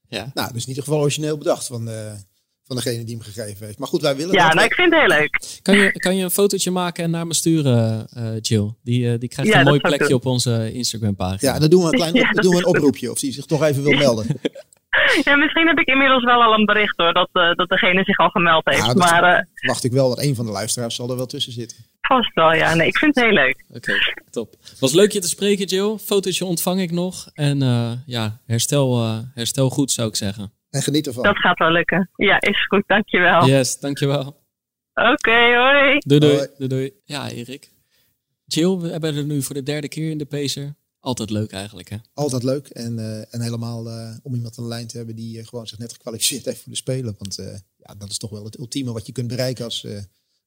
Ja. 0.08 0.32
Nou, 0.34 0.48
dat 0.48 0.56
is 0.56 0.64
in 0.64 0.70
ieder 0.70 0.84
geval 0.84 1.00
origineel 1.00 1.38
bedacht 1.38 1.68
van, 1.68 1.88
uh, 1.88 2.12
van 2.64 2.76
degene 2.76 3.04
die 3.04 3.16
hem 3.16 3.24
gegeven 3.24 3.66
heeft. 3.66 3.80
Maar 3.80 3.88
goed, 3.88 4.02
wij 4.02 4.16
willen 4.16 4.34
Ja, 4.34 4.46
dat 4.46 4.54
nou, 4.54 4.66
ik 4.66 4.74
vind 4.74 4.92
het 4.92 5.00
heel 5.00 5.18
leuk. 5.18 5.60
Kan 5.62 5.78
je, 5.78 5.92
kan 5.92 6.16
je 6.16 6.24
een 6.24 6.32
fotootje 6.32 6.72
maken 6.72 7.04
en 7.04 7.12
naar 7.12 7.28
me 7.28 7.34
sturen, 7.34 8.08
uh, 8.18 8.40
Jill? 8.42 8.74
Die, 8.84 9.12
uh, 9.12 9.20
die 9.20 9.30
krijgt 9.30 9.52
ja, 9.52 9.60
een 9.60 9.66
mooi 9.66 9.80
plekje 9.80 10.14
op 10.14 10.26
onze 10.26 10.74
Instagram 10.74 11.16
pagina. 11.16 11.54
Ja, 11.54 11.60
dan 11.60 11.70
doen 11.70 11.82
we 11.82 11.86
een 11.86 12.00
klein 12.02 12.14
ja, 12.14 12.32
dan 12.32 12.44
doen 12.44 12.52
we 12.52 12.58
een 12.58 12.66
oproepje 12.66 13.12
of 13.12 13.20
die 13.20 13.32
zich 13.32 13.46
toch 13.46 13.64
even 13.64 13.84
wil 13.84 13.98
melden. 14.06 14.26
Ja, 15.24 15.36
misschien 15.36 15.68
heb 15.68 15.80
ik 15.80 15.88
inmiddels 15.88 16.24
wel 16.24 16.44
al 16.44 16.54
een 16.54 16.66
bericht 16.66 16.98
hoor, 16.98 17.14
dat, 17.14 17.30
uh, 17.34 17.54
dat 17.54 17.70
degene 17.70 18.04
zich 18.04 18.18
al 18.18 18.30
gemeld 18.30 18.66
heeft. 18.66 18.96
Maar 18.96 19.24
uh, 19.34 19.68
wacht 19.68 19.84
ik 19.84 19.92
wel 19.92 20.10
dat 20.10 20.24
een 20.24 20.36
van 20.36 20.46
de 20.46 20.52
luisteraars 20.52 20.96
zal 20.96 21.10
er 21.10 21.16
wel 21.16 21.26
tussen 21.26 21.52
zitten. 21.52 21.78
Vast 22.02 22.34
wel, 22.34 22.54
ja. 22.54 22.74
Nee, 22.74 22.88
ik 22.88 22.98
vind 22.98 23.16
het 23.16 23.24
heel 23.24 23.34
leuk. 23.34 23.64
Oké, 23.68 23.78
okay, 23.78 24.16
top. 24.30 24.56
Was 24.80 24.94
leuk 24.94 25.12
je 25.12 25.20
te 25.20 25.28
spreken, 25.28 25.66
Jill. 25.66 25.98
Fotootje 25.98 26.46
ontvang 26.46 26.82
ik 26.82 26.92
nog. 26.92 27.30
En 27.34 27.62
uh, 27.62 27.92
ja, 28.06 28.42
herstel, 28.46 29.22
herstel 29.34 29.70
goed 29.70 29.92
zou 29.92 30.08
ik 30.08 30.16
zeggen. 30.16 30.52
En 30.70 30.82
geniet 30.82 31.08
ervan. 31.08 31.24
Dat 31.24 31.38
gaat 31.38 31.58
wel 31.58 31.72
lukken. 31.72 32.10
Ja, 32.16 32.42
is 32.42 32.66
goed. 32.68 32.84
Dankjewel. 32.88 33.48
Yes, 33.48 33.80
dankjewel. 33.80 34.42
Oké, 34.94 35.10
okay, 35.10 35.56
hoi. 35.56 35.98
Doei, 35.98 36.20
doei. 36.20 36.36
Hoi. 36.36 36.48
doei, 36.58 36.70
doei. 36.70 36.92
Ja, 37.04 37.30
Erik. 37.30 37.72
Jill, 38.46 38.78
we 38.78 38.90
hebben 38.90 39.16
er 39.16 39.24
nu 39.24 39.42
voor 39.42 39.56
de 39.56 39.64
derde 39.64 39.88
keer 39.88 40.10
in 40.10 40.18
de 40.18 40.26
Pacer. 40.26 40.76
Altijd 41.04 41.30
leuk 41.30 41.52
eigenlijk, 41.52 41.90
hè? 41.90 41.98
Altijd 42.14 42.44
leuk. 42.44 42.68
En, 42.68 42.98
uh, 42.98 43.34
en 43.34 43.42
helemaal 43.42 43.88
uh, 43.88 44.16
om 44.22 44.36
iemand 44.36 44.58
aan 44.58 44.64
de 44.64 44.70
lijn 44.70 44.88
te 44.88 44.98
hebben 44.98 45.16
die 45.16 45.38
uh, 45.38 45.48
gewoon 45.48 45.68
zich 45.68 45.78
net 45.78 45.94
gekwalificeerd 45.94 46.46
heeft 46.46 46.62
voor 46.62 46.72
de 46.72 46.78
Spelen. 46.78 47.16
Want 47.18 47.36
ja, 47.78 47.96
dat 47.98 48.10
is 48.10 48.18
toch 48.18 48.30
wel 48.30 48.44
het 48.44 48.60
ultieme 48.60 48.92
wat 48.92 49.06
je 49.06 49.12
kunt 49.12 49.28
bereiken 49.28 49.66
als, 49.66 49.88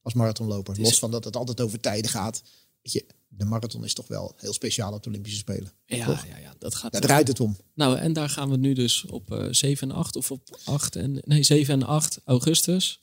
als 0.01 0.13
marathonloper. 0.13 0.73
Is... 0.79 0.83
Los 0.83 0.99
van 0.99 1.11
dat 1.11 1.23
het 1.23 1.35
altijd 1.35 1.61
over 1.61 1.79
tijden 1.79 2.11
gaat. 2.11 2.43
Weet 2.81 2.93
je, 2.93 3.05
de 3.27 3.45
marathon 3.45 3.83
is 3.83 3.93
toch 3.93 4.07
wel 4.07 4.33
heel 4.37 4.53
speciaal 4.53 4.93
op 4.93 5.03
de 5.03 5.09
Olympische 5.09 5.37
Spelen. 5.37 5.71
Ja, 5.85 6.05
toch? 6.05 6.25
ja, 6.27 6.37
ja, 6.37 6.53
dat 6.59 6.75
gaat. 6.75 6.91
Daar 6.91 7.01
draait 7.01 7.27
het 7.27 7.39
om. 7.39 7.57
Nou, 7.73 7.97
en 7.97 8.13
daar 8.13 8.29
gaan 8.29 8.49
we 8.49 8.57
nu 8.57 8.73
dus 8.73 9.05
op 9.05 9.47
7 9.51 9.89
en 9.89 9.95
8 9.95 10.15
of 10.15 10.31
op 10.31 10.59
8 10.63 10.95
en 10.95 11.21
nee, 11.25 11.43
7 11.43 11.73
en 11.73 11.83
8 11.83 12.19
augustus 12.25 13.01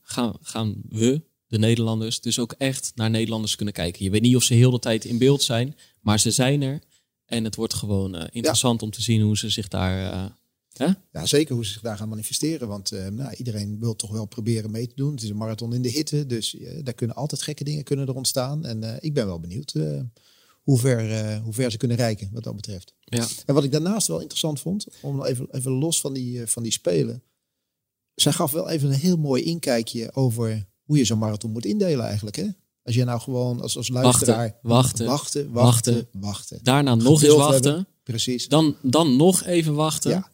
gaan, 0.00 0.36
gaan 0.42 0.82
we, 0.88 1.22
de 1.46 1.58
Nederlanders, 1.58 2.20
dus 2.20 2.38
ook 2.38 2.52
echt 2.52 2.92
naar 2.94 3.10
Nederlanders 3.10 3.56
kunnen 3.56 3.74
kijken. 3.74 4.04
Je 4.04 4.10
weet 4.10 4.22
niet 4.22 4.36
of 4.36 4.42
ze 4.42 4.54
heel 4.54 4.70
de 4.70 4.78
tijd 4.78 5.04
in 5.04 5.18
beeld 5.18 5.42
zijn, 5.42 5.76
maar 6.00 6.20
ze 6.20 6.30
zijn 6.30 6.62
er. 6.62 6.80
En 7.30 7.44
het 7.44 7.56
wordt 7.56 7.74
gewoon 7.74 8.16
uh, 8.16 8.24
interessant 8.30 8.80
ja. 8.80 8.86
om 8.86 8.92
te 8.92 9.02
zien 9.02 9.20
hoe 9.20 9.38
ze 9.38 9.50
zich 9.50 9.68
daar. 9.68 10.12
Uh, 10.14 10.24
hè? 10.72 10.88
Ja, 11.12 11.26
zeker 11.26 11.54
hoe 11.54 11.64
ze 11.64 11.72
zich 11.72 11.82
daar 11.82 11.96
gaan 11.96 12.08
manifesteren. 12.08 12.68
Want 12.68 12.92
uh, 12.92 13.06
nou, 13.06 13.34
iedereen 13.34 13.78
wil 13.78 13.96
toch 13.96 14.10
wel 14.10 14.26
proberen 14.26 14.70
mee 14.70 14.86
te 14.86 14.94
doen. 14.94 15.12
Het 15.12 15.22
is 15.22 15.28
een 15.28 15.36
marathon 15.36 15.74
in 15.74 15.82
de 15.82 15.88
hitte. 15.88 16.26
Dus 16.26 16.56
daar 16.82 16.94
kunnen 16.94 17.16
altijd 17.16 17.42
gekke 17.42 17.64
dingen 17.64 17.84
kunnen 17.84 18.08
er 18.08 18.14
ontstaan. 18.14 18.64
En 18.64 18.98
ik 19.00 19.14
ben 19.14 19.26
wel 19.26 19.40
benieuwd 19.40 19.72
hoe, 20.62 20.78
ver, 20.78 21.36
hoe 21.38 21.52
ver 21.52 21.70
ze 21.70 21.76
kunnen 21.76 21.96
reiken 21.96 22.30
wat 22.32 22.44
dat 22.44 22.56
betreft. 22.56 22.94
Ja. 23.04 23.26
En 23.46 23.54
wat 23.54 23.64
ik 23.64 23.72
daarnaast 23.72 24.06
wel 24.06 24.20
interessant 24.20 24.60
vond, 24.60 24.86
om 25.02 25.24
even, 25.24 25.46
even 25.50 25.72
los 25.72 26.00
van 26.00 26.12
die, 26.12 26.46
van 26.46 26.62
die 26.62 26.72
spelen. 26.72 27.22
Zij 28.14 28.32
gaf 28.32 28.50
wel 28.50 28.68
even 28.68 28.88
een 28.88 28.98
heel 28.98 29.16
mooi 29.16 29.42
inkijkje 29.42 30.12
over 30.14 30.68
hoe 30.82 30.98
je 30.98 31.04
zo'n 31.04 31.18
marathon 31.18 31.52
moet 31.52 31.64
indelen 31.64 32.06
eigenlijk. 32.06 32.36
Hè? 32.36 32.48
Als 32.90 32.98
je 32.98 33.04
nou 33.04 33.20
gewoon 33.20 33.60
als, 33.60 33.76
als 33.76 33.88
luisteraar... 33.88 34.54
Wachten, 34.62 35.06
wachten, 35.06 35.52
wachten, 35.52 35.52
wachten. 35.52 36.08
wachten. 36.20 36.58
Daarna 36.62 36.94
nog 36.94 37.22
eens 37.22 37.34
wachten. 37.34 37.64
Hebben. 37.64 37.86
Precies. 38.02 38.48
Dan, 38.48 38.76
dan 38.82 39.16
nog 39.16 39.44
even 39.44 39.74
wachten. 39.74 40.10
Ja. 40.10 40.28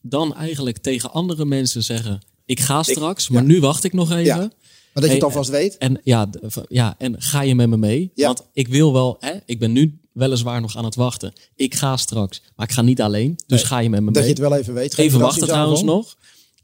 Dan 0.00 0.34
eigenlijk 0.34 0.78
tegen 0.78 1.12
andere 1.12 1.44
mensen 1.44 1.84
zeggen... 1.84 2.22
Ik 2.44 2.60
ga 2.60 2.82
straks, 2.82 3.24
ik, 3.24 3.30
maar 3.30 3.42
ja. 3.42 3.48
nu 3.48 3.60
wacht 3.60 3.84
ik 3.84 3.92
nog 3.92 4.10
even. 4.10 4.24
Ja. 4.24 4.36
Maar 4.36 4.50
dat 4.92 5.04
je 5.04 5.10
het 5.10 5.24
alvast 5.24 5.50
weet. 5.50 5.76
En, 5.76 6.00
ja, 6.04 6.30
ja, 6.68 6.94
en 6.98 7.22
ga 7.22 7.42
je 7.42 7.54
met 7.54 7.68
me 7.68 7.76
mee? 7.76 8.10
Ja. 8.14 8.26
Want 8.26 8.42
ik 8.52 8.68
wil 8.68 8.92
wel... 8.92 9.16
Hè, 9.20 9.32
ik 9.44 9.58
ben 9.58 9.72
nu 9.72 9.98
weliswaar 10.12 10.60
nog 10.60 10.76
aan 10.76 10.84
het 10.84 10.94
wachten. 10.94 11.32
Ik 11.54 11.74
ga 11.74 11.96
straks, 11.96 12.42
maar 12.56 12.68
ik 12.68 12.72
ga 12.72 12.82
niet 12.82 13.00
alleen. 13.00 13.38
Dus 13.46 13.60
nee. 13.60 13.66
ga 13.66 13.78
je 13.78 13.90
met 13.90 14.00
me 14.00 14.04
mee. 14.04 14.14
Dat 14.14 14.22
je 14.22 14.28
het 14.28 14.38
wel 14.38 14.56
even 14.56 14.74
weet. 14.74 14.98
Even 14.98 15.20
wachten 15.20 15.46
trouwens 15.46 15.82
nog. 15.82 16.16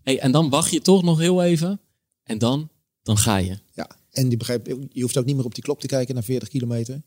Hey, 0.02 0.18
en 0.18 0.32
dan 0.32 0.50
wacht 0.50 0.70
je 0.70 0.80
toch 0.80 1.02
nog 1.02 1.18
heel 1.18 1.42
even. 1.42 1.80
En 2.22 2.38
dan, 2.38 2.68
dan 3.02 3.18
ga 3.18 3.36
je. 3.36 3.58
En 4.10 4.28
die 4.28 4.38
begrijp, 4.38 4.66
je 4.88 5.02
hoeft 5.02 5.16
ook 5.16 5.24
niet 5.24 5.36
meer 5.36 5.44
op 5.44 5.54
die 5.54 5.62
klok 5.62 5.80
te 5.80 5.86
kijken 5.86 6.14
naar 6.14 6.24
40 6.24 6.48
kilometer. 6.48 7.02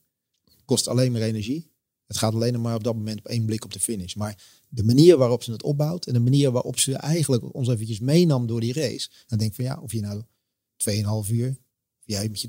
Kost 0.65 0.87
alleen 0.87 1.11
maar 1.11 1.21
energie. 1.21 1.71
Het 2.07 2.17
gaat 2.17 2.33
alleen 2.33 2.61
maar 2.61 2.75
op 2.75 2.83
dat 2.83 2.95
moment 2.95 3.19
op 3.19 3.27
één 3.27 3.45
blik 3.45 3.65
op 3.65 3.73
de 3.73 3.79
finish. 3.79 4.13
Maar 4.13 4.63
de 4.69 4.83
manier 4.83 5.17
waarop 5.17 5.43
ze 5.43 5.51
het 5.51 5.63
opbouwt 5.63 6.05
en 6.05 6.13
de 6.13 6.19
manier 6.19 6.51
waarop 6.51 6.79
ze 6.79 6.93
eigenlijk 6.93 7.53
ons 7.55 7.67
eventjes 7.67 7.99
meenam 7.99 8.47
door 8.47 8.59
die 8.59 8.73
race. 8.73 9.09
Dan 9.27 9.37
denk 9.37 9.49
ik 9.49 9.55
van 9.55 9.65
ja, 9.65 9.79
of 9.81 9.91
je 9.91 10.01
nou 10.01 10.21
2,5 11.27 11.31
uur, 11.31 11.49
of 11.49 12.03
jij 12.05 12.29
met 12.29 12.41
je 12.41 12.47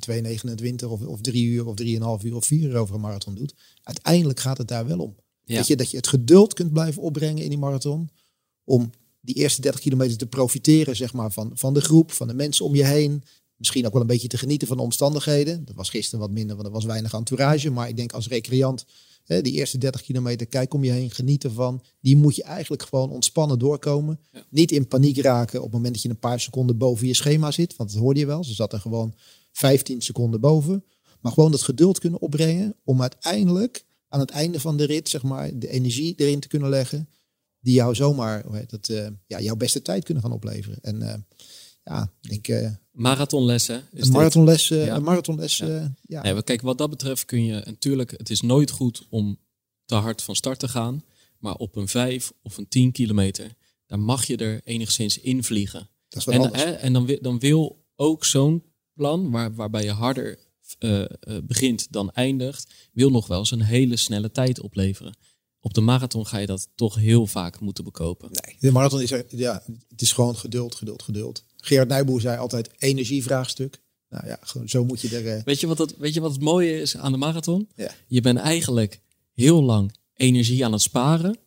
2,29 0.81 0.85
of, 0.89 1.01
of 1.03 1.21
3 1.21 1.45
uur 1.45 1.67
of 1.67 1.75
3,5 1.83 1.87
uur 2.25 2.35
of 2.35 2.45
4 2.45 2.69
uur 2.69 2.77
over 2.77 2.95
een 2.95 3.01
marathon 3.01 3.35
doet. 3.35 3.55
Uiteindelijk 3.83 4.41
gaat 4.41 4.59
het 4.59 4.69
daar 4.69 4.87
wel 4.87 4.99
om. 4.99 5.17
Ja. 5.45 5.57
Weet 5.57 5.67
je, 5.67 5.77
dat 5.77 5.91
je 5.91 5.97
het 5.97 6.07
geduld 6.07 6.55
kunt 6.55 6.73
blijven 6.73 7.03
opbrengen 7.03 7.43
in 7.43 7.49
die 7.49 7.59
marathon. 7.59 8.11
Om 8.65 8.91
die 9.21 9.35
eerste 9.35 9.61
30 9.61 9.81
kilometer 9.81 10.17
te 10.17 10.27
profiteren 10.27 10.97
zeg 10.97 11.13
maar, 11.13 11.33
van, 11.33 11.51
van 11.55 11.75
de 11.75 11.81
groep, 11.81 12.13
van 12.13 12.29
de 12.29 12.35
mensen 12.35 12.65
om 12.65 12.75
je 12.75 12.85
heen. 12.85 13.23
Misschien 13.57 13.87
ook 13.87 13.93
wel 13.93 14.01
een 14.01 14.07
beetje 14.07 14.29
te 14.29 14.39
genieten 14.39 14.69
van 14.69 14.77
de 14.77 14.83
omstandigheden. 14.83 15.65
Dat 15.65 15.75
was 15.75 15.91
gisteren 15.91 16.21
wat 16.21 16.31
minder, 16.31 16.57
want 16.57 16.69
er 16.69 16.75
was 16.75 16.85
weinig 16.85 17.13
entourage. 17.13 17.71
Maar 17.71 17.89
ik 17.89 17.97
denk 17.97 18.13
als 18.13 18.29
recreant, 18.29 18.85
hè, 19.25 19.43
die 19.43 19.53
eerste 19.53 19.79
30 19.79 20.03
kilometer, 20.03 20.47
kijk 20.47 20.75
om 20.75 20.85
je 20.85 20.91
heen, 20.91 21.11
genieten 21.11 21.53
van. 21.53 21.83
Die 22.01 22.17
moet 22.17 22.37
je 22.37 22.43
eigenlijk 22.43 22.83
gewoon 22.83 23.11
ontspannen 23.11 23.59
doorkomen. 23.59 24.21
Niet 24.49 24.73
in 24.73 24.89
paniek 24.89 25.19
raken 25.19 25.59
op 25.59 25.65
het 25.65 25.75
moment 25.75 25.93
dat 25.93 26.03
je 26.03 26.09
een 26.09 26.19
paar 26.19 26.41
seconden 26.41 26.79
boven 26.79 27.07
je 27.07 27.15
schema 27.15 27.51
zit. 27.51 27.77
Want 27.77 27.93
dat 27.93 28.01
hoorde 28.01 28.21
je 28.21 28.27
wel. 28.27 28.45
Ze 28.45 28.55
zat 28.55 28.73
er 28.73 28.81
gewoon 28.81 29.15
15 29.53 30.03
seconden 30.03 30.41
boven. 30.41 30.85
Maar 31.21 31.33
gewoon 31.33 31.51
dat 31.51 31.63
geduld 31.63 31.99
kunnen 31.99 32.21
opbrengen 32.21 32.77
om 32.85 33.01
uiteindelijk 33.01 33.85
aan 34.09 34.21
het 34.21 34.31
einde 34.31 34.61
van 34.61 34.77
de 34.77 34.85
rit, 34.85 35.09
zeg 35.09 35.23
maar, 35.23 35.59
de 35.59 35.69
energie 35.69 36.15
erin 36.17 36.41
te 36.41 36.49
kunnen 36.49 36.69
leggen. 36.69 37.09
Die 37.61 37.75
jou 37.75 37.95
zomaar, 37.95 38.45
hoe 38.47 38.57
heet 38.57 38.71
dat, 38.71 38.89
eh, 38.89 39.07
ja, 39.27 39.41
jouw 39.41 39.57
beste 39.57 39.83
tijd 39.83 40.05
kunnen 40.05 40.23
gaan 40.23 40.33
opleveren. 40.33 40.79
En 40.81 41.03
eh, 41.03 41.19
ja, 41.85 42.13
ik 42.21 42.29
denk, 42.31 42.49
eh, 42.49 42.71
Marathonlessen. 42.95 43.85
Is 43.93 44.07
een 44.07 44.13
marathonles, 44.13 44.69
Ja. 44.69 44.95
een 44.97 45.03
marathonles, 45.03 45.57
Ja. 45.57 45.95
ja. 46.03 46.23
Nee, 46.23 46.33
maar 46.33 46.43
kijk, 46.43 46.63
wat 46.63 46.79
dat 46.79 46.91
betreft 46.91 47.25
kun 47.25 47.45
je 47.45 47.63
natuurlijk, 47.65 48.11
het 48.11 48.31
is 48.31 48.41
nooit 48.41 48.71
goed 48.71 49.07
om 49.11 49.39
te 49.85 49.95
hard 49.95 50.23
van 50.23 50.37
start 50.37 50.59
te 50.59 50.69
gaan. 50.69 51.03
Maar 51.39 51.55
op 51.55 51.77
een 51.77 51.89
5 51.89 52.33
of 52.43 52.57
een 52.57 52.69
10 52.69 52.93
kilometer, 52.93 53.55
daar 53.87 53.99
mag 53.99 54.25
je 54.27 54.37
er 54.37 54.61
enigszins 54.65 55.19
invliegen. 55.21 55.89
dat 56.09 56.19
is 56.21 56.25
wel 56.25 56.35
En, 56.35 56.41
anders. 56.41 56.63
hè, 56.63 56.71
en 56.71 56.93
dan, 56.93 57.07
wil, 57.07 57.19
dan 57.21 57.39
wil 57.39 57.85
ook 57.97 58.25
zo'n 58.25 58.63
plan, 58.95 59.31
waar, 59.31 59.55
waarbij 59.55 59.85
je 59.85 59.91
harder 59.91 60.39
eh, 60.79 61.01
eh, 61.03 61.09
begint 61.43 61.93
dan 61.93 62.11
eindigt, 62.11 62.73
wil 62.93 63.11
nog 63.11 63.27
wel 63.27 63.39
eens 63.39 63.51
een 63.51 63.63
hele 63.63 63.97
snelle 63.97 64.31
tijd 64.31 64.61
opleveren. 64.61 65.17
Op 65.61 65.75
de 65.75 65.81
marathon 65.81 66.27
ga 66.27 66.39
je 66.39 66.47
dat 66.47 66.69
toch 66.75 66.95
heel 66.95 67.27
vaak 67.27 67.61
moeten 67.61 67.85
bekopen. 67.85 68.29
Nee, 68.31 68.57
de 68.61 68.73
marathon 68.73 69.01
is 69.03 69.11
er, 69.11 69.25
ja, 69.29 69.63
het 69.89 70.01
is 70.03 70.13
gewoon 70.13 70.37
geduld, 70.37 70.75
geduld, 70.75 71.03
geduld. 71.03 71.45
Gerard 71.67 71.89
Nijboer 71.89 72.21
zei 72.21 72.39
altijd 72.39 72.71
energievraagstuk. 72.79 73.83
Nou 74.09 74.27
ja, 74.27 74.39
gewoon, 74.41 74.69
zo 74.69 74.85
moet 74.85 75.01
je 75.01 75.17
er. 75.17 75.27
eh, 75.37 75.43
Weet 75.45 75.61
je, 75.61 75.67
wat 75.67 75.79
het, 75.79 75.95
weet 75.99 76.15
je 76.15 76.21
wat 76.21 76.33
het 76.33 76.41
mooie 76.41 76.81
is 76.81 76.97
aan 76.97 77.13
de 77.13 77.19
marathon? 77.19 77.69
Ja. 77.77 77.95
Je 78.07 78.21
bent 78.21 78.39
eigenlijk 78.39 79.01
heel 79.33 79.63
lang 79.63 79.95
energie 80.15 80.65
aan 80.65 80.73
het 80.73 80.83
sparen. 80.83 81.39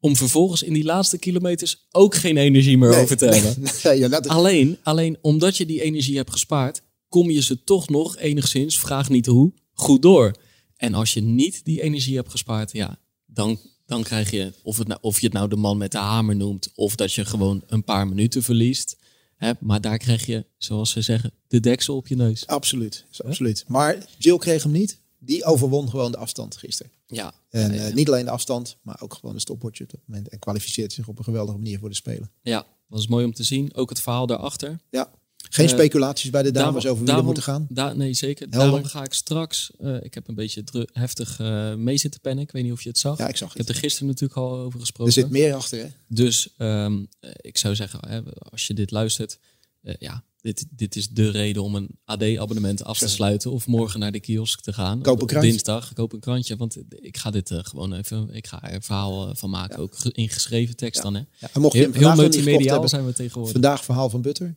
Om 0.00 0.16
vervolgens 0.16 0.62
in 0.62 0.72
die 0.72 0.84
laatste 0.84 1.18
kilometers 1.18 1.86
ook 1.90 2.14
geen 2.14 2.36
energie 2.36 2.78
meer 2.78 2.90
nee, 2.90 3.02
over 3.02 3.16
te 3.16 3.26
hebben. 3.26 3.62
nee, 3.62 3.72
nee, 3.84 3.98
ja, 3.98 4.08
dat 4.08 4.24
is- 4.24 4.30
Alleen, 4.30 4.78
alleen 4.82 5.18
omdat 5.20 5.56
je 5.56 5.66
die 5.66 5.82
energie 5.82 6.16
hebt 6.16 6.30
gespaard, 6.30 6.82
kom 7.08 7.30
je 7.30 7.42
ze 7.42 7.64
toch 7.64 7.88
nog 7.88 8.16
enigszins, 8.18 8.78
vraag 8.78 9.08
niet 9.08 9.26
hoe, 9.26 9.52
goed 9.72 10.02
door. 10.02 10.32
En 10.76 10.94
als 10.94 11.14
je 11.14 11.20
niet 11.20 11.64
die 11.64 11.82
energie 11.82 12.16
hebt 12.16 12.30
gespaard, 12.30 12.72
ja, 12.72 12.98
dan, 13.26 13.58
dan 13.86 14.02
krijg 14.02 14.30
je, 14.30 14.52
of, 14.62 14.78
het 14.78 14.88
nou, 14.88 15.00
of 15.02 15.20
je 15.20 15.24
het 15.26 15.34
nou 15.34 15.48
de 15.48 15.56
man 15.56 15.76
met 15.76 15.92
de 15.92 15.98
hamer 15.98 16.36
noemt, 16.36 16.70
of 16.74 16.94
dat 16.96 17.12
je 17.12 17.24
gewoon 17.24 17.62
een 17.66 17.84
paar 17.84 18.08
minuten 18.08 18.42
verliest. 18.42 18.96
Hè, 19.36 19.52
maar 19.60 19.80
daar 19.80 19.98
krijg 19.98 20.26
je, 20.26 20.44
zoals 20.56 20.90
ze 20.90 21.00
zeggen, 21.00 21.32
de 21.48 21.60
deksel 21.60 21.96
op 21.96 22.06
je 22.06 22.16
neus. 22.16 22.46
absoluut, 22.46 23.04
is 23.10 23.22
absoluut. 23.22 23.64
Maar 23.68 24.06
Jill 24.18 24.38
kreeg 24.38 24.62
hem 24.62 24.72
niet. 24.72 25.00
Die 25.18 25.44
overwon 25.44 25.88
gewoon 25.90 26.10
de 26.10 26.16
afstand 26.16 26.56
gisteren. 26.56 26.92
Ja, 27.06 27.34
En 27.50 27.74
ja, 27.74 27.86
eh, 27.86 27.94
niet 27.94 28.08
alleen 28.08 28.24
de 28.24 28.30
afstand, 28.30 28.76
maar 28.82 28.96
ook 29.00 29.14
gewoon 29.14 29.34
een 29.34 29.40
stopwatch 29.40 29.80
op 29.80 29.90
dat 29.90 30.00
moment. 30.06 30.28
En 30.28 30.38
kwalificeert 30.38 30.92
zich 30.92 31.08
op 31.08 31.18
een 31.18 31.24
geweldige 31.24 31.58
manier 31.58 31.78
voor 31.78 31.88
de 31.88 31.94
Spelen. 31.94 32.30
ja, 32.42 32.66
was 32.86 33.06
mooi 33.06 33.24
om 33.24 33.32
te 33.32 33.42
zien. 33.42 33.74
Ook 33.74 33.88
het 33.88 34.00
verhaal 34.00 34.26
daarachter. 34.26 34.80
Ja. 34.90 35.10
Geen 35.50 35.66
Eh, 35.66 35.72
speculaties 35.72 36.30
bij 36.30 36.42
de 36.42 36.50
dames 36.50 36.64
Daarom- 36.72 36.90
over 36.90 36.92
wie 36.92 37.00
er 37.00 37.06
daarom- 37.06 37.24
moeten 37.24 37.42
gaan. 37.42 37.66
da- 37.70 37.92
nee, 37.92 38.14
zeker. 38.14 38.46
Helder. 38.50 38.68
Daarom 38.70 38.84
ga 38.84 39.04
ik 39.04 39.12
straks. 39.12 39.70
eh, 39.78 39.96
ik 40.02 40.14
heb 40.14 40.28
een 40.28 40.34
beetje 40.34 40.64
heftig 40.92 41.40
eh 41.40 41.74
mee 41.74 41.96
zitten 41.96 42.20
pennen. 42.20 42.44
Ik 42.44 42.50
weet 42.52 42.62
niet 42.62 42.72
of 42.72 42.82
je 42.82 42.88
het 42.88 42.98
zag. 42.98 43.18
Ja, 43.18 43.28
ik 43.28 43.36
zag 43.36 43.50
ik 43.50 43.56
heb 43.56 43.68
er 43.68 43.74
gisteren 43.74 44.08
natuurlijk 44.08 44.40
al 44.40 44.56
over 44.58 44.80
gesproken. 44.80 45.14
Er 45.14 45.20
zit 45.20 45.30
meer 45.30 45.54
achter, 45.54 45.78
hè? 45.78 45.86
Dus 46.08 46.48
ehm, 46.56 47.04
eh, 47.20 47.30
ik 47.40 47.58
zou 47.58 47.74
zeggen, 47.74 48.00
hè, 48.08 48.20
als 48.38 48.66
je 48.66 48.74
dit 48.74 48.90
luistert, 48.90 49.38
ja, 49.98 50.24
dit, 50.40 50.66
dit 50.70 50.96
is 50.96 51.08
de 51.08 51.30
reden 51.30 51.62
om 51.62 51.74
een 51.74 51.98
AD-abonnement 52.04 52.84
af 52.84 52.98
te 52.98 53.08
sluiten 53.08 53.50
of 53.50 53.66
morgen 53.66 54.00
naar 54.00 54.12
de 54.12 54.20
kiosk 54.20 54.60
te 54.60 54.72
gaan. 54.72 55.02
Koop 55.02 55.20
een 55.20 55.26
krantje. 55.26 55.50
Dinsdag, 55.50 55.92
koop 55.92 56.12
een 56.12 56.20
krantje, 56.20 56.56
want 56.56 56.76
ik 56.88 57.16
ga 57.16 57.30
dit 57.30 57.50
gewoon 57.56 57.92
even, 57.92 58.28
ik 58.34 58.46
ga 58.46 58.62
er 58.62 58.74
een 58.74 58.82
verhaal 58.82 59.34
van 59.34 59.50
maken, 59.50 59.78
ook 59.78 59.94
in 60.12 60.28
geschreven 60.28 60.76
tekst 60.76 61.02
dan. 61.02 61.14
Hè. 61.14 61.20
Ja, 61.38 61.48
en 61.52 61.60
mocht 61.60 61.74
je 61.74 61.88
Heel, 61.92 62.14
multimediaal 62.14 62.88
zijn 62.88 63.06
we 63.06 63.12
tegenwoordig. 63.12 63.52
vandaag 63.52 63.84
verhaal 63.84 64.10
van 64.10 64.22
Butter. 64.22 64.56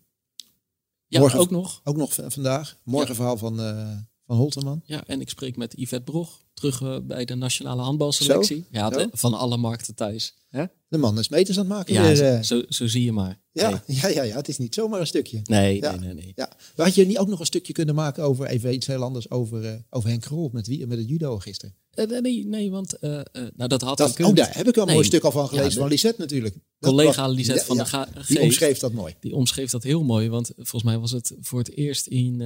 Ja, 1.10 1.20
morgen- 1.20 1.40
ook 1.40 1.50
nog. 1.50 1.82
Ook 1.84 1.98
nog 1.98 2.14
vandaag. 2.28 2.78
Morgen 2.84 3.16
verhaal 3.16 3.38
van, 3.38 3.60
eh 3.60 3.98
van 4.26 4.38
Holterman. 4.38 4.82
Ja, 4.86 5.04
en 5.06 5.22
ik 5.22 5.30
spreek 5.30 5.58
met 5.58 5.74
Yvette 5.78 6.12
Brog, 6.12 6.42
terug 6.60 6.82
eh, 6.82 6.98
bij 7.04 7.26
de 7.26 7.36
nationale 7.36 7.82
handbalselectie. 7.82 8.66
Ja, 8.72 8.90
de- 8.90 9.10
van 9.12 9.34
alle 9.34 9.58
markten 9.58 9.96
thuis. 9.96 10.34
Hè? 10.50 10.66
De 10.88 10.98
man 10.98 11.20
is 11.20 11.30
meters 11.30 11.58
aan 11.60 11.66
het 11.66 11.74
maken. 11.74 11.94
Ja, 11.94 12.02
weer, 12.04 12.24
eh. 12.26 12.42
zo, 12.42 12.62
zo 12.70 12.88
zie 12.88 13.04
je 13.04 13.12
maar. 13.12 13.40
ja, 13.52 13.70
Nee. 13.70 13.98
ja, 14.02 14.08
ja, 14.08 14.24
ja, 14.24 14.36
het 14.36 14.48
is 14.48 14.58
niet 14.58 14.74
zomaar 14.74 15.00
een 15.00 15.08
stukje. 15.08 15.40
Nee, 15.44 15.76
Ja. 15.82 15.92
nee, 15.96 16.00
nee, 16.00 16.14
nee. 16.14 16.32
Ja. 16.36 16.50
Maar 16.76 16.86
had 16.86 16.96
je 16.96 17.06
niet 17.06 17.18
ook 17.18 17.28
nog 17.28 17.40
een 17.40 17.46
stukje 17.46 17.74
kunnen 17.74 17.96
maken 17.96 18.24
over, 18.24 18.46
even 18.46 18.74
iets 18.74 18.88
heel 18.88 19.04
anders, 19.04 19.30
over, 19.30 19.66
eh, 19.66 19.74
over 19.90 20.10
Henk 20.10 20.26
Grol 20.26 20.50
met, 20.54 20.68
wie, 20.68 20.88
met 20.88 20.98
het 20.98 21.10
judo 21.10 21.38
gisteren? 21.40 21.76
Nee, 21.94 22.22
nee, 22.22 22.46
nee, 22.46 22.72
want 22.72 22.98
nou, 23.02 23.68
dat 23.68 23.82
had 23.82 23.98
Dat, 23.98 24.10
gekund. 24.10 24.30
oh, 24.30 24.36
daar 24.36 24.56
heb 24.58 24.68
ik 24.68 24.74
wel 24.76 24.84
een 24.84 24.90
Nee. 24.90 24.96
mooi 24.96 25.08
stuk 25.08 25.24
al 25.24 25.32
van 25.32 25.48
gelezen, 25.48 25.70
de- 25.74 25.80
van 25.80 25.88
Lisette 25.88 26.22
natuurlijk. 26.22 26.56
Dat 26.80 26.90
Collega 26.90 27.26
was- 27.28 27.36
Lisette 27.36 27.66
van 27.66 27.78
der 27.78 27.86
Ga- 27.86 28.08
Die 28.28 28.40
omschreef 28.42 28.80
dat 28.80 28.92
mooi. 28.94 29.16
Die 29.20 29.36
omschreef 29.36 29.72
dat 29.72 29.84
heel 29.84 30.04
mooi, 30.04 30.30
want 30.30 30.52
volgens 30.56 30.84
mij 30.84 30.98
was 31.00 31.12
het 31.12 31.34
voor 31.42 31.60
het 31.60 31.76
eerst 31.76 32.08
in 32.08 32.42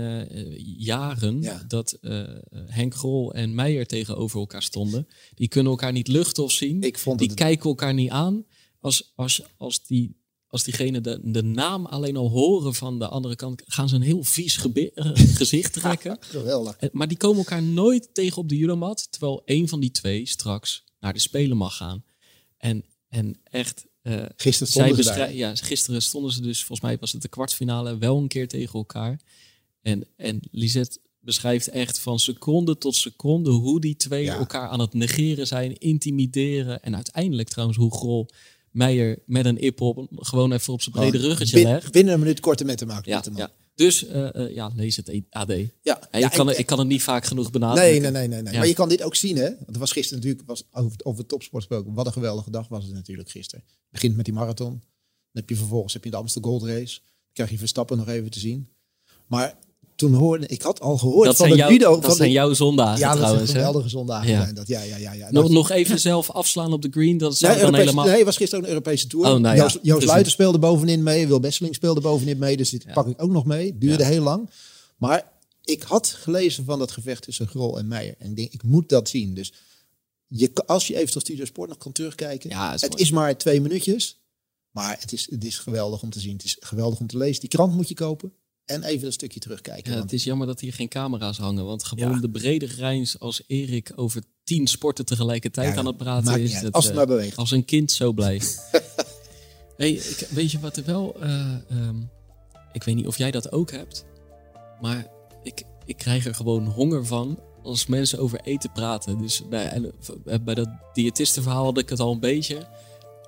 jaren 0.78 1.42
Ja. 1.42 1.64
dat 1.68 1.98
Henk 2.68 2.94
Grol 2.96 3.34
en 3.34 3.56
Meijer 3.56 3.86
tegenover 4.06 4.40
elkaar 4.40 4.64
stonden. 4.64 5.08
Die 5.36 5.48
kunnen 5.48 5.72
elkaar 5.72 5.92
niet 5.92 6.08
luchten 6.08 6.44
of 6.44 6.52
zien. 6.52 6.82
Ik 6.82 6.98
vond 6.98 7.20
die 7.20 7.28
het 7.28 7.38
kijken 7.38 7.70
elkaar 7.70 7.94
niet 7.94 8.10
aan. 8.10 8.46
Als, 8.80 9.12
als, 9.16 9.42
als, 9.58 9.86
die, 9.86 10.18
als 10.48 10.64
diegene 10.64 11.02
de, 11.02 11.20
de 11.24 11.44
naam 11.44 11.86
alleen 11.86 12.16
al 12.18 12.30
horen 12.30 12.74
van 12.74 13.00
de 13.00 13.08
andere 13.08 13.36
kant, 13.36 13.62
gaan 13.66 13.90
ze 13.90 13.96
een 13.96 14.02
heel 14.02 14.24
vies 14.24 14.58
eh, 14.74 15.12
gezicht 15.14 15.74
trekken. 15.74 16.18
geweldig. 16.38 16.76
Eh, 16.76 16.90
Maar 16.92 17.08
die 17.08 17.18
komen 17.18 17.38
elkaar 17.38 17.64
nooit 17.64 18.10
tegen 18.14 18.38
op 18.38 18.50
de 18.50 18.58
judomat, 18.58 19.08
terwijl 19.12 19.42
een 19.46 19.68
van 19.68 19.80
die 19.80 19.92
twee 19.92 20.26
straks 20.28 20.84
naar 21.00 21.14
de 21.14 21.20
Spelen 21.20 21.58
mag 21.58 21.76
gaan. 21.78 22.04
En, 22.58 22.86
en 23.10 23.40
echt, 23.44 23.86
eh, 24.02 24.14
Gisteren 24.36 24.72
zij 24.74 24.84
stonden 24.86 24.96
beschrij- 24.96 25.36
ja, 25.36 25.56
gisteren 25.56 26.02
stonden 26.02 26.32
ze 26.32 26.42
dus, 26.42 26.58
volgens 26.64 26.82
mij 26.82 26.98
was 27.00 27.12
het 27.12 27.22
de 27.22 27.28
kwartfinale, 27.28 27.98
wel 27.98 28.18
een 28.18 28.28
keer 28.28 28.48
tegen 28.48 28.74
elkaar. 28.74 29.20
En, 29.82 30.08
en 30.16 30.40
Lisette 30.52 31.00
beschrijft 31.24 31.68
echt 31.68 32.00
van 32.00 32.20
seconde 32.20 32.78
tot 32.78 32.96
seconde 32.96 33.50
hoe 33.50 33.80
die 33.82 33.96
twee 33.96 34.24
Ja. 34.24 34.36
elkaar 34.38 34.68
aan 34.70 34.80
het 34.80 34.94
negeren 34.94 35.48
zijn, 35.48 35.78
intimideren. 35.78 36.82
En 36.84 36.96
uiteindelijk 36.96 37.50
trouwens 37.50 37.78
hoe 37.78 37.92
Grol 37.92 38.28
Meijer 38.72 39.20
met 39.26 39.46
een 39.46 39.62
ip-op 39.64 40.08
gewoon 40.16 40.52
even 40.52 40.74
op 40.74 40.82
zijn 40.82 40.96
brede 40.96 41.18
ruggetje 41.18 41.56
Bin- 41.56 41.66
legt. 41.68 41.92
Binnen 41.92 42.14
een 42.14 42.20
minuut 42.20 42.40
korte 42.40 42.66
met 42.66 42.78
te 42.78 42.86
maken. 42.86 43.12
Ja, 43.12 43.18
met 43.18 43.30
man. 43.30 43.38
ja. 43.38 43.52
Dus 43.76 44.06
eh, 44.06 44.56
ja, 44.56 44.72
lees 44.76 44.96
het 44.96 45.22
AD. 45.30 45.48
Ja, 45.82 46.08
ik, 46.12 46.30
kan, 46.30 46.42
ik- 46.42 46.48
het- 46.50 46.58
ik 46.58 46.66
kan 46.66 46.80
het 46.80 46.88
niet 46.88 47.02
vaak 47.04 47.26
genoeg 47.26 47.52
benadrukken. 47.52 47.92
Nee, 47.92 48.00
nee, 48.02 48.12
nee, 48.12 48.28
nee. 48.28 48.42
nee. 48.42 48.54
Ja. 48.54 48.60
Maar 48.60 48.68
je 48.68 48.74
kan 48.74 48.90
dit 48.90 49.02
ook 49.04 49.16
zien, 49.16 49.36
hè? 49.38 49.50
Want 49.50 49.66
het 49.66 49.78
was 49.78 49.92
gisteren 49.92 50.18
natuurlijk, 50.24 50.48
was 50.48 50.64
over, 50.72 50.98
over 51.04 51.26
topsport 51.26 51.64
gesproken. 51.66 51.94
Wat 51.94 52.06
een 52.06 52.12
geweldige 52.12 52.50
dag 52.52 52.68
was 52.68 52.84
het 52.86 52.94
natuurlijk 52.94 53.30
gisteren. 53.30 53.66
Het 53.68 53.92
begint 53.92 54.16
met 54.16 54.26
die 54.26 54.34
marathon. 54.34 54.70
Dan 54.70 54.82
heb 55.42 55.50
je 55.50 55.56
vervolgens 55.56 55.94
heb 55.94 56.04
je 56.04 56.10
de 56.10 56.16
Amsterdam 56.16 56.52
Gold 56.52 56.64
Race. 56.64 57.00
Dan 57.00 57.34
krijg 57.34 57.50
je 57.50 57.58
Verstappen 57.58 57.98
nog 57.98 58.08
even 58.08 58.32
te 58.32 58.40
zien. 58.40 58.68
Maar 59.28 59.58
toen 59.96 60.14
hoorde 60.14 60.48
ik 60.48 60.62
had 60.62 60.80
al 60.80 60.98
gehoord 60.98 61.26
Dat 61.26 61.36
van 61.36 61.48
zijn, 61.48 61.72
het 61.72 61.80
dat 61.82 62.06
van 62.06 62.16
zijn 62.16 62.28
de- 62.28 62.34
jouw 62.34 62.54
zondagen 62.54 63.00
ja, 63.00 63.08
dat 63.08 63.18
trouwens. 63.18 63.44
zijn 63.46 63.56
hè? 63.58 63.66
geweldige 63.66 63.90
zondagen. 63.90 64.30
Ja. 64.32 64.42
zijn 64.42 64.56
Dat, 64.56 64.68
ja, 64.68 64.82
ja, 64.82 64.98
ja, 64.98 65.14
ja. 65.14 65.32
Nog, 65.32 65.44
Dat- 65.44 65.52
nog 65.52 65.70
even 65.70 66.00
zelf 66.00 66.30
afslaan 66.32 66.74
op 66.74 66.82
de 66.82 66.88
green. 66.92 67.18
Dat 67.18 67.38
zou 67.38 67.54
Nee, 67.54 67.62
dan 67.62 67.76
helemaal... 67.76 68.06
nee, 68.06 68.26
was 68.26 68.38
gisteren 68.38 68.60
ook 68.60 68.66
een 68.70 68.74
Europese 68.76 69.08
Tour. 69.08 69.26
Oh, 69.26 69.40
nou 69.40 69.56
ja, 69.56 69.62
Joost, 69.62 69.80
Joost 70.08 70.32
speelde 70.32 70.60
bovenin 70.60 71.04
mee. 71.04 71.28
Wil 71.28 71.40
Besseling 71.40 71.76
speelde 71.76 72.02
bovenin 72.02 72.38
mee. 72.38 72.58
Dus 72.58 72.70
dit 72.70 72.84
Ja. 72.88 72.94
pak 72.94 73.08
ik 73.08 73.22
ook 73.24 73.32
nog 73.32 73.46
mee. 73.46 73.78
Duurde 73.78 74.04
Ja. 74.04 74.10
heel 74.10 74.24
lang. 74.24 74.50
Maar 74.98 75.32
ik 75.64 75.84
had 75.84 76.08
gelezen 76.08 76.66
van 76.66 76.80
dat 76.80 76.92
gevecht 76.92 77.22
tussen 77.24 77.48
Grol 77.48 77.78
en 77.78 77.88
Meijer. 77.88 78.16
En 78.20 78.30
ik 78.30 78.36
denk, 78.36 78.54
ik 78.54 78.64
moet 78.64 78.90
dat 78.90 79.10
zien. 79.10 79.34
Dus 79.34 79.54
je, 80.28 80.52
als 80.66 80.88
je 80.88 80.96
even 80.98 81.12
tot 81.12 81.22
Studio 81.22 81.46
Sport 81.46 81.70
nog 81.70 81.78
kan 81.78 81.92
terugkijken. 81.92 82.50
Ja, 82.50 82.74
is 82.74 82.82
het 82.82 82.92
mooi. 82.92 83.04
is 83.04 83.12
maar 83.12 83.38
twee 83.38 83.62
minuutjes. 83.62 84.18
Maar 84.72 84.98
het 85.00 85.14
is, 85.14 85.28
het 85.30 85.44
is 85.46 85.58
geweldig 85.60 86.02
om 86.02 86.10
te 86.10 86.20
zien. 86.20 86.34
Het 86.34 86.44
is 86.44 86.58
geweldig 86.60 87.00
om 87.00 87.08
te 87.08 87.18
lezen. 87.18 87.40
Die 87.40 87.50
krant 87.50 87.74
moet 87.76 87.88
je 87.88 87.94
kopen. 87.94 88.34
En 88.74 88.84
even 88.84 89.06
een 89.08 89.14
stukje 89.14 89.40
terugkijken. 89.40 89.92
Ja, 89.92 89.98
want- 89.98 90.12
het 90.12 90.20
is 90.20 90.24
jammer 90.26 90.48
dat 90.48 90.60
hier 90.60 90.74
geen 90.74 90.88
camera's 90.88 91.38
hangen. 91.38 91.66
Want 91.66 91.84
gewoon 91.84 92.14
Ja. 92.14 92.20
de 92.20 92.30
brede 92.30 92.68
grijns 92.68 93.20
als 93.20 93.44
Erik 93.48 93.92
over 93.96 94.24
tien 94.44 94.68
sporten 94.68 95.06
tegelijkertijd 95.06 95.74
Ja, 95.74 95.80
aan 95.80 95.86
het 95.86 95.98
praten 95.98 96.42
is. 96.42 96.54
het, 96.62 96.72
Als 96.74 96.84
het 96.84 96.92
eh, 96.94 96.98
maar 97.00 97.08
beweegt. 97.08 97.38
Als 97.38 97.52
een 97.52 97.66
kind 97.66 97.92
zo 97.92 98.12
blij. 98.14 98.42
hey, 99.78 99.92
ik, 99.92 100.28
weet 100.30 100.52
je 100.52 100.60
wat 100.60 100.78
er 100.78 100.86
wel... 100.86 101.16
eh, 101.22 101.54
ehm, 101.70 101.96
ik 102.72 102.84
weet 102.84 102.96
niet 102.96 103.08
of 103.08 103.18
jij 103.18 103.32
dat 103.32 103.52
ook 103.52 103.72
hebt. 103.72 104.06
Maar 104.82 105.08
ik, 105.44 105.64
ik 105.86 105.98
krijg 105.98 106.26
er 106.26 106.36
gewoon 106.36 106.66
honger 106.68 107.06
van 107.06 107.40
als 107.64 107.86
mensen 107.86 108.20
over 108.20 108.40
eten 108.44 108.72
praten. 108.72 109.18
Dus 109.18 109.48
bij, 109.50 109.92
eh, 110.26 110.36
bij 110.44 110.56
dat 110.56 110.70
diëtistenverhaal 110.94 111.64
had 111.64 111.78
ik 111.78 111.90
het 111.90 112.00
al 112.00 112.12
een 112.12 112.20
beetje. 112.20 112.68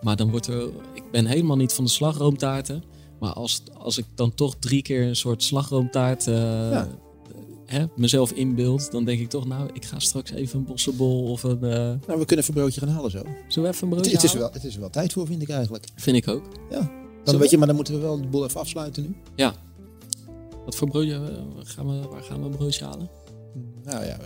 Maar 0.01 0.15
dan 0.15 0.30
wordt 0.31 0.47
er. 0.47 0.69
Ik 0.93 1.11
ben 1.11 1.26
helemaal 1.26 1.55
niet 1.57 1.73
van 1.73 1.84
de 1.84 1.89
slagroomtaarten. 1.89 2.84
Maar 3.26 3.34
als, 3.34 3.64
als 3.77 3.97
ik 3.97 4.06
dan 4.15 4.34
toch 4.35 4.56
drie 4.60 4.81
keer 4.81 5.07
een 5.07 5.15
soort 5.15 5.43
slagroomtaart 5.43 6.27
eh, 6.27 6.84
hè, 7.65 7.85
mezelf 7.95 8.31
inbeeld, 8.31 8.91
dan 8.91 9.06
denk 9.06 9.19
ik 9.19 9.30
toch, 9.30 9.45
nou, 9.47 9.69
ik 9.73 9.85
ga 9.85 9.99
straks 9.99 10.31
even 10.31 10.60
een 10.60 10.65
bossenbol 10.65 11.23
of 11.31 11.43
een. 11.43 11.64
eh 11.64 11.69
Nou, 11.69 11.99
we 12.19 12.26
kunnen 12.26 12.38
even 12.38 12.45
een 12.47 12.53
broodje 12.53 12.80
gaan 12.80 12.89
halen 12.89 13.11
zo. 13.11 13.18
Zullen 13.18 13.69
we 13.69 13.76
even 13.76 13.88
een 13.88 13.93
Het, 13.93 14.02
broodje 14.02 14.11
het 14.11 14.23
is 14.23 14.34
er 14.34 14.38
halen? 14.38 14.39
wel, 14.39 14.61
het 14.61 14.64
is 14.64 14.76
wel 14.77 14.89
tijd 14.89 15.14
voor, 15.14 15.26
vind 15.27 15.41
ik 15.41 15.49
eigenlijk. 15.49 15.85
Vind 15.95 16.18
ik 16.18 16.27
ook. 16.27 16.43
Ja. 16.69 16.91
Dan, 17.23 17.34
we- 17.34 17.39
weet 17.39 17.49
je, 17.49 17.57
maar 17.57 17.68
dan 17.68 17.76
moeten 17.76 17.93
we 17.93 17.99
wel 17.99 18.22
de 18.22 18.27
boel 18.27 18.45
even 18.45 18.60
afsluiten 18.60 19.03
nu. 19.03 19.15
Ja. 19.35 19.53
Wat 20.65 20.76
voor 20.76 20.88
broodje 20.89 21.14
eh, 21.14 21.19
gaan 21.64 21.88
we, 22.02 22.07
waar 22.07 22.23
gaan 22.23 22.39
we 22.39 22.45
een 22.45 22.56
broodje 22.56 22.85
halen? 22.85 23.10
Nou 23.84 24.06
ja, 24.06 24.18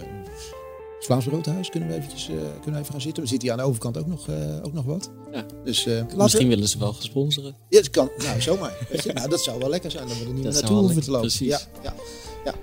Vlaams 0.99 1.25
Broodhuis 1.25 1.69
kunnen 1.69 1.89
we, 1.89 1.95
eventjes, 1.95 2.29
eh, 2.29 2.35
kunnen 2.35 2.73
we 2.73 2.79
even 2.79 2.91
gaan 2.91 3.01
zitten. 3.01 3.23
We 3.23 3.29
zitten 3.29 3.47
hier 3.49 3.57
aan 3.57 3.63
de 3.63 3.69
overkant 3.69 3.97
ook 3.97 4.07
nog, 4.07 4.27
eh, 4.27 4.35
ook 4.61 4.73
nog 4.73 4.85
wat. 4.85 5.09
Ja. 5.31 5.45
Dus 5.63 5.85
eh, 5.85 6.01
Misschien 6.17 6.47
we... 6.47 6.53
willen 6.55 6.69
ze 6.69 6.79
wel 6.79 6.93
gesponsoren. 6.93 7.55
Ja, 7.69 7.77
het 7.77 7.89
kan. 7.89 8.09
Nou, 8.17 8.41
zomaar. 8.41 8.73
Weet 8.89 9.03
je? 9.03 9.13
Nou, 9.13 9.29
dat 9.29 9.43
zou 9.43 9.59
wel 9.59 9.69
lekker 9.69 9.91
zijn 9.91 10.07
dat 10.07 10.17
we 10.17 10.23
er 10.25 10.33
niet 10.33 10.43
Dat 10.43 10.43
meer 10.43 10.53
zou 10.53 10.63
naartoe 10.65 10.81
hoeven 10.81 11.01
te 11.03 11.11
lopen. 11.11 11.27
lekker- 11.29 11.45
Ja, 11.47 11.57
precies. 11.57 11.81
ja, 11.83 11.91
ja. 12.45 12.53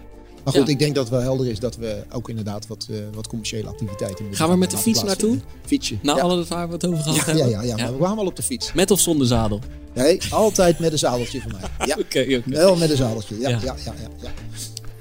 Maar 0.45 0.55
goed, 0.55 0.67
Ja. 0.67 0.73
ik 0.73 0.79
denk 0.79 0.95
dat 0.95 1.05
het 1.05 1.13
wel 1.13 1.23
helder 1.23 1.47
is 1.49 1.59
dat 1.59 1.77
we 1.77 2.03
ook 2.13 2.29
inderdaad 2.29 2.67
wat, 2.67 2.87
eh, 2.91 2.97
wat 3.15 3.27
commerciële 3.29 3.69
activiteiten 3.69 4.25
moeten 4.25 4.41
Gaan 4.45 4.51
we 4.53 4.57
met 4.59 4.71
de 4.71 4.77
fiets 4.79 5.03
naartoe? 5.03 5.39
Fietsje. 5.65 5.97
Nou, 6.03 6.17
ja. 6.19 6.23
alles 6.25 6.49
waar 6.49 6.67
we 6.67 6.73
het 6.73 6.87
over 6.87 6.99
gehad 7.03 7.17
ja, 7.17 7.25
hebben. 7.25 7.49
ja, 7.49 7.63
ja, 7.63 7.77
ja, 7.77 7.77
maar 7.91 7.99
we 7.99 8.05
gaan 8.05 8.17
wel 8.17 8.27
op 8.27 8.37
de 8.37 8.43
fiets. 8.43 8.73
Met 8.73 8.91
of 8.91 9.01
zonder 9.01 9.27
zadel? 9.27 9.61
Nee, 9.95 10.21
altijd 10.31 10.79
met 10.79 10.93
een 10.93 10.99
zadeltje 10.99 11.41
van 11.41 11.53
mij. 11.61 11.87
Ja, 11.87 11.97
Oké, 12.05 12.21
oké. 12.21 12.43
wel 12.51 12.77
met 12.77 12.91
een 12.91 12.97
zadeltje. 12.97 13.39
Ja, 13.39 13.49
Ja. 13.49 13.59
ja. 13.63 13.75
Ja, 13.85 13.95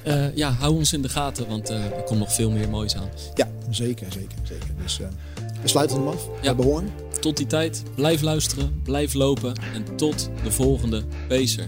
ja, 0.06 0.12
Eh, 0.12 0.36
ja, 0.36 0.52
hou 0.52 0.76
ons 0.76 0.94
in 0.94 1.02
de 1.02 1.10
gaten, 1.10 1.48
want 1.48 1.70
eh, 1.70 1.84
er 1.84 2.04
komt 2.04 2.20
nog 2.20 2.34
veel 2.34 2.52
meer 2.52 2.70
moois 2.70 2.96
aan. 2.96 3.10
Ja, 3.34 3.48
zeker, 3.70 4.08
zeker, 4.12 4.38
zeker. 4.44 4.68
Dus 4.82 5.00
eh, 5.00 5.08
we 5.62 5.68
sluiten 5.68 5.98
hem 5.98 6.08
af. 6.08 6.30
Ja. 6.42 6.56
Tot 7.20 7.38
die 7.38 7.48
tijd, 7.48 7.84
blijf 7.96 8.22
luisteren, 8.22 8.82
blijf 8.84 9.14
lopen 9.14 9.54
en 9.74 9.96
tot 9.96 10.30
de 10.44 10.52
volgende 10.52 11.04
Pacer. 11.28 11.68